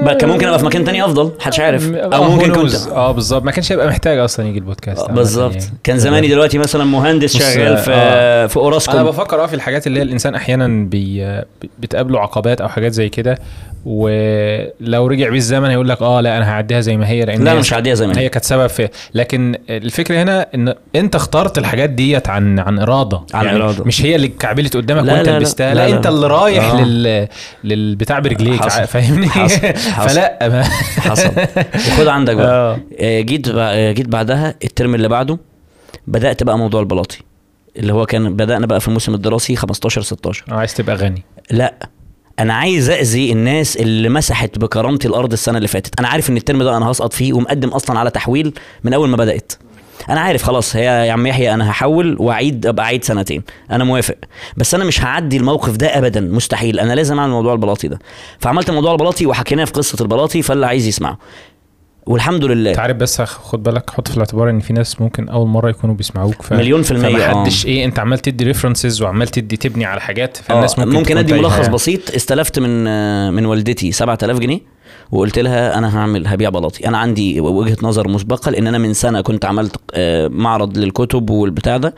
[0.04, 3.44] بقى كان ممكن أبقى في مكان تاني أفضل محدش عارف أو ممكن كنت آه بالظبط
[3.44, 5.66] ما كانش هيبقى محتاج أصلا يجي البودكاست آه، بالظبط يعني.
[5.84, 8.48] كان زماني دلوقتي مثلا مهندس شغال في آه.
[8.48, 11.42] في أوراسكوم أنا بفكر آه في الحاجات اللي هي الإنسان أحيانا بي
[11.80, 13.40] بتقابله عقبات أو حاجات زي كده
[13.86, 17.52] ولو رجع بيه الزمن هيقول لك آه لا أنا هعديها زي ما هي لأن لا
[17.52, 21.16] أنا مش هعديها زي ما هي هي كانت سبب في لكن الفكرة هنا إن أنت
[21.16, 23.84] اخترت الحاجات ديت عن عن إرادة عن إرادة.
[23.84, 25.38] مش هي اللي اتكعبلت قدامك لا، وأنت لا، لا.
[25.38, 26.08] لبستها لا، لا, لا، أنت.
[26.08, 26.84] اللي رايح آه.
[26.84, 27.28] لل
[27.64, 28.88] للبتاع برجليك حصل.
[29.28, 29.92] فاهمني حصل.
[30.02, 30.10] حصل.
[30.10, 30.64] فلا.
[30.98, 31.32] حصل.
[31.76, 32.48] وخد عندك بقى.
[32.54, 32.80] آه.
[33.00, 35.38] آه، جيت آه، جيت بعدها الترم اللي بعده
[36.08, 37.18] بدأت بقى موضوع البلاطي
[37.78, 41.24] اللي هو كان بدأنا بقى في الموسم الدراسي 15 16 عايز تبقى غني.
[41.52, 41.90] لا.
[42.40, 46.00] أنا عايز أذي الناس اللي مسحت بكرامتي الأرض السنة اللي فاتت.
[46.00, 49.18] أنا عارف إن الترم ده أنا هسقط فيه ومقدم أصلا على تحويل من أول ما
[49.18, 49.52] بدأت.
[50.10, 53.44] أنا عارف خلاص هي يا عم يحيى أنا هحول وأعيد أبقى أعيد سنتين.
[53.72, 54.16] أنا موافق.
[54.58, 56.22] بس أنا مش هعدي الموقف ده ابدا.
[56.22, 56.80] مستحيل.
[56.80, 58.00] أنا لازم أعمل موضوع البلاطي ده.
[58.40, 61.18] فعملت موضوع البلاطي وحكيناه في قصة البلاطي فاللي عايز يسمعه.
[62.06, 62.70] والحمد لله.
[62.70, 65.96] انت عارف بس خد بالك حط في الاعتبار إن في ناس ممكن أول مرة يكونوا
[65.96, 66.54] بيسمعوك ف...
[66.54, 70.80] مليون في المية، فمحدش إيه أنت عمال تدي ريفرنسز وعمال تدي تبني على حاجات فالناس
[70.80, 71.68] آه، ممكن ممكن أدي ملخص.
[71.68, 72.16] بسيط.
[72.16, 74.60] استلفت من آه، من والدتي 7000 جنيه.
[75.12, 76.88] وقلت لها أنا هعمل هبيع بلاطي.
[76.88, 81.78] أنا عندي وجهة نظر مسبقة لأن أنا من سنة كنت عملت آه، معرض للكتب والبتاع
[81.78, 81.96] ده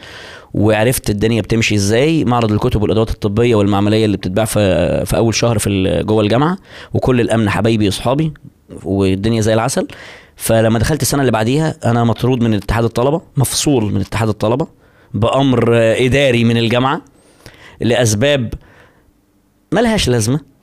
[0.54, 2.26] وعرفت الدنيا بتمشي إزاي.
[2.26, 6.58] معرض الكتب والأدوات الطبية والمعملية اللي بتتباع في في أول شهر في جوه الجامعة
[6.94, 8.34] وكل الأمن حبايبي واصحابي
[8.84, 9.88] والدنيا زي العسل.
[10.36, 14.68] فلما دخلت السنة اللي بعديها أنا مطرود من اتحاد الطلبة مفصول من اتحاد الطلبة
[15.14, 17.02] بأمر إداري من الجامعة
[17.82, 18.54] لأسباب
[19.72, 20.55] ملهاش لازمة.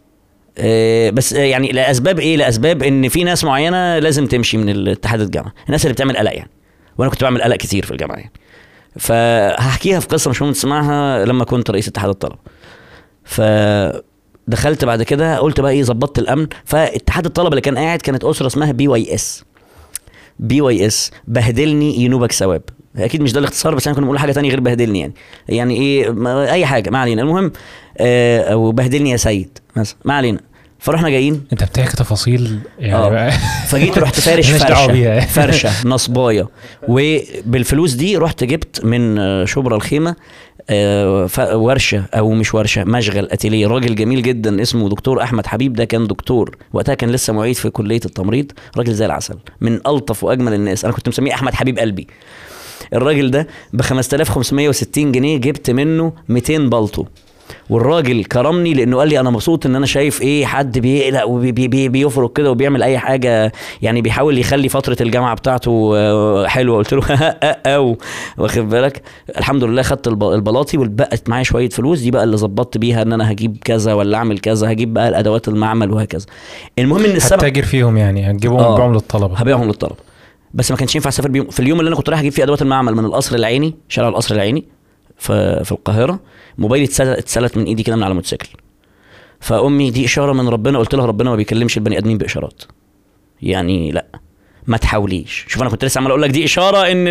[1.10, 5.52] بس آه، يعني لأسباب إيه؟ لأسباب إن في ناس معينة لازم تمشي من الاتحاد الجامعة.
[5.66, 6.50] الناس اللي بتعمل قلق يعني.
[6.98, 8.32] وأنا كنت بعمل قلق كتير في الجامعة يعني.
[8.98, 12.38] فهحكيها في قصة مش مهم تسمعها لما كنت رئيس اتحاد الطلبة.
[13.24, 16.46] فدخلت بعد كده قلت بقى إيه ظبطت الأمن.
[16.64, 19.44] فاتحاد الطلبة اللي كان قاعد كانت أسرة اسمها بي واي اس
[20.38, 22.62] بي واي اس بهدلني ينوبك ثواب.
[22.96, 25.14] أكيد مش ده الاختصار بس إحنا كنا بنقول حاجة تانية غير بهدلني يعني.
[25.48, 26.14] يعني إيه
[26.52, 27.22] أي حاجة ما علينا.
[27.22, 27.52] المهم
[27.98, 29.96] آه أو بهدلني يا سيد مثلا.
[30.04, 30.40] ما علينا.
[30.78, 31.44] فرحنا جايين.
[31.52, 33.30] أنت بتحكي تفاصيل يعني آه.
[33.66, 34.50] فجيت رحت فارش.
[34.50, 35.20] فرشة.
[35.40, 36.48] فرشة نصباية.
[36.88, 40.16] وبالفلوس دي رحت جبت من آه، شبرا الخيمة
[40.70, 43.66] آه، ورشة أو مش ورشة مشغل أتيلية.
[43.66, 45.72] راجل جميل جدا اسمه دكتور أحمد حبيب.
[45.72, 46.56] ده كان دكتور.
[46.72, 48.52] وقتها كان لسه معيد في كلية التمريض.
[48.76, 49.38] راجل زي العسل.
[49.60, 50.84] من ألطف وأجمل الناس.
[50.84, 52.06] أنا كنت مسميه أحمد حبيب قلبي.
[52.92, 57.04] الراجل ده ب 5560 جنيه جبت منه 200 بلطو
[57.70, 62.50] والراجل كرمني لأنه قال لي أنا مبسوط إن أنا شايف إيه حد بيقلق وبيفرق كده
[62.50, 63.52] وبيعمل أي حاجة
[63.82, 66.76] يعني بيحاول يخلي فترة الجامعة بتاعته آه، حلوة.
[66.78, 67.02] قلت له
[67.76, 67.96] أو
[68.38, 69.02] واخد بالك؟
[69.38, 72.00] الحمد لله خدت الب- البلاطي وبقت معايا شوية فلوس.
[72.00, 75.48] دي بقى اللي ظبطت بيها إن أنا هجيب كذا ولا أعمل كذا هجيب بقى الأدوات
[75.48, 76.26] المعمل وهكذا.
[76.78, 78.92] المهم إن السبع هتتاجر فيهم يعني هتجيبهم آه.
[78.92, 79.36] للطلبة.
[79.36, 80.11] هبيعهم للطلبة.
[80.54, 82.62] بس ما كانش ينفع أسافر بيهم في اليوم اللي أنا كنت رايح أجيب فيه أدوات
[82.62, 84.64] المعمل من القصر العيني شارع القصر العيني
[85.18, 86.20] في في القاهرة
[86.58, 88.48] موبايلي اتسل- اتسلت من إيدي كده من على موتوسيكل
[89.40, 92.62] فأمي دي إشارة من ربنا قلت لها ربنا ما بيكلمش البني آدمين بإشارات.
[93.42, 94.06] يعني لأ
[94.66, 95.44] ما تحاوليش.
[95.48, 97.08] شوف أنا كنت لسه عمال أقول لك دي إشارة إن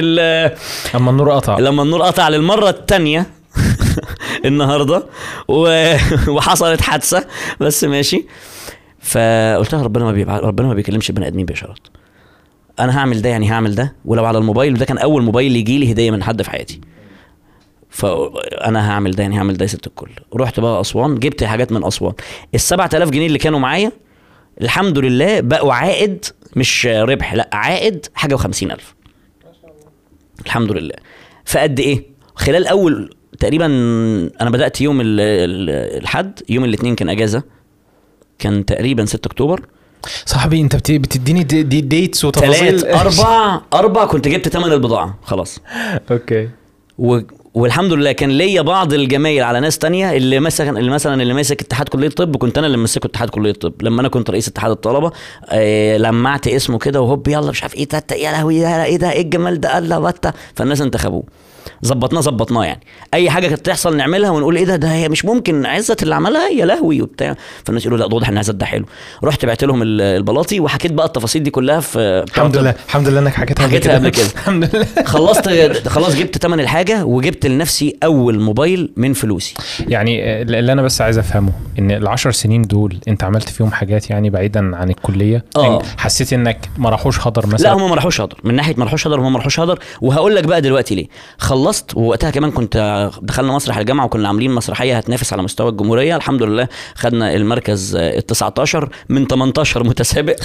[0.95, 1.59] اما النور قطع.
[1.59, 3.26] لما النور قطع للمرة الثانية
[4.45, 5.03] النهارده
[5.47, 5.93] و...
[6.35, 7.26] وحصلت حادثة.
[7.59, 8.26] بس ماشي.
[8.99, 10.38] فقلت لها ربنا ما بيبع...
[10.39, 11.80] ربنا ما بيكلمش البني آدمين بإشارات.
[12.80, 15.91] أنا هعمل ده يعني هعمل ده ولو على الموبايل وده كان أول موبايل يجي لي
[15.91, 16.81] هدية من حد في حياتي.
[17.89, 20.10] فانا هعمل ده يعني هعمل ده يا ست الكل.
[20.35, 22.14] رحت بقى أسوان جبت حاجات من أسوان.
[22.56, 23.91] ال 7000 جنيه اللي كانوا معايا
[24.61, 26.26] الحمد لله بقوا عائد
[26.56, 28.80] مش ربح لأ عائد حاجة و50000
[30.45, 30.95] الحمد لله.
[31.45, 32.03] فقد إيه؟
[32.35, 33.65] خلال أول تقريبا
[34.41, 37.43] أنا بدأت يوم ال- ال- الحد يوم الاثنين كان إجازة
[38.39, 39.65] كان تقريبا 6 أكتوبر.
[40.26, 42.80] صاحبي انت بت- بتديني دي, دي ديتس وتفاصيل.
[42.80, 42.84] ثلاث
[43.22, 45.60] أربع أربع كنت جبت ثمن البضاعة خلاص.
[46.11, 46.49] okay.
[46.99, 47.19] و...
[47.53, 51.61] والحمد لله كان ليا بعض الجمايل على ناس تانية اللي مثلا اللي مثلا اللي ماسك
[51.61, 53.73] اتحاد كلية الطب كنت أنا اللي ماسك اتحاد كلية الطب.
[53.82, 55.11] لما أنا كنت رئيس اتحاد الطلبة
[55.49, 59.22] آه لمعت اسمه كده وهوب يلا مش عارف إيه يا لهوي يا إيه ده إيه
[59.22, 61.23] الجمال ده الله بتا فالناس انتخبوه.
[61.85, 62.79] ظبطناه ظبطناه يعني.
[63.13, 66.49] أي حاجة كانت تحصل نعملها ونقول إيه ده ده هي مش ممكن عزت اللي عملها
[66.49, 67.35] يا لهوي وبتاع.
[67.65, 68.85] فالناس يقولوا لا ده واضح إن عزت ده حلو.
[69.23, 73.19] رحت بعت لهم ال- البلاطي وحكيت بقى التفاصيل دي كلها في الحمد لله الحمد لله
[73.19, 74.25] إنك حكيتها حكيتها قبل كده.
[74.35, 74.88] الحمد لله.
[75.05, 75.49] خلصت
[75.88, 79.53] خلاص جبت ثمن الحاجة وجبت لنفسي أول موبايل من فلوسي.
[79.88, 84.29] يعني اللي أنا بس عايز أفهمه إن العشر سنين دول أنت عملت فيهم حاجات يعني
[84.29, 85.45] بعيدا عن الكلية.
[85.57, 88.38] يعني حسيت إنك ما راحوش هدر مثلا؟ لا هم ما راحوش هدر.
[88.43, 89.79] من ناحية ما راحوش هدر هم ما راحوش هدر.
[90.01, 91.07] وهقول لك بقى دلوقتي ليه.
[91.52, 96.15] خلصت ووقتها كمان كنت دخلنا مسرح الجامعة وكنا عاملين مسرحية هتنافس على مستوى الجمهورية.
[96.15, 100.36] الحمد لله خدنا المركز ال 19 من 18 متسابق.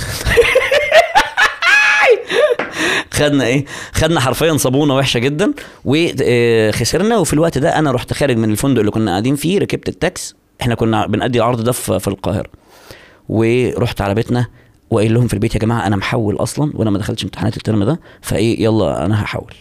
[3.15, 5.53] خدنا إيه؟ خدنا حرفيا صابونة وحشة جدا
[5.85, 7.19] وخسرنا.
[7.19, 10.35] وفي الوقت ده أنا رحت خارج من الفندق اللي كنا قاعدين فيه ركبت التاكس.
[10.61, 12.49] إحنا كنا بنأدي العرض ده في القاهرة.
[13.28, 14.47] ورحت على بيتنا
[14.91, 18.01] وقايل لهم في البيت يا جماعة أنا محول أصلا وأنا ما دخلتش امتحانات الترم ده
[18.23, 19.55] فإيه يلا أنا هحول.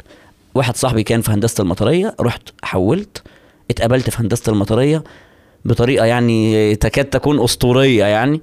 [0.56, 3.22] واحد صاحبي كان في هندسة المطرية رحت حولت
[3.72, 5.04] اتقابلت في هندسة المطرية
[5.66, 8.42] بطريقة يعني تكاد تكون أسطورية يعني.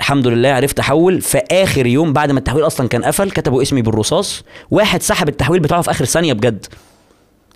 [0.00, 1.20] الحمد لله عرفت أحول.
[1.20, 4.42] في آخر يوم بعد ما التحويل أصلا كان قفل كتبوا اسمي بالرصاص.
[4.70, 6.66] واحد سحب التحويل بتاعه في آخر ثانية بجد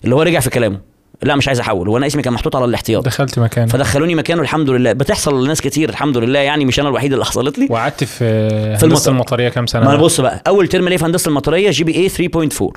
[0.04, 0.80] اللي هو رجع في كلامه.
[1.22, 3.04] لا مش عايز احول وأنا اسمي كان محطوط على الاحتياط.
[3.04, 4.92] دخلت مكان فدخلوني مكانه الحمد لله.
[4.92, 7.66] بتحصل لناس كتير الحمد لله يعني مش أنا الوحيد اللي حصلت لي.
[7.70, 8.16] وقعدت في
[8.48, 9.12] في هندسة المطار.
[9.12, 10.42] المطرية كام سنة؟ ما أنا بص بقى.
[10.46, 12.70] أول ترم ليا في هندسة المطرية GPA 3.4 آه،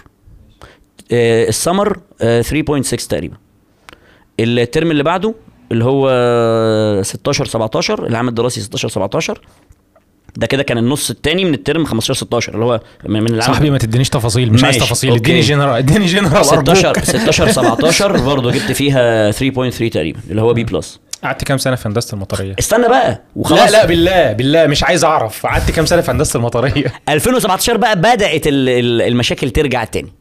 [1.14, 3.36] السمر آه، 3.6 تقريبا.
[4.40, 5.34] الترم اللي بعده
[5.72, 6.10] اللي هو
[7.04, 9.42] 16 17 العام الدراسي 16 17
[10.36, 13.78] ده كده كان النص الثاني من الترم 15 16 اللي هو من العام صاحبي ما
[13.78, 15.14] تدينيش تفاصيل مش عايز تفاصيل.
[15.14, 17.04] اديني جنرال اديني جنرال 16 أرجوك.
[17.04, 21.88] 16 17 برضه جبت فيها 3.3 تقريبا اللي هو B plus قعدت كام سنة في
[21.88, 23.60] هندسة المطرية؟ استنى بقى وخلاص.
[23.60, 25.46] لا لا بالله بالله مش عايز أعرف.
[25.46, 30.14] قعدت كام سنة في هندسة المطرية؟ 2017 بقى بدأت ال- ال- المشاكل ترجع تاني.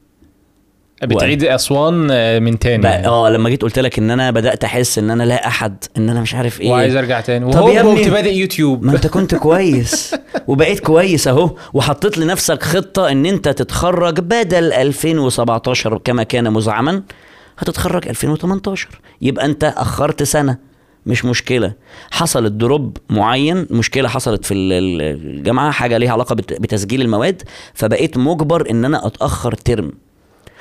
[1.02, 2.86] بتعيد أسوان آه، من تاني.
[2.89, 6.20] آه لما جيت قلت لك إن أنا بدأت أحس إن أنا لا أحد إن أنا
[6.20, 6.70] مش عارف إيه.
[6.70, 7.52] وعايز أرجع تاني.
[7.52, 8.85] طب وهو يا ابني- كنت بادئ يوتيوب.
[8.85, 10.14] ما أنت كنت كويس
[10.47, 17.02] وبقيت كويس أهو وحطيت لنفسك خطة إن أنت تتخرج بدل 2017 كما كان مزعما
[17.59, 18.89] هتتخرج 2018
[19.22, 20.70] يبقى أنت أخرت سنة.
[21.06, 21.72] مش مشكلة.
[22.10, 27.43] حصلت دروب معين مشكلة حصلت في ال- ال- الجامعة حاجة ليها علاقة بت- بتسجيل المواد
[27.74, 29.93] فبقيت مجبر إن أنا أتأخر ترم.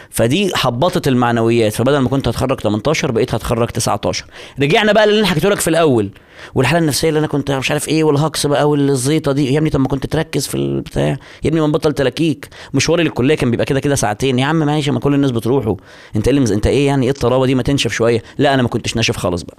[0.10, 1.74] فدي حبطت المعنويات.
[1.74, 4.26] فبدل ما كنت هتخرج 18 بقيت هتخرج 19
[4.60, 6.10] رجعنا بقى اللي أنا حكيته لك في الأول.
[6.56, 9.54] والحالة النفسية اللي أنا كنت مش عارف إيه والهجص بقى والزيطة دي.
[9.54, 11.08] يا ابني طب ما كنت تركز في البتاع
[11.44, 12.50] يا ابني ما نبطل تلاكيك.
[12.74, 14.40] مشواري للكلية كان بيبقى كده كده ساعتين.
[14.40, 15.76] يا عم ماشي ما كل الناس بتروحوا
[16.16, 16.52] أنت إيه مز...
[16.52, 18.24] أنت إيه يعني؟ إيه الطراوه دي؟ ما تنشف شوية.
[18.38, 19.58] لا أنا ما كنتش ناشف خالص بقى.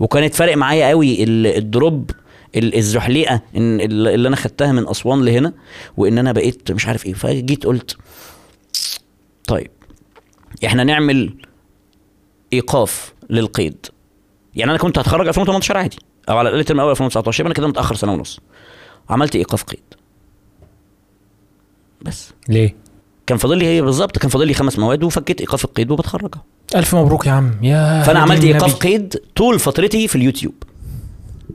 [0.00, 2.10] وكانت فارق معايا قوي ال- ال drop
[2.56, 5.52] ال- الزحليقة اللي أنا خدتها من أسوان لهنا
[5.96, 7.12] وإن أنا بقيت مش عارف إيه.
[7.14, 7.96] فجيت قلت
[9.46, 9.70] طيب
[10.66, 11.34] إحنا نعمل
[12.52, 13.86] إيقاف للقيد.
[14.54, 15.98] يعني أنا كنت هتخرج 2018 عادي.
[16.28, 18.40] أو على الأقل الترم الأول 2019 يبقى أنا كده متأخر سنة ونص.
[19.10, 19.82] عملت إيقاف قيد.
[22.02, 22.32] بس.
[22.48, 22.76] ليه؟
[23.26, 26.34] كان فاضل لي هي بالظبط كان فاضل لي خمس مواد وفكيت إيقاف القيد وبتخرج
[26.76, 27.54] ألف مبروك يا عم.
[27.62, 28.44] يا فأنا عملت.
[28.44, 30.54] إيقاف قيد طول فترتي في اليوتيوب.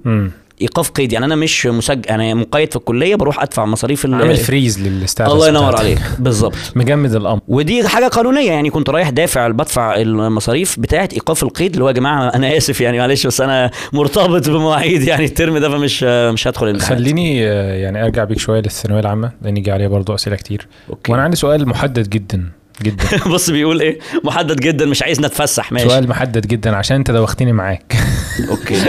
[0.05, 0.31] مم.
[0.61, 1.14] إيقاف قيد.
[1.14, 4.93] يعني أنا مش مسجل أنا مقيد في الكلية بروح أدفع مصاريف ال- عامل freeze لل
[4.93, 5.76] status الله ينور.
[5.76, 5.99] عليك.
[6.19, 6.56] بالظبط.
[6.76, 7.40] مجمد الأمر.
[7.48, 8.52] ودي حاجة قانونية.
[8.52, 12.82] يعني كنت رايح دافع بدفع المصاريف بتاعه إيقاف القيد اللي هو يا جماعة أنا آسف
[12.82, 15.02] يعني معلش بس أنا مرتبط بمواعيد.
[15.07, 19.32] يعني الترم ده فمش مش هدخل الامتحان خليني آه، يعني أرجع بيك شوية للثانوية العامة
[19.41, 20.68] لأن يجي عليها برضو أسئلة كتير.
[20.90, 21.11] أوكي.
[21.11, 22.44] وأنا عندي سؤال محدد جدا.
[22.84, 23.06] جدا.
[23.34, 25.89] بص بيقول إيه؟ محدد جدا مش عايز نتفسح ماشي.
[25.89, 27.95] سؤال محدد جدا عشان أنت دوختني معاك.
[28.49, 28.81] أوكي.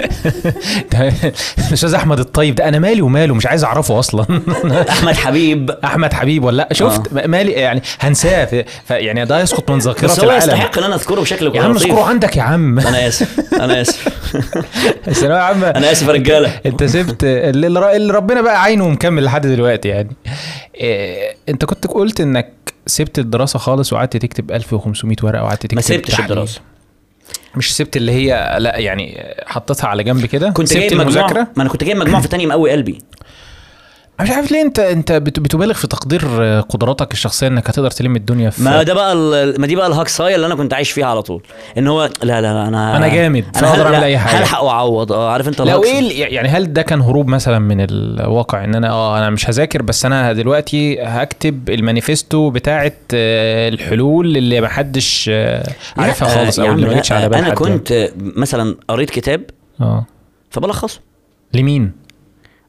[1.68, 4.26] الأستاذ أحمد الطيب ده أنا مالي وماله مش عايز أعرفه أصلا.
[4.90, 5.70] أحمد حبيب.
[5.70, 10.32] أحمد حبيب ولا لأ؟ شفت مالي يعني هنساه يعني ده يسقط من ذاكرة بس هو
[10.32, 11.76] يستحق إن أنا أذكره بشكل يا عم.
[11.76, 12.78] اذكره عندك يا عم.
[12.78, 13.54] أنا آسف.
[13.54, 14.08] أنا آسف.
[15.08, 16.60] الثانويه العامه أنا آسف يا رجالة.
[16.66, 20.16] انت سبت اللي, اللي ربنا بقى عينه ومكمل لحد دلوقتي يعني.
[20.74, 22.52] إيه أنت كنت قلت إنك
[22.86, 26.20] سبت الدراسة خالص وقعدت تكتب 1500 ورقة وقعدت تكتب ما سبتش.
[26.20, 26.60] الدراسة.
[27.56, 30.50] مش سبت اللي هي لا يعني حطيتها على جنب كده.
[30.50, 31.48] كنت سبت جايب المذاكرة.
[31.56, 32.98] ما أنا كنت جايب مجموع في تاني مقوي قلبي.
[34.20, 36.20] مش عارف ليه انت انت بت- بتبالغ في تقدير
[36.60, 39.16] قدراتك الشخصية انك هتقدر تلم الدنيا في ما ده بقى
[39.58, 41.42] ما دي بقى الهكسايه اللي أنا كنت عايش فيها على طول.
[41.78, 44.38] إن هو لا لا أنا أنا جامد، أنا فأقدر هل- أعمل أي حاجة.
[44.40, 45.12] هلحق وأعوض.
[45.12, 48.90] آه عارف أنت لو إيه يعني هل ده كان هروب مثلا من الواقع إن أنا
[48.90, 55.30] آه أنا مش هذاكر بس أنا دلوقتي هكتب المانيفستو بتاعه آه، الحلول اللي ما حدش
[55.32, 59.40] آه، عارفها خالص أو اللي ما على بال أنا حد كنت مثلا قريت كتاب
[59.80, 60.06] آه.
[60.50, 61.00] فبلخصه.
[61.54, 62.05] لمين؟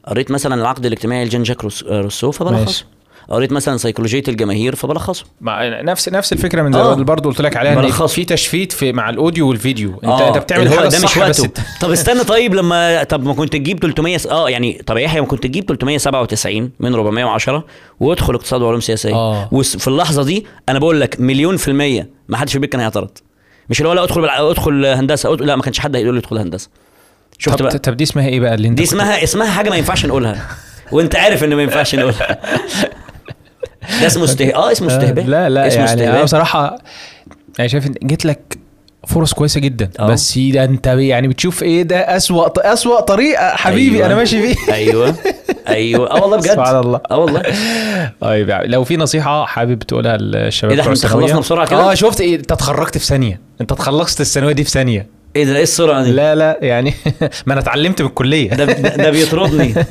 [0.08, 2.30] قريت مثلا العقد الاجتماعي لجان جاك روس- روسو.
[2.30, 2.84] فبلخصه
[3.30, 6.92] قريت مثلا سيكولوجية الجماهير فبلخصه مع نفس نفس الفكرة من آه.
[6.92, 8.06] اللي برضه قلت لك عليها إن بلخصه.
[8.06, 11.50] في تشفيت في مع ال audio والفيديو انت آه، أنت بتعمل حاجة ده مش وقته
[11.80, 15.26] طب استنى طيب لما طب ما كنت تجيب 300 آه يعني طب يا يحيى ما
[15.26, 17.64] كنت تجيب 397 من 410
[18.00, 19.48] وادخل اقتصاد وعلوم سياسية آه.
[19.52, 23.10] وفي اللحظة دي أنا بقول لك مليون في المية ما حدش في البيت كان هيعترض
[23.70, 24.50] مش اللي هو لا ادخل بالع...
[24.50, 25.42] ادخل هندسة أد...
[25.42, 26.68] لا ما كانش حد هيقول لي ادخل هندسة
[27.38, 30.06] شفت بقى؟ طب دي اسمها إيه بقى اللي انت دي اسمها اسمها حاجة ما ينفعش
[30.06, 30.46] نقولها.
[30.92, 32.38] وانت عارف ان ما ينفعش نقولها.
[34.00, 35.24] ده اسمه استه آه اسمه استهبال.
[35.24, 36.78] آه، لا لا اسمه يعني أنا استهبال بصراحة
[37.60, 38.58] أنا شايف إن جيت لك
[39.06, 39.90] فرص كويسة جدا.
[40.00, 40.06] آه.
[40.06, 44.06] بس ده انت يعني بتشوف إيه ده أسوأ أسوأ طريقة حبيبي أيوة.
[44.06, 44.72] أنا ماشي فيه.
[44.74, 45.14] أيوه.
[45.68, 46.10] أيوه.
[46.10, 46.46] آه والله بجد.
[46.52, 47.00] سبحان الله.
[47.10, 47.42] آه والله.
[48.20, 51.94] طيب يعني لو في نصيحة حابب تقولها للشباب إيه ده، الثانوية؟ خلصنا بسرعة كده؟ آه
[51.94, 53.40] شفت إيه؟ أنت اتخرجت في ثانية.
[53.60, 55.17] أنت اتخلصت الثانوية دي في ثانية.
[55.36, 56.94] إيه ده إيه السرعة دي؟ لا لا يعني
[57.46, 58.50] ما أنا اتعلمت من الكلية.
[58.50, 58.64] ده
[58.96, 59.74] ده بيطردني.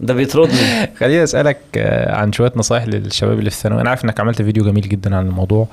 [0.00, 0.90] ده بيطردني.
[1.00, 4.64] خليني أسألك آه، عن شوية نصايح للشباب اللي في الثانويه أنا عارف إنك عملت فيديو
[4.64, 5.66] جميل جدا عن الموضوع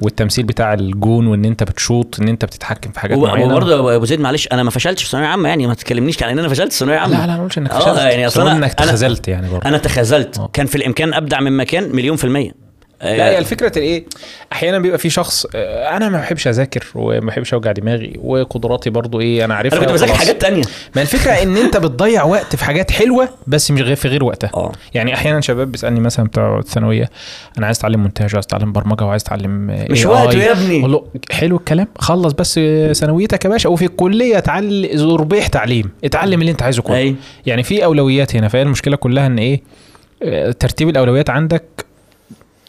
[0.00, 3.54] والتمثيل بتاع الجون وإن أنت بتشوط إن أنت بتتحكم في حاجات معينة.
[3.54, 6.30] وبرضه يا ابو زيد معلش أنا ما فشلتش في ثانوية عامة يعني ما تكلمنيش عن
[6.30, 7.20] إن أنا فشلت في ثانوية عامة.
[7.20, 7.98] لا لا ما قلتش إنك آه، فشلت.
[7.98, 9.68] يعني قلنا إنك أنا- تخاذلت يعني برضه.
[9.68, 10.50] أنا تخاذلت آه.
[10.52, 12.65] كان في الإمكان أبدع من مكان مليون في المية.
[13.02, 14.04] لا هي الفكرة إيه
[14.52, 19.20] أحيانا بيبقى في شخص آه، أنا ما بحبش أذاكر وما بحبش أوجع دماغي وقدراتي برضو
[19.20, 20.14] إيه أنا عارفها أنا كنت بذاكر.
[20.14, 20.62] حاجات تانية
[20.96, 24.50] ما الفكرة إن أنت بتضيع وقت في حاجات حلوة بس مش غير في غير وقتها
[24.54, 27.10] آه يعني أحيانا شباب بيسألني مثلا بتوع الثانوية
[27.58, 30.06] أنا عايز أتعلم مونتاج وعايز أتعلم برمجة وعايز أتعلم آه، مش.
[30.06, 30.80] وقته يا ابني.
[30.80, 35.90] أقول له حلو الكلام خلص بس آه، ثانويتك يا باشا وفي الكلية اتعلم زربيح تعليم
[36.04, 37.14] اتعلم اللي أنت عايزه كله
[37.46, 39.62] يعني في أولويات هنا فهي المشكلة كلها إن إيه
[40.22, 41.86] آه، ترتيب الأولويات عندك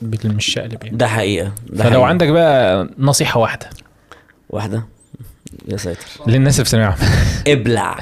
[0.02, 0.98] بالمشقلب يعني.
[0.98, 2.06] ده حقيقة ده فلو حقيقة.
[2.06, 3.70] عندك بقى نصيحة واحدة.
[4.50, 4.86] واحدة؟
[5.68, 6.06] يا ساتر.
[6.28, 6.98] للناس اللي في ثانويه عامه
[7.48, 8.00] ابلع.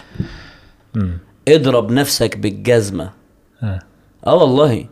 [1.48, 3.10] اضرب نفسك بالجزمة.
[3.64, 3.80] آه.
[4.28, 4.86] آه والله.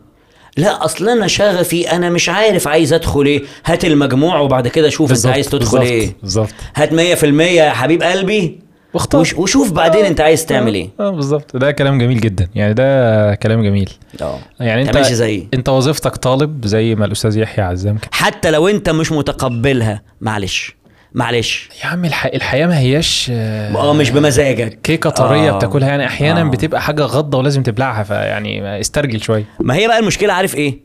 [0.56, 3.42] لا أصل أنا شغفي أنا مش عارف عايز أدخل إيه.
[3.66, 6.16] هات المجموع وبعد كده شوف أنت عايز تدخل بالظبط، إيه.
[6.22, 6.48] بالظبط.
[6.76, 8.60] هات 100% يا حبيب قلبي.
[8.94, 9.20] واختار.
[9.20, 10.90] وش وشوف بعدين انت عايز تعمل إيه.
[11.00, 11.56] آه بالظبط.
[11.56, 12.48] ده كلام جميل جدا.
[12.54, 13.90] يعني ده كلام جميل.
[14.22, 14.38] آه.
[14.60, 15.48] يعني انت زيي.
[15.54, 18.10] انت وظيفتك طالب زي ما الأستاذ يحيى عزام كده.
[18.12, 20.76] حتى لو انت مش متقبلها معلش
[21.14, 21.68] معلش.
[21.84, 22.26] يا عم الح...
[22.26, 24.78] الحياة ما هياش آه، آه مش بمزاجك.
[24.82, 25.56] كيكه طريه آه.
[25.56, 25.88] بتاكلها.
[25.88, 26.44] يعني أحيانا آه.
[26.44, 29.44] بتبقى حاجة غضة ولازم تبلعها فيعني استرجل شوية.
[29.60, 30.80] ما هي بقى المشكلة عارف إيه؟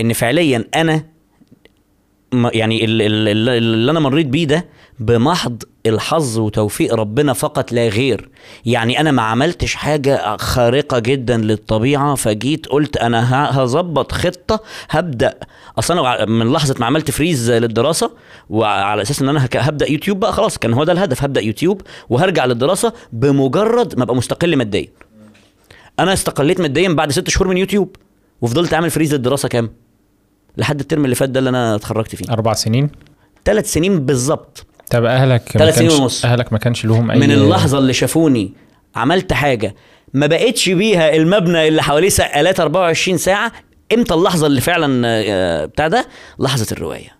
[0.00, 1.04] إن فعليا أنا
[2.32, 4.66] يعني ال- ال- ال- اللي أنا مريت بيه ده
[5.00, 8.28] بمحض الحظ وتوفيق ربنا فقط لا غير.
[8.66, 15.34] يعني أنا ما عملتش حاجة خارقة جدا للطبيعة فجيت قلت أنا هظبط خطة هبدأ.
[15.78, 18.10] أصلا من لحظة ما عملت فريز للدراسة
[18.50, 22.44] وعلى أساس إن أنا هبدأ يوتيوب بقى خلاص كان هو ده الهدف هبدأ يوتيوب وهرجع
[22.44, 24.86] للدراسة بمجرد ما أبقى مستقل ماديا.
[26.00, 27.96] أنا استقليت ماديا بعد ست شهور من يوتيوب
[28.40, 29.70] وفضلت أعمل freeze للدراسة كام
[30.56, 32.24] لحد الترم اللي فات ده اللي أنا اتخرجت فيه.
[32.32, 32.90] أربع سنين؟
[33.44, 34.66] ثلاث سنين بالظبط.
[34.90, 36.24] طب أهلك ثلاث سنين ونص.
[36.24, 38.52] أهلك ما كانش لهم أي من اللحظة اللي شافوني
[38.96, 39.74] عملت حاجة
[40.14, 43.52] ما بقتش بيها المبنى اللي حواليه سقالات 24 ساعة
[43.94, 46.06] إمتى اللحظة اللي فعلا آه، بتاع ده؟
[46.38, 47.18] لحظة الرواية.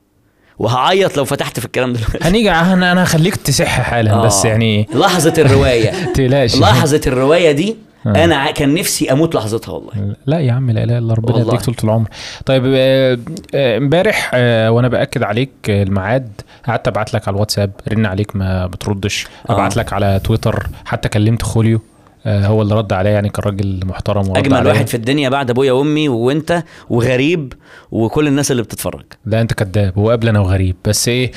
[0.59, 2.19] وهعيط لو فتحت في الكلام ده دلوقتي.
[2.29, 4.49] هنيجي أنا أنا هخليك تصح حالا بس آه.
[4.49, 5.91] يعني لحظة الرواية.
[6.15, 6.57] تقلقش.
[6.57, 7.77] لحظة الرواية دي
[8.09, 8.25] آه.
[8.25, 11.39] أنا كان نفسي أموت لحظتها والله لا يا عم لا اله إلا ربنا.
[11.39, 12.09] يديك طول العمر
[12.47, 13.19] طيب آه،
[13.55, 16.29] آه، امبارح آه، وأنا بأكد عليك آه، الميعاد
[16.67, 19.53] قعدت أبعت لك على الواتساب رن عليك ما بتردش آه.
[19.53, 21.81] أبعت لك على تويتر حتى كلمت خوليو آه،
[22.29, 24.73] هو اللي رد عليا يعني كان راجل محترم ورد أجمل عليا.
[24.73, 27.53] واحد في الدنيا بعد أبويا وأمي وأنت وغريب
[27.91, 29.05] وكل الناس اللي بتتفرج.
[29.27, 31.33] لا أنت كذاب هو قبل أنا وغريب بس إيه؟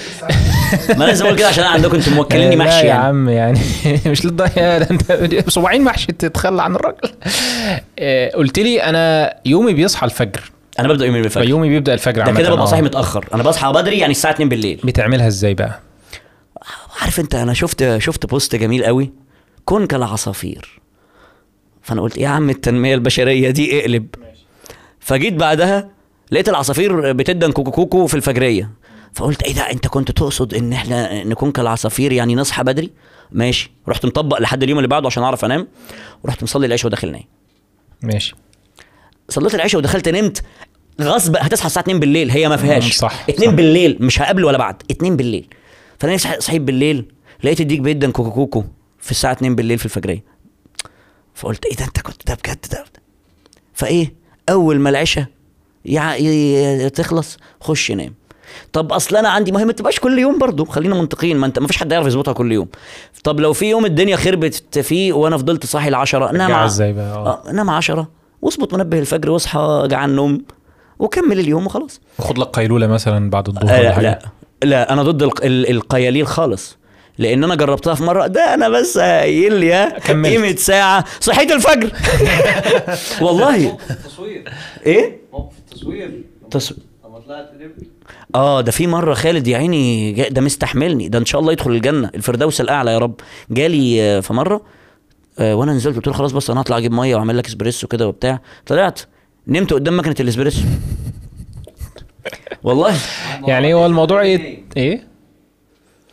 [0.98, 3.04] ما لازم أقول كده عشان أنا عندكم أنتوا موكليني آه، محشي يا يعني.
[3.04, 3.60] عم يعني
[4.06, 7.10] مش ده أنت صباعين محشي تتخلى عن الراجل.
[8.00, 10.52] آه، قلت لي أنا يومي بيصحى الفجر.
[10.80, 11.46] أنا ببدأ يومي بالفجر.
[11.46, 12.66] فيومي بيبدأ الفجر ده كده ببقى آه.
[12.66, 13.26] صاحي متأخر.
[13.34, 14.80] أنا بصحى بدري يعني الساعة 2 بالليل.
[14.84, 15.80] بتعملها إزاي بقى؟
[17.02, 19.12] عارف أنت أنا شفت شفت بوست جميل قوي.
[19.66, 20.81] كن كالعصافير.
[21.82, 24.08] فأنا قلت يا عم التنمية البشرية دي اقلب.
[25.00, 25.90] فجيت بعدها
[26.32, 28.72] لقيت العصافير بتدن كوكو كوكو في الفجرية.
[29.14, 32.92] فقلت إيه ده أنت كنت تقصد إن إحنا نكون كالعصافير يعني نصحى بدري؟
[33.32, 33.72] ماشي.
[33.88, 35.68] رحت مطبق لحد اليوم اللي بعده عشان أعرف أنام.
[36.24, 37.24] ورحت مصلي العشاء وداخل نايم.
[38.02, 38.36] ماشي.
[39.30, 40.44] صليت العشاء ودخلت نمت.
[41.02, 42.32] غصب هتصحى الساعة 2 بالليل.
[42.32, 42.98] هي ما فيهاش.
[42.98, 43.56] صح، 2 صح.
[43.56, 44.84] بالليل مش هقابل ولا بعد.
[44.92, 45.48] 2 بالليل.
[46.00, 47.06] فانا صح- صحيت بالليل
[47.44, 48.64] لقيت الديك بيدن كوكو كوكو
[49.00, 50.24] في الساعة 2 بالليل في الفجرية.
[51.36, 52.84] فقلت إيه ده أنت كنت ده بجد ده؟
[53.74, 54.14] فإيه
[54.50, 55.26] أول ما العشاء
[55.86, 58.14] يع- ي- تخلص خش نام.
[58.74, 61.78] طب أصل أنا عندي مهمه تبقاش كل يوم برضو خلينا منطقيين ما أنت ما فيش
[61.78, 62.68] حد يعرف يظبطها كل يوم.
[63.24, 67.06] طب لو في يوم الدنيا خربت فيه وأنا فضلت صاحي ل 10 نام إزاي بقى؟
[67.06, 67.42] آه.
[67.48, 68.08] آه نام 10
[68.42, 70.42] واظبط منبه الفجر واصحى جعان نوم
[71.00, 72.02] وكمل اليوم وخلاص.
[72.20, 74.20] خد لك قيلولة مثلا بعد الظهر آه لا, لا
[74.64, 76.78] لا أنا ضد الق- ال- القياليل خالص.
[77.22, 78.28] لأن أنا جربتها في مره.
[78.28, 79.86] ده أنا بس قايل لي.
[80.08, 81.06] قيمة ساعة.
[81.20, 81.92] صحيت الفجر.
[83.26, 83.78] والله.
[83.90, 84.44] التصوير.
[84.86, 86.24] إيه؟ موقف التصوير.
[86.52, 86.74] تص...
[87.06, 87.88] لما طلعت نمت
[88.36, 91.10] آه ده في مرة خالد يا عيني ده مستحملني.
[91.10, 92.10] ده إن شاء الله يدخل الجنة.
[92.16, 93.14] الفردوس الأعلى يا رب.
[93.52, 94.62] جالي آه، في مرة
[95.40, 95.96] آه، وأنا نزلت.
[95.96, 98.40] قلت له خلاص بس أنا هطلع أجيب مية وأعمل لك إسبريسو كده وبتاع.
[98.66, 99.00] طلعت.
[99.48, 100.62] نمت قدام مكنة الإسبريسو.
[102.64, 102.96] والله.
[103.48, 105.11] يعني هو الموضوع إيه إيه؟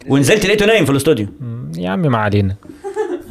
[0.08, 1.26] ونزلت لقيته نايم في الاستوديو.
[1.76, 2.54] يا عم ما علينا.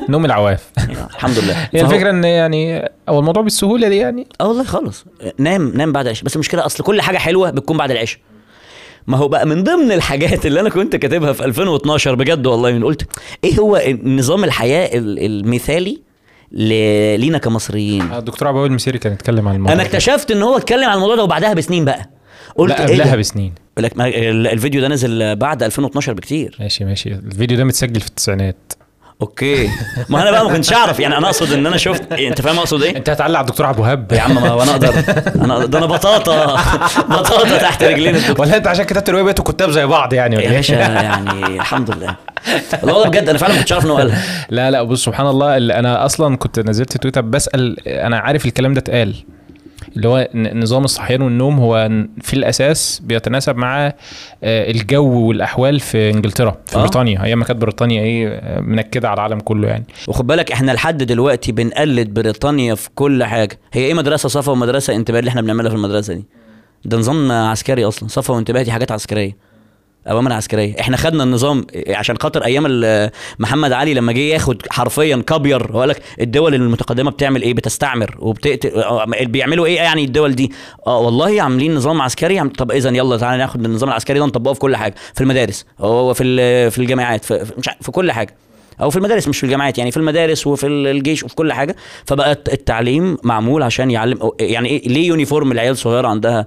[0.10, 0.70] نوم العواف.
[1.16, 1.70] الحمد لله.
[1.74, 4.28] هي الفكرة إن يعني هو الموضوع بالسهولة دي يعني.
[4.42, 5.06] آه والله خالص
[5.40, 6.26] نام نام بعد العشاء.
[6.26, 8.20] بس المشكلة أصل كل حاجة حلوة بتكون بعد العشاء.
[9.08, 12.84] ما هو بقى من ضمن الحاجات اللي أنا كنت كاتبها في 2012 بجد والله من
[12.84, 13.08] قلت
[13.44, 16.02] إيه هو نظام الحياة ال- المثالي
[17.18, 19.84] لينا كمصريين؟ الدكتور عبد المسيري كان اتكلم عن الموضوع أنا.
[19.84, 22.10] اكتشفت إن هو اتكلم عن الموضوع ده وبعدها بسنين بقى.
[22.56, 23.54] قلت لا إيه قبلها ده؟ بسنين.
[23.78, 26.58] لك الفيديو ده نزل بعد 2012 بكتير.
[26.60, 27.10] ماشي ماشي.
[27.14, 28.74] الفيديو ده متسجل في التسعينات.
[29.22, 29.70] أوكي.
[30.10, 31.00] ما أنا بقى ما كنتش أعرف.
[31.00, 33.66] يعني أنا أقصد إن أنا شفت إيه، أنت فاهم أقصد إيه؟ أنت هتعلق على الدكتور
[33.66, 34.12] عبد الوهاب.
[34.12, 34.94] يا عم ما أنا أقدر.
[35.36, 36.56] أنا ده أنا بطاطا.
[37.10, 38.42] بطاطا تحت رجلين الدكتور.
[38.42, 41.46] ولا أنت عشان كتبت الرواية بقيتوا كتاب زي بعض يعني ولا يا إيه؟ باشا يعني
[41.46, 42.16] الحمد لله.
[42.84, 44.24] والله بجد أنا فعلا ما كنتش عارف ان هو قالها.
[44.50, 48.74] لا لا بص سبحان الله اللي أنا أصلا كنت نزلت تويتر بسأل أنا عارف الكلام
[48.74, 49.16] ده اتقال.
[49.96, 51.90] اللي هو نظام الصحيان والنوم هو
[52.22, 53.88] في الأساس بيتناسب مع
[54.44, 56.80] آه، الجو والأحوال في إنجلترا في آه.
[56.80, 57.24] بريطانيا.
[57.24, 59.86] أيام ما كانت بريطانيا إيه منكدة على العالم كله يعني.
[60.08, 63.60] وخد بالك إحنا لحد دلوقتي بنقلد بريطانيا في كل حاجة.
[63.74, 66.26] هي إيه مدرسة صفا ومدرسة انتباه اللي إحنا بنعملها في المدرسة دي؟
[66.86, 69.47] ده نظام عسكري أصلا صفا وانتباه دي حاجات عسكرية.
[70.10, 70.80] أوامر عسكرية.
[70.80, 72.64] إحنا خدنا النظام عشان خاطر أيام
[73.40, 78.16] محمد علي لما جه ياخد حرفيا كبير وقال لك الدول المتقدمة بتعمل إيه؟ بتستعمر.
[78.20, 78.72] وبتقتل
[79.26, 80.52] بيعملوا إيه يعني الدول دي؟
[80.88, 82.50] آه والله عاملين نظام عسكري عم...
[82.50, 84.96] طب اذا يلا تعالى ناخد النظام العسكري ده نطبقه في كل حاجة.
[85.14, 85.66] في المدارس.
[85.80, 87.26] هو في في الجامعات.
[87.26, 87.46] في
[87.82, 88.36] في- كل حاجة.
[88.82, 89.92] أو في المدارس مش في الجامعات يعني.
[89.92, 91.76] في المدارس وفي الجيش وفي كل حاجة.
[92.06, 96.46] فبقى التعليم معمول عشان يعلم يعني إيه؟ ليه يونيفورم العيال صغيره عندها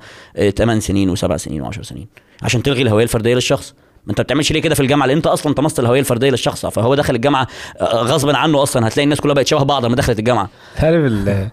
[0.56, 2.06] 8 سنين و7 سنين و10 سنين؟
[2.42, 3.74] عشان تلغي الهوية الفردية للشخص.
[4.06, 6.66] ما انت بتعملش ليه كده في الجامعة؟ لأن انت أصلا طمست الهوية الفردية للشخص.
[6.66, 7.46] فهو دخل الجامعة
[7.80, 8.88] آه، غصبا عنه أصلا.
[8.88, 10.48] هتلاقي الناس كلها بقت شبه بعض لما دخلت الجامعة.
[10.82, 11.48] ال-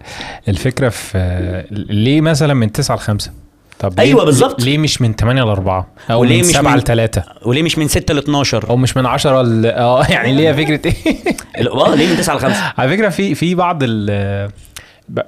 [0.47, 3.31] الفكرة في ليه مثلا من 9 ل 5
[3.79, 4.61] طب أيوة بالظبط.
[4.61, 7.63] ليه مش من 8 ل 4 أو وليه من مش 7 من- ل 3 وليه
[7.63, 11.17] مش من 6 ل 12 أو مش من 10 ل آه يعني ليه فكرة إيه؟
[11.71, 14.49] آه ليه من 9 ل 5 على فكرة في في بعض ال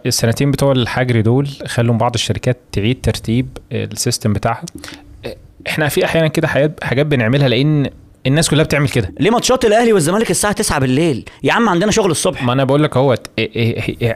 [0.06, 4.64] السنتين بتوع الحجر دول خلوا بعض الشركات تعيد ترتيب السيستم بتاعها.
[5.68, 7.90] إحنا في أحيانا كده حاجات حاجات بنعملها لأن
[8.28, 9.14] الناس كلها بتعمل كده.
[9.20, 12.44] ليه ماتشات الاهلي والزمالك الساعة 9 بالليل؟ يا عم عندنا شغل الصبح.
[12.44, 13.28] ما أنا بقول لك اهوت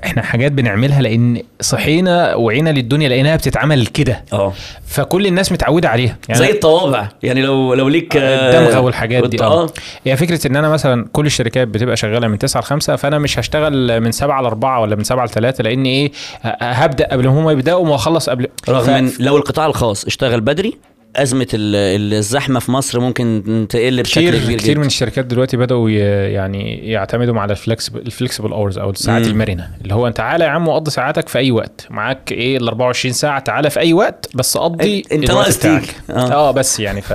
[0.06, 4.26] إحنا حاجات بنعملها لأن صحينا وعينا للدنيا لقيناها بتتعمل كده.
[4.34, 4.54] آه.
[4.88, 6.18] فكل الناس متعودة عليها.
[6.32, 7.08] زي الطوابع.
[7.24, 9.64] يعني لو لو ليك آه، الدمغة والحاجات دي آه.
[9.64, 9.70] آه.
[10.06, 13.40] هي فكرة إن أنا مثلا كل الشركات بتبقى شغالة من 9 ل 5 فأنا مش
[13.40, 16.12] هشتغل من 7 ل 4 ولا من 7 ل 3 لأن إيه
[16.44, 20.78] هبدأ قبل ما هم يبدأوا وأخلص قبل رغم ف- لو القطاع الخاص اشتغل بدري
[21.16, 25.58] أزمة ال- الزحمة في مصر ممكن تقل بشكل كتير كبير كتير جدا من الشركات دلوقتي
[25.58, 29.28] بدأوا يعني يعتمدوا على ال flexible ال flexible hours أو الساعات.
[29.28, 32.68] المرنة اللي هو أنت تعالى يا عم وقضي ساعاتك في أي وقت معاك إيه ال
[32.68, 35.82] 24 ساعة تعالى في أي وقت بس قضي أنت ناقص بتاعك.
[35.82, 35.94] تيجي.
[36.10, 36.52] آه.
[36.52, 37.14] بس يعني ف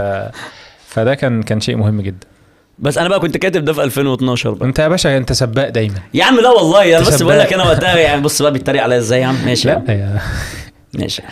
[0.89, 2.27] فده كان كان شيء مهم جدا
[2.79, 5.95] بس أنا بقى كنت كاتب ده في 2012 بقى أنت يا باشا أنت سباق دايما
[6.15, 7.23] يا عم لا والله أنا بس.
[7.23, 9.69] بقول لك أنا وقتها يعني بص بقى بيتريق عليا إزاي يا عم ماشي.
[9.69, 10.21] لا يا
[10.95, 11.23] ماشي.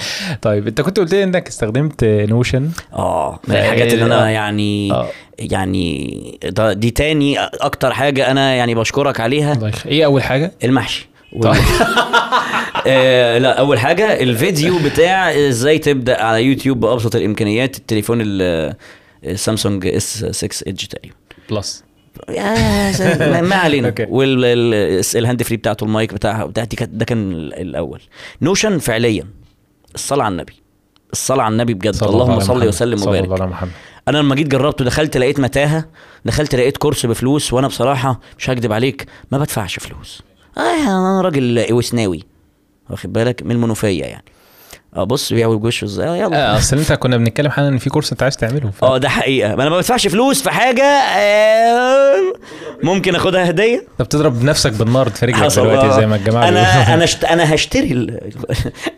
[0.43, 2.71] طيب انت كنت قلت لي انك استخدمت نوشن.
[2.93, 4.29] آه من الحاجات اللي أنا آه.
[4.29, 5.09] يعني آه.
[5.39, 9.73] يعني ده دي تاني أكتر حاجة أنا يعني بشكرك عليها.
[9.87, 11.09] إيه أول حاجة؟ المحشي.
[11.43, 11.55] طيب.
[12.87, 18.75] آه لا أول حاجة الفيديو بتاع إزاي تبدأ على يوتيوب بأبسط الإمكانيات التليفون ال-
[19.25, 21.15] السامسونج S 6 Edge تقريبا.
[21.51, 21.85] Plus.
[22.29, 23.95] ما- علينا.
[24.09, 28.01] وال hand free بتاعته المايك بتاعها بتاع دي كانت- ده كان ال- الأول.
[28.43, 29.25] نوشن فعليا.
[29.97, 30.63] الصلاة على النبي.
[31.13, 31.95] الصلاة على النبي بجد.
[31.95, 32.69] صلى الله اللهم صل.
[32.69, 33.71] وسلم صلى الله وبارك على محمد.
[34.09, 35.85] أنا لما جيت جربته دخلت لقيت متاهة.
[36.25, 40.23] دخلت لقيت course بفلوس وأنا بصراحة مش هكدب عليك ما بدفعش فلوس.
[40.59, 42.25] آه أنا راجل وسناوي
[42.91, 44.25] واخد بالك؟ من المنوفية يعني.
[45.05, 48.13] بص بيعوج وشه إزاي آه، يلا آه اصل انت كنا بنتكلم حالا إن في course
[48.13, 48.71] انت عايز تعمله.
[48.83, 52.17] آه ده حقيقة ما أنا ما بدفعش فلوس في حاجة آه،
[52.83, 55.97] ممكن اخدها هدية انت بتضرب نفسك بالنار في رجلك دلوقتي آه.
[56.01, 56.95] زي ما الجماعة أنا.
[56.95, 57.25] أنا شت...
[57.25, 58.21] أنا هشتري ال...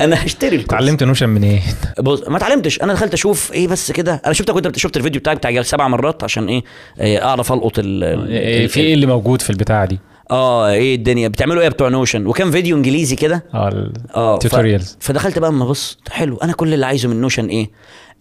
[0.00, 1.60] أنا هشتري ال course اتعلمت نوشن من إيه؟
[2.00, 5.36] بص ما اتعلمتش أنا دخلت أشوف إيه بس كده أنا شفتك كنت شفت الفيديو بتاعك
[5.36, 6.62] بتاع سبع مرات عشان إيه
[7.00, 8.04] آه، أعرف ألقط ال...
[8.04, 9.98] ال- إيه في إيه اللي موجود في البتاعة دي؟
[10.30, 11.28] آه إيه الدنيا.
[11.28, 15.64] بتعملوا إيه بتوع نوشن وكان فيديو إنجليزي كده؟ آه آه ال tutorials فدخلت بقى أما
[15.64, 17.70] بص حلو أنا كل اللي عايزه من نوشن إيه؟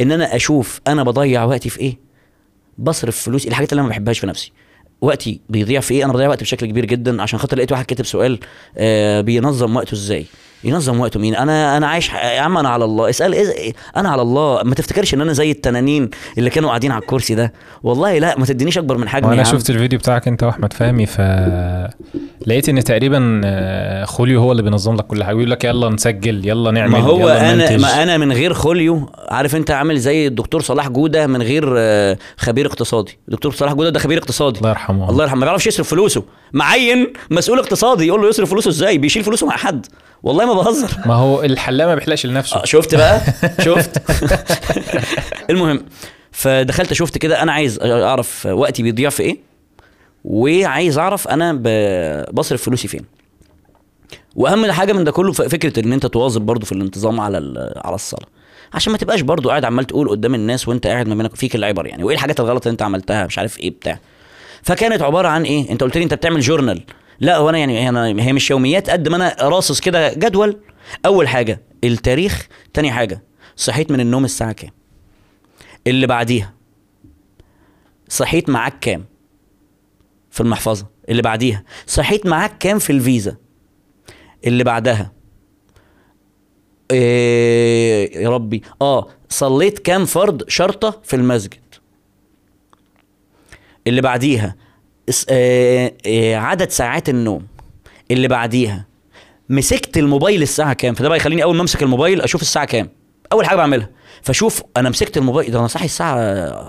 [0.01, 1.97] إن أنا أشوف أنا بضيع وقتي في إيه؟
[2.77, 4.51] بصرف فلوس الحاجات اللي أنا ما بحبهاش في نفسي.
[5.01, 8.05] وقتي بيضيع في إيه؟ أنا بضيع وقتي بشكل كبير جدا عشان خاطر لقيت واحد كاتب
[8.05, 8.39] سؤال
[8.77, 10.25] آه بينظم وقته إزاي.
[10.63, 13.09] ينظم وقته مين أنا أنا عايش يا عم أنا على الله.
[13.09, 14.63] اسال إيه أنا على الله.
[14.63, 17.53] ما تفتكرش إن أنا زي التنانين اللي كانوا قاعدين على الكرسي ده؟
[17.83, 19.43] والله لا ما تدينيش أكبر من حجمي عم.
[19.43, 21.21] شفت الفيديو بتاعك أنت وأحمد فهمي ف
[22.47, 25.35] لقيت إن تقريبا آه، خوليو هو اللي بينظم لك كل حاجة.
[25.35, 27.77] بيقول لك يلا نسجل يلا نعمل ما هو يلا أنا.
[27.77, 32.17] ما أنا من غير خوليو عارف أنت عامل زي الدكتور صلاح جودة من غير آه،
[32.37, 33.17] خبير اقتصادي.
[33.27, 34.57] الدكتور صلاح جودة ده خبير اقتصادي.
[34.59, 35.09] الله يرحمه.
[35.09, 35.39] الله يرحمه.
[35.39, 36.23] ما بيعرفش يصرف فلوسه.
[36.53, 38.07] معين مسؤول اقتصادي.
[38.07, 39.85] يقول له يصرف فلوسه إزاي؟ بيشيل فلوسه مع حد.
[40.23, 40.97] والله ما بهزر.
[41.05, 42.57] ما هو الحلاق ما بيحلقش لنفسه.
[42.57, 43.21] آه، شفت بقى؟
[43.65, 44.01] شفت.
[45.49, 45.85] المهم
[46.31, 49.37] فدخلت شفت كده أنا عايز أعرف وقتي بيضيع في إيه
[50.23, 51.53] وعايز أعرف أنا
[52.33, 53.05] بصرف فلوسي فين.
[54.35, 57.37] وأهم حاجة من ده كله فكرة إن أنت تواظب برضو في الانتظام على
[57.85, 58.27] على الصلاة.
[58.73, 61.87] عشان ما تبقاش برضو قاعد عمال تقول قدام الناس وأنت قاعد ما بينك فيك العبر
[61.87, 63.99] يعني وإيه الحاجات الغلط اللي أنت عملتها؟ مش عارف إيه بتاع.
[64.63, 66.81] فكانت عبارة عن إيه؟ أنت قلت لي أنت بتعمل جورنال
[67.19, 70.59] لا هو أنا يعني أنا هي مش يوميات قد ما أنا راصص كده جدول.
[71.05, 72.47] أول حاجة التاريخ.
[72.73, 73.23] تاني حاجة
[73.55, 74.71] صحيت من النوم الساعة كام؟
[75.87, 76.53] اللي بعديها.
[78.09, 79.05] صحيت معاك كام؟
[80.31, 80.87] في المحفظة.
[81.09, 81.63] اللي بعديها.
[81.87, 83.37] صحيت معاك كام في الفيزا؟
[84.45, 85.11] اللي بعدها.
[86.91, 88.61] إيه يا ربي.
[88.81, 91.59] آه صليت كام فرض شرطة في المسجد؟
[93.87, 94.55] اللي بعديها.
[96.35, 97.47] عدد ساعات النوم
[98.11, 98.85] اللي بعديها.
[99.49, 102.89] مسكت الموبايل الساعة كام؟ فده بقى يخليني أول ما أمسك الموبايل أشوف الساعة كام.
[103.33, 103.89] أول حاجة بعملها
[104.21, 106.17] فشوف أنا مسكت الموبايل ده أنا صاحي الساعة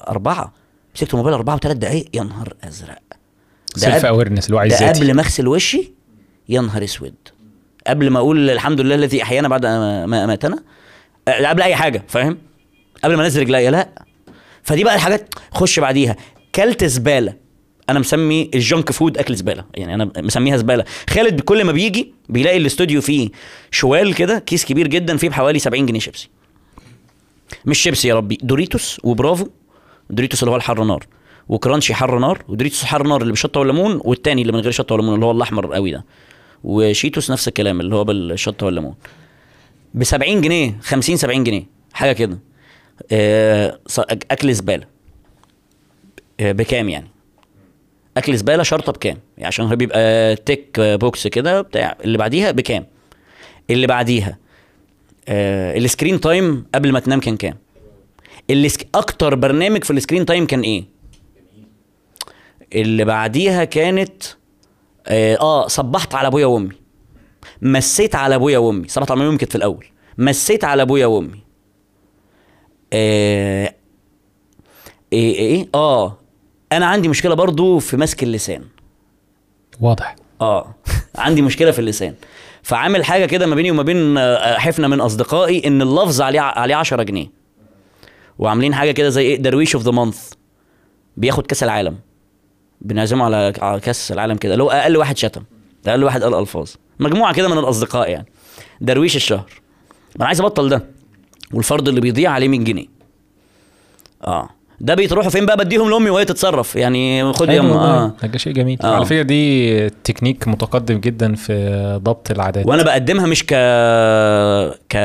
[0.08, 0.52] أربعة.
[0.94, 2.98] مسكت الموبايل أربعة وثلاث دقايق يا نهار أزرق.
[3.76, 5.92] ده self awareness اللي هو عايز ده قبل ما أغسل وشي
[6.48, 7.14] يا نهار أسود.
[7.86, 10.58] قبل ما أقول الحمد لله الذي أحيانا بعد ما ما اماتنا
[11.28, 12.38] أه، قبل أي حاجة فاهم؟
[13.04, 13.88] قبل ما أنزل رجليا لا.
[14.62, 16.16] فدي بقى الحاجات خش بعديها.
[16.54, 17.34] كلت زبالة.
[17.88, 19.64] أنا مسمي ال junk food أكل زبالة.
[19.74, 20.84] يعني أنا مسميها زبالة.
[21.10, 23.28] خالد كل ما بيجي بيلاقي الاستوديو فيه
[23.70, 26.28] شوال كده كيس كبير جدا فيه بحوالي 70 جنيه شيبسي.
[27.66, 29.48] مش شيبسي يا ربي دوريتوس وبرافو.
[30.10, 31.06] دوريتوس اللي هو الحر نار
[31.48, 35.14] وكرانشي حر نار ودوريتوس حر نار اللي بشطه والليمون والتاني اللي من غير شطة والليمون
[35.14, 36.04] اللي هو الأحمر قوي ده.
[36.64, 38.94] وشيتوس نفس الكلام اللي هو بالشطة والليمون.
[39.94, 42.38] ب 70 جنيه 50 70 جنيه حاجة كده.
[43.12, 43.78] آه
[44.30, 44.86] أكل زبالة.
[46.40, 47.08] آه بكام يعني؟
[48.18, 52.86] أكل زبالة شرطة بكام؟ يعني عشان بيبقى tick box كده بتاع اللي بعديها بكام؟
[53.70, 54.38] اللي بعديها
[55.28, 57.54] آه ال screen time قبل ما تنام كان كام؟
[58.50, 58.86] ال sc...
[58.94, 60.84] أكتر برنامج في ال screen time كان إيه؟
[62.74, 64.22] اللي بعديها كانت
[65.06, 66.74] آه, آه صبحت على أبويا وأمي.
[67.62, 68.88] مسيت على أبويا وأمي.
[68.88, 69.86] صبحت على امي كانت في الأول.
[70.18, 71.40] مسيت على أبويا وأمي.
[72.92, 73.74] آه
[75.12, 76.18] إيه إيه؟ آه
[76.72, 78.64] أنا عندي مشكلة برضو في مسك اللسان.
[79.80, 80.16] واضح.
[80.40, 80.74] آه.
[81.18, 82.14] عندي مشكلة في اللسان.
[82.62, 86.74] فعامل حاجة كده ما بيني وما بين آه، حفنة من أصدقائي إن اللفظ عليه عليه
[86.74, 87.30] 10 جنيه.
[88.38, 90.32] وعاملين حاجة كده زي إيه؟ درويش of the month
[91.16, 91.98] بياخد كأس العالم.
[92.80, 94.52] بنعزمه على على كأس العالم كده.
[94.52, 95.42] اللي هو أقل واحد شتم.
[95.84, 96.70] ده أقل واحد قال ألفاظ.
[97.00, 98.26] مجموعة كده من الأصدقاء يعني.
[98.80, 99.50] درويش الشهر.
[100.10, 100.86] ما أنا عايز أبطل ده.
[101.52, 102.86] والفرد اللي بيضيع عليه 100 جنيه.
[104.24, 104.48] آه.
[104.80, 106.76] ده بيتروحوا فين بقى؟ بديهم لأمي وهي تتصرف.
[106.76, 108.12] يعني خد يا آه.
[108.22, 108.78] ده شيء جميل.
[108.84, 108.94] آه.
[108.96, 112.66] على فكره دي تكنيك متقدم جدا في ضبط العادات.
[112.66, 113.54] وأنا بقدمها مش ك
[114.90, 114.96] ك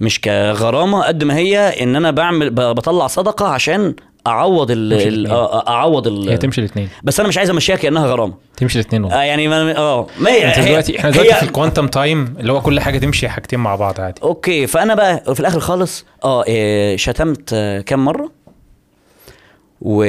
[0.00, 3.94] مش كغرامة قد ما هي إن أنا بعمل بطلع صدقة عشان
[4.26, 5.26] أعوض ال...
[5.26, 6.28] آه، أعوض ال...
[6.28, 8.34] هي تمشي الاثنين بس أنا مش عايز أمشيها كأنها غرامة.
[8.56, 10.06] تمشي الاثنين آه والله يعني ما آه.
[10.20, 13.58] ما هي دلوقتي إحنا دلوقتي في ال quantum time اللي هو كل حاجة تمشي حاجتين
[13.60, 14.22] مع بعض عادي.
[14.22, 18.35] okay فأنا بقى في الآخر خالص آه إيه، شتمت آه، كام مرة؟
[19.86, 20.02] و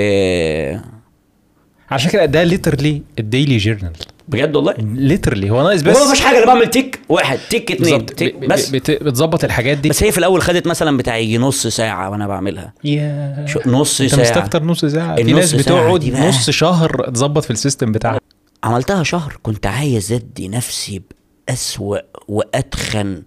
[1.91, 3.91] عشان كده ده ليترلي الديلي جورنال
[4.27, 8.05] بجد والله؟ literally هو ناقص بس هو مفيش حاجة أنا بعمل tick واحد tick اتنين
[8.05, 8.69] tick بس.
[8.69, 9.89] بتظبط الحاجات دي.
[9.89, 12.73] بس هي في الأول خدت مثلا بتاع يجي نص ساعة وأنا بعملها.
[12.83, 14.21] يا شو- نص أنت ساعة.
[14.21, 15.15] مستكتر نص ساعة.
[15.15, 18.19] في ناس ساعة بتقعد نص شهر تظبط في ال system بتاعها.
[18.63, 21.01] عملتها شهر كنت عايز أدي نفسي
[21.47, 21.97] بأسوأ
[22.27, 23.23] وأتخن.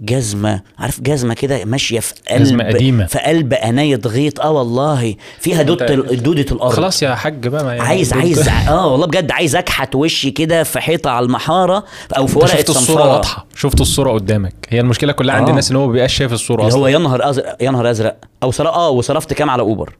[0.00, 3.06] جزمة عارف جزمة كده ماشية في قلب جزمة قديمة.
[3.06, 5.14] في قلب قنايه غيط آه والله.
[5.40, 6.72] فيها دودة ال- دودة الأرض.
[6.72, 10.80] خلاص يا حاج بقى يعني عايز عايز آه والله بجد عايز أكحت وشي كده في
[10.80, 11.84] حيطة على المحارة
[12.16, 15.50] أو في ورقة شفت الصورة واضحة؟ شفت الصورة قدامك؟ هي المشكلة كلها عند آه.
[15.50, 16.88] الناس إن هو ما بيبقاش شايف الصورة اللي هو أصلا.
[16.90, 18.16] يا نهار أزرق يا نهار أزرق.
[18.42, 19.96] أو صرا آه وصرفت كام على أوبر.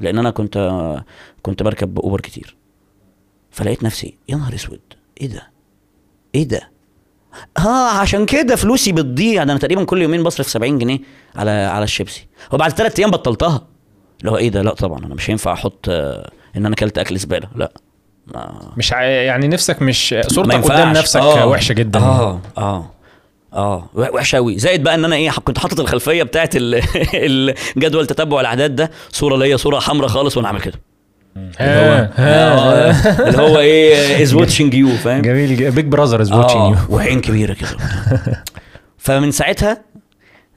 [0.00, 0.96] لأن أنا كنت
[1.42, 2.56] كنت بركب أوبر كتير.
[3.50, 4.80] فلقيت نفسي يا نهار أسود.
[5.20, 5.42] إيه ده؟
[6.34, 6.70] إيه ده؟
[7.58, 9.44] آه عشان كده فلوسي بتضيع.
[9.44, 10.98] ده أنا تقريبا كل يومين بصرف 70 جنيه
[11.36, 12.26] على على الشيبسي.
[12.52, 13.66] وبعد ثلاث أيام بطلتها.
[14.20, 17.18] اللي هو إيه ده؟ لا طبعا أنا مش هينفع أحط آه، إن أنا أكلت أكل
[17.18, 17.48] زبالة.
[17.56, 17.72] لا.
[18.26, 19.02] ما مش ع...
[19.02, 20.54] يعني نفسك مش صورتك.
[20.54, 21.46] قدام نفسك آه.
[21.46, 22.00] وحشة جدا.
[22.00, 22.90] آه آه.
[23.52, 23.88] آه.
[23.94, 26.82] وحشة قوي زائد بقى إن أنا إيه كنت حاطط الخلفية بتاعت ال-
[27.76, 28.90] الجدول تتبع العادات ده.
[29.12, 30.80] صورة ليا صورة حمراء خالص وأنا عامل كده.
[31.36, 32.90] اللي هو ها ها.
[33.24, 37.20] آه، اللي هو إيه is watching you فاهم؟ جميل big brother is watching يو وعين
[37.20, 37.68] كبيرة كده.
[38.98, 39.82] فمن ساعتها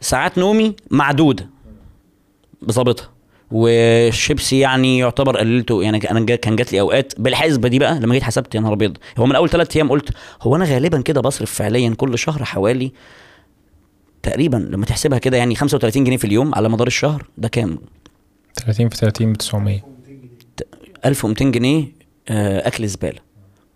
[0.01, 1.49] ساعات نومي معدودة
[2.61, 3.09] بظابطها
[3.51, 5.83] والشيبسي يعني يعتبر قللته.
[5.83, 8.97] يعني أنا كان جات لي أوقات بالحسبة دي بقى لما جيت حسبت يا نهار أبيض.
[9.17, 10.09] هو من أول ثلاث أيام قلت
[10.41, 12.91] هو أنا غالبا كده بصرف فعليا كل شهر حوالي
[14.23, 17.79] تقريبا لما تحسبها كده يعني 35 جنيه في اليوم على مدار الشهر ده كام؟
[18.65, 19.79] 30 في 30 ب 900
[21.05, 21.85] 1200 جنيه
[22.29, 23.19] آه، أكل زبالة.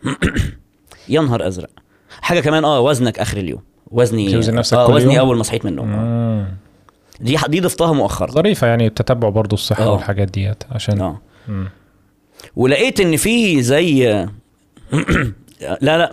[1.10, 1.70] يا نهار أزرق.
[2.22, 3.62] حاجة كمان آه وزنك آخر اليوم.
[3.92, 6.48] وزني توزن نفسك كل وزني يوم؟ أول ما صحيت من النوم آه.
[7.22, 8.32] دي دي ضفتها مؤخرا.
[8.32, 9.92] ظريفة يعني التتبع برضو الصحة آه.
[9.92, 11.22] والحاجات ديت عشان آه.
[12.56, 14.04] ولقيت إن في زي
[15.82, 16.12] لا لا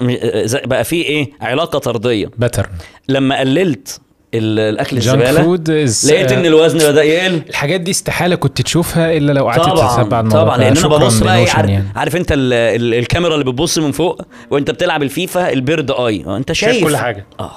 [0.66, 2.30] بقى في إيه؟ علاقة طردية.
[2.38, 2.70] باترن.
[3.08, 4.00] لما قللت
[4.34, 5.56] الأكل الزباله
[6.04, 7.42] لقيت إن الوزن بدأ يقل.
[7.48, 11.32] الحاجات دي استحالة كنت تشوفها إلا لو قعدت طبعا الموضوع طبعا لأن أنا ببص بقى
[11.32, 11.84] عارف, يعني.
[11.96, 16.24] عارف أنت ال ال الكاميرا اللي بتبص من فوق وأنت بتلعب الفيفا ال bird eye.
[16.26, 16.84] آه أنت شايف شايف.
[16.84, 17.26] كل حاجة.
[17.40, 17.52] آه.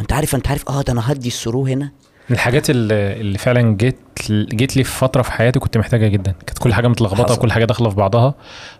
[0.00, 1.90] أنت عارف أنت عارف آه ده أنا هدي السرو هنا.
[2.30, 3.96] من الحاجات اللي, اللي فعلا جيت
[4.30, 6.34] جيت لي في فترة في حياتي كنت محتاجها جدا.
[6.46, 7.34] كانت كل حاجة متلخبطة.
[7.34, 8.34] وكل حاجة داخلة في بعضها.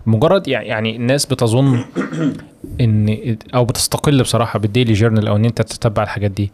[0.06, 1.84] مجرد يعني يعني الناس بتظن
[2.80, 6.52] إن أو بتستقل بصراحة بال daily journal أو إن أنت تتبع الحاجات دي.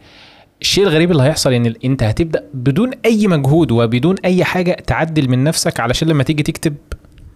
[0.61, 5.29] الشيء الغريب اللي هيحصل إن ال- أنت هتبدأ بدون أي مجهود وبدون أي حاجة تعدل
[5.29, 6.75] من نفسك علشان لما تيجي تكتب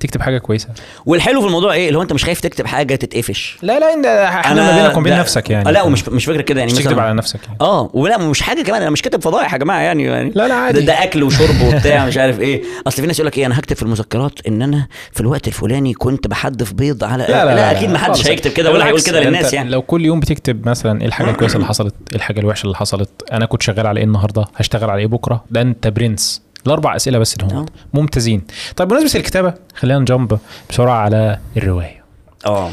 [0.01, 0.69] تكتب حاجة كويسة.
[1.05, 3.57] والحلو في الموضوع إيه؟ اللي هو أنت مش خايف تكتب حاجة تتقفش.
[3.61, 5.71] لا لا انت إحنا ما بينك وبين نفسك يعني.
[5.71, 7.57] لا ومش مش فكرة كده يعني مش تكتب على نفسك يعني.
[7.61, 10.53] آه ولا مش حاجة كمان أنا مش كاتب فضايح يا جماعة يعني, يعني لا لا
[10.53, 10.79] عادي.
[10.79, 12.63] ده, ده أكل وشرب وبتاع مش عارف إيه.
[12.87, 15.93] أصل في ناس يقول لك إيه أنا هكتب في المذكرات إن أنا في الوقت الفلاني
[15.93, 18.27] كنت بحدف بيض على لا, أكيد ما حدش.
[18.27, 19.69] هيكتب كده ولا هيقول كده للناس يعني.
[19.69, 23.09] لو كل يوم بتكتب مثلا إيه الحاجة الكويسة اللي حصلت إيه الحاجة الوحشة اللي حصلت
[23.31, 26.41] أنا كنت شغال على إيه النهارده؟ هشتغل على إيه بكرة؟ ده أنت برنس.
[26.67, 27.65] الأربع أسئلة بس اللي هم آه.
[27.93, 28.41] ممتازين.
[28.75, 30.39] طيب بمناسبة الكتابة خلينا ن jump
[30.69, 32.03] بسرعة على الرواية.
[32.45, 32.69] آه.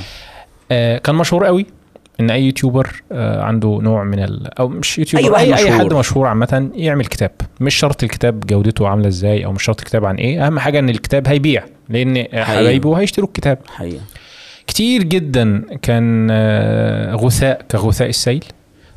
[0.73, 1.67] آه كان مشهور قوي
[2.21, 5.79] إن أي يوتيوبر آه عنده نوع من ال أو مش يوتيوبر أي واحد أي, أي
[5.79, 6.27] حد مشهور.
[6.27, 7.31] عامة يعمل كتاب.
[7.61, 10.47] مش شرط الكتاب جودته عاملة إزاي أو مش شرط الكتاب عن إيه.
[10.47, 13.59] أهم حاجة إن الكتاب هيبيع لأن حبايبه هيشتروا الكتاب.
[13.75, 14.01] حقيقة.
[14.67, 18.45] كتير جدا كان آه، غثاء كغثاء السيل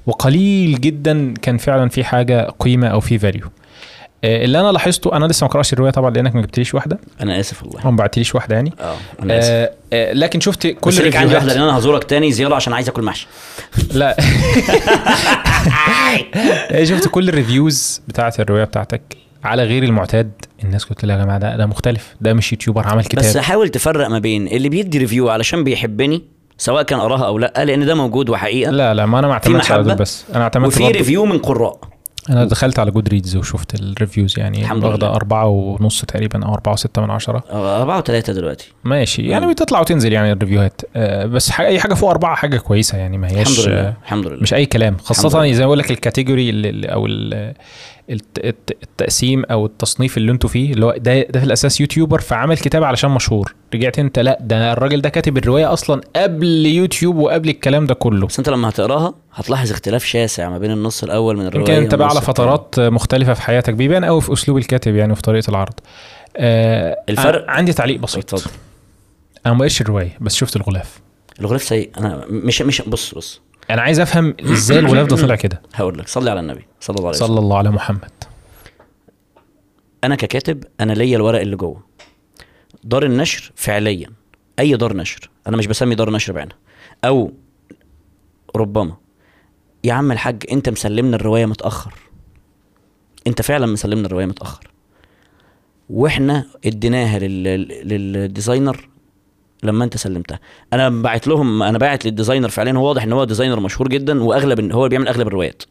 [0.06, 3.46] وقليل جدا كان فعلا في حاجة قيمة أو في value
[4.24, 7.00] اللي أنا لاحظته أنا لسه ما قرأتش الرواية طبعا لأنك ما جبتليش واحدة.
[7.22, 7.92] أنا آسف والله.
[7.92, 8.74] ما بعتليش واحدة يعني.
[8.80, 9.50] آه أنا آسف.
[9.50, 12.90] آه آه لكن شفت كل بس عندي واحدة لأن أنا هزورك تاني زيارة عشان عايز
[12.90, 13.28] أكل محشي.
[13.94, 14.16] لا.
[16.84, 19.02] شفت كل ال reviews بتاعت الرواية بتاعتك
[19.44, 20.32] على غير المعتاد.
[20.64, 22.16] الناس قلت لها يا جماعة ده ده مختلف.
[22.22, 26.22] ده مش يوتيوبر عمل بس كتاب حاول تفرق ما بين اللي بيدي review علشان بيحبني
[26.58, 28.72] سواء كان قراها أو لأ لأن ده موجود وحقيقة.
[28.72, 30.26] لا لا ما أنا ما اعتمدتش على دول بس.
[30.36, 31.80] أنا اعتمدت وفي review من قراء.
[32.30, 35.08] أنا دخلت على Goodreads وشفت ال reviews يعني الحمد واخدة.
[35.16, 39.52] أربعة ونص تقريبا أو أربعة وستة من عشرة أربعة وثلاثة دلوقتي ماشي يعني مم.
[39.54, 42.98] بتطلع وتنزل يعني ال review هات آه بس حاجة أي حاجة فوق أربعة حاجة كويسة
[42.98, 45.52] يعني ما هياش الحمد لله الحمد لله مش أي كلام خاصة.
[45.52, 46.50] زي ما بقول لك ال category
[46.86, 47.54] أو ال-
[48.10, 52.84] التقسيم أو التصنيف اللي أنتوا فيه اللي هو ده ده في الأساس يوتيوبر فعمل كتاب
[52.84, 53.54] علشان مشهور.
[53.74, 58.28] رجعت انت لا ده الراجل ده كاتب الرواية أصلا قبل يوتيوب وقبل الكلام ده كله.
[58.28, 61.96] بس انت لما هتقراها هتلاحظ اختلاف شاسع ما بين النص الأول من الرواية يمكن أنت
[61.96, 62.22] بقى على.
[62.22, 65.74] فترات مختلفة في حياتك بيبان قوي في أسلوب الكاتب يعني وفي طريقة العرض.
[66.38, 68.34] آه الفرق- عندي تعليق بسيط.
[68.34, 68.52] اتفضل.
[69.46, 71.00] أنا ما قريتش الرواية بس شفت الغلاف.
[71.40, 71.90] الغلاف سيء.
[71.98, 73.42] أنا مش مش بص بص.
[73.72, 75.62] أنا عايز أفهم إزاي الغلاف ده طلع كده.
[75.76, 77.28] هقول لك صلي على النبي صلى الله عليه وسلم.
[77.28, 78.12] صلى الله على محمد.
[80.04, 81.84] أنا ككاتب أنا ليا الورق اللي جوه.
[82.84, 84.10] دار النشر فعليا
[84.60, 85.30] أي دار نشر.
[85.48, 86.58] أنا مش بسمي دار نشر بعينها.
[87.06, 87.32] أو
[88.56, 88.98] ربما.
[89.84, 91.94] يا عم الحاج أنت مسلمنا الرواية متأخر.
[93.28, 94.72] أنت فعلا مسلمنا الرواية متأخر.
[95.90, 97.44] وإحنا اديناها لل...
[97.88, 98.90] لل designer.
[99.64, 100.40] لما انت سلمتها.
[100.74, 104.24] أنا باعت لهم أنا باعت لل designer فعليا هو واضح إن هو designer مشهور جدا
[104.24, 105.64] وأغلب هو اللي بيعمل أغلب الروايات.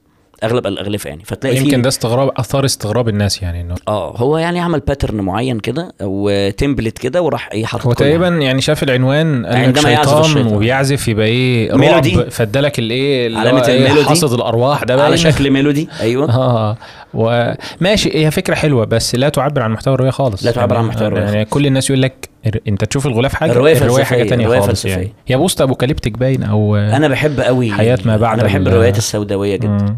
[0.45, 4.39] أغلب الأغلفة يعني فتلاقي فيه يمكن ده استغراب آثار استغراب الناس يعني إنه آه هو
[4.39, 8.29] يعني عمل pattern معين كده أو template كده وراح إيه حاطط هو تقريبا.
[8.29, 10.37] يعني شاف العنوان عندما يعزف.
[10.53, 12.17] وبيعزف يبقى إيه melody.
[12.17, 14.09] رعب فادّالك الايه هو إيه ال melody.
[14.09, 15.17] حصد الأرواح ده على باين.
[15.17, 16.77] شكل melody أيوه آه
[17.15, 20.89] وماشي هي فكرة حلوة بس لا تعبر عن محتوى الرواية خالص لا تعبر عن يعني-
[20.89, 22.29] محتوى الرواية يعني كل الناس يقول لك
[22.69, 24.91] أنت تشوف الغلاف حاجة الرواية فلسفية، حاجة تانية الرواية خالص فلسفية.
[24.91, 28.69] يعني هي post apocalyptic باين أو أنا بحب قوي حياة ما بعد أنا بحب ال-
[28.69, 29.97] الروايات السوداوية جدا.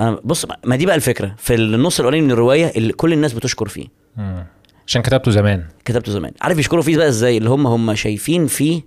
[0.00, 1.34] أنا بص ما دي بقى الفكرة.
[1.38, 3.86] في النص الأولاني من الرواية اللي كل الناس بتشكر فيه.
[4.16, 4.46] مم.
[4.86, 5.64] عشان كتبته زمان.
[5.84, 6.32] كتبته زمان.
[6.40, 8.82] عارف يشكروا فيه بقى إزاي؟ اللي هم هم شايفين فيه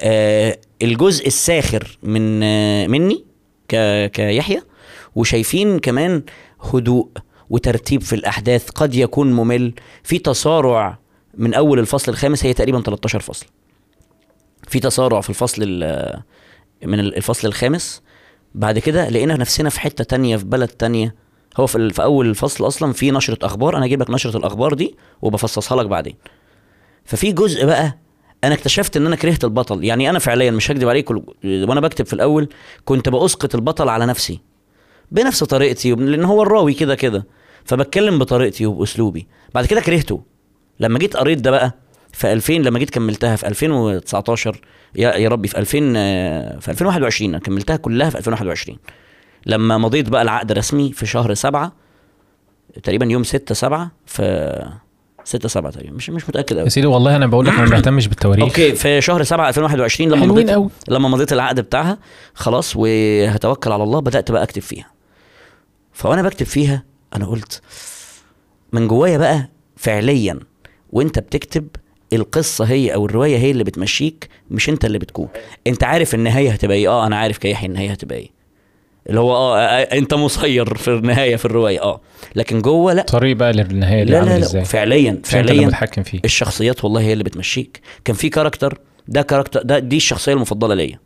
[0.00, 3.24] آه الجزء الساخر من آه مني
[3.68, 4.62] ك كيحيى
[5.14, 6.22] وشايفين كمان
[6.74, 7.08] هدوء
[7.50, 9.74] وترتيب في الأحداث قد يكون ممل.
[10.02, 10.98] في تسارع
[11.38, 13.46] من أول الفصل الخامس هي تقريبا 13 فصل.
[14.68, 16.20] في تسارع في الفصل ال-
[16.84, 18.02] من الفصل الخامس
[18.54, 21.14] بعد كده لقينا نفسنا في حتة تانية في بلد تانية.
[21.56, 24.96] هو في, في أول الفصل أصلا في نشرة أخبار أنا أجيب لك نشرة الأخبار دي
[25.22, 26.14] وبفصصها لك بعدين.
[27.04, 27.98] ففي جزء بقى
[28.44, 29.84] أنا اكتشفت إن أنا كرهت البطل.
[29.84, 31.10] يعني أنا فعليا مش هكدب عليك
[31.44, 32.48] وأنا بكتب في الأول
[32.84, 34.40] كنت بأسقط البطل على نفسي
[35.12, 37.26] بنفس طريقتي لأن هو الراوي كده كده.
[37.64, 39.26] فبتكلم بطريقتي وبأسلوبي.
[39.54, 40.22] بعد كده كرهته.
[40.80, 41.72] لما جيت قريت ده بقى
[42.12, 44.60] في 2000 لما جيت كملتها في 2019
[44.96, 48.78] يا يا ربي في 2000 آه، في 2021 أنا كملتها كلها في 2021
[49.46, 51.72] لما مضيت بقى العقد رسمي في شهر سبعة
[52.82, 54.68] تقريبا يوم 6 7 في
[55.24, 57.70] 6 7 تقريبا مش مش متأكد يا قوي سيدي والله أنا بقول لك أنا ما
[57.70, 58.44] بهتمش بالتواريخ.
[58.44, 61.98] أوكي في شهر 7 2021 لما مضيت قوي لما مضيت العقد بتاعها
[62.34, 64.86] خلاص وهتوكل على الله بدأت بقى أكتب فيها.
[65.92, 66.84] فوأنا بكتب فيها
[67.16, 67.62] أنا قلت
[68.72, 70.38] من جوايا بقى فعليا
[70.92, 71.68] وأنت بتكتب
[72.16, 75.28] القصة هي أو الرواية هي اللي بتمشيك مش أنت اللي بتكون.
[75.66, 76.88] أنت عارف النهاية هتبقى إيه.
[76.88, 78.30] آه أنا عارف كيحيى النهاية هتبقى إيه.
[79.08, 81.82] اللي هو آه آه، آه، أنت مسير في النهاية في الرواية.
[81.82, 82.00] آه.
[82.36, 83.02] لكن جوه لا.
[83.02, 84.38] طريق بقى للنهاية دي لا لا لا.
[84.38, 86.20] إزاي؟ فعليا فعليا متحكم فيه.
[86.24, 87.80] الشخصيات والله هي اللي بتمشيك.
[88.04, 88.78] كان في character
[89.08, 90.98] ده character ده دي الشخصية المفضلة ليا.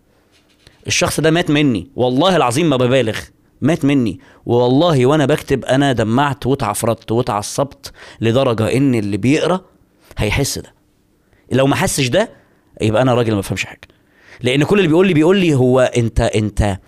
[0.86, 1.86] الشخص ده مات مني.
[1.96, 3.18] والله العظيم ما ببالغ.
[3.60, 4.20] مات مني.
[4.46, 9.60] والله وأنا بكتب أنا دمعت واتعفرتت واتعصبت لدرجة إن اللي بيقرأ
[10.18, 10.77] هيحس ده.
[11.52, 12.30] لو ما حسش ده
[12.80, 13.80] يبقى أنا راجل ما بفهمش حاجة.
[14.40, 16.78] لأن كل اللي بيقول لي بيقول لي هو أنت أنت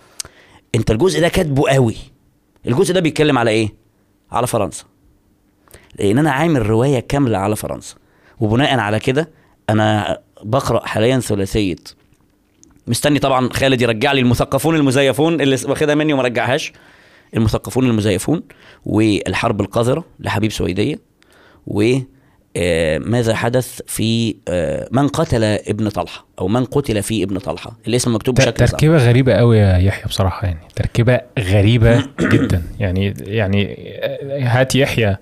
[0.74, 1.97] أنت الجزء ده كاتبه قوي.
[2.66, 3.74] الجزء ده بيتكلم على إيه؟
[4.30, 4.84] على فرنسا.
[5.98, 7.97] لأن أنا عامل رواية كاملة على فرنسا.
[8.40, 9.30] وبناء على كده
[9.70, 11.76] أنا بقرأ حاليا ثلاثية.
[12.86, 16.72] مستني طبعا خالد يرجع لي المثقفون المزيفون اللي واخدها مني وما رجعهاش.
[17.36, 18.42] المثقفون المزيفون
[18.86, 21.00] والحرب القذرة لحبيب سويدية
[21.66, 21.92] و
[22.99, 28.15] ماذا حدث في آه، من قتل ابن طلحة أو من قتل في ابن طلحة؟ الاسم
[28.15, 30.61] مكتوب بشكل صعب تركيبة غريبة قوي يا يحيى بصراحة يعني.
[30.77, 32.62] تركيبة غريبة جدا.
[32.81, 33.77] يعني يعني
[34.43, 35.17] هات يحيى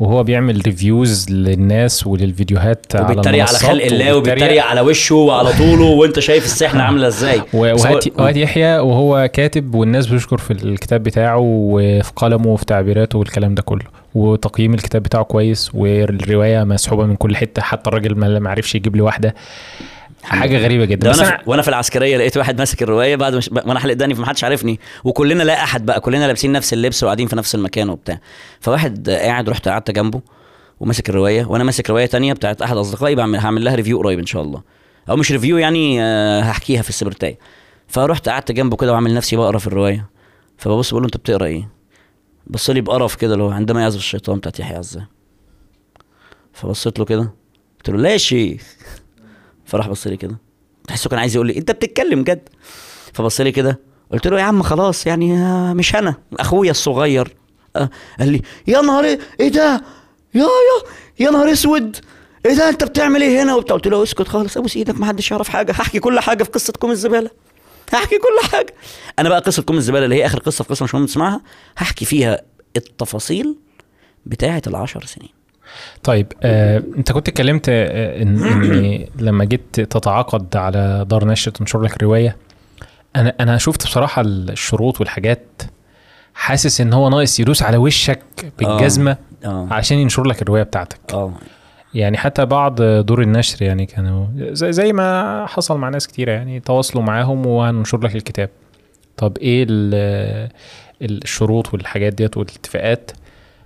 [0.00, 5.84] وهو بيعمل ريفيوز للناس وللفيديوهات على وبيتريق على خلق الله وبيتريق- على وشه وعلى طوله
[6.00, 7.42] وانت شايف السحنة عاملة إزاي.
[7.52, 13.62] وهات يحيى وهو كاتب والناس بتشكر في الكتاب بتاعه وفي قلمه وفي تعبيراته والكلام ده
[13.62, 13.99] كله.
[14.14, 17.62] وتقييم الكتاب بتاعه كويس والرواية مسحوبة من كل حتة.
[17.62, 19.34] حتى الراجل ما ما عرفش يجيب لي واحدة.
[20.22, 21.10] حاجة غريبة جدا.
[21.10, 23.50] ده بس وأنا أنا في وأنا في العسكرية لقيت واحد ماسك الرواية بعد مش...
[23.52, 24.80] وأنا حلق داني فمحدش عارفني.
[25.04, 28.20] وكلنا لا أحد بقى كلنا لابسين نفس اللبس وقاعدين في نفس المكان وبتاع.
[28.60, 30.20] فواحد قاعد رحت قعدت جنبه
[30.80, 34.26] وماسك الرواية وأنا ماسك رواية تانية بتاعت أحد أصدقائي بعمل هعمل لها ريفيو قريب إن
[34.26, 34.62] شاء الله.
[35.10, 37.38] أو مش ريفيو يعني آه، هحكيها في السبرتايه
[37.88, 40.06] فرحت قعدت جنبه كده وعامل نفسي بقرا في الرواية.
[40.58, 41.79] فببص بقول له أنت بتقرأ إيه؟
[42.46, 45.06] بص لي بقرف كده اللي هو عندما يعزف الشيطان بتاعت يحيى عزام
[46.52, 47.34] فبصيت له كده
[47.78, 48.76] قلت له لا يا شيخ.
[49.64, 50.38] فراح بص لي كده.
[50.88, 52.48] تحسه كان عايز يقول لي انت بتتكلم جد.
[53.12, 53.80] فبص لي كده
[54.12, 57.36] قلت له يا عم خلاص يعني آه، مش أنا اخويا الصغير.
[57.76, 59.84] آه، قال لي يا نهار إيه إيه ده؟
[60.34, 60.46] يا يا
[61.26, 61.96] يا نهار اسود.
[62.46, 65.30] إيه ده؟ انت بتعمل إيه هنا وبتاع؟ قلت له اسكت خالص أبوس إيدك ما حدش
[65.30, 65.72] يعرف حاجة.
[65.72, 67.30] هحكي كل حاجة في قصة كوم الزبالة.
[67.90, 68.74] هحكي كل حاجة.
[69.18, 71.40] أنا بقى قصة كوم الزبالة اللي هي آخر قصة في قصة مش مهم تسمعها
[71.76, 72.40] هحكي فيها
[72.76, 73.56] التفاصيل
[74.26, 75.30] بتاعة العشر سنين.
[76.02, 81.82] طيب آه، أنت كنت اتكلمت آه، ان ان لما جيت تتعاقد على دار نشر تنشر
[81.82, 82.36] لك رواية
[83.16, 85.62] أنا أنا شفت بصراحة الشروط والحاجات
[86.34, 89.68] حاسس إن هو ناقص يدوس على وشك بالجزمة آه.
[89.70, 90.98] عشان ينشر لك الرواية بتاعتك.
[91.12, 91.32] آه.
[91.94, 96.60] يعني حتى بعض دور النشر يعني كانوا زي, زي ما حصل مع ناس كتيرة يعني
[96.60, 98.48] تواصلوا معاهم وهننشر لك الكتاب.
[99.16, 100.48] طب إيه ال-
[101.02, 103.10] الشروط والحاجات ديت والاتفاقات؟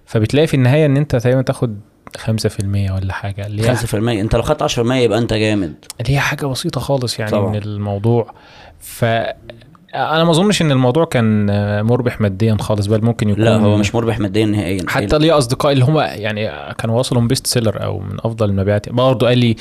[0.06, 1.78] فبتلاقي في النهاية إن أنت تقريبا تاخد
[2.18, 3.46] 5% ولا حاجة.
[3.46, 5.74] اللي هي 5% أنت لو خدت 10% يبقى أنت جامد.
[6.00, 7.50] اللي هي حاجة بسيطة خالص يعني طبعا.
[7.52, 8.34] من الموضوع.
[8.80, 9.04] ف
[9.94, 11.46] أنا ما أظنش إن الموضوع كان
[11.84, 15.72] مربح ماديا خالص بل ممكن يكون لا هو مش مربح ماديا نهائيا حتى ليا أصدقاء
[15.72, 18.88] اللي هم يعني كانوا وصلوا best seller أو من أفضل المبيعات.
[18.88, 19.56] برضه قال لي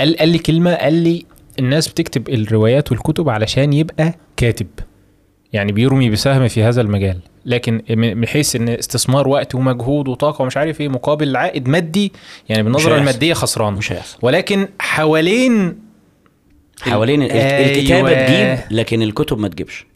[0.00, 1.24] قال, قال لي كلمة قال لي
[1.58, 4.66] الناس بتكتب الروايات والكتب علشان يبقى كاتب.
[5.52, 7.18] يعني بيرمي بسهم في هذا المجال.
[7.46, 12.12] لكن من حيث إن استثمار وقت ومجهود وطاقة ومش عارف إيه مقابل عائد مادي
[12.48, 12.96] يعني بالنظرة.
[12.96, 13.72] المادية خسران.
[13.72, 14.18] مش هيحصل.
[14.22, 15.81] ولكن حوالين
[16.90, 17.70] حوالين ال- أيوة.
[17.78, 19.86] الكتابة تجيب لكن الكتب ما تجيبش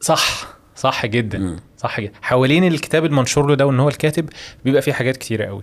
[0.00, 0.46] صح
[0.76, 1.56] صح جدا مم.
[1.78, 4.28] صح جدا حوالين الكتاب المنشور له ده وإن هو الكاتب
[4.64, 5.62] بيبقى فيه حاجات كتيرة قوي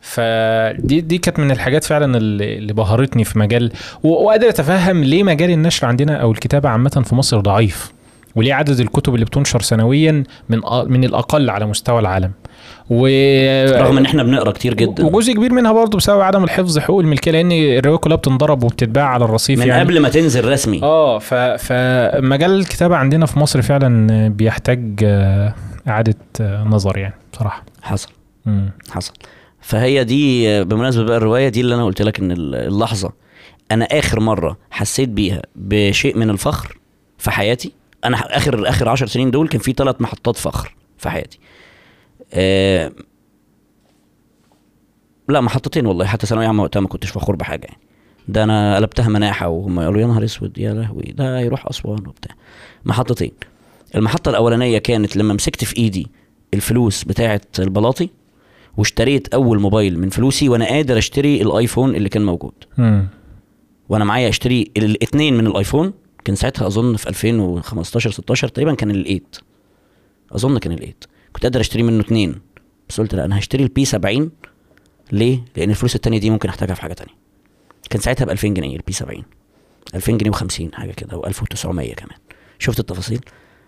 [0.00, 5.50] فدي دي كانت من الحاجات فعلا اللي اللي بهرتني في مجال وقادر أتفهم ليه مجال
[5.50, 7.92] النشر عندنا أو الكتابة عامة في مصر ضعيف
[8.36, 12.32] وليه عدد الكتب اللي بتنشر سنويا من من الأقل على مستوى العالم.
[12.90, 13.06] و
[13.82, 15.04] رغم إن إحنا بنقرأ كتير جدا.
[15.06, 19.24] وجزء كبير منها برضه بسبب عدم الحفظ حقوق الملكية لأن الروايه كلها بتنضرب وبتتباع على
[19.24, 19.80] الرصيف من يعني.
[19.82, 20.82] قبل ما تنزل رسمي.
[20.82, 21.34] آه ف...
[21.34, 25.54] فمجال الكتابة عندنا في مصر فعلا بيحتاج آه،
[25.88, 27.64] إعادة آه، نظر يعني بصراحة.
[27.82, 28.08] حصل.
[28.46, 28.70] مم.
[28.90, 29.12] حصل.
[29.60, 33.12] فهي دي بمناسبة بقى الرواية دي اللي أنا قلت لك إن ال- اللحظة
[33.72, 36.78] أنا آخر مرة حسيت بيها بشيء من الفخر
[37.18, 37.72] في حياتي
[38.06, 41.38] أنا آخر آخر 10 سنين دول كان في ثلاث محطات فخر في حياتي.
[42.32, 42.92] آه
[45.28, 46.04] لا محطتين والله.
[46.06, 47.78] حتى ثانوية عامة وقتها ما كنتش فخور بحاجة يعني.
[48.28, 52.34] ده أنا قلبتها مناحة وهم قالوا يا نهار أسود يا لهوي ده هيروح أسوان وبتاع.
[52.84, 53.32] محطتين.
[53.94, 56.06] المحطة الأولانية كانت لما مسكت في إيدي
[56.54, 58.08] الفلوس بتاعه البلاطي
[58.76, 62.52] واشتريت أول موبايل من فلوسي وأنا قادر أشتري الآيفون اللي كان موجود.
[62.78, 63.08] مم.
[63.88, 65.92] وأنا معايا أشتري الاثنين من الآيفون
[66.26, 69.36] كان ساعتها أظن في 2015 16 تقريبا كان الـ 8
[70.32, 72.40] أظن كان الـ 8 كنت قادر أشتري منه اثنين
[72.88, 74.30] بس قلت لا أنا هشتري الـ P70
[75.12, 77.14] ليه؟ لأن الفلوس التانية دي ممكن أحتاجها في حاجة تانية.
[77.90, 79.22] كان ساعتها ب 2000 جنيه الـ P70
[79.94, 82.18] 2000 جنيه و50 حاجة كده أو 1900 كمان.
[82.58, 83.20] شفت التفاصيل؟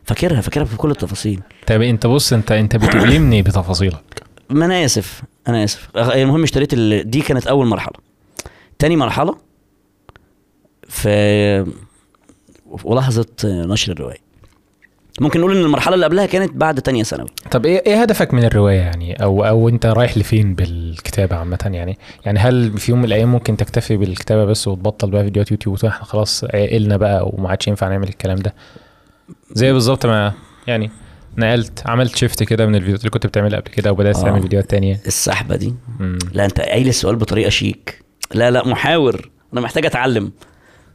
[0.05, 1.41] فاكرها فاكرها بكل التفاصيل.
[1.67, 4.23] طب أنت بص أنت أنت بتؤلمني بتفاصيلك.
[4.51, 5.89] ما أنا آسف أنا آسف.
[5.97, 7.11] المهم اشتريت ال...
[7.11, 7.97] دي كانت أول مرحلة.
[8.79, 9.37] تاني مرحلة
[10.89, 11.09] في
[12.85, 14.29] ولحظه نشر الرواية.
[15.21, 17.29] ممكن نقول إن المرحلة اللي قبلها كانت بعد تانية ثانوي.
[17.51, 21.99] طب إيه إيه هدفك من الرواية يعني؟ أو أو أنت رايح لفين بالكتابة عامة يعني؟
[22.25, 25.91] يعني هل في يوم من الأيام ممكن تكتفي بالكتابة بس وتبطل بقى فيديوهات يوتيوب وتقول
[25.91, 28.55] إحنا خلاص عقلنا بقى وما عادش ينفع نعمل الكلام ده؟
[29.53, 30.33] زي بالظبط ما
[30.67, 30.91] يعني
[31.37, 34.23] نقلت عملت شيفت كده من الفيديوهات اللي كنت بتعملها قبل كده وبدأت آه.
[34.23, 35.01] تعمل فيديوهات تانية.
[35.07, 35.75] السحبة دي.
[36.01, 36.19] مم.
[36.33, 38.05] لا أنت قايل السؤال بطريقة شيك.
[38.35, 39.31] لا لا محاور.
[39.53, 40.33] أنا محتاج أتعلم.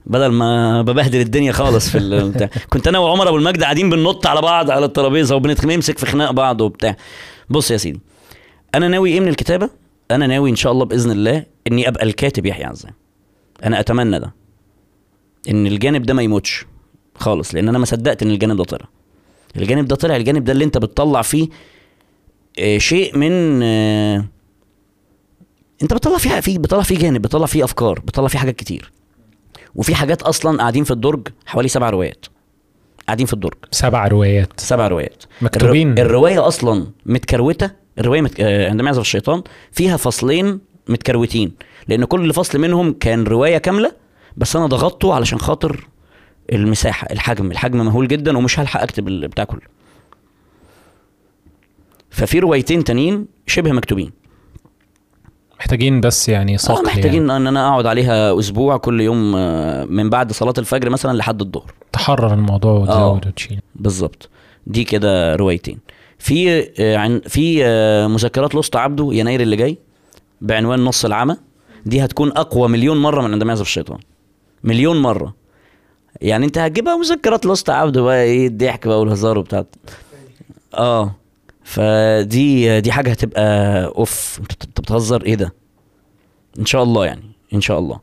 [0.05, 2.49] بدل ما ببهدل الدنيا خالص في ال- بتاع.
[2.69, 6.61] كنت أنا وعمر أبو المجد قاعدين بننط على بعض على الترابيزة وبنمسك في خناق بعض
[6.61, 6.95] وبتاع.
[7.49, 7.99] بص يا سيدي
[8.75, 9.69] أنا ناوي إيه من الكتابة؟
[10.11, 12.91] أنا ناوي إن شاء الله بإذن الله إني أبقى الكاتب يحيى عزام
[13.63, 14.33] أنا أتمنى ده.
[15.49, 16.65] إن الجانب ده ما يموتش
[17.15, 18.85] خالص لأن أنا ما صدقت إن الجانب ده طلع.
[19.57, 21.47] الجانب ده طلع الجانب ده اللي أنت بتطلع فيه
[22.59, 24.25] آه، شيء من آه،
[25.83, 28.91] أنت بتطلع فيه في بتطلع فيه جانب بتطلع فيه أفكار بتطلع فيه حاجات كتير.
[29.75, 32.25] وفي حاجات أصلا قاعدين في الدرج حوالي سبع روايات.
[33.07, 33.53] قاعدين في الدرج.
[33.71, 34.59] سبع روايات.
[34.59, 35.23] سبع روايات.
[35.41, 35.91] مكتوبين.
[35.91, 38.39] الر- الرواية أصلا متكروتة الرواية مت...
[38.39, 41.51] آه، عندما يعزف الشيطان فيها فصلين متكروتين
[41.87, 43.91] لأن كل فصل منهم كان رواية كاملة
[44.37, 45.87] بس أنا ضغطته علشان خاطر
[46.53, 49.61] المساحة الحجم الحجم مهول جدا ومش هلحق أكتب البتاع كله.
[52.09, 54.11] ففي روايتين تانيين شبه مكتوبين.
[55.63, 57.37] محتاجين بس يعني آه صقل محتاجين يعني.
[57.37, 61.73] إن أنا أقعد عليها أسبوع كل يوم آه، من بعد صلاة الفجر مثلا لحد الظهر.
[61.91, 63.59] تحرر الموضوع وتزود وتشيل.
[63.75, 64.29] بالظبط.
[64.67, 65.79] دي كده روايتين.
[66.19, 69.77] في آه، عن في آه، مذكرات لوسط عبده يناير اللي جاي
[70.41, 71.35] بعنوان نص العمى.
[71.85, 73.97] دي هتكون أقوى مليون مرة من عندما يعزف الشيطان.
[74.63, 75.33] مليون مرة.
[76.21, 79.65] يعني أنت هتجيبها مذكرات لوسط عبده بقى إيه الضحك بقى والهزار وبتاع.
[80.73, 81.15] آه.
[81.63, 85.53] فدي دي حاجة هتبقى أوف أنت بتهزر إيه ده؟
[86.59, 87.99] إن شاء الله يعني إن شاء الله.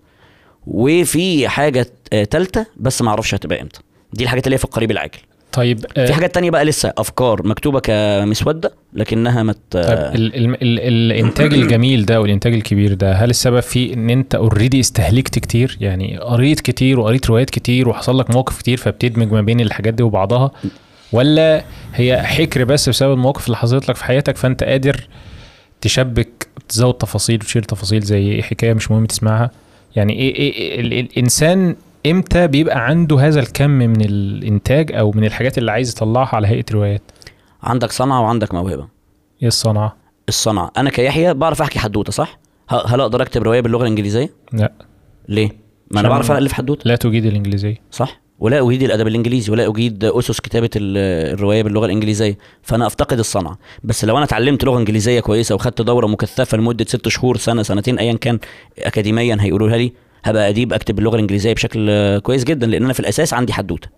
[0.66, 1.86] وفي حاجة
[2.30, 3.80] تالتة بس ما أعرفش هتبقى إمتى.
[4.12, 5.18] دي الحاجات اللي هي في القريب العاجل
[5.52, 10.62] طيب آه، في حاجات تانية بقى لسه أفكار مكتوبة كمسوده لكنها مت طيب ال ال
[10.62, 10.78] ال
[11.12, 16.18] الإنتاج الجميل ده والإنتاج الكبير ده هل السبب فيه إن أنت اوريدي استهلكت كتير؟ يعني
[16.18, 20.50] قريت كتير وقريت روايات كتير وحصل لك مواقف كتير فبتدمج ما بين الحاجات دي وبعضها؟
[21.12, 21.64] ولا
[21.94, 25.08] هي حكر بس بسبب المواقف اللي حصلت لك في حياتك فأنت قادر
[25.80, 29.50] تشبك تزود تفاصيل وتشيل تفاصيل زي حكاية مش مهم تسمعها؟
[29.96, 35.24] يعني إيه, إيه, إيه ال- الإنسان إمتى بيبقى عنده هذا الكم من الإنتاج أو من
[35.24, 37.02] الحاجات اللي عايز يطلعها على هيئة روايات
[37.62, 38.88] عندك صنعة وعندك موهبة.
[39.42, 39.96] إيه الصنعة؟
[40.28, 40.70] الصنعة.
[40.76, 42.38] أنا كيحيى بعرف أحكي حدوتة صح؟
[42.86, 44.72] هل أقدر أكتب رواية باللغة الإنجليزية؟ لا.
[45.28, 45.50] ليه؟
[45.90, 46.82] ما أنا بعرف الف حدوتة.
[46.84, 47.76] لا تجيد الإنجليزية.
[47.90, 53.18] صح؟ ولا أجيد الأدب الإنجليزي ولا أجيد أسس كتابة ال- الرواية باللغة الإنجليزية فأنا أفتقد
[53.18, 53.58] الصنعة.
[53.84, 57.98] بس لو أنا اتعلمت لغة إنجليزية كويسة وخدت دورة مكثفة لمدة ست شهور سنة سنتين
[57.98, 58.38] ايا كان
[58.78, 59.92] اكاديميا هيقولوها لي
[60.24, 63.88] هبقى أديب أكتب باللغة الإنجليزية بشكل كويس جدا لأن أنا في الأساس عندي حدوتة.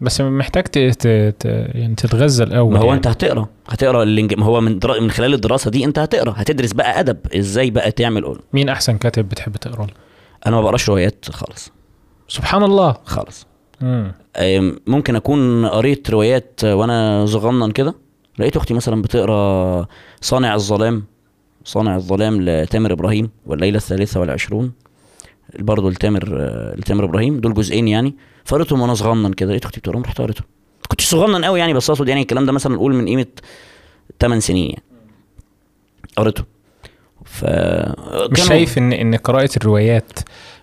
[0.00, 0.78] بس محتاج ت...
[0.78, 1.44] ت...
[1.74, 2.96] يعني تتغذى الأول ما هو يعني.
[2.96, 4.34] أنت هتقرأ هتقرأ الإنج...
[4.34, 5.00] ما هو من درا...
[5.00, 9.28] من خلال الدراسة دي أنت هتقرأ هتدرس بقى أدب إزاي بقى تعمل مين أحسن كاتب
[9.28, 9.92] بتحب تقرأ له؟
[10.46, 11.72] أنا ما بقراش روايات خالص.
[12.28, 12.96] سبحان الله.
[13.04, 13.46] خالص
[13.80, 14.12] مم.
[14.86, 17.94] ممكن أكون قريت روايات وأنا صغنن كده.
[18.38, 19.86] لقيت أختي مثلا بتقرأ
[20.20, 21.04] صانع الظلام
[21.64, 24.72] صانع الظلام لتامر إبراهيم والليلة الثالثة والعشرون.
[25.58, 26.24] برضه لتامر
[26.78, 28.14] لتامر إبراهيم دول جزئين يعني.
[28.44, 29.50] فقريتهم وأنا صغنن كده.
[29.50, 30.46] لقيت أختي بتقراهم رحت قريتهم.
[30.88, 33.26] كنت صغنن قوي يعني بس أقصد يعني الكلام ده مثلا نقول من قيمة
[34.20, 34.82] 8 سنين يعني.
[36.16, 36.44] قريته
[37.24, 37.44] ف
[38.30, 40.18] مش شايف إن إن قراءة الروايات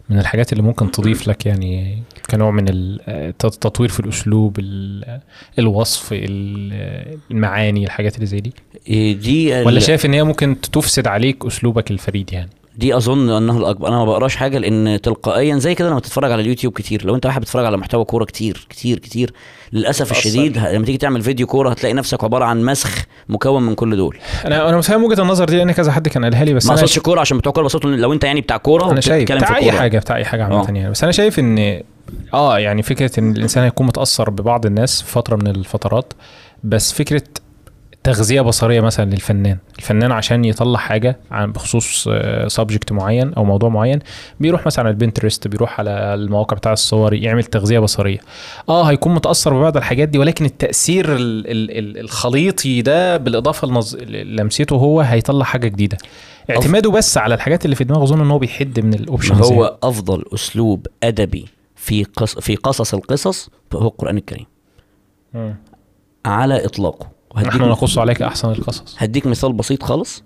[0.10, 5.20] من الحاجات اللي ممكن تضيف لك يعني كنوع من التطوير في الأسلوب ال-
[5.60, 8.54] الوصف ال- المعاني الحاجات اللي زي دي.
[8.90, 13.58] إيه دي ولا شايف إن هي ممكن تفسد عليك أسلوبك الفريد يعني؟ دي أظن أنه
[13.58, 17.16] الاكبر أنا ما بقراش حاجة لأن تلقائيا زي كده لما تتفرج على اليوتيوب كتير لو
[17.16, 19.34] أنت واحد بتتفرج على محتوى كورة كتير كتير كتير
[19.74, 20.28] للأسف بتأثر.
[20.28, 24.18] الشديد لما تيجي تعمل فيديو كورة هتلاقي نفسك عبارة عن مسخ مكون من كل دول
[24.46, 26.82] أنا أنا متفاهم وجهة النظر دي لأن كذا حد كان قالها لي بس ما أنا
[26.82, 29.72] اقصدش كورة عشان بتوع كورة بس لو أنت يعني بتاع كورة أنا شايف بتاع أي
[29.72, 30.66] حاجة بتاع أي حاجة عامة آه.
[30.66, 31.82] يعني بس أنا شايف إن
[32.34, 36.14] آه يعني فكرة إن الإنسان هيكون متأثر ببعض الناس في فترة من الفترات
[36.64, 37.24] بس فكرة
[38.06, 39.58] تغذية بصرية مثلا للفنان.
[39.78, 42.10] الفنان عشان يطلع حاجة عن بخصوص
[42.48, 44.00] subject معين أو موضوع معين
[44.40, 48.20] بيروح مثلا على البنترست بيروح على المواقع بتاع الصور يعمل تغذية بصرية.
[48.70, 53.96] آه هيكون متأثر ببعض الحاجات دي ولكن التأثير ال ال ال الخليطي ده بالإضافة لنظ...
[54.10, 55.98] لمسته هو هيطلع حاجة جديدة.
[56.50, 60.24] اعتماده بس على الحاجات اللي في دماغه أظن إن هو بيحد من الاوبشنز هو أفضل
[60.34, 64.46] أسلوب أدبي في قص في قصص القصص هو القرآن الكريم.
[65.34, 65.56] مم.
[66.26, 67.15] على إطلاقه.
[67.38, 68.96] نحن نقص عليك أحسن القصص.
[69.00, 70.24] هديك مثال بسيط خالص.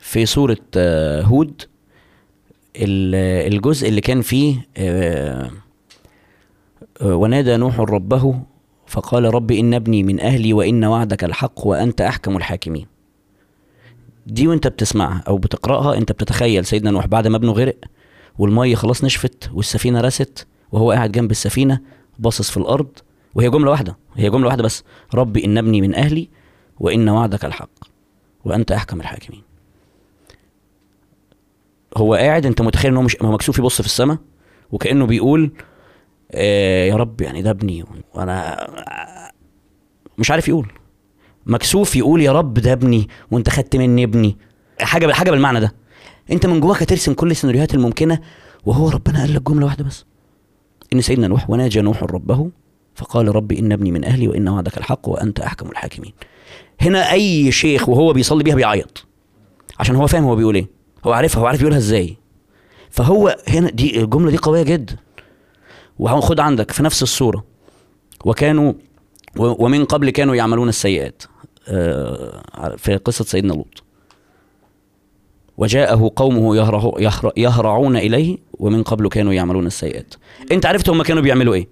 [0.00, 1.62] في سورة آه، هود
[2.76, 5.50] ال- الجزء اللي كان فيه آه،
[7.02, 8.40] آه، ونادى نوح ربه
[8.86, 12.86] فقال رب إن ابني من أهلي وإن وعدك الحق وأنت أحكم الحاكمين.
[14.26, 17.76] دي وانت بتسمعها أو بتقرأها انت بتتخيل سيدنا نوح بعد ما ابنه غرق
[18.38, 21.80] والمية خلاص نشفت والسفينة رست وهو قاعد جنب السفينة
[22.18, 22.88] باصص في الأرض
[23.34, 24.84] وهي جملة واحدة هي جملة واحدة بس.
[25.14, 26.28] رب إن ابني من أهلي
[26.80, 27.70] وإن وعدك الحق
[28.44, 29.42] وأنت أحكم الحاكمين.
[31.96, 34.18] هو قاعد أنت متخيل إن هو مش هو مكسوف يبص في السماء
[34.72, 35.50] وكأنه بيقول
[36.32, 37.84] آه يا رب يعني ده ابني
[38.14, 38.66] وأنا
[40.18, 40.72] مش عارف يقول.
[41.46, 44.36] مكسوف يقول يا رب ده ابني وأنت خدت مني ابني.
[44.80, 45.74] حاجة حاجة بالمعنى ده.
[46.32, 48.20] أنت من جواك هترسم كل السيناريوهات الممكنة
[48.66, 50.04] وهو ربنا قال لك جملة واحدة بس.
[50.92, 52.50] إن سيدنا نوح وناجى نوح ربه
[52.94, 56.12] فقال ربي إن ابني من أهلي وإن وعدك الحق وأنت أحكم الحاكمين.
[56.80, 59.06] هنا أي شيخ وهو بيصلي بيها بيعيط.
[59.78, 60.66] عشان هو فاهم هو بيقول إيه.
[61.06, 62.16] هو عارفها هو عارف يقولها إزاي.
[62.90, 64.96] فهو هنا دي الجملة دي قوية جدا.
[65.98, 67.44] وخد عندك في نفس الصورة.
[68.24, 68.72] وكانوا
[69.36, 71.22] ومن قبل كانوا يعملون السيئات.
[71.68, 73.82] آه، في قصة سيدنا لوط.
[75.56, 76.56] وجاءه قومه
[77.36, 80.14] يهرعون إليه ومن قبل كانوا يعملون السيئات.
[80.52, 81.68] أنت عرفت هم كانوا بيعملوا إيه.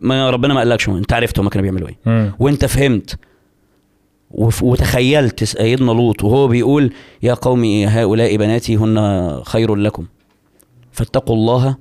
[0.00, 2.34] ما ربنا ما قالكش أنت عرفت هم كانوا بيعملوا إيه.
[2.38, 3.18] وأنت فهمت
[4.32, 10.06] وتخيلت سيدنا لوط وهو بيقول يا قوم هؤلاء بناتي هن خير لكم.
[10.92, 11.76] فاتقوا الله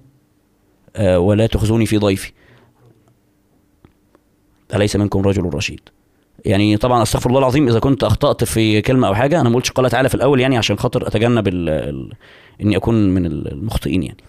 [0.95, 2.31] آه، ولا تخزوني في ضيفي.
[4.75, 5.79] أليس منكم رجل رشيد؟
[6.45, 9.71] يعني طبعا أستغفر الله العظيم إذا كنت أخطأت في كلمة أو حاجة أنا ما قلتش
[9.71, 12.13] قال تعالى في الأول يعني عشان خاطر أتجنب ال ال
[12.61, 14.23] إني أكون من المخطئين يعني.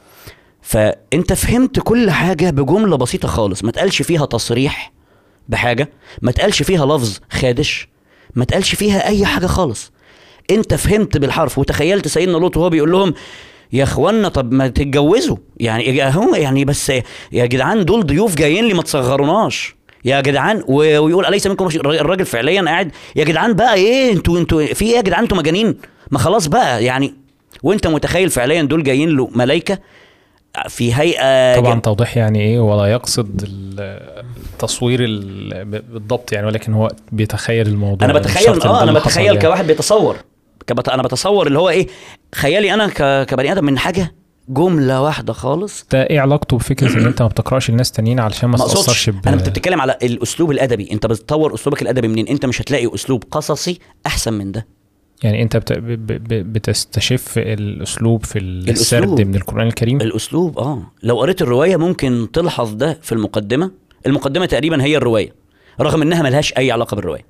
[0.63, 4.93] فأنت فهمت كل حاجة بجملة بسيطة خالص ما تقالش فيها تصريح
[5.49, 5.89] بحاجة
[6.23, 7.89] ما تقالش فيها لفظ خادش.
[8.35, 9.93] ما تقالش فيها أي حاجة خالص.
[10.51, 13.15] أنت فهمت بالحرف وتخيلت سيدنا لوط وهو بيقول لهم
[13.73, 15.37] يا إخوانا طب ما تتجوزوا.
[15.61, 16.93] يعني هم يعني بس
[17.33, 19.75] يا جدعان دول ضيوف جايين لي ما تصغروناش.
[20.05, 22.91] يا جدعان ويقول أليس منكم الراجل فعليا قاعد.
[23.17, 25.77] يا جدعان بقى إيه؟ أنتوا أنتوا في إيه يا جدعان؟ أنتوا مجانين.
[26.11, 27.15] ما خلاص بقى يعني
[27.63, 29.79] وأنت متخيل فعليا دول جايين له ملائكه
[30.69, 33.49] في هيئة طبعا جم- توضيح يعني إيه ولا يقصد
[34.53, 39.39] التصوير ال- بالضبط يعني ولكن هو بيتخيل الموضوع أنا بتخيل آه أنا بتخيل يعني.
[39.39, 40.17] كواحد بيتصور.
[40.67, 40.89] كبت...
[40.89, 41.87] أنا بتصور اللي هو إيه
[42.35, 43.27] خيالي أنا ك...
[43.27, 44.15] كبني آدم من حاجة
[44.49, 45.87] جملة واحدة خالص.
[45.93, 49.17] ده إيه علاقته بفكرة إن أنت ما بتقرأش الناس تانيين علشان ما تتاثرش ب...
[49.29, 50.89] أنا بتتكلم على الأسلوب الأدبي.
[50.93, 54.67] أنت بتطور أسلوبك الأدبي منين أنت مش هتلاقي أسلوب قصصي أحسن من ده.
[55.23, 55.73] يعني انت بت...
[55.73, 56.07] ب...
[56.07, 56.53] ب...
[56.53, 59.21] بتستشف الأسلوب في السرد الأسلوب.
[59.21, 60.83] من القرآن الكريم؟ الأسلوب آه.
[61.03, 63.71] لو قريت الرواية ممكن تلحظ ده في المقدمة.
[64.07, 65.33] المقدمة تقريبا هي الرواية
[65.81, 67.25] رغم إنها ملهاش أي علاقة بالرواية.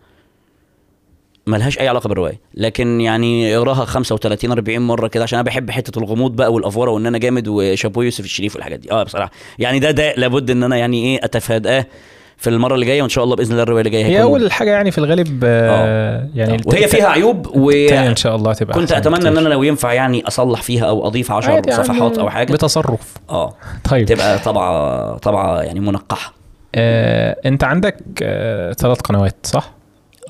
[1.47, 2.41] ملهاش أي علاقة بالرواية.
[2.55, 7.07] لكن يعني اقراها 35 40 مرة كده عشان أنا بحب حتة الغموض بقى والافوره وإن
[7.07, 8.93] أنا جامد وشابو يوسف الشريف والحاجات دي.
[8.93, 9.31] آه بصراحة.
[9.59, 11.87] يعني ده ده لابد إن أنا يعني إيه أتفاداه
[12.37, 14.71] في المرة اللي جاية وإن شاء الله بإذن الله الرواية اللي جاية هي أول حاجة
[14.71, 18.93] يعني في الغالب آه يعني وهي الت- فيها عيوب و إن شاء الله تبقى كنت
[18.93, 19.39] أتمنى إن بكتير.
[19.41, 22.53] أنا لو ينفع يعني أصلح فيها أو أضيف 10 عادي يعني صفحات أو حاجة.
[22.53, 23.15] بتصرف.
[23.31, 23.55] آه.
[23.91, 24.07] طيب.
[24.07, 26.33] تبقى طبعا طبعا يعني منقحة.
[26.75, 29.73] آه أنت عندك آه ثلاث قنوات صح؟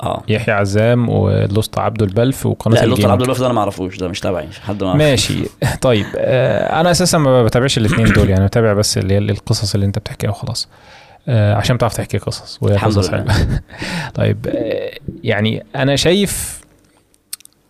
[0.02, 0.22] آه.
[0.28, 3.10] يحيى عزام ولوست عبده البلف وقناة لا ال gaming.
[3.10, 4.94] عبد الوهاب ده أنا ما أعرفوش ده مش تبعي حد ما.
[4.94, 5.34] ماشي.
[5.82, 6.06] طيب.
[6.16, 9.98] آه أنا أساسا ما بتابعش الاثنين دول يعني بتابع بس اللي هي القصص اللي أنت
[9.98, 10.68] بتحكيها وخلاص.
[10.68, 13.60] آه عشان بتعرف تحكي قصص وهي الحمد قصص لله.
[14.14, 14.90] طيب آه
[15.24, 16.60] يعني أنا شايف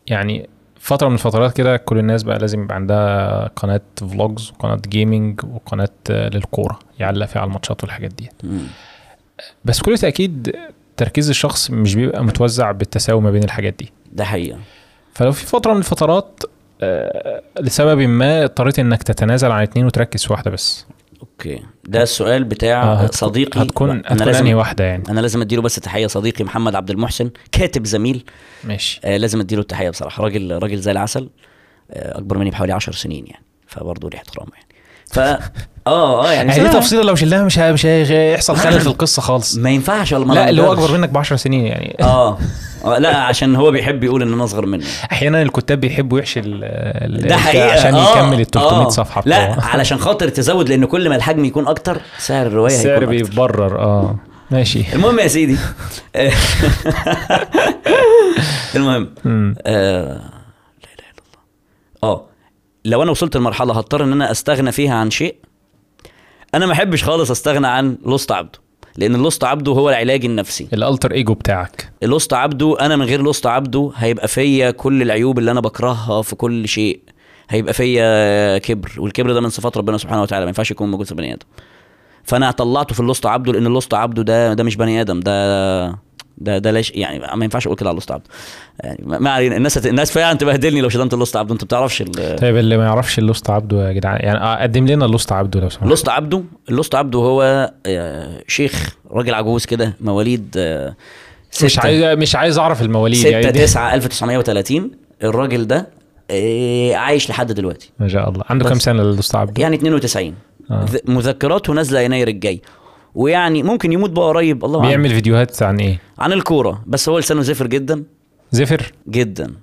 [0.07, 0.49] يعني
[0.81, 5.89] فترة من الفترات كده كل الناس بقى لازم يبقى عندها قناة vlogs وقناة gaming وقناة
[6.11, 8.31] آه، للكورة يعلق فيها على الماتشات والحاجات دي.
[9.65, 10.57] بس كل تأكيد
[10.97, 13.93] تركيز الشخص مش بيبقى متوزع بالتساوي ما بين الحاجات دي.
[14.13, 14.59] ده حقيقة.
[15.15, 16.43] فلو في فترة من الفترات
[16.83, 20.87] آه، لسبب ما اضطريت إنك تتنازل عن اتنين وتركز في واحدة بس.
[21.23, 21.63] أوكي.
[21.85, 23.63] ده السؤال بتاع آه، هتكون- صديقي.
[23.63, 27.31] هتكون هتكون أنهي لازم واحدة يعني؟ أنا لازم أديله بس تحية صديقي محمد عبد المحسن
[27.53, 28.25] كاتب زميل.
[28.65, 29.01] ماشي.
[29.05, 30.23] آه لازم أديله التحية بصراحة.
[30.25, 31.31] راجل راجل زي العسل
[31.91, 34.67] آه أكبر مني بحوالي 10 سنين يعني فبرضه ليه احترام يعني.
[35.07, 35.43] ف
[35.87, 39.57] آه آه يعني يعني دي تفصيلة لو شلناها مش مش هيحصل خلل في القصة خالص.
[39.57, 40.73] ما ينفعش ما لا اللي هو.
[40.73, 41.97] أكبر منك ب 10 سنين يعني.
[42.01, 42.39] آه.
[42.85, 44.85] آه، لا عشان هو بيحب يقول إن أنا أصغر منه.
[45.13, 47.73] أحيانا الكتاب بيحبوا يحشي ال- ده حقيقة.
[47.73, 48.89] عشان آه، يكمل ال 300 آه.
[48.89, 49.67] صفحة لا بتوعه.
[49.75, 53.11] علشان خاطر تزود لأن كل ما الحجم يكون أكتر سعر الرواية السعر هيكون أكتر.
[53.27, 54.17] بيتبرر آه.
[54.51, 54.85] ماشي.
[54.93, 55.57] المهم يا سيدي.
[58.77, 59.09] المهم.
[59.67, 61.23] آه، لا إله إلا
[62.03, 62.15] الله.
[62.15, 62.25] آه
[62.85, 65.35] لو أنا وصلت لمرحلة هضطر إن أنا أستغنى فيها عن شيء
[66.55, 68.59] أنا ما أحبش خالص أستغنى عن لوست عبده
[68.97, 70.69] لأن اللوست عبده هو العلاج النفسي.
[70.73, 71.93] ال alter ego بتاعك.
[72.03, 76.37] اللوست عبده أنا من غير لوست عبده هيبقى فيا كل العيوب اللي أنا بكرهها في
[76.37, 77.01] كل شيء.
[77.51, 81.15] هيبقى فيا كبر والكبر ده من صفات ربنا سبحانه وتعالى ما ينفعش يكون موجود في
[81.15, 81.47] بني آدم.
[82.25, 85.99] فأنا طلعته في اللوست عبده لأن اللوست عبده ده ده مش بني آدم ده
[86.39, 88.25] ده ده ليش يعني ما ينفعش أقول كده على اللوست عبده
[88.85, 89.57] يعني ما ما علينا.
[89.57, 89.87] الناس هت...
[89.87, 92.37] الناس فعلا تبهدلني لو شتمت اللوست عبده أنت بتعرفش ال...
[92.37, 95.69] طيب اللي ما يعرفش اللوست عبده يا جدعان يعني آه، قدم لنا اللوست عبده لو
[95.69, 95.85] سمحت.
[95.85, 100.95] اللوست عبده اللوست عبده هو آه، شيخ راجل عجوز كده مواليد آه،
[101.65, 104.91] مش عايز مش عايز أعرف المواليد 6 يعني دي- 9 1930
[105.25, 105.89] الراجل ده
[106.95, 107.91] عايش لحد دلوقتي.
[107.99, 108.45] ما شاء الله.
[108.51, 108.69] عنده.
[108.69, 110.35] كام سنة اللوست عبده يعني 92
[110.71, 110.87] آه.
[111.05, 112.63] مذكراته نازلة يناير الجاي.
[113.15, 114.89] ويعني ممكن يموت بقى قريب الله أعلم.
[114.89, 116.83] بيعمل فيديوهات عن إيه؟ عن الكورة.
[116.87, 118.05] بس هو لسانه زفر جدا.
[118.51, 119.55] زفر؟ جدا.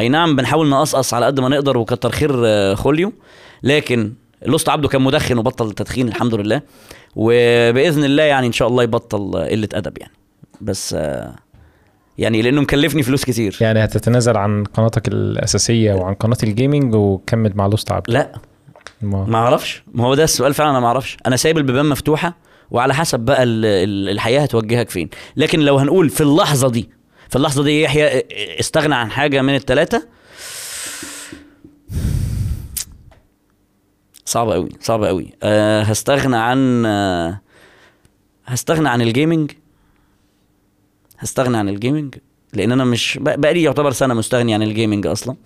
[0.00, 3.12] أي نعم بنحاول نقصقص على قد ما نقدر وكتر خير آه، خوليو.
[3.62, 6.62] لكن اللوست عبده كان مدخن وبطل التدخين الحمد لله.
[7.16, 10.12] وبإذن الله يعني إن شاء الله يبطل قلة أدب يعني.
[10.60, 11.34] بس آه،
[12.18, 13.58] يعني لأنه مكلفني فلوس كتير.
[13.60, 18.32] يعني هتتنازل عن قناتك الأساسية وعن قناة ال gaming وكمل مع لوست عبده.
[19.02, 19.82] ما ما أعرفش.
[19.94, 21.16] ما هو ده السؤال فعلا أنا ما أعرفش.
[21.26, 22.36] أنا سايب البيبان مفتوحة.
[22.70, 25.08] وعلى حسب بقى ال- ال- الحياة هتوجهك فين.
[25.36, 26.90] لكن لو هنقول في اللحظة دي
[27.28, 28.22] في اللحظة دي يحيى
[28.60, 30.08] استغنى عن حاجة من الثلاثه
[34.24, 37.40] صعبه قوي صعبه قوي أه هستغنى عن أه
[38.46, 39.50] هستغنى عن ال gaming.
[41.18, 42.14] هستغنى عن ال gaming
[42.54, 45.36] لأن أنا مش بق- بقالي يعتبر سنة مستغني عن ال gaming أصلا.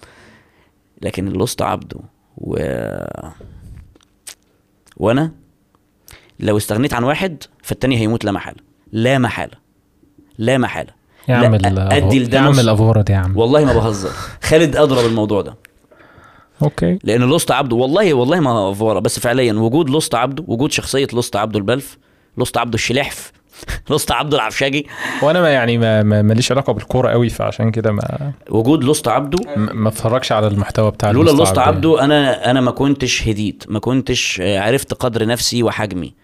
[1.02, 1.98] لكن اللوست عبده
[2.38, 2.56] و
[4.96, 5.32] وأنا
[6.40, 8.56] لو استغنيت عن واحد فالتاني هيموت لا محالة.
[8.92, 9.52] لا محالة.
[10.38, 10.92] لا محالة.
[11.28, 12.58] لا، أدي الأفو- لده يا عم نص.
[12.58, 13.36] الأفورة دي يا عم.
[13.36, 14.10] والله ما بهزر.
[14.42, 15.54] خالد ادرى بالموضوع ده.
[16.62, 16.98] okay.
[17.04, 18.98] لأن لوست عبده والله والله ما أفورة.
[18.98, 21.98] بس فعليا وجود لوست عبده وجود شخصية لوست عبده البلف
[22.38, 23.32] لوست عبده الشلحف
[23.90, 24.86] لوست عبده العفشاجي
[25.22, 29.38] وأنا ما يعني ما ما- ماليش علاقة بالكورة قوي فعشان كده ما وجود لوست عبده.
[29.56, 31.68] ما اتفرجش على المحتوى بتاع لولا لوست عبد.
[31.76, 33.64] عبده أنا أنا ما كنتش هديت.
[33.68, 36.14] ما كنتش آه، عرفت قدر نفسي وحجمي.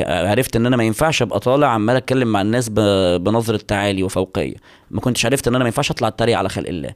[0.00, 4.54] عرفت إن أنا ما ينفعش أبقى طالع عمال أتكلم مع الناس ب- بنظرة تعالي وفوقية.
[4.90, 6.94] ما كنتش عرفت إن أنا ما ينفعش أطلع أتريق على خلق الله.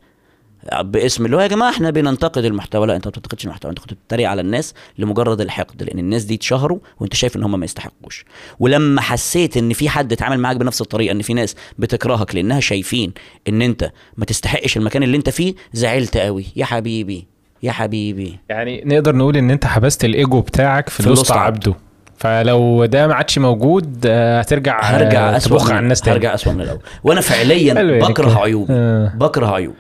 [0.81, 2.87] باسم اللي هو يا جماعة إحنا بننتقد المحتوى.
[2.87, 3.71] لا أنت ما بتنتقدش المحتوى.
[3.71, 7.59] أنت كنت بتتريق على الناس لمجرد الحقد لأن الناس دي اتشهروا وأنت شايف إن هم
[7.59, 8.25] ما يستحقوش.
[8.61, 13.13] ولما حسيت إن في حد اتعامل معاك بنفس الطريقة إن في ناس بتكرهك لأنها شايفين
[13.49, 17.27] إن أنت ما تستحقش المكان اللي أنت فيه زعلت قوي يا حبيبي
[17.63, 18.39] يا حبيبي.
[18.49, 21.75] يعني نقدر نقول إن أنت حبست الإيجو بتاعك في, في اللوست عبده.
[22.19, 26.17] فلو ده ما عادش موجود آه، هترجع آه، هرجع اسوء على الناس تاني.
[26.17, 26.81] هرجع اسوء من الأول.
[27.05, 28.39] وأنا فعليا يعني بكره.
[28.43, 28.73] عيوبي.
[28.73, 29.13] آه.
[29.17, 29.77] بكره عيوبي.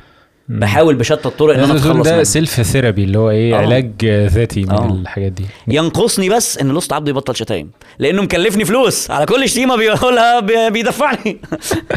[0.48, 3.58] بحاول بشتى الطرق إن أنا أتخلص ده self therapy اللي هو إيه آه.
[3.58, 4.92] علاج آه، ذاتي من آه.
[4.92, 5.44] الحاجات دي.
[5.68, 9.10] ينقصني بس إن لوست عبده يبطل شتايم لأنه مكلفني فلوس.
[9.10, 11.40] على كل شتيمة بيقولها بي- بيدفعني.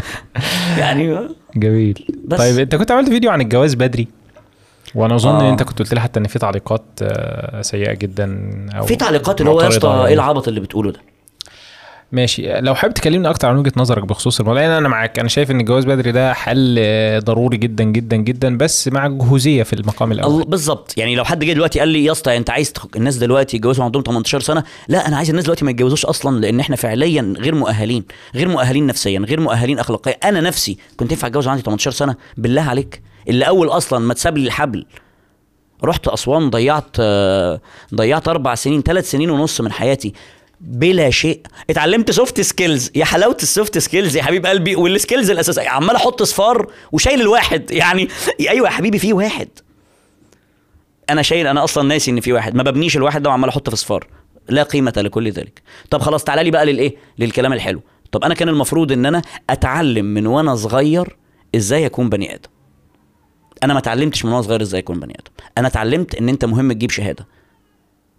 [0.79, 1.19] يعني
[1.55, 2.05] جميل.
[2.25, 2.37] بس.
[2.39, 4.07] طيب أنت كنت عملت فيديو عن الجواز بدري؟
[4.95, 5.41] وأنا اظن آه.
[5.41, 9.41] إن انت كنت قلت لي حتى إن في تعليقات آه، سيئة جدا أو في تعليقات
[9.41, 10.13] اللي هو يا اسطى معترضة إيه يعني.
[10.13, 10.99] العبط اللي بتقوله ده؟
[12.11, 12.59] ماشي.
[12.61, 15.19] لو حابب تكلمني أكتر عن وجهة نظرك بخصوص الموضوع لأن أنا معاك.
[15.19, 19.63] أنا شايف إن الجواز بدري ده حل آه، ضروري جدا جدا جدا بس مع جهوزية
[19.63, 20.43] في المقام الأول.
[20.43, 20.93] بالظبط.
[20.97, 24.03] يعني لو حد جه دلوقتي قال لي يا اسطى أنت عايز الناس دلوقتي يتجوزوا عندهم
[24.03, 28.05] 18 سنة لا أنا عايز الناس دلوقتي ما يتجوزوش أصلا لأن إحنا فعليا غير مؤهلين
[28.35, 30.13] غير مؤهلين نفسيا غير مؤهلين اخلاقيا.
[30.13, 33.01] أنا نفسي كنت ينفع أتجوز عندي 18 سنة؟ بالله عليك.
[33.29, 34.85] اللي أول أصلا ما تساب لي الحبل.
[35.83, 37.01] رحت أسوان ضيعت
[37.95, 40.13] ضيعت أربع سنين ثلاث سنين ونص من حياتي
[40.61, 41.41] بلا شيء.
[41.69, 45.69] اتعلمت soft skills يا حلاوة ال soft skills يا حبيب قلبي وال skills الأساسية.
[45.69, 47.71] عمال أحط صفار وشايل الواحد.
[47.71, 48.07] يعني
[48.39, 49.47] أيوه يا حبيبي في واحد.
[51.09, 52.55] أنا شايل أنا أصلا ناسي إن في واحد.
[52.55, 54.07] ما ببنيش الواحد ده وعمال أحط في صفار.
[54.49, 55.61] لا قيمة لكل ذلك.
[55.89, 57.81] طب خلاص تعالى لي بقى للإيه؟ للكلام الحلو.
[58.11, 61.17] طب أنا كان المفروض إن أنا أتعلم من وأنا صغير
[61.55, 62.49] إزاي أكون بني آدم.
[63.63, 65.31] أنا ما اتعلمتش من وأنا صغير إزاي أكون بني آدم.
[65.57, 67.27] أنا اتعلمت إن أنت مهم تجيب شهادة.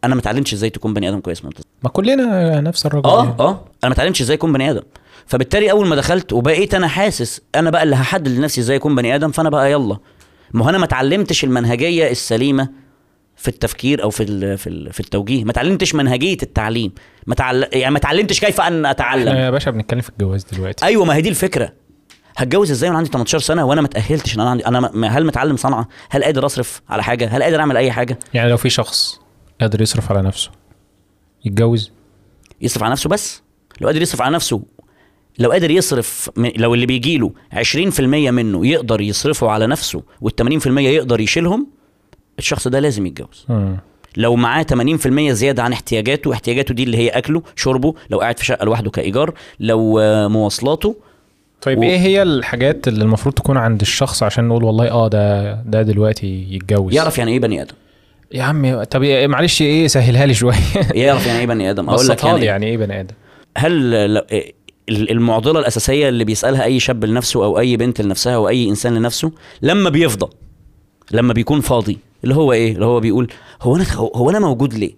[0.04, 3.10] أنا ما اتعلمتش إزاي تكون بني آدم كويس من وأنت ما كلنا نفس الرجل.
[3.10, 3.36] آه يعني.
[3.40, 3.50] آه.
[3.84, 4.82] أنا ما اتعلمتش إزاي أكون بني آدم.
[5.26, 9.14] فبالتالي أول ما دخلت وبقيت أنا حاسس أنا بقى اللي هحدد لنفسي إزاي أكون بني
[9.14, 9.96] آدم فأنا بقى يلا.
[10.52, 12.68] ما هو أنا ما اتعلمتش المنهجية السليمة
[13.36, 15.44] في التفكير أو في ال في ال في التوجيه.
[15.44, 16.92] ما اتعلمتش منهجية التعليم.
[17.26, 17.66] ما تعل...
[17.72, 19.28] يعني ما اتعلمتش كيف أن أتعلم.
[19.28, 20.86] إحنا يا باشا بنتكلم في الجواز دلوقتي.
[20.86, 21.72] أيوه ما هي دي الفكرة.
[22.40, 25.26] هتجوز إزاي وأنا عندي 18 سنة وأنا ما اتاهلتش ان أنا عندي أنا م- هل
[25.26, 28.70] متعلم صنعة؟ هل قادر أصرف على حاجة؟ هل قادر أعمل أي حاجة؟ يعني لو في
[28.70, 29.20] شخص
[29.60, 30.50] قادر يصرف على نفسه
[31.44, 31.92] يتجوز؟
[32.60, 33.42] يصرف على نفسه بس.
[33.80, 34.62] لو قادر يصرف على نفسه
[35.38, 41.20] لو قادر يصرف لو اللي بيجي له 20% منه يقدر يصرفه على نفسه وال80% يقدر
[41.20, 41.66] يشيلهم
[42.38, 43.44] الشخص ده لازم يتجوز.
[43.48, 43.76] مم.
[44.16, 48.44] لو معاه 80% زيادة عن احتياجاته احتياجاته دي اللي هي أكله شربه لو قاعد في
[48.44, 50.96] شقة لوحده كإيجار لو مواصلاته
[51.62, 55.52] طيب و- إيه هي الحاجات اللي المفروض تكون عند الشخص عشان نقول والله آه ده
[55.62, 57.74] ده دلوقتي يتجوز؟ يعرف يعني إيه بني آدم؟
[58.32, 60.54] يا عم طب إيه- معلش إيه سهلها لي شوية.
[60.94, 62.44] يعرف يعني إيه بني آدم؟ أقول لك يعني.
[62.44, 63.14] يعني إيه بني آدم؟
[63.58, 63.94] هل
[64.90, 69.32] المعضلة الأساسية اللي بيسألها أي شاب لنفسه أو أي بنت لنفسها أو أي إنسان لنفسه
[69.62, 70.32] لما بيفضى
[71.12, 73.28] لما بيكون فاضي اللي هو إيه؟ اللي هو بيقول
[73.62, 74.92] هو أنا هو أنا موجود ليه؟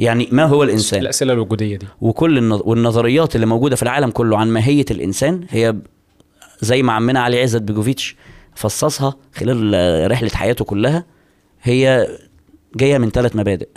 [0.00, 1.86] يعني ما هو الإنسان؟ الأسئلة الوجودية دي.
[2.00, 2.60] وكل النظ...
[2.64, 5.76] والنظريات اللي موجودة في العالم كله عن ماهية الإنسان هي
[6.60, 8.16] زي ما عمنا علي عزت بيجوفيتش
[8.54, 11.04] فصصها خلال رحلة حياته كلها
[11.62, 12.08] هي
[12.76, 13.68] جاية من ثلاث مبادئ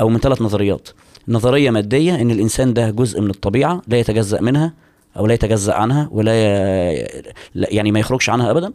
[0.00, 0.88] أو من ثلاث نظريات.
[1.28, 4.74] نظرية مادية إن الإنسان ده جزء من الطبيعة لا يتجزأ منها
[5.16, 7.06] أو لا يتجزأ عنها ولا ي...
[7.54, 8.72] يعني ما يخرجش عنها ابدا.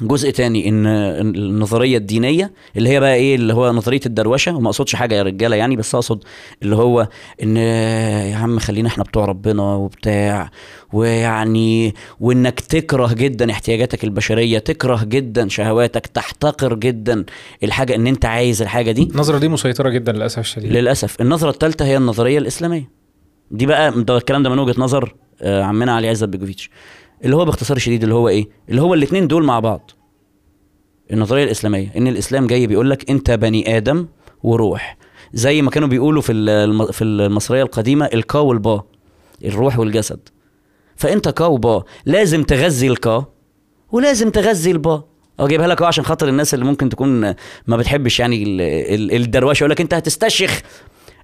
[0.00, 4.94] جزء تاني إن النظرية الدينية اللي هي بقى إيه اللي هو نظرية الدروشة وما أقصدش
[4.94, 6.24] حاجة يا رجالة يعني بس أقصد
[6.62, 7.08] اللي هو
[7.42, 10.50] إن يا عم خلينا إحنا بتوع ربنا وبتاع
[10.92, 17.24] ويعني وإنك تكره جدا احتياجاتك البشرية تكره جدا شهواتك تحتقر جدا
[17.62, 19.02] الحاجة إن أنت عايز الحاجة دي.
[19.02, 20.72] النظرة دي مسيطرة جدا للأسف الشديد.
[20.72, 21.20] للأسف.
[21.20, 22.90] النظرة الثالثه هي النظرية الإسلامية.
[23.50, 26.70] دي بقى ده الكلام ده من وجهة نظر آه، عمنا علي عزت بيجوفيتش.
[27.24, 29.90] اللي هو باختصار شديد اللي هو إيه؟ اللي هو الاثنين دول مع بعض.
[31.12, 34.06] النظرية الإسلامية إن الإسلام جاي بيقول لك أنت بني آدم
[34.42, 34.96] وروح.
[35.32, 36.32] زي ما كانوا بيقولوا في
[36.92, 38.82] في المصرية القديمة الكا والبا
[39.44, 40.20] الروح والجسد.
[40.96, 43.24] فأنت كا وبا لازم تغذي الكا
[43.92, 45.04] ولازم تغذي البا.
[45.40, 47.20] أو جايبها لك عشان خاطر الناس اللي ممكن تكون
[47.66, 50.62] ما بتحبش يعني ال- ال- الدروشه يقول لك أنت هتستشيخ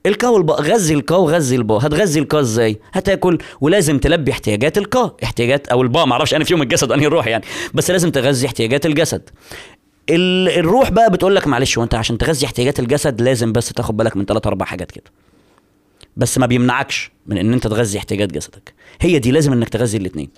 [0.06, 5.68] الكا والبا غذي الكا وغذي البا هتغذي الكا إزاي؟ هتاكل ولازم تلبي احتياجات الكا احتياجات
[5.68, 6.04] أو البا.
[6.04, 7.44] معرفش أنا فيهم الجسد انهي الروح يعني.
[7.74, 9.30] بس لازم تغذي احتياجات الجسد.
[10.10, 14.16] ال- الروح بقى بتقول لك معلش وانت عشان تغذي احتياجات الجسد لازم بس تاخد بالك
[14.16, 15.04] من ثلاث أربع حاجات كده.
[16.16, 18.74] بس ما بيمنعكش من ان انت تغذي احتياجات جسدك.
[19.00, 20.30] هي دي لازم انك تغذي الاثنين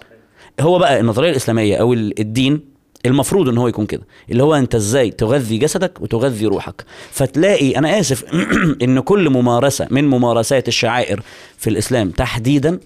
[0.61, 2.76] هو بقى النظرية الإسلامية أو ال- الدين
[3.07, 4.03] المفروض إن هو يكون كده.
[4.31, 6.85] اللي هو أنت إزاي تغذي جسدك وتغذي روحك.
[7.11, 8.25] فتلاقي أنا آسف
[8.83, 11.23] إن كل ممارسة من ممارسات الشعائر
[11.59, 12.79] في الإسلام تحديدا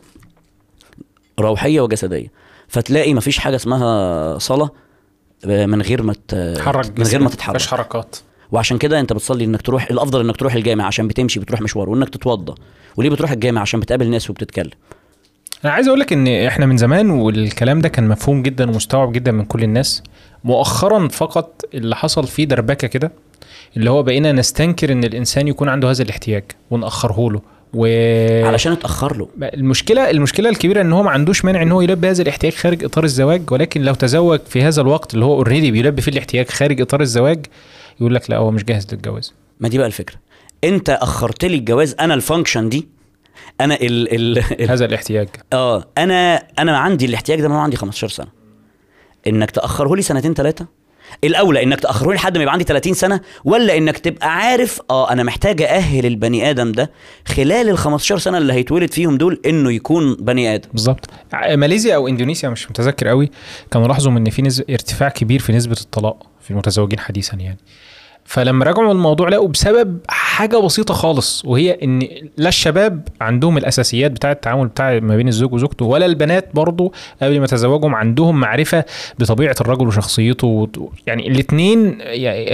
[1.40, 2.32] روحية وجسدية.
[2.68, 4.70] فتلاقي مفيش حاجة اسمها صلاة
[5.44, 7.54] من غير ما ت- تحرك من غير ما تتحرك.
[7.56, 8.16] مفيش حركات.
[8.52, 12.08] وعشان كده أنت بتصلي إنك تروح الأفضل إنك تروح الجامع عشان بتمشي بتروح مشوار وإنك
[12.08, 12.54] تتوضى.
[12.96, 14.70] وليه بتروح الجامع؟ عشان بتقابل ناس وبتتكلم.
[15.64, 19.32] أنا عايز أقول لك إن إحنا من زمان والكلام ده كان مفهوم جدا ومستوعب جدا
[19.32, 20.02] من كل الناس.
[20.44, 23.12] مؤخرا فقط اللي حصل فيه دربكة كده
[23.76, 27.40] اللي هو بقينا نستنكر إن الإنسان يكون عنده هذا الاحتياج ونأخره له.
[27.74, 27.86] و
[28.46, 29.28] علشان اتأخر له.
[29.42, 33.04] المشكلة المشكلة الكبيرة إن هو ما عندوش مانع إن هو يلبي هذا الاحتياج خارج إطار
[33.04, 37.00] الزواج ولكن لو تزوج في هذا الوقت اللي هو already بيلبي فيه الاحتياج خارج إطار
[37.00, 37.46] الزواج
[38.00, 39.34] يقول لك لا هو مش جاهز للجواز.
[39.60, 40.16] ما دي بقى الفكرة.
[40.64, 42.88] أنت أخرت لي الجواز أنا ال function دي
[43.60, 45.28] أنا ال ال ال هذا الاحتياج.
[45.52, 48.26] آه أنا أنا عندي الاحتياج ده من وأنا عندي 15 سنة.
[49.26, 50.66] إنك تأخره لي سنتين ثلاثة
[51.24, 55.22] الأولى إنك تأخره لحد ما يبقى عندي 30 سنة ولا إنك تبقى عارف آه أنا
[55.22, 56.90] محتاج أهل البني آدم ده
[57.26, 60.68] خلال ال 15 سنة اللي هيتولد فيهم دول إنه يكون بني آدم.
[60.72, 61.10] بالظبط.
[61.34, 63.30] ماليزيا أو إندونيسيا مش متذكر قوي
[63.70, 67.58] كانوا لاحظوا إن في نسبة ارتفاع كبير في نسبة الطلاق في المتزوجين حديثا يعني.
[68.30, 74.32] فلما راجعوا الموضوع لقوا بسبب حاجة بسيطة خالص وهي إن لا الشباب عندهم الأساسيات بتاعه
[74.32, 76.92] التعامل بتاع ما بين الزوج وزوجته ولا البنات برضو
[77.22, 78.84] قبل ما يتزوجهم عندهم معرفة
[79.18, 80.68] بطبيعة الرجل وشخصيته
[81.06, 81.98] يعني الاثنين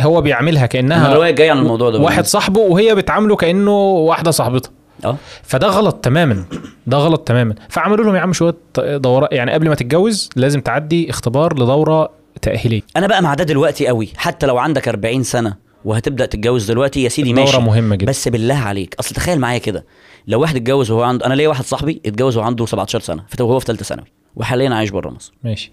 [0.01, 4.71] هو بيعملها كأنها الرواية جاية عن الموضوع ده واحد صاحبه وهي بتعامله كأنه واحدة صاحبتها.
[5.05, 5.17] آه.
[5.43, 6.45] فده غلط تماما
[6.87, 7.55] ده غلط تماما.
[7.69, 12.11] فعملوا لهم يا عم شوية دورات يعني قبل ما تتجوز لازم تعدي اختبار لدورة
[12.43, 12.83] تأهيلية.
[12.97, 17.09] أنا بقى مع ده دلوقتي قوي حتى لو عندك 40 سنة وهتبدأ تتجوز دلوقتي يا
[17.09, 17.59] سيدي ماشي.
[17.59, 18.07] مهمة جدا.
[18.07, 19.87] بس بالله عليك أصل تخيل معايا كده
[20.27, 23.59] لو واحد اتجوز وهو عنده أنا ليا واحد صاحبي اتجوز وهو عنده 17 سنة وهو
[23.59, 24.07] في ثالثه ثانوي
[24.37, 25.35] وحاليا عايش بره مصر.
[25.45, 25.73] ماشي.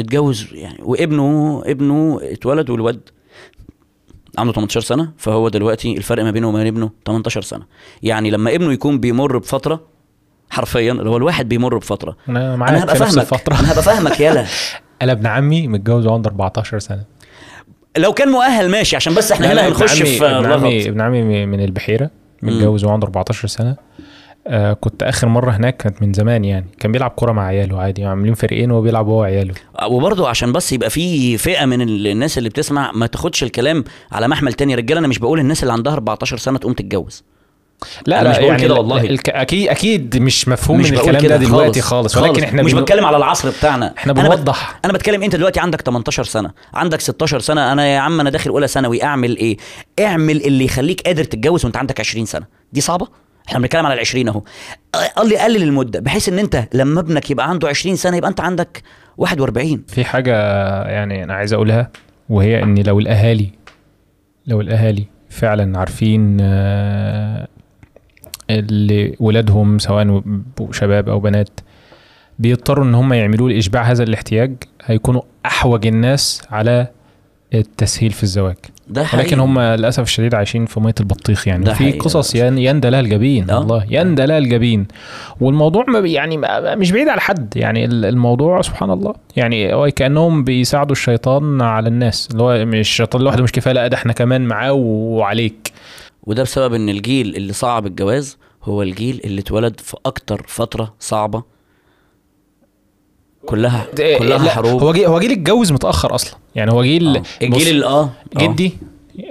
[0.00, 3.00] اتجوز يعني وابنه ابنه اتولد والواد
[4.38, 7.66] عنده 18 سنة فهو دلوقتي الفرق ما بينه وما بين ابنه 18 سنة.
[8.02, 9.80] يعني لما ابنه يكون بيمر بفترة
[10.50, 12.16] حرفيا اللي هو الواحد بيمر بفترة.
[12.28, 13.32] أنا أنا معاك هبقى في نفس فاهمك.
[13.32, 13.60] الفترة.
[13.60, 14.46] أنا هبقى فاهمك يالا.
[15.02, 17.04] أنا ابن عمي متجوز وعنده 14 سنة.
[17.98, 20.88] لو كان مؤهل ماشي عشان بس إحنا هنا هنخش في ابن عمي.
[20.88, 22.10] ابن عمي من البحيرة
[22.42, 23.76] متجوز وعنده 14 سنة.
[24.46, 26.66] آه كنت آخر مرة هناك كانت من زمان يعني.
[26.78, 29.54] كان بيلعب كورة مع عياله عادي عاملين فريقين وهو بيلعب هو وعياله.
[29.88, 34.28] وبرضه عشان بس يبقى في فئة من ال- الناس اللي بتسمع ما تاخدش الكلام على
[34.28, 34.74] محمل تاني.
[34.74, 37.24] رجاله أنا مش بقول الناس اللي عندها 14 سنة تقوم تتجوز.
[38.06, 39.00] لا أنا لا مش بقول يعني كده والله.
[39.00, 42.84] الك- أكيد أكيد مش مفهوم مش من الكلام ده دلوقتي خالص, ولكن إحنا مش بنقول-
[42.84, 43.94] بتكلم على العصر بتاعنا.
[43.98, 44.80] إحنا أنا بت- بنوضح.
[44.84, 46.50] أنا بتكلم أنت دلوقتي عندك 18 سنة.
[46.74, 47.72] عندك 16 سنة.
[47.72, 49.02] أنا يا عم أنا داخل أولى ثانوي.
[49.02, 49.56] أعمل إيه؟
[50.00, 52.46] أعمل اللي يخليك قادر تتجوز وأنت عندك 20 سنة.
[52.72, 53.06] دي صعبة؟
[53.48, 54.42] إحنا بنتكلم على ال 20 اهو
[55.16, 58.40] قال لي قلل المدة بحيث إن أنت لما ابنك يبقى عنده 20 سنة يبقى أنت
[58.40, 58.82] عندك
[59.18, 60.32] 41 في حاجة
[60.82, 61.90] يعني أنا عايز أقولها
[62.28, 63.50] وهي إن لو الأهالي
[64.46, 67.48] لو الأهالي فعلا عارفين آه،
[68.58, 70.22] اللي ولادهم سواء
[70.72, 71.48] شباب أو بنات
[72.38, 74.52] بيضطروا إن هم يعملوا لإشباع هذا الاحتياج
[74.84, 76.86] هيكونوا أحوج الناس على
[77.54, 78.56] التسهيل في الزواج.
[78.88, 79.24] ده حقيقي.
[79.24, 81.64] ولكن هم للأسف الشديد عايشين في مية البطيخ يعني.
[81.64, 83.58] ده في قصص ين- يندى لها الجبين آه.
[83.58, 84.86] والله يندى لها الجبين
[85.40, 87.56] والموضوع ما يعني ما- مش بعيد على حد.
[87.56, 89.14] يعني ال- الموضوع سبحان الله.
[89.36, 92.28] يعني هو كأنهم بيساعدوا الشيطان على الناس.
[92.32, 95.72] اللي هو مش الشيطان لوحده مش كفاية لأ ده إحنا كمان معاه وعليك.
[96.22, 101.42] وده بسبب إن الجيل اللي صعب الجواز هو الجيل اللي اتولد في أكتر فترة صعبة.
[103.46, 104.82] كلها ده- كلها لا، حروب.
[104.82, 106.38] هو جيل هو جيل اتجوز متأخر أصلا.
[106.54, 107.22] يعني هو جيل آه.
[107.42, 108.02] الجيل بص، ال- آه.
[108.02, 108.10] آه.
[108.46, 108.72] جدي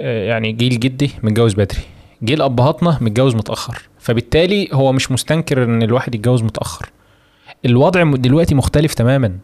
[0.00, 1.80] آه، يعني جيل جدي متجوز بدري.
[2.24, 3.82] جيل أبهاتنا متجوز متأخر.
[3.98, 6.90] فبالتالي هو مش مستنكر إن الواحد يتجوز متأخر.
[7.64, 9.38] الوضع دلوقتي مختلف تماما.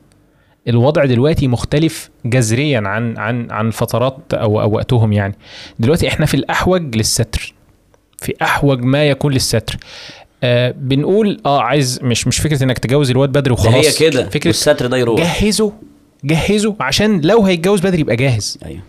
[0.69, 5.35] الوضع دلوقتي مختلف جذريا عن عن عن فترات أو أو وقتهم يعني.
[5.79, 7.55] دلوقتي إحنا في الأحوج للستر
[8.19, 9.77] في أحوج ما يكون للستر.
[10.43, 14.49] آه بنقول آه عايز مش مش فكرة إنك تجوز الواد بدري وخلاص هي كده فكرة
[14.49, 15.21] والستر ده يروح.
[15.21, 15.73] جهزه
[16.25, 18.59] جهزه عشان لو هيتجوز بدري يبقى جاهز.
[18.67, 18.81] أيوه.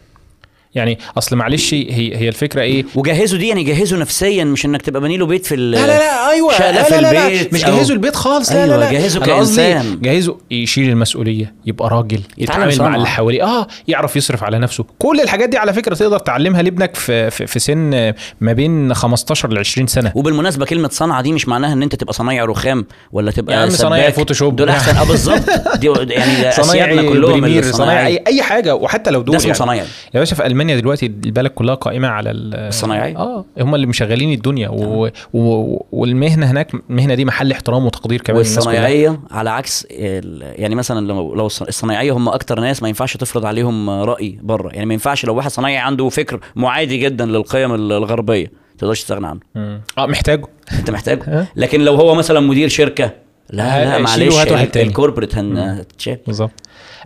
[0.77, 5.01] يعني أصل معلش هي هي الفكرة إيه وجهزه دي يعني جهزه نفسيا مش إنك تبقى
[5.01, 7.27] باني له بيت في ال- لا لا لا أيوه شقة لا في لا لا, لا
[7.27, 9.99] البيت مش جهزه البيت خالص لا لا أيوة، لا جهزه أنا قصدي كإنسان.
[10.01, 12.95] جهزه يشيل المسؤولية يبقى راجل يتعامل مع.
[12.95, 16.95] اللي حواليه آه يعرف يصرف على نفسه كل الحاجات دي على فكرة تقدر تعلمها لابنك
[16.95, 21.47] في في, في سن ما بين 15 ل 20 سنة وبالمناسبة كلمة صنعة دي مش
[21.47, 24.09] معناها إن أنت تبقى صنايع رخام ولا تبقى يا عم صنايع.
[24.09, 24.55] فوتوشوب.
[24.55, 29.31] دول أحسن آه بالظبط دي يعني أسيادنا صنايعي كلهم صنايعي أي حاجة وحتى لو دول
[29.31, 29.57] ده اسمه يعني.
[29.59, 33.87] صنايعي يا باشا في ألمانيا دلوقتي البلد كلها قائمة على ال- الصنايعية؟ آه هم اللي
[33.87, 35.09] مشغلين الدنيا و...
[35.33, 35.77] و...
[35.91, 41.35] والمهنة هناك المهنة دي محل احترام وتقدير كمان والصنايعية على عكس ال- يعني مثلا لو
[41.35, 44.69] لو الص- الصنايعية هم أكتر ناس ما ينفعش تفرض عليهم رأي بره.
[44.73, 49.01] يعني ما ينفعش لو واحد صنايعي عنده فكر معادي جدا للقيم ال- الغربية ما تقدرش
[49.01, 49.39] تستغنى عنه.
[49.97, 50.45] آه محتاجه.
[50.79, 53.11] أنت محتاج ها؟ لكن لو هو مثلا مدير شركة
[53.49, 54.35] لا لا معلش.
[54.87, 56.51] ال corporate هتتشال بالظبط.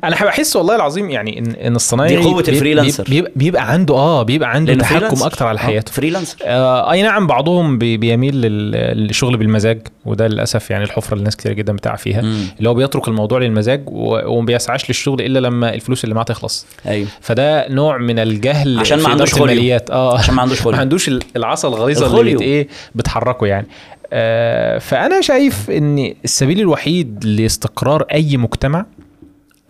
[0.04, 3.04] أنا بحس والله العظيم يعني ان إن الصنايعي دي بيب- ال freelancer.
[3.10, 5.24] بيبقى, بيبقى عنده آه بيبقى عنده تحكم.
[5.24, 10.28] أكتر على آه، حياته freelancer آه أي نعم بعضهم بي بيميل لل- للشغل بالمزاج وده
[10.28, 12.44] للأسف يعني الحفرة اللي ناس كتير جدا بتقع فيها مم.
[12.60, 17.08] اللي هو بيترك الموضوع للمزاج وما بيسعاش للشغل إلا لما الفلوس اللي معاه تخلص أيوه
[17.22, 19.34] فده نوع من الجهل عشان ما عندوش.
[19.38, 20.72] الماليات آه عشان ما عندوش خليو.
[20.76, 22.34] ما عندوش ال- العصا الغليظة اللي.
[22.36, 23.68] بت إيه بتحركه يعني
[24.14, 28.86] آه فأنا شايف إن السبيل الوحيد لاستقرار أي مجتمع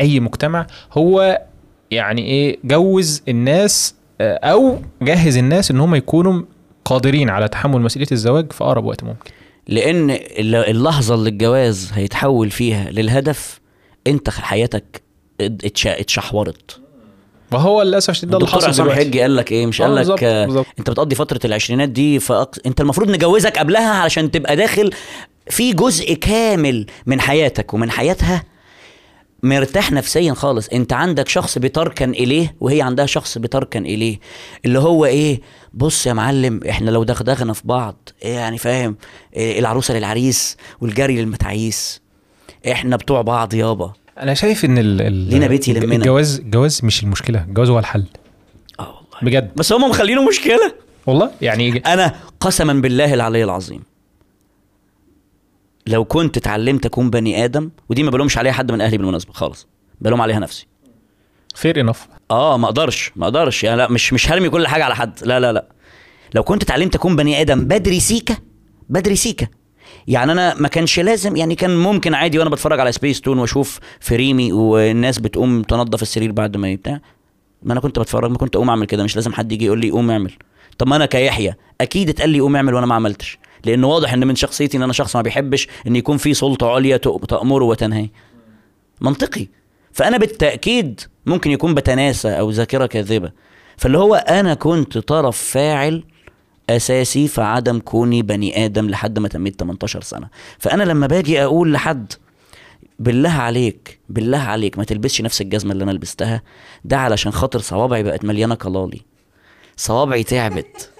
[0.01, 1.41] أي مجتمع هو
[1.91, 6.41] يعني إيه جوز الناس آه، أو جهز الناس إن هم يكونوا
[6.85, 9.31] قادرين على تحمل مسؤولية الزواج في أقرب وقت ممكن.
[9.67, 13.59] لأن الل- اللحظة اللي الجواز هيتحول فيها للهدف
[14.07, 15.01] أنت حياتك
[15.41, 16.80] ات- اتش- اتشحورت.
[17.51, 20.23] وهو للأسف الشديد ده اللي حاصل عصام حجي قال لك إيه مش آه، قال لك
[20.23, 20.65] آه،.
[20.80, 22.55] أنت بتقضي فترة العشرينات دي فأق...
[22.65, 24.89] أنت المفروض نجوزك قبلها علشان تبقى داخل
[25.49, 28.43] في جزء كامل من حياتك ومن حياتها
[29.43, 30.67] مرتاح نفسيا خالص.
[30.67, 34.19] انت عندك شخص بتركن إليه وهي عندها شخص بتركن إليه.
[34.65, 35.41] اللي هو إيه؟
[35.73, 38.95] بص يا معلم إحنا لو دغدغنا في بعض إيه يعني فاهم؟
[39.35, 42.01] إيه العروسة للعريس والجري للمتعيس.
[42.71, 43.93] إحنا بتوع بعض يابا.
[44.19, 45.95] أنا شايف إن ال ال لينا بيت يلمنا.
[45.95, 48.05] الجواز الجواز مش المشكلة الجواز هو الحل.
[48.79, 49.19] آه والله.
[49.21, 49.51] بجد.
[49.55, 50.73] بس هم مخلينه مشكلة.
[51.07, 53.83] والله؟ يعني أنا قسما بالله العلي العظيم.
[55.88, 59.68] لو كنت اتعلمت اكون بني آدم ودي ما بلومش عليها حد من أهلي بالمناسبة خالص
[60.01, 60.68] بلوم عليها نفسي.
[61.56, 64.95] fair enough آه ما أقدرش ما أقدرش يعني لا مش مش هرمي كل حاجة على
[64.95, 65.66] حد لا لا لا.
[66.34, 68.38] لو كنت اتعلمت أكون بني آدم بدري سيكا
[68.90, 69.48] بدري سيكا.
[70.08, 73.80] يعني أنا ما كانش لازم يعني كان ممكن عادي وأنا بتفرج على سبيس تون وأشوف
[74.00, 77.00] فريمي والناس بتقوم تنظف السرير بعد ما بتاع
[77.64, 79.92] ما أنا كنت بتفرج ما كنت أقوم أعمل كده مش لازم حد يجي يقول لي
[79.92, 80.32] قوم اعمل.
[80.77, 83.38] طب ما أنا كيحيى أكيد اتقال لي قوم اعمل وأنا ما عملتش.
[83.65, 86.98] لأن واضح إن من شخصيتي إن أنا شخص ما بيحبش إن يكون في سلطة عليا
[86.98, 88.11] تأمره وتنهيه.
[89.01, 89.48] منطقي.
[89.93, 93.31] فأنا بالتأكيد ممكن يكون بتناسى أو ذاكرة كاذبة.
[93.77, 96.03] فاللي هو أنا كنت طرف فاعل
[96.69, 100.27] أساسي في عدم كوني بني آدم لحد ما تميت 18 سنة.
[100.59, 102.14] فأنا لما باجي أقول لحد
[102.99, 106.41] بالله عليك بالله عليك ما تلبسش نفس الجزمة اللي أنا لبستها
[106.85, 109.01] ده علشان خاطر صوابعي بقت مليانة كلالي.
[109.77, 110.91] صوابعي تعبت.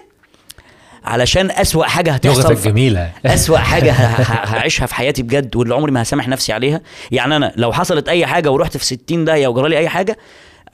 [1.04, 3.12] علشان أسوأ حاجة هتحصل لغتك جميلة.
[3.26, 3.92] أسوأ حاجة
[4.52, 6.80] هعيشها في حياتي بجد واللي عمري ما هسامح نفسي عليها.
[7.10, 10.18] يعني أنا لو حصلت أي حاجة ورحت في 60 داهيه وجرالي أي حاجة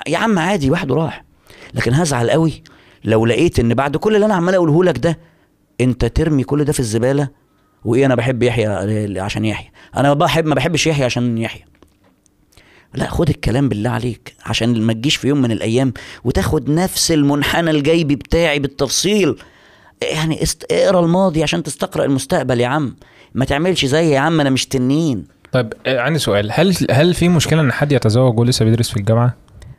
[0.08, 1.24] يا عم عادي واحد وراح.
[1.74, 2.62] لكن هزعل قوي
[3.04, 5.18] لو لقيت إن بعد كل اللي أنا عمال أقوله لك ده
[5.80, 7.28] أنت ترمي كل ده في الزبالة؟
[7.84, 8.66] وإيه أنا بحب يحيى
[9.20, 9.70] عشان يحيى.
[9.96, 11.64] أنا بحب ما بحبش يحيى عشان يحيى.
[12.94, 15.92] لا خد الكلام بالله عليك عشان ما تجيش في يوم من الأيام
[16.24, 19.36] وتاخد نفس المنحنى الجيبي بتاعي بالتفصيل.
[20.02, 20.66] يعني است...
[20.72, 22.96] اقرأ الماضي عشان تستقرأ المستقبل يا عم.
[23.34, 25.24] ما تعملش زي يا عم أنا مش تنين.
[25.52, 26.50] طيب آه، عندي سؤال.
[26.52, 29.36] هل هل في مشكلة إن حد يتزوج ولسه بيدرس في الجامعة؟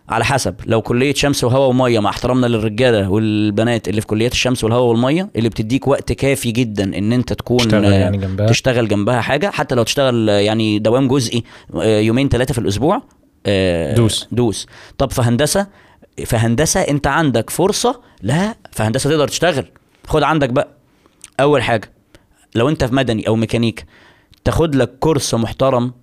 [0.10, 0.56] على حسب.
[0.66, 5.30] لو كلية شمس وهواء ومية مع احترامنا للرجالة والبنات اللي في كليات الشمس والهواء والمية
[5.36, 8.48] اللي بتديك وقت كافي جدا إن أنت تكون تشتغل آه، يعني جنبها.
[8.48, 9.50] تشتغل جنبها حاجة.
[9.50, 11.44] حتى لو تشتغل آه، يعني دوام جزئي
[11.76, 13.02] يومين ثلاثة في الأسبوع
[13.96, 14.28] دوس.
[14.32, 14.68] دوس.
[14.98, 15.68] طب في هندسة
[16.26, 19.66] في هندسة أنت عندك فرصة لا في هندسة تقدر تشتغل.
[20.10, 20.68] خد عندك بقى.
[21.40, 21.92] أول حاجة
[22.56, 23.84] لو أنت في مدني أو ميكانيكا
[24.44, 25.94] تاخد لك course محترم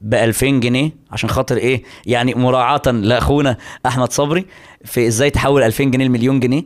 [0.00, 3.56] ب 2000 جنيه عشان خاطر إيه؟ يعني مراعاة لاخونا
[3.86, 4.46] أحمد صبري
[4.84, 6.62] في إزاي تحول 2000 جنيه لمليون جنيه.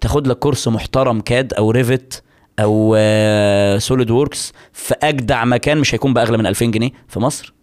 [0.00, 2.22] تاخد لك course محترم CAD أو Revit
[2.60, 2.96] أو
[3.78, 7.54] SolidWorks في أجدع مكان مش هيكون بأغلى من 2000 جنيه في مصر.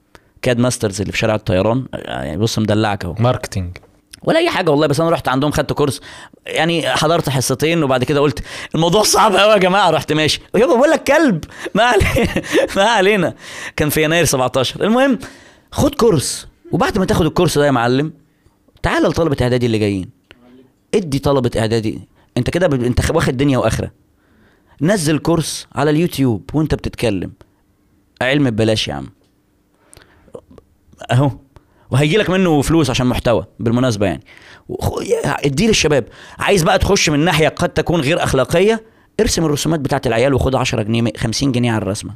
[0.42, 1.86] CAD Masters اللي في شارع الطيران.
[1.94, 3.16] يعني بص مدلعك أهو.
[3.20, 3.78] marketing.
[4.24, 6.02] ولا أي حاجة والله بس أنا رحت عندهم خدت course.
[6.46, 8.40] يعني حضرت حصتين وبعد كده قلت
[8.76, 9.90] الموضوع صعب قوي يا جماعة.
[9.90, 10.42] رحت ماشي.
[10.56, 11.44] يابا بقول لك كلب.
[11.76, 12.42] ما علينا
[12.76, 13.34] ما علينا.
[13.76, 15.20] كان في يناير 17 المهم
[15.72, 16.48] خد course.
[16.72, 18.14] وبعد ما تاخد ال course ده يا معلم
[18.84, 20.10] تعال لطلبة إعدادي اللي جايين.
[20.96, 22.00] ادي طلبة إعدادي.
[22.38, 22.84] أنت كده ب...
[22.84, 23.92] أنت واخد دنيا وآخرة.
[24.82, 27.32] نزل كورس على اليوتيوب وأنت بتتكلم.
[28.22, 29.10] علم ببلاش يا عم.
[31.12, 31.32] أهو.
[31.92, 34.24] وهيجي لك منه فلوس عشان محتوى بالمناسبة يعني.
[35.26, 36.06] اديه للشباب.
[36.40, 38.84] عايز بقى تخش من ناحية قد تكون غير أخلاقية
[39.20, 42.16] ارسم الرسومات بتاعت العيال وخد 10 جنيه 50 جنيه على الرسمة.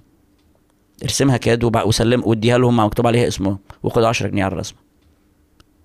[1.03, 4.77] ارسمها كاد وسلم واديها لهم مع مكتوب عليها اسمهم وخد 10 جنيه على الرسمة.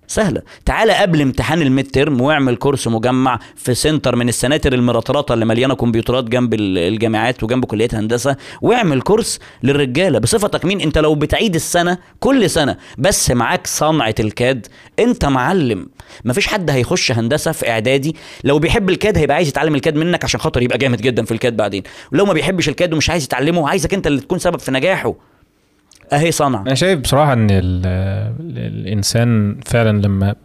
[0.09, 0.41] سهلة.
[0.65, 5.73] تعالى قبل امتحان ال midterm واعمل course مجمع في center من السناتر المرطرطه اللي مليانة
[5.75, 10.19] كمبيوترات جنب ال- الجامعات وجنب كليات هندسة واعمل course للرجالة.
[10.19, 14.67] بصفتك مين؟ انت لو بتعيد السنة كل سنة بس معاك صنعة ال CAD.
[14.99, 15.87] انت معلم.
[16.25, 18.15] مفيش حد هيخش هندسة في إعدادي.
[18.43, 21.25] لو بيحب ال CAD هيبقى عايز يتعلم ال CAD منك عشان خاطر يبقى جامد جدا
[21.25, 21.83] في ال CAD بعدين.
[22.11, 25.28] ولو ما بيحبش ال CAD ومش عايز يتعلمه عايزك انت اللي تكون سبب في نجاحه.
[26.13, 27.85] أهي صنع أنا شايف بصراحة إن ال-
[28.57, 30.35] الإنسان فعلا لما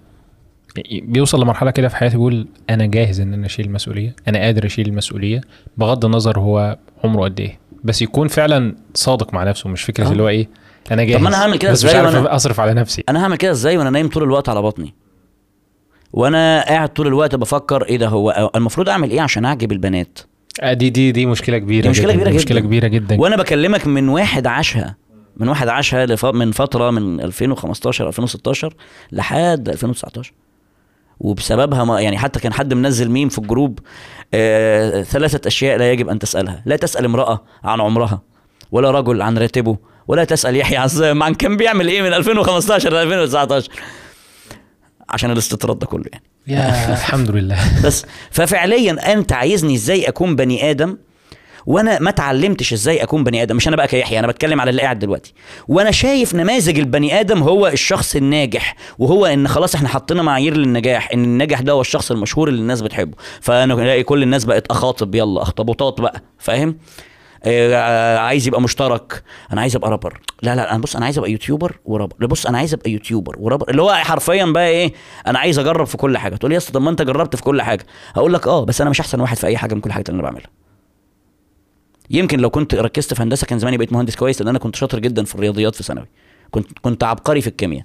[1.03, 4.87] بيوصل لمرحلة كده في حياته يقول أنا جاهز إن أنا أشيل المسؤولية أنا قادر أشيل
[4.89, 5.41] المسؤولية
[5.77, 10.13] بغض النظر هو عمره قد إيه بس يكون فعلا صادق مع نفسه مش فكرة آه.
[10.13, 10.49] اللي هو إيه
[10.93, 11.85] أنا جاهز ما أنا هعمل كده عارف
[12.15, 14.95] وأنا- أصرف على نفسي أنا هعمل كده إزاي وأنا نايم طول الوقت على بطني
[16.13, 20.19] وأنا قاعد طول الوقت بفكر إيه ده هو المفروض أعمل إيه عشان أعجب البنات
[20.63, 22.15] آه، دي دي دي مشكلة كبيرة دي مشكلة جدا.
[22.17, 22.67] كبيرة دي مشكلة جدا.
[22.67, 24.97] كبيرة جدا وأنا بكلمك من واحد عاشها
[25.37, 26.27] من واحد عاشها لف...
[26.27, 28.75] من فترة من 2015 2016
[29.13, 30.33] لحد 2019
[31.21, 33.79] وبسببها ما يعني حتى كان حد منزل ميم في الجروب
[34.35, 36.63] آه ثلاثة أشياء لا يجب أن تسألها.
[36.67, 38.23] لا تسأل امرأة عن عمرها
[38.73, 39.77] ولا رجل عن راتبه
[40.09, 43.71] ولا تسأل يحيى عزام عن كان بيعمل إيه من 2015 ل 2019
[45.09, 46.25] عشان الاستطراد ده كله يعني.
[46.47, 47.59] يا الحمد لله.
[47.85, 50.97] بس ففعليا أنت عايزني إزاي أكون بني آدم
[51.67, 54.83] وأنا ما اتعلمتش إزاي اكون بني آدم مش أنا بقى كيحيى أنا بتكلم على اللي
[54.83, 55.35] قاعد دلوقتي.
[55.69, 61.09] وأنا شايف نماذج البني آدم هو الشخص الناجح وهو ان خلاص إحنا حطينا معايير للنجاح
[61.15, 63.17] ان الناجح ده هو الشخص المشهور اللي الناس بتحبه.
[63.41, 66.79] فانا الاقي كل الناس بقت اخاطب يلا اخطبوطات بقى فاهم؟
[67.47, 70.21] آه، عايز يبقى مشترك أنا عايز ابقى رابر.
[70.43, 72.27] لا لا أنا بص أنا عايز ابقى يوتيوبر ورابر.
[72.27, 73.71] بص أنا عايز ابقى يوتيوبر ورابر.
[73.71, 74.93] اللي هو حرفيا بقى إيه
[75.27, 76.37] أنا عايز اجرب في كل حاجة.
[76.37, 77.87] تقول لي يا اسطى طب ما انت جربت في كل حاجة.
[78.15, 80.21] هقول لك آه بس أنا مش احسن واحد في اي حاجة من كل حاجة اللي
[80.21, 80.49] أنا بعملها.
[82.15, 84.99] يمكن لو كنت ركزت في هندسة كان زماني بقيت مهندس كويس لأن أنا كنت شاطر
[84.99, 86.07] جدا في الرياضيات في ثانوي.
[86.51, 87.85] كنت كنت عبقري في الكيمياء.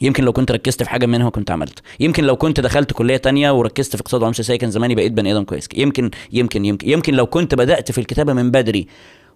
[0.00, 1.82] يمكن لو كنت ركزت في حاجة منها كنت عملت.
[2.00, 5.32] يمكن لو كنت دخلت كلية تانية وركزت في اقتصاد وعلوم سياسية كان زماني بقيت بني
[5.32, 5.68] آدم كويس.
[5.74, 8.86] يمكن يمكن يمكن يمكن لو كنت بدأت في الكتابة من بدري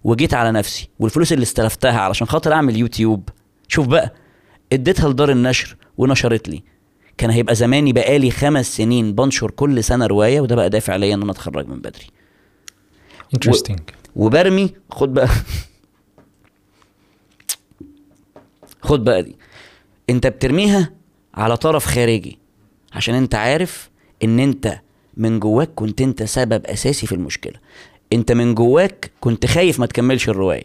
[0.03, 3.29] وجيت على نفسي والفلوس اللي استلفتها علشان خاطر أعمل يوتيوب
[3.67, 4.13] شوف بقى
[4.73, 6.63] اديتها لدار النشر ونشرت لي.
[7.17, 11.21] كان هيبقى زماني بقالي خمس سنين بنشر كل سنة رواية وده بقى دافع ليا إن
[11.21, 12.18] أنا أتخرج من بدري.
[13.33, 13.79] انترستنج
[14.15, 15.29] وبرمي خد بقى.
[18.81, 19.35] خد بقى دي.
[20.09, 20.93] انت بترميها
[21.33, 22.39] على طرف خارجي
[22.93, 23.89] عشان انت عارف
[24.23, 24.79] ان انت
[25.17, 27.59] من جواك كنت انت سبب أساسي في المشكلة.
[28.13, 30.63] انت من جواك كنت خايف ما تكملش الرواية.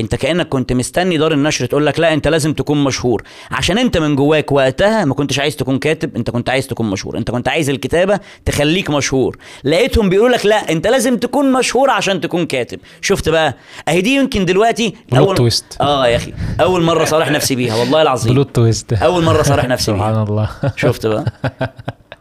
[0.00, 3.22] انت كأنك كنت مستني دار النشر تقول لك لا انت لازم تكون مشهور.
[3.50, 7.18] عشان انت من جواك وقتها ما كنتش عايز تكون كاتب انت كنت عايز تكون مشهور.
[7.18, 9.36] انت كنت عايز الكتابة تخليك مشهور.
[9.64, 12.78] لقيتهم بيقولوا لك لا انت لازم تكون مشهور عشان تكون كاتب.
[13.00, 13.54] شفت بقى؟
[13.88, 15.64] اهي دي يمكن دلوقتي plot twist.
[15.80, 18.32] آه يا أخي أول مرة صالح نفسي بيها والله العظيم.
[18.32, 20.00] بلوت تويست أول مرة صالح نفسي بيها.
[20.00, 20.50] سبحان الله.
[20.76, 21.24] شفت بقى؟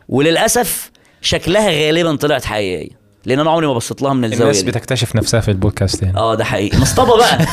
[0.09, 0.91] وللأسف
[1.21, 2.98] شكلها غالبا طلعت حقيقية.
[3.29, 4.71] لأن أنا عمري ما بصيت لها من الزاوية الناس دي.
[4.71, 6.17] بتكتشف نفسها في البودكاست يعني.
[6.17, 6.77] آه ده حقيقي.
[6.77, 7.45] مصطبة بقى.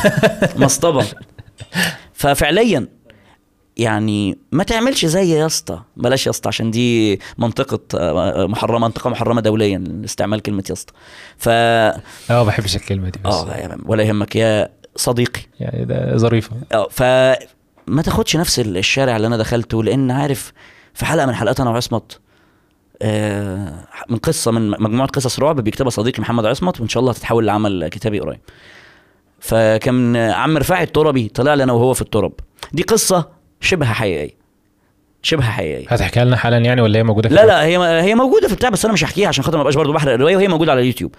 [0.65, 1.05] مصطبة.
[2.13, 2.87] ففعليا
[3.77, 5.81] يعني ما تعملش زي يا اسطى.
[5.97, 10.01] بلاش يا اسطى عشان دي منطقة آه، محرمة منطقة محرمة دوليا.
[10.05, 10.93] استعمال كلمة يا اسطى.
[11.37, 13.33] ف آه ما بحبش الكلمة دي بس.
[13.33, 15.41] آه ولا يهمك يا صديقي.
[15.59, 16.51] يعني ده ظريفة.
[16.73, 20.53] آه فما تاخدش نفس الشارع اللي أنا دخلته لأن عارف
[20.93, 22.19] في حلقة من حلقات أنا وعصمت آه،
[24.09, 27.87] من قصة من مجموعة قصص رعب بيكتبها صديقي محمد عصمت وإن شاء الله هتتحول لعمل
[27.87, 28.39] كتابي قريب.
[29.39, 32.33] فكان عم رفاعي التربي طلع لي أنا وهو في الترب.
[32.73, 33.29] دي قصة
[33.61, 34.37] شبه حقيقية.
[35.21, 35.85] شبه حقيقية.
[35.89, 38.69] هتحكيها لنا حالا يعني ولا هي موجودة في لا لا هي هي موجودة في البتاع
[38.69, 41.15] بس أنا مش هحكيها عشان خاطر ما ابقاش برضه بحرق الرواية وهي موجودة على اليوتيوب.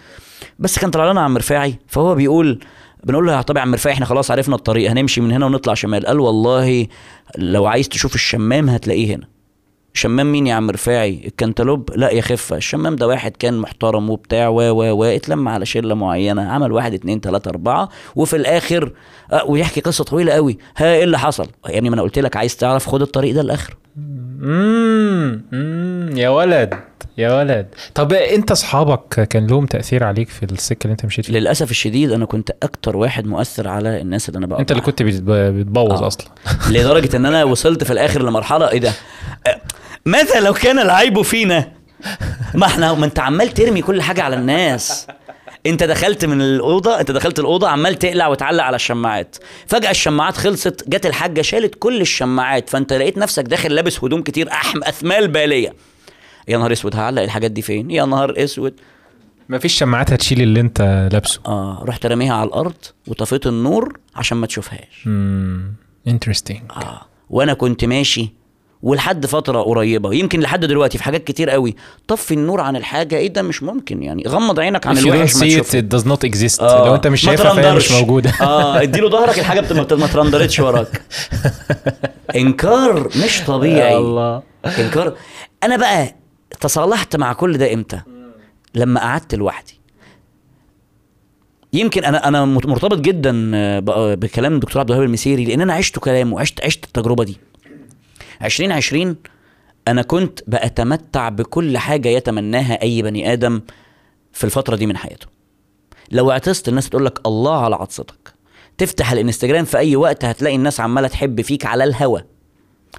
[0.58, 2.60] بس كان طلع لنا عم رفاعي فهو بيقول
[3.04, 6.06] بنقول له يا طبعا عم رفاعي إحنا خلاص عرفنا الطريق هنمشي من هنا ونطلع شمال.
[6.06, 6.86] قال والله
[7.38, 9.26] لو عايز تشوف الشمام هتلاقيه هنا.
[9.94, 12.56] شمام مين يا عم رفاعي؟ الكنتالوب لا يا خفة.
[12.56, 16.94] الشمام ده واحد كان محترم وبتاع و و و اتلم على شلة معينة عمل واحد
[16.94, 18.92] اتنين تلاتة اربعة وفي الآخر
[19.32, 20.58] آه ويحكي قصة طويلة قوي.
[20.76, 23.58] ها إيه اللي حصل؟ يا ابني ما أنا قلت لك عايز تعرف خد الطريق ده
[24.42, 26.74] امم أمم، يا ولد
[27.18, 27.66] يا ولد.
[27.94, 32.12] طب أنت أصحابك كان لهم تأثير عليك في السكة اللي أنت مشيت فيها؟ للأسف الشديد
[32.12, 36.02] أنا كنت أكتر واحد مؤثر على الناس اللي أنا بقى أنت اللي كنت بتب- بتبوظ
[36.02, 36.06] آه.
[36.06, 36.26] أصلا.
[36.70, 38.92] لدرجة إن أنا وصلت في الآخر لمرحلة إيه ده؟
[39.46, 39.60] آه،
[40.08, 41.72] ماذا لو كان العيب فينا؟
[42.54, 45.06] ما إحنا ما انت عمال ترمي كل حاجة على الناس.
[45.66, 49.36] انت دخلت من الأوضة انت دخلت الأوضة عمال تقلع وتعلق على الشماعات.
[49.66, 52.70] فجأة الشماعات خلصت جت الحاجة شالت كل الشماعات.
[52.70, 55.74] فانت لقيت نفسك داخل لابس هدوم كتير احم أثمال بالية.
[56.48, 58.74] يا نهار أسود هعلق الحاجات دي فين؟ يا نهار أسود.
[59.48, 61.40] مفيش شماعات هتشيل اللي انت لابسه.
[61.46, 62.74] آه رحت راميها على الأرض
[63.06, 65.04] وطفيت النور عشان ما تشوفهاش.
[65.06, 65.72] امم
[66.06, 68.37] interesting آه وأنا كنت ماشي
[68.82, 71.76] ولحد فترة قريبة يمكن لحد دلوقتي في حاجات كتير قوي.
[72.08, 74.22] طفي النور عن الحاجة إيه ده؟ مش ممكن يعني.
[74.28, 75.80] غمض عينك عن الوحش ما تشوفه.
[75.80, 76.62] it does not exist.
[76.62, 77.92] آه، لو أنت مش شايفها فهي مش.
[77.92, 78.30] موجودة.
[78.40, 81.02] آه اديله ظهرك الحاجة بت- ما ترندرتش وراك.
[82.36, 83.92] إنكار مش طبيعي.
[83.92, 84.42] يا الله.
[84.78, 85.14] إنكار.
[85.64, 86.14] أنا بقى
[86.60, 88.00] تصالحت مع كل ده إمتى؟
[88.74, 89.78] لما قعدت لوحدي.
[91.72, 95.98] يمكن أنا أنا مرتبط جدا آه، ب- بكلام الدكتور عبد الوهاب المسيري لأن أنا عشت
[95.98, 97.36] كلامه عشت عشت التجربة دي.
[98.42, 99.16] 2020
[99.88, 103.60] أنا كنت بأتمتع بكل حاجة يتمناها أي بني آدم
[104.32, 105.26] في الفترة دي من حياته.
[106.10, 108.34] لو اعتزت الناس تقول لك الله على عطستك.
[108.78, 112.18] تفتح الإنستجرام في أي وقت هتلاقي الناس عمالة تحب فيك على الهوا.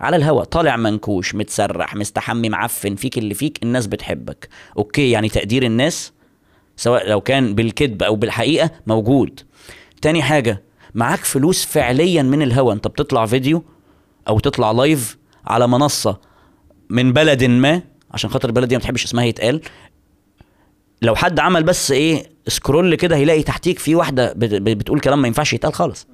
[0.01, 4.50] على الهوا طالع منكوش متسرح مستحمي معفن فيك اللي فيك الناس بتحبك.
[4.77, 6.14] okay يعني تقدير الناس
[6.77, 9.40] سواء لو كان بالكذب أو بالحقيقة موجود.
[10.01, 10.64] تاني حاجة
[10.95, 12.74] معاك فلوس فعليا من الهوا.
[12.74, 13.64] أنت بتطلع فيديو
[14.27, 16.18] أو تطلع live على منصة
[16.90, 19.61] من بلد ما عشان خاطر البلد دي ما بتحبش اسمها يتقال.
[21.01, 25.27] لو حد عمل بس إيه scroll كده هيلاقي تحتيك في واحدة بت- بتقول كلام ما
[25.27, 26.08] ينفعش يتقال خالص.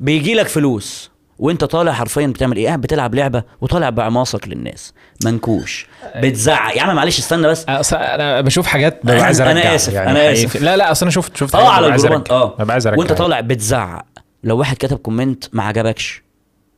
[0.00, 4.94] بيجي لك فلوس وانت طالع حرفيا بتعمل إيه؟ قاعد بتلعب لعبة وطالع بعماصك للناس.
[5.24, 5.86] منكوش.
[6.16, 6.76] بتزعق.
[6.76, 7.64] يا عم معلش استنى بس.
[7.68, 9.52] أصل أنا بشوف حاجات ببقى عايز أرجع.
[9.52, 10.32] أنا آسف، يعني حقيقي.
[10.32, 10.62] آسف.
[10.62, 12.30] لا لا أصل أنا شفت شفت آه على الجروبات.
[12.30, 12.54] آه.
[12.58, 12.98] ببقى عايز أرجع.
[12.98, 14.04] وانت طالع بتزعق.
[14.44, 16.22] لو واحد كتب comment ما عجبكش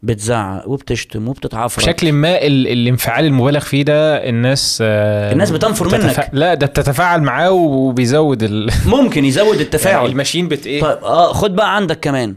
[0.02, 6.30] بتزعق وبتشتم وبتتعفرت بشكل ما ال- الانفعال المبالغ فيه ده الناس آه، الناس بتنفر منك.
[6.32, 8.70] لا ده بتتفاعل معاه وبيزود ال...
[8.86, 9.94] ممكن يزود التفاعل.
[9.96, 12.36] يعني الماشين بت إيه؟ طيب آه خد بقى عندك كمان.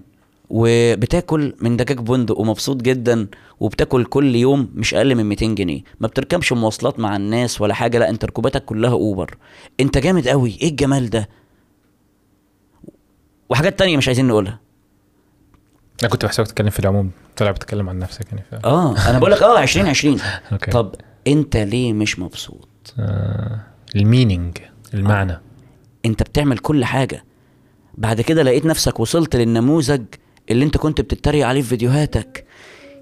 [0.50, 3.27] وبتاكل من دجاج بندق ومبسوط جدا
[3.60, 5.82] وبتاكل كل يوم مش أقل من 200 جنيه.
[6.00, 9.38] ما بتركبش مواصلات مع الناس ولا حاجة لا انت ركوباتك كلها أوبر.
[9.80, 11.30] انت جامد قوي إيه الجمال ده؟
[13.50, 14.60] وحاجات تانية مش عايزين نقولها.
[16.03, 18.65] أنا كنت بحسبك تتكلم في العموم طلع بتتكلم عن نفسك يعني ف...
[18.65, 20.19] آه أنا بقول لك آه 2020
[20.51, 20.72] okay.
[20.72, 20.95] طب
[21.27, 23.59] أنت ليه مش مبسوط؟ آه
[23.95, 24.58] ال meaning
[24.93, 25.40] المعنى.
[26.06, 27.24] أنت بتعمل كل حاجة.
[27.98, 30.03] بعد كده لقيت نفسك وصلت للنموذج
[30.49, 32.45] اللي أنت كنت بتتريق عليه في فيديوهاتك.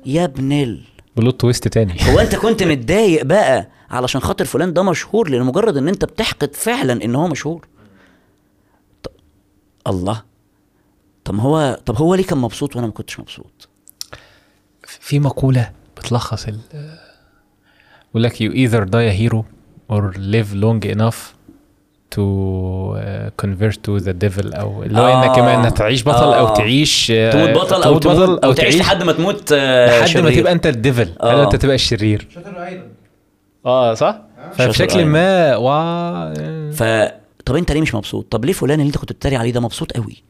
[0.05, 0.83] يا ابن ال.
[1.17, 1.95] بلوت تويست تاني.
[2.13, 6.55] هو أنت كنت متضايق بقى علشان خاطر فلان ده مشهور لأن مجرد إن أنت بتحقد
[6.55, 7.67] فعلا إن هو مشهور.
[9.87, 10.23] الله.
[11.25, 13.69] طب ما هو طب هو ليه كان مبسوط وأنا ما كنتش مبسوط
[14.87, 16.59] في مقولة بتلخص ال
[18.07, 19.43] بيقول لك you either die a hero
[19.91, 21.33] or live long enough
[22.15, 25.23] to uh, convert to the devil أو اللي هو آه.
[25.25, 26.53] إنك كمان انك تعيش بطل أو آه.
[26.53, 30.05] تعيش آه، تموت بطل أو تموت تموت أو تعيش لحد ما تموت آه، لحد ما
[30.29, 30.39] شرير.
[30.41, 31.43] تبقى أنت الديفل لحد ما آه.
[31.43, 32.83] أنت تبقى الشرير شاطر أيضا
[33.65, 34.21] آه صح
[34.53, 35.05] فبشكل.
[35.05, 37.11] ما وا ف
[37.45, 39.91] طب أنت ليه مش مبسوط طب ليه فلان اللي أنت كنت بتتريق عليه ده مبسوط
[39.91, 40.23] قوي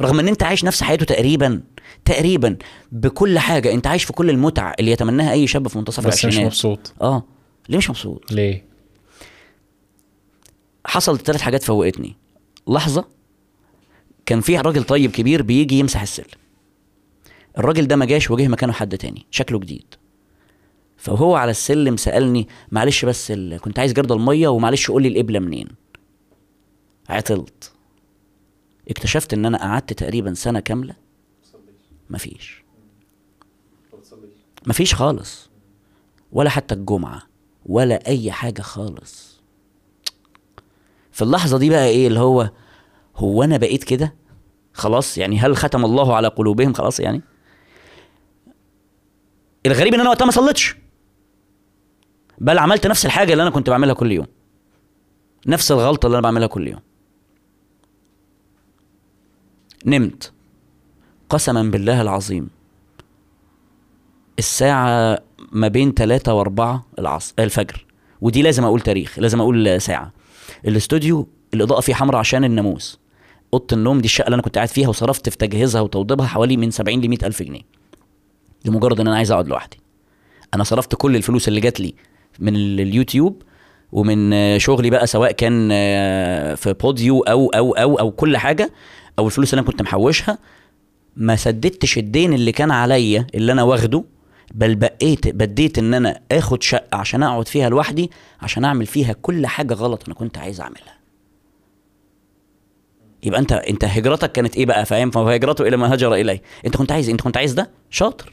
[0.00, 1.62] رغم إن أنت عايش نفس حياته تقريبا
[2.04, 2.56] تقريبا
[2.92, 6.24] بكل حاجة أنت عايش في كل المتع اللي يتمناها أي شاب في منتصف بس مش
[6.24, 6.46] العشرينات.
[6.52, 6.94] مبسوط.
[7.02, 7.24] آه.
[7.68, 8.64] ليه مش مبسوط؟ ليه؟
[10.86, 12.16] حصلت ثلاث حاجات فوقتني.
[12.68, 13.04] لحظة
[14.26, 16.26] كان في راجل طيب كبير بيجي يمسح السلم.
[17.58, 19.94] الراجل ده ما جاش وجه مكانه حد تاني شكله جديد.
[20.96, 23.60] فهو على السلم سألني معلش بس ال...
[23.60, 25.68] كنت عايز جرد الميه ومعلش قول لي القبله منين؟
[27.08, 27.72] عطلت.
[28.90, 30.94] اكتشفت إن أنا قعدت تقريبا سنة كاملة؟
[32.10, 32.64] مفيش.
[34.66, 35.50] مفيش خالص.
[36.32, 37.22] ولا حتى الجمعة
[37.66, 39.40] ولا أي حاجة خالص.
[41.12, 42.50] في اللحظة دي بقى إيه اللي هو
[43.16, 44.14] هو أنا بقيت كده؟
[44.72, 47.22] خلاص يعني هل ختم الله على قلوبهم؟ خلاص يعني.
[49.66, 50.76] الغريب إن أنا وقتها ما صليتش.
[52.38, 54.26] بل عملت نفس الحاجة اللي أنا كنت بعملها كل يوم.
[55.46, 56.80] نفس الغلطة اللي أنا بعملها كل يوم.
[59.86, 60.32] نمت
[61.30, 62.50] قسما بالله العظيم.
[64.38, 65.18] الساعة
[65.52, 67.86] ما بين ثلاثة وأربعة العصر الفجر.
[68.20, 70.12] ودي لازم أقول تاريخ لازم أقول ساعة.
[70.66, 72.98] الاستوديو الإضاءة فيه حمراء عشان الناموس.
[73.54, 76.70] أوضة النوم دي الشقة اللي أنا كنت قاعد فيها وصرفت في تجهيزها وتوضيبها حوالي من
[76.70, 77.60] 70 ل 100 ألف جنيه.
[78.64, 79.80] لمجرد إن أنا عايز أقعد لوحدي.
[80.54, 81.94] أنا صرفت كل الفلوس اللي جات لي
[82.38, 83.42] من ال- اليوتيوب
[83.92, 88.72] ومن شغلي بقى سواء كان آه، في بوديو أو أو أو أو كل حاجة.
[89.20, 90.38] أو الفلوس اللي أنا كنت محوشها
[91.16, 94.04] ما سددتش الدين اللي كان عليا اللي أنا واخده
[94.54, 99.46] بل بقيت بديت إن أنا آخد شقة عشان أقعد فيها لوحدي عشان أعمل فيها كل
[99.46, 101.00] حاجة غلط أنا كنت عايز أعملها.
[103.22, 106.42] يبقى أنت أنت هجرتك كانت إيه بقى؟ فاهم؟ فهجرته إلى ما هاجر إليه.
[106.66, 108.32] أنت كنت عايز أنت كنت عايز ده؟ شاطر.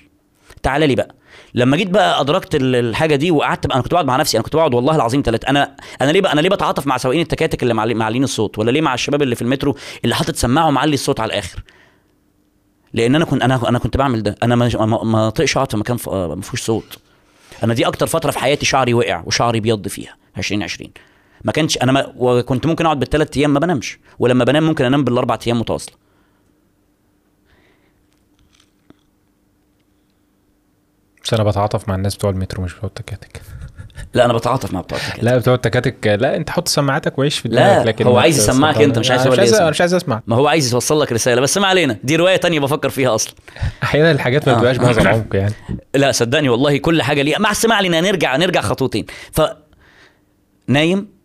[0.63, 1.15] تعالى لي بقى.
[1.53, 4.55] لما جيت بقى أدركت ال- الحاجة دي وقعدت أنا كنت بقعد مع نفسي أنا كنت
[4.55, 7.73] بقعد والله العظيم ثلاث أنا أنا ليه بقى أنا ليه بتعاطف مع سواقين التكاتك اللي
[7.73, 11.19] معلي- معلين الصوت؟ ولا ليه مع الشباب اللي في المترو اللي حاطط سماعه ومعلي الصوت
[11.19, 11.63] على الآخر؟
[12.93, 14.35] لأن أنا كنت أنا أنا كنت بعمل ده.
[14.43, 14.69] أنا ما
[15.03, 16.97] ما- اطيقش أقعد في مكان ما فيهوش صوت.
[17.63, 20.91] أنا دي أكتر فترة في حياتي شعري وقع وشعري بيض فيها 2020
[21.43, 25.03] ما كانش أنا ما وكنت ممكن أقعد بالثلاث أيام ما بنامش ولما بنام ممكن أنام
[25.03, 25.95] بالأربع أيام متواصلة.
[31.27, 33.41] بس أنا بتعاطف مع الناس بتوع المترو مش بتوع التكاتك.
[34.13, 35.23] لا أنا بتعاطف مع بتوع التكاتك.
[35.23, 38.81] لا بتوع التكاتك لا أنت حط سماعتك وعيش في دماغك لكن هو ما عايز يسمعك
[38.81, 39.69] أنت، مش عايز هو مش اللي.
[39.69, 40.21] مش عايز أسمع.
[40.27, 43.33] ما هو عايز يوصل لك رسالة بس ما علينا دي رواية تانية بفكر فيها أصلا.
[43.83, 44.55] أحيانا الحاجات ما.
[44.55, 45.53] بتبقاش بهذا العمق يعني.
[45.95, 47.39] لا صدقني والله كل حاجة ليها.
[47.39, 49.05] مع السماع علينا نرجع نرجع خطوتين.
[49.31, 49.41] ف
[50.67, 51.16] نايم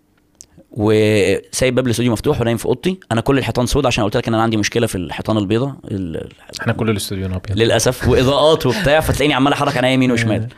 [0.72, 3.00] وسايب باب الاستوديو مفتوح ونايم في اوضتي.
[3.12, 6.28] أنا كل الحيطان سود عشان قلت لك إن أنا عندي مشكلة في الحيطان البيضاء ال-
[6.60, 7.58] إحنا كل الاستوديو أبيض.
[7.58, 8.08] للأسف.
[8.08, 10.48] وإضاءات وبتاع فتلاقيني عمال أحرك أنا يمين وشمال.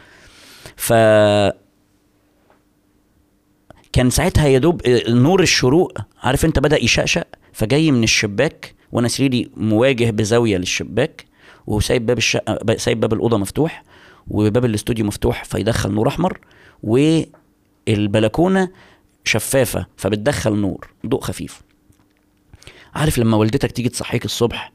[0.76, 0.92] ف
[3.92, 7.26] كان ساعتها يا دوب نور الشروق عارف أنت بدأ يشقشق.
[7.52, 11.24] فجاي من الشباك وأنا سريري مواجه بزاوية للشباك
[11.66, 13.84] وسايب باب الشقة سايب باب الأوضة مفتوح
[14.28, 16.38] وباب الاستوديو مفتوح فيدخل نور أحمر
[16.82, 18.68] والبلكونة
[19.24, 21.62] شفافة فبتدخل نور ضوء خفيف.
[22.94, 24.72] عارف لما والدتك تيجي تصحيك الصبح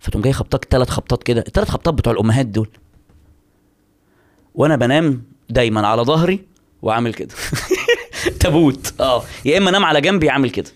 [0.00, 2.68] فتقوم جاي خبطك ثلاث خبطات كده الثلاث خبطات بتوع الأمهات دول.
[4.54, 6.46] وأنا بنام دايما على ظهري
[6.82, 7.34] وعامل كده.
[8.40, 9.00] تابوت.
[9.00, 9.22] آه.
[9.44, 10.70] يا إما أنام على جنبي عامل كده.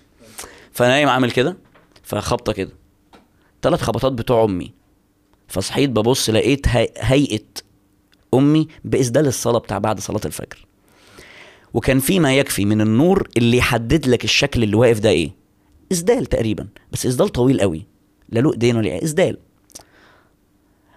[0.72, 1.56] فنايم عامل كده
[2.02, 2.72] فخبطة كده.
[3.62, 4.72] ثلاث خبطات بتوع أمي.
[5.48, 6.88] فصحيت ببص لقيت هي...
[6.98, 7.44] هيئة
[8.34, 10.66] أمي بإسدال الصلاة بتاع بعد صلاة الفجر.
[11.74, 15.30] وكان في ما يكفي من النور اللي يحدد لك الشكل اللي واقف ده إيه؟
[15.92, 17.86] إسدال تقريبا بس إسدال طويل قوي.
[18.28, 19.38] لا له ايدين ولا إيه، إسدال.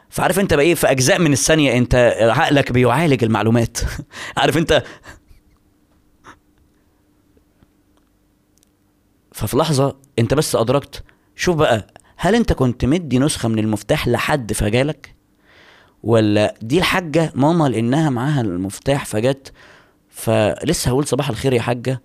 [0.10, 3.78] فعارف أنت بقى إيه؟ في أجزاء من الثانية أنت عقلك بيعالج المعلومات.
[4.38, 4.84] عارف أنت؟
[9.32, 11.04] ففي لحظة أنت بس أدركت
[11.36, 11.88] شوف بقى
[12.18, 15.16] هل أنت كنت مدي نسخة من المفتاح لحد فجالك؟
[16.04, 19.54] ولا دي الحاجة ماما لأنها معاها المفتاح فجت
[20.14, 22.02] فلسه هقول صباح الخير يا حاجة.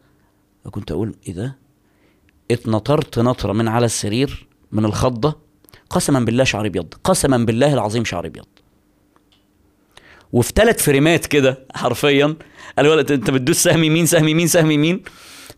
[0.70, 1.58] كنت أقول إيه ده؟
[2.50, 5.38] اتنطرت نطرة من على السرير من الخضة
[5.90, 8.46] قسما بالله شعري أبيض قسما بالله العظيم شعري أبيض.
[10.32, 12.36] وفي ثلاث فريمات كده حرفيا
[12.76, 15.02] قال ولد أنت بتدوس سهم يمين سهم يمين سهم يمين.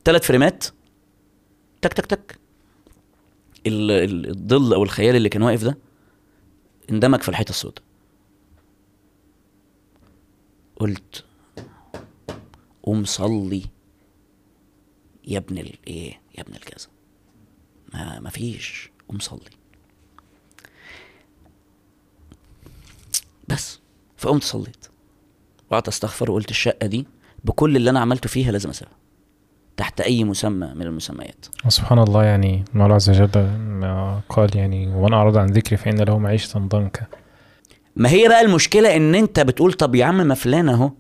[0.05, 0.65] ثلاث فريمات.
[1.83, 2.39] تك تك تك.
[3.67, 5.79] ال- ال- الظل أو الخيال اللي كان واقف ده
[6.91, 7.85] اندمج في الحيطة السوداء.
[10.77, 11.25] قلت
[12.83, 13.63] قوم صلي.
[15.27, 16.87] يا ابن الايه يا ابن الكذا
[17.95, 18.91] ما ما فيش.
[19.09, 19.51] قوم صلي.
[23.49, 23.81] بس.
[24.17, 24.87] فقمت صليت.
[25.71, 27.07] وقعدت أستغفر وقلت الشقة دي
[27.45, 28.95] بكل اللي أنا عملته فيها لازم أسيبها.
[29.77, 31.47] تحت أي مسمى من المسميات.
[31.69, 33.29] سبحان الله يعني المولى عز وجل
[34.29, 37.07] قال يعني ومن أعرض عن ذكري فإن له معيشة ضنكا.
[37.97, 40.91] ما هي بقى المشكلة إن أنت بتقول طب يا عم ما فلان أهو.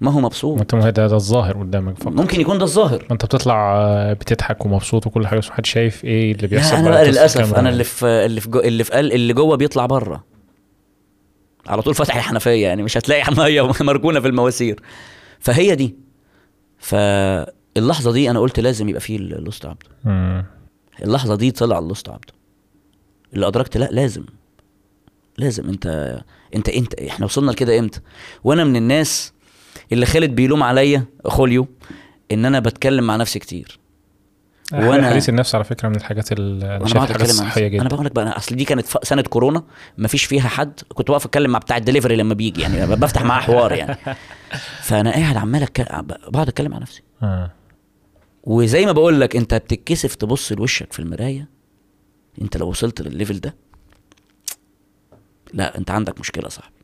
[0.00, 0.58] ما هو مبسوط.
[0.58, 2.12] وانت هذا هذا الظاهر قدامك فقط.
[2.12, 2.98] ممكن يكون ده الظاهر.
[3.02, 6.90] ما انت بتطلع آه، بتضحك ومبسوط وكل حاجة بس محدش شايف إيه اللي بيحصل أنا
[6.90, 7.54] بقى للأسف.
[7.54, 10.24] أنا اللي في اللي في جو اللي في قل- اللي جوه بيطلع بره
[11.66, 14.80] على طول فاتح الحنفية يعني مش هتلاقي مية مركونة في المواسير.
[15.40, 15.96] فهي دي.
[16.78, 19.86] فاللحظة دي أنا قلت لازم يبقى فيه ال lost عبده.
[21.02, 22.32] اللحظة دي طلع ال lost عبده.
[23.34, 24.24] اللي أدركت لا لازم.
[25.38, 25.68] لازم.
[25.68, 26.16] انت
[26.54, 28.00] انت انت إحنا وصلنا لكده إمتى؟
[28.44, 29.32] وأنا من الناس
[29.92, 31.66] اللي خالد بيلوم عليا خوليو
[32.32, 33.78] ان أنا بتكلم مع نفسي كتير.
[34.72, 37.60] وأنا- حديث النفس على فكرة من الحاجات ال- أنا وأنا بقعد أتكلم نفسي.
[37.66, 37.88] أنا جدا.
[37.88, 39.62] بقول لك بقى أصل دي كانت سنة كورونا
[39.98, 43.40] ما فيش فيها حد كنت واقف أتكلم مع بتاع الدليفري لما بيجي يعني بفتح معاه
[43.40, 43.96] حوار يعني.
[44.86, 47.02] فأنا قاعد عمال أتك- بقعد أتكلم مع نفسي.
[47.22, 47.50] آه.
[48.44, 51.48] وزي ما بقول لك أنت بتتكسف تبص لوشك في المراية.
[52.42, 53.54] أنت لو وصلت للليفل ده
[55.54, 56.75] لا أنت عندك مشكلة صاحبي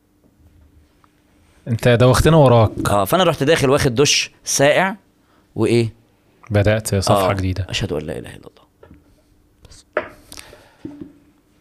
[1.69, 2.71] انت دوختنا وراك.
[2.91, 4.95] آه فأنا رحت داخل واخد دش ساقع
[5.55, 5.93] وإيه؟
[6.51, 7.67] بدأت صفحة آه، جديدة.
[7.71, 8.63] أشهد أن لا إله إلا الله.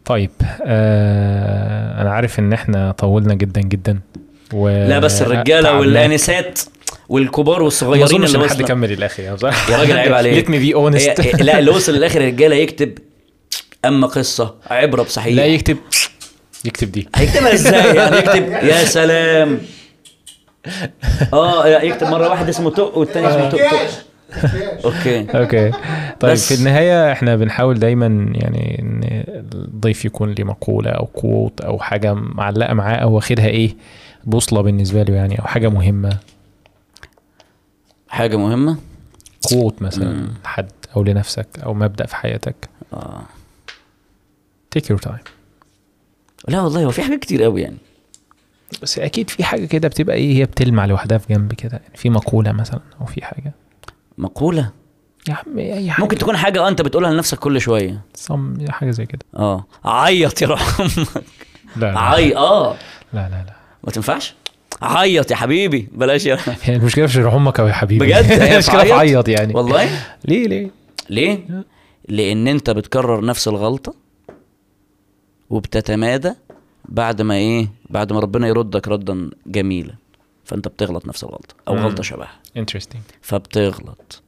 [0.06, 0.32] طيب
[0.66, 4.00] آه أنا عارف إن إحنا طولنا جدا جدا
[4.54, 5.80] و لا بس الرجالة.
[5.80, 6.60] والأنسات
[7.10, 9.38] والكبار ما والصغيرين أظنش اللي إن حد وصلوا كمل الآخر يا
[9.70, 10.34] راجل عيب عليك.
[10.34, 12.98] ليت مي بي اونست لا اللي وصل للآخر الرجالة يكتب
[13.86, 15.36] أما قصة عبرة بصحيح.
[15.36, 15.78] لا يكتب
[16.66, 17.08] يكتب دي.
[17.16, 19.60] هيكتبها إزاي يعني؟ يكتب يا سلام.
[21.34, 24.06] آه يكتب مرة واحد اسمه تق والتاني اسمه تق تق
[24.86, 25.38] أوكي.
[25.38, 25.72] أوكي.
[26.20, 29.02] طيب بس- في النهاية إحنا بنحاول دايما يعني إن
[29.54, 33.76] الضيف يكون ليه مقولة أو كوت أو حاجة معلقة معاه أو واخدها إيه
[34.24, 36.18] بوصلة بالنسبة له يعني أو حاجة مهمة.
[38.10, 38.78] حاجة مهمة؟
[39.50, 42.56] quote مثلا لحد أو لنفسك أو مبدأ في حياتك.
[42.94, 43.22] آه.
[44.72, 45.18] take your time
[46.48, 47.78] لا والله هو في حاجات كتير قوي يعني.
[48.82, 51.78] بس أكيد في حاجة كده بتبقى إيه هي بتلمع لوحدها في جنب كده.
[51.84, 53.54] يعني في مقولة مثلا أو في حاجة.
[54.18, 54.72] مقولة؟
[55.30, 56.04] يا عم أي حاجة.
[56.04, 58.02] ممكن تكون حاجة آه أنت بتقولها لنفسك كل شوية.
[58.16, 59.20] صم حاجة زي كده.
[59.36, 59.66] آه.
[59.86, 61.08] عيط يا روح أمك
[61.76, 62.00] لا لا.
[62.00, 62.74] عي آه.
[63.14, 63.54] لا لا, لا.
[63.84, 64.36] ما تنفعش؟
[64.82, 68.06] عيط يا حبيبي بلاش يا هي المشكلة في شرح أمك أو يا حبيبي.
[68.06, 69.54] بجد؟ هي المشكلة في؟ عيط يعني.
[69.54, 69.90] والله؟
[70.26, 70.70] ليه ليه؟
[71.10, 71.40] ليه؟
[72.10, 73.94] لأن أنت بتكرر نفس الغلطة
[75.50, 76.34] وبتتمادى
[76.90, 79.94] بعد ما إيه بعد ما ربنا يردك ردا جميلا
[80.46, 81.86] فأنت بتغلط نفس الغلطة أو مم.
[81.86, 82.40] غلطة شبهها.
[82.58, 84.22] انترستنج فبتغلط.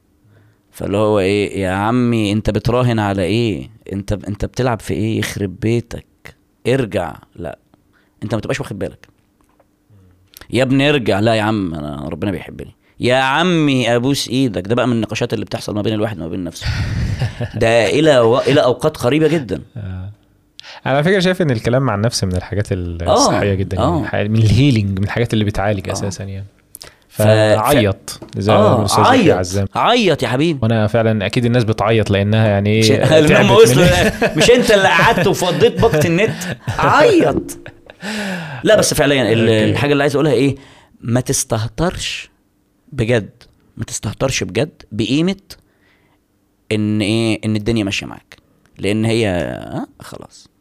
[0.70, 5.60] فاللي هو إيه يا عمي أنت بتراهن على إيه؟ أنت أنت بتلعب في إيه؟ يخرب
[5.60, 6.06] بيتك.
[6.66, 7.16] ارجع.
[7.36, 7.58] لا.
[8.22, 9.08] أنت ما تبقاش واخد بالك.
[10.50, 11.20] يا ابني ارجع.
[11.20, 12.74] لا يا عم أنا ربنا بيحبني.
[13.00, 14.68] يا عمي أبوس إيدك.
[14.68, 16.66] ده بقى من النقاشات اللي بتحصل ما بين الواحد وما بين نفسه.
[17.60, 18.38] ده إلى و...
[18.38, 19.62] إلى أوقات قريبة جدا.
[20.86, 24.04] أنا على فكرة شايف إن الكلام مع النفس من الحاجات الصحية جدا آه.
[24.12, 26.44] يعني من الهيلينج من الحاجات اللي بتعالج أساسا يعني.
[27.08, 29.76] فعيط زي ما آه عيط.
[29.76, 30.58] عيط يا حبيبي.
[30.62, 33.86] وأنا فعلا أكيد الناس بتعيط لأنها يعني مش إيه تعبت وصلوا
[34.36, 36.56] مش أنت اللي قعدت وفضيت باقه النت.
[36.78, 37.58] عيط.
[38.64, 39.32] لا بس فعليا.
[39.70, 40.56] الحاجة اللي عايز أقولها إيه؟
[41.00, 42.30] ما تستهترش
[42.92, 43.30] بجد.
[43.76, 45.36] ما تستهترش بجد بقيمة
[46.72, 48.36] إن إيه إن الدنيا ماشية معاك.
[48.78, 50.46] لأن هي آه خلاص.
[50.48, 50.53] آه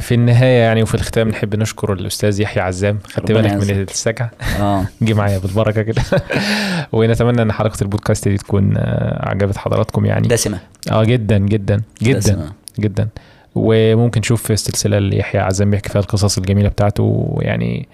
[0.00, 3.70] في النهاية يعني وفي الختام نحب نشكر الأستاذ يحيى عزام خدت بالك من.
[3.70, 4.28] السكع.
[4.60, 4.84] آه.
[5.02, 6.02] جه معايا بالبركة كده.
[6.92, 10.28] ونتمنى إن حلقة البودكاست دي تكون آه، عجبت حضراتكم يعني.
[10.28, 10.58] دسمة.
[10.92, 12.52] آه جدا جدا جدا دسمة.
[12.80, 13.08] جدا.
[13.54, 17.88] وممكن نشوف السلسلة اللي يحيى عزام بيحكي فيها القصص الجميلة بتاعته ويعني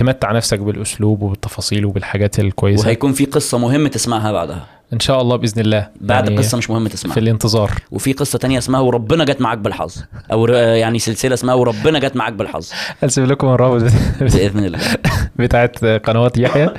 [0.00, 2.84] تمتع نفسك بالأسلوب وبالتفاصيل وبالحاجات الكويسة.
[2.84, 4.66] وهيكون في قصة مهمة تسمعها بعدها.
[4.92, 5.88] إن شاء الله بإذن الله.
[6.00, 7.14] بعد يعني قصة مش مهمة تسمعها.
[7.14, 7.70] في الانتظار.
[7.90, 9.94] وفي قصة تانية اسمها وربنا جت معاك بالحظ.
[10.32, 12.70] أو يعني سلسلة اسمها وربنا جت معاك بالحظ.
[13.02, 13.82] هسيب لكم الرابط.
[14.20, 14.78] بإذن الله.
[15.38, 16.70] بتاعت قنوات يحيى.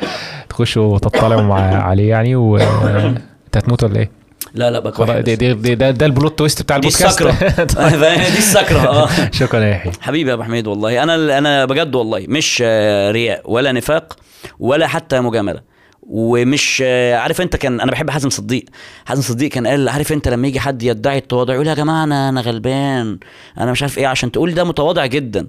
[0.50, 2.58] تخشوا وتطلعوا مع عليه يعني و
[3.46, 4.21] أنت هتموت ولا إيه؟
[4.54, 7.22] لا لا بقى دي دي دي ده, ده البلوت تويست بتاع دي البودكاست.
[7.22, 7.90] السكرة.
[8.32, 9.10] دي السكرة آه.
[9.40, 11.04] شكرا يا يحيى حبيبي يا أبو حميد والله.
[11.04, 14.16] أنا أنا بجد والله مش آه، رياء ولا نفاق
[14.60, 15.72] ولا حتى مجاملة.
[16.04, 18.66] ومش آه، عارف أنت كان أنا بحب حازم صديق.
[19.06, 22.30] حازم صديق كان قال عارف أنت لما يجي حد يدعي التواضع يقول يا جماعة أنا
[22.30, 23.20] أنا غلبان
[23.58, 25.48] أنا مش عارف إيه عشان تقول ده متواضع جدا.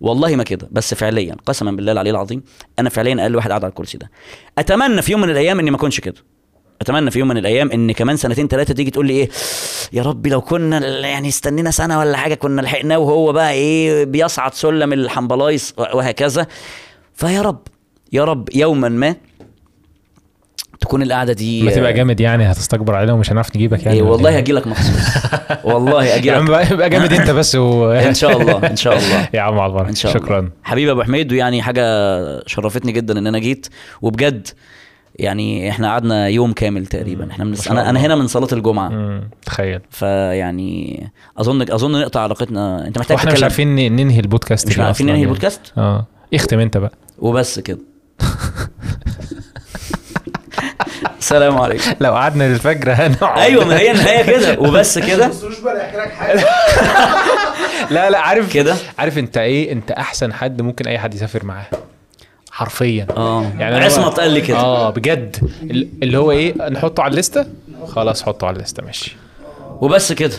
[0.00, 0.68] والله ما كده.
[0.70, 2.42] بس فعليا قسما بالله العلي العظيم
[2.78, 4.10] أنا فعليا أقل واحد قاعد على الكرسي ده.
[4.58, 6.14] أتمنى في يوم من الأيام إني ما أكونش كده.
[6.80, 9.28] أتمنى في يوم من الأيام إن كمان سنتين ثلاثة تيجي تقول لي إيه
[9.92, 14.54] يا ربي لو كنا يعني استنينا سنة ولا حاجة كنا لحقناه وهو بقى إيه بيصعد
[14.54, 16.46] سلم الحنبلايص وهكذا.
[17.14, 17.60] فيا رب
[18.12, 19.14] يا رب يوما ما
[20.80, 24.30] تكون القعدة دي ما تبقى جامد يعني هتستكبر علينا ومش هنعرف نجيبك يعني إيه والله
[24.30, 25.06] إيه؟ هجي لك مخصوص.
[25.64, 27.90] والله أجي يا عم لك بقى- جامد أنت بس و...
[27.90, 29.28] إن شاء الله إن شاء الله.
[29.34, 29.94] يا عم على البركه الله.
[30.14, 30.50] شكرا.
[30.62, 31.82] حبيبي أبو حميد ويعني حاجة
[32.46, 33.66] شرفتني جدا إن أنا جيت.
[34.02, 34.48] وبجد
[35.18, 37.30] يعني إحنا قعدنا يوم كامل تقريبا.
[37.30, 38.00] إحنا من أنا أنا.
[38.00, 38.88] هنا من صلاة الجمعة.
[38.88, 39.80] مم، تخيل.
[39.90, 41.02] فيعني
[41.38, 42.86] اظن أظن نقطع علاقتنا.
[42.86, 45.28] أنت محتاج وإحنا مش عارفين ننهي البودكاست مش عارفين ننهي يعني.
[45.28, 46.06] البودكاست؟ آه.
[46.34, 46.92] اختم أنت بقى.
[47.18, 47.78] وبس كده.
[51.18, 51.92] السلام عليكم.
[52.00, 53.38] لو قعدنا للفجر هنقعد.
[53.38, 54.60] أيوه ما هي النهاية كده.
[54.68, 55.28] وبس كده.
[55.28, 56.44] بصوش بقى يحكي لك حاجة.
[57.94, 58.76] لا لا عارف كده.
[58.98, 61.66] عارف أنت إيه؟ أنت أحسن حد ممكن أي حد يسافر معاه.
[62.56, 63.06] حرفيا.
[63.16, 63.52] آه.
[63.58, 64.56] يعني عصمت قال لي كده.
[64.58, 65.36] آه بجد.
[65.62, 67.46] ال- اللي هو إيه نحطه على الليستة.
[67.88, 68.82] خلاص حطه على الليستة.
[68.82, 69.16] ماشي.
[69.80, 70.34] وبس كده.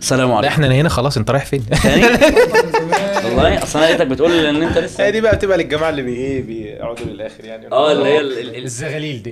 [0.00, 0.52] السلام لا عليكم.
[0.52, 2.02] إحنا هنا خلاص أنت رايح فين؟ تاني؟
[3.24, 6.42] والله أصل أنا لقيتك بتقول إن أنت لسه دي بقى بتبقى للجماعة اللي بي إيه
[6.42, 7.72] بيقعدوا للآخر يعني.
[7.72, 9.22] آه اللي هي ال- ال- ال- الزغاليل دي.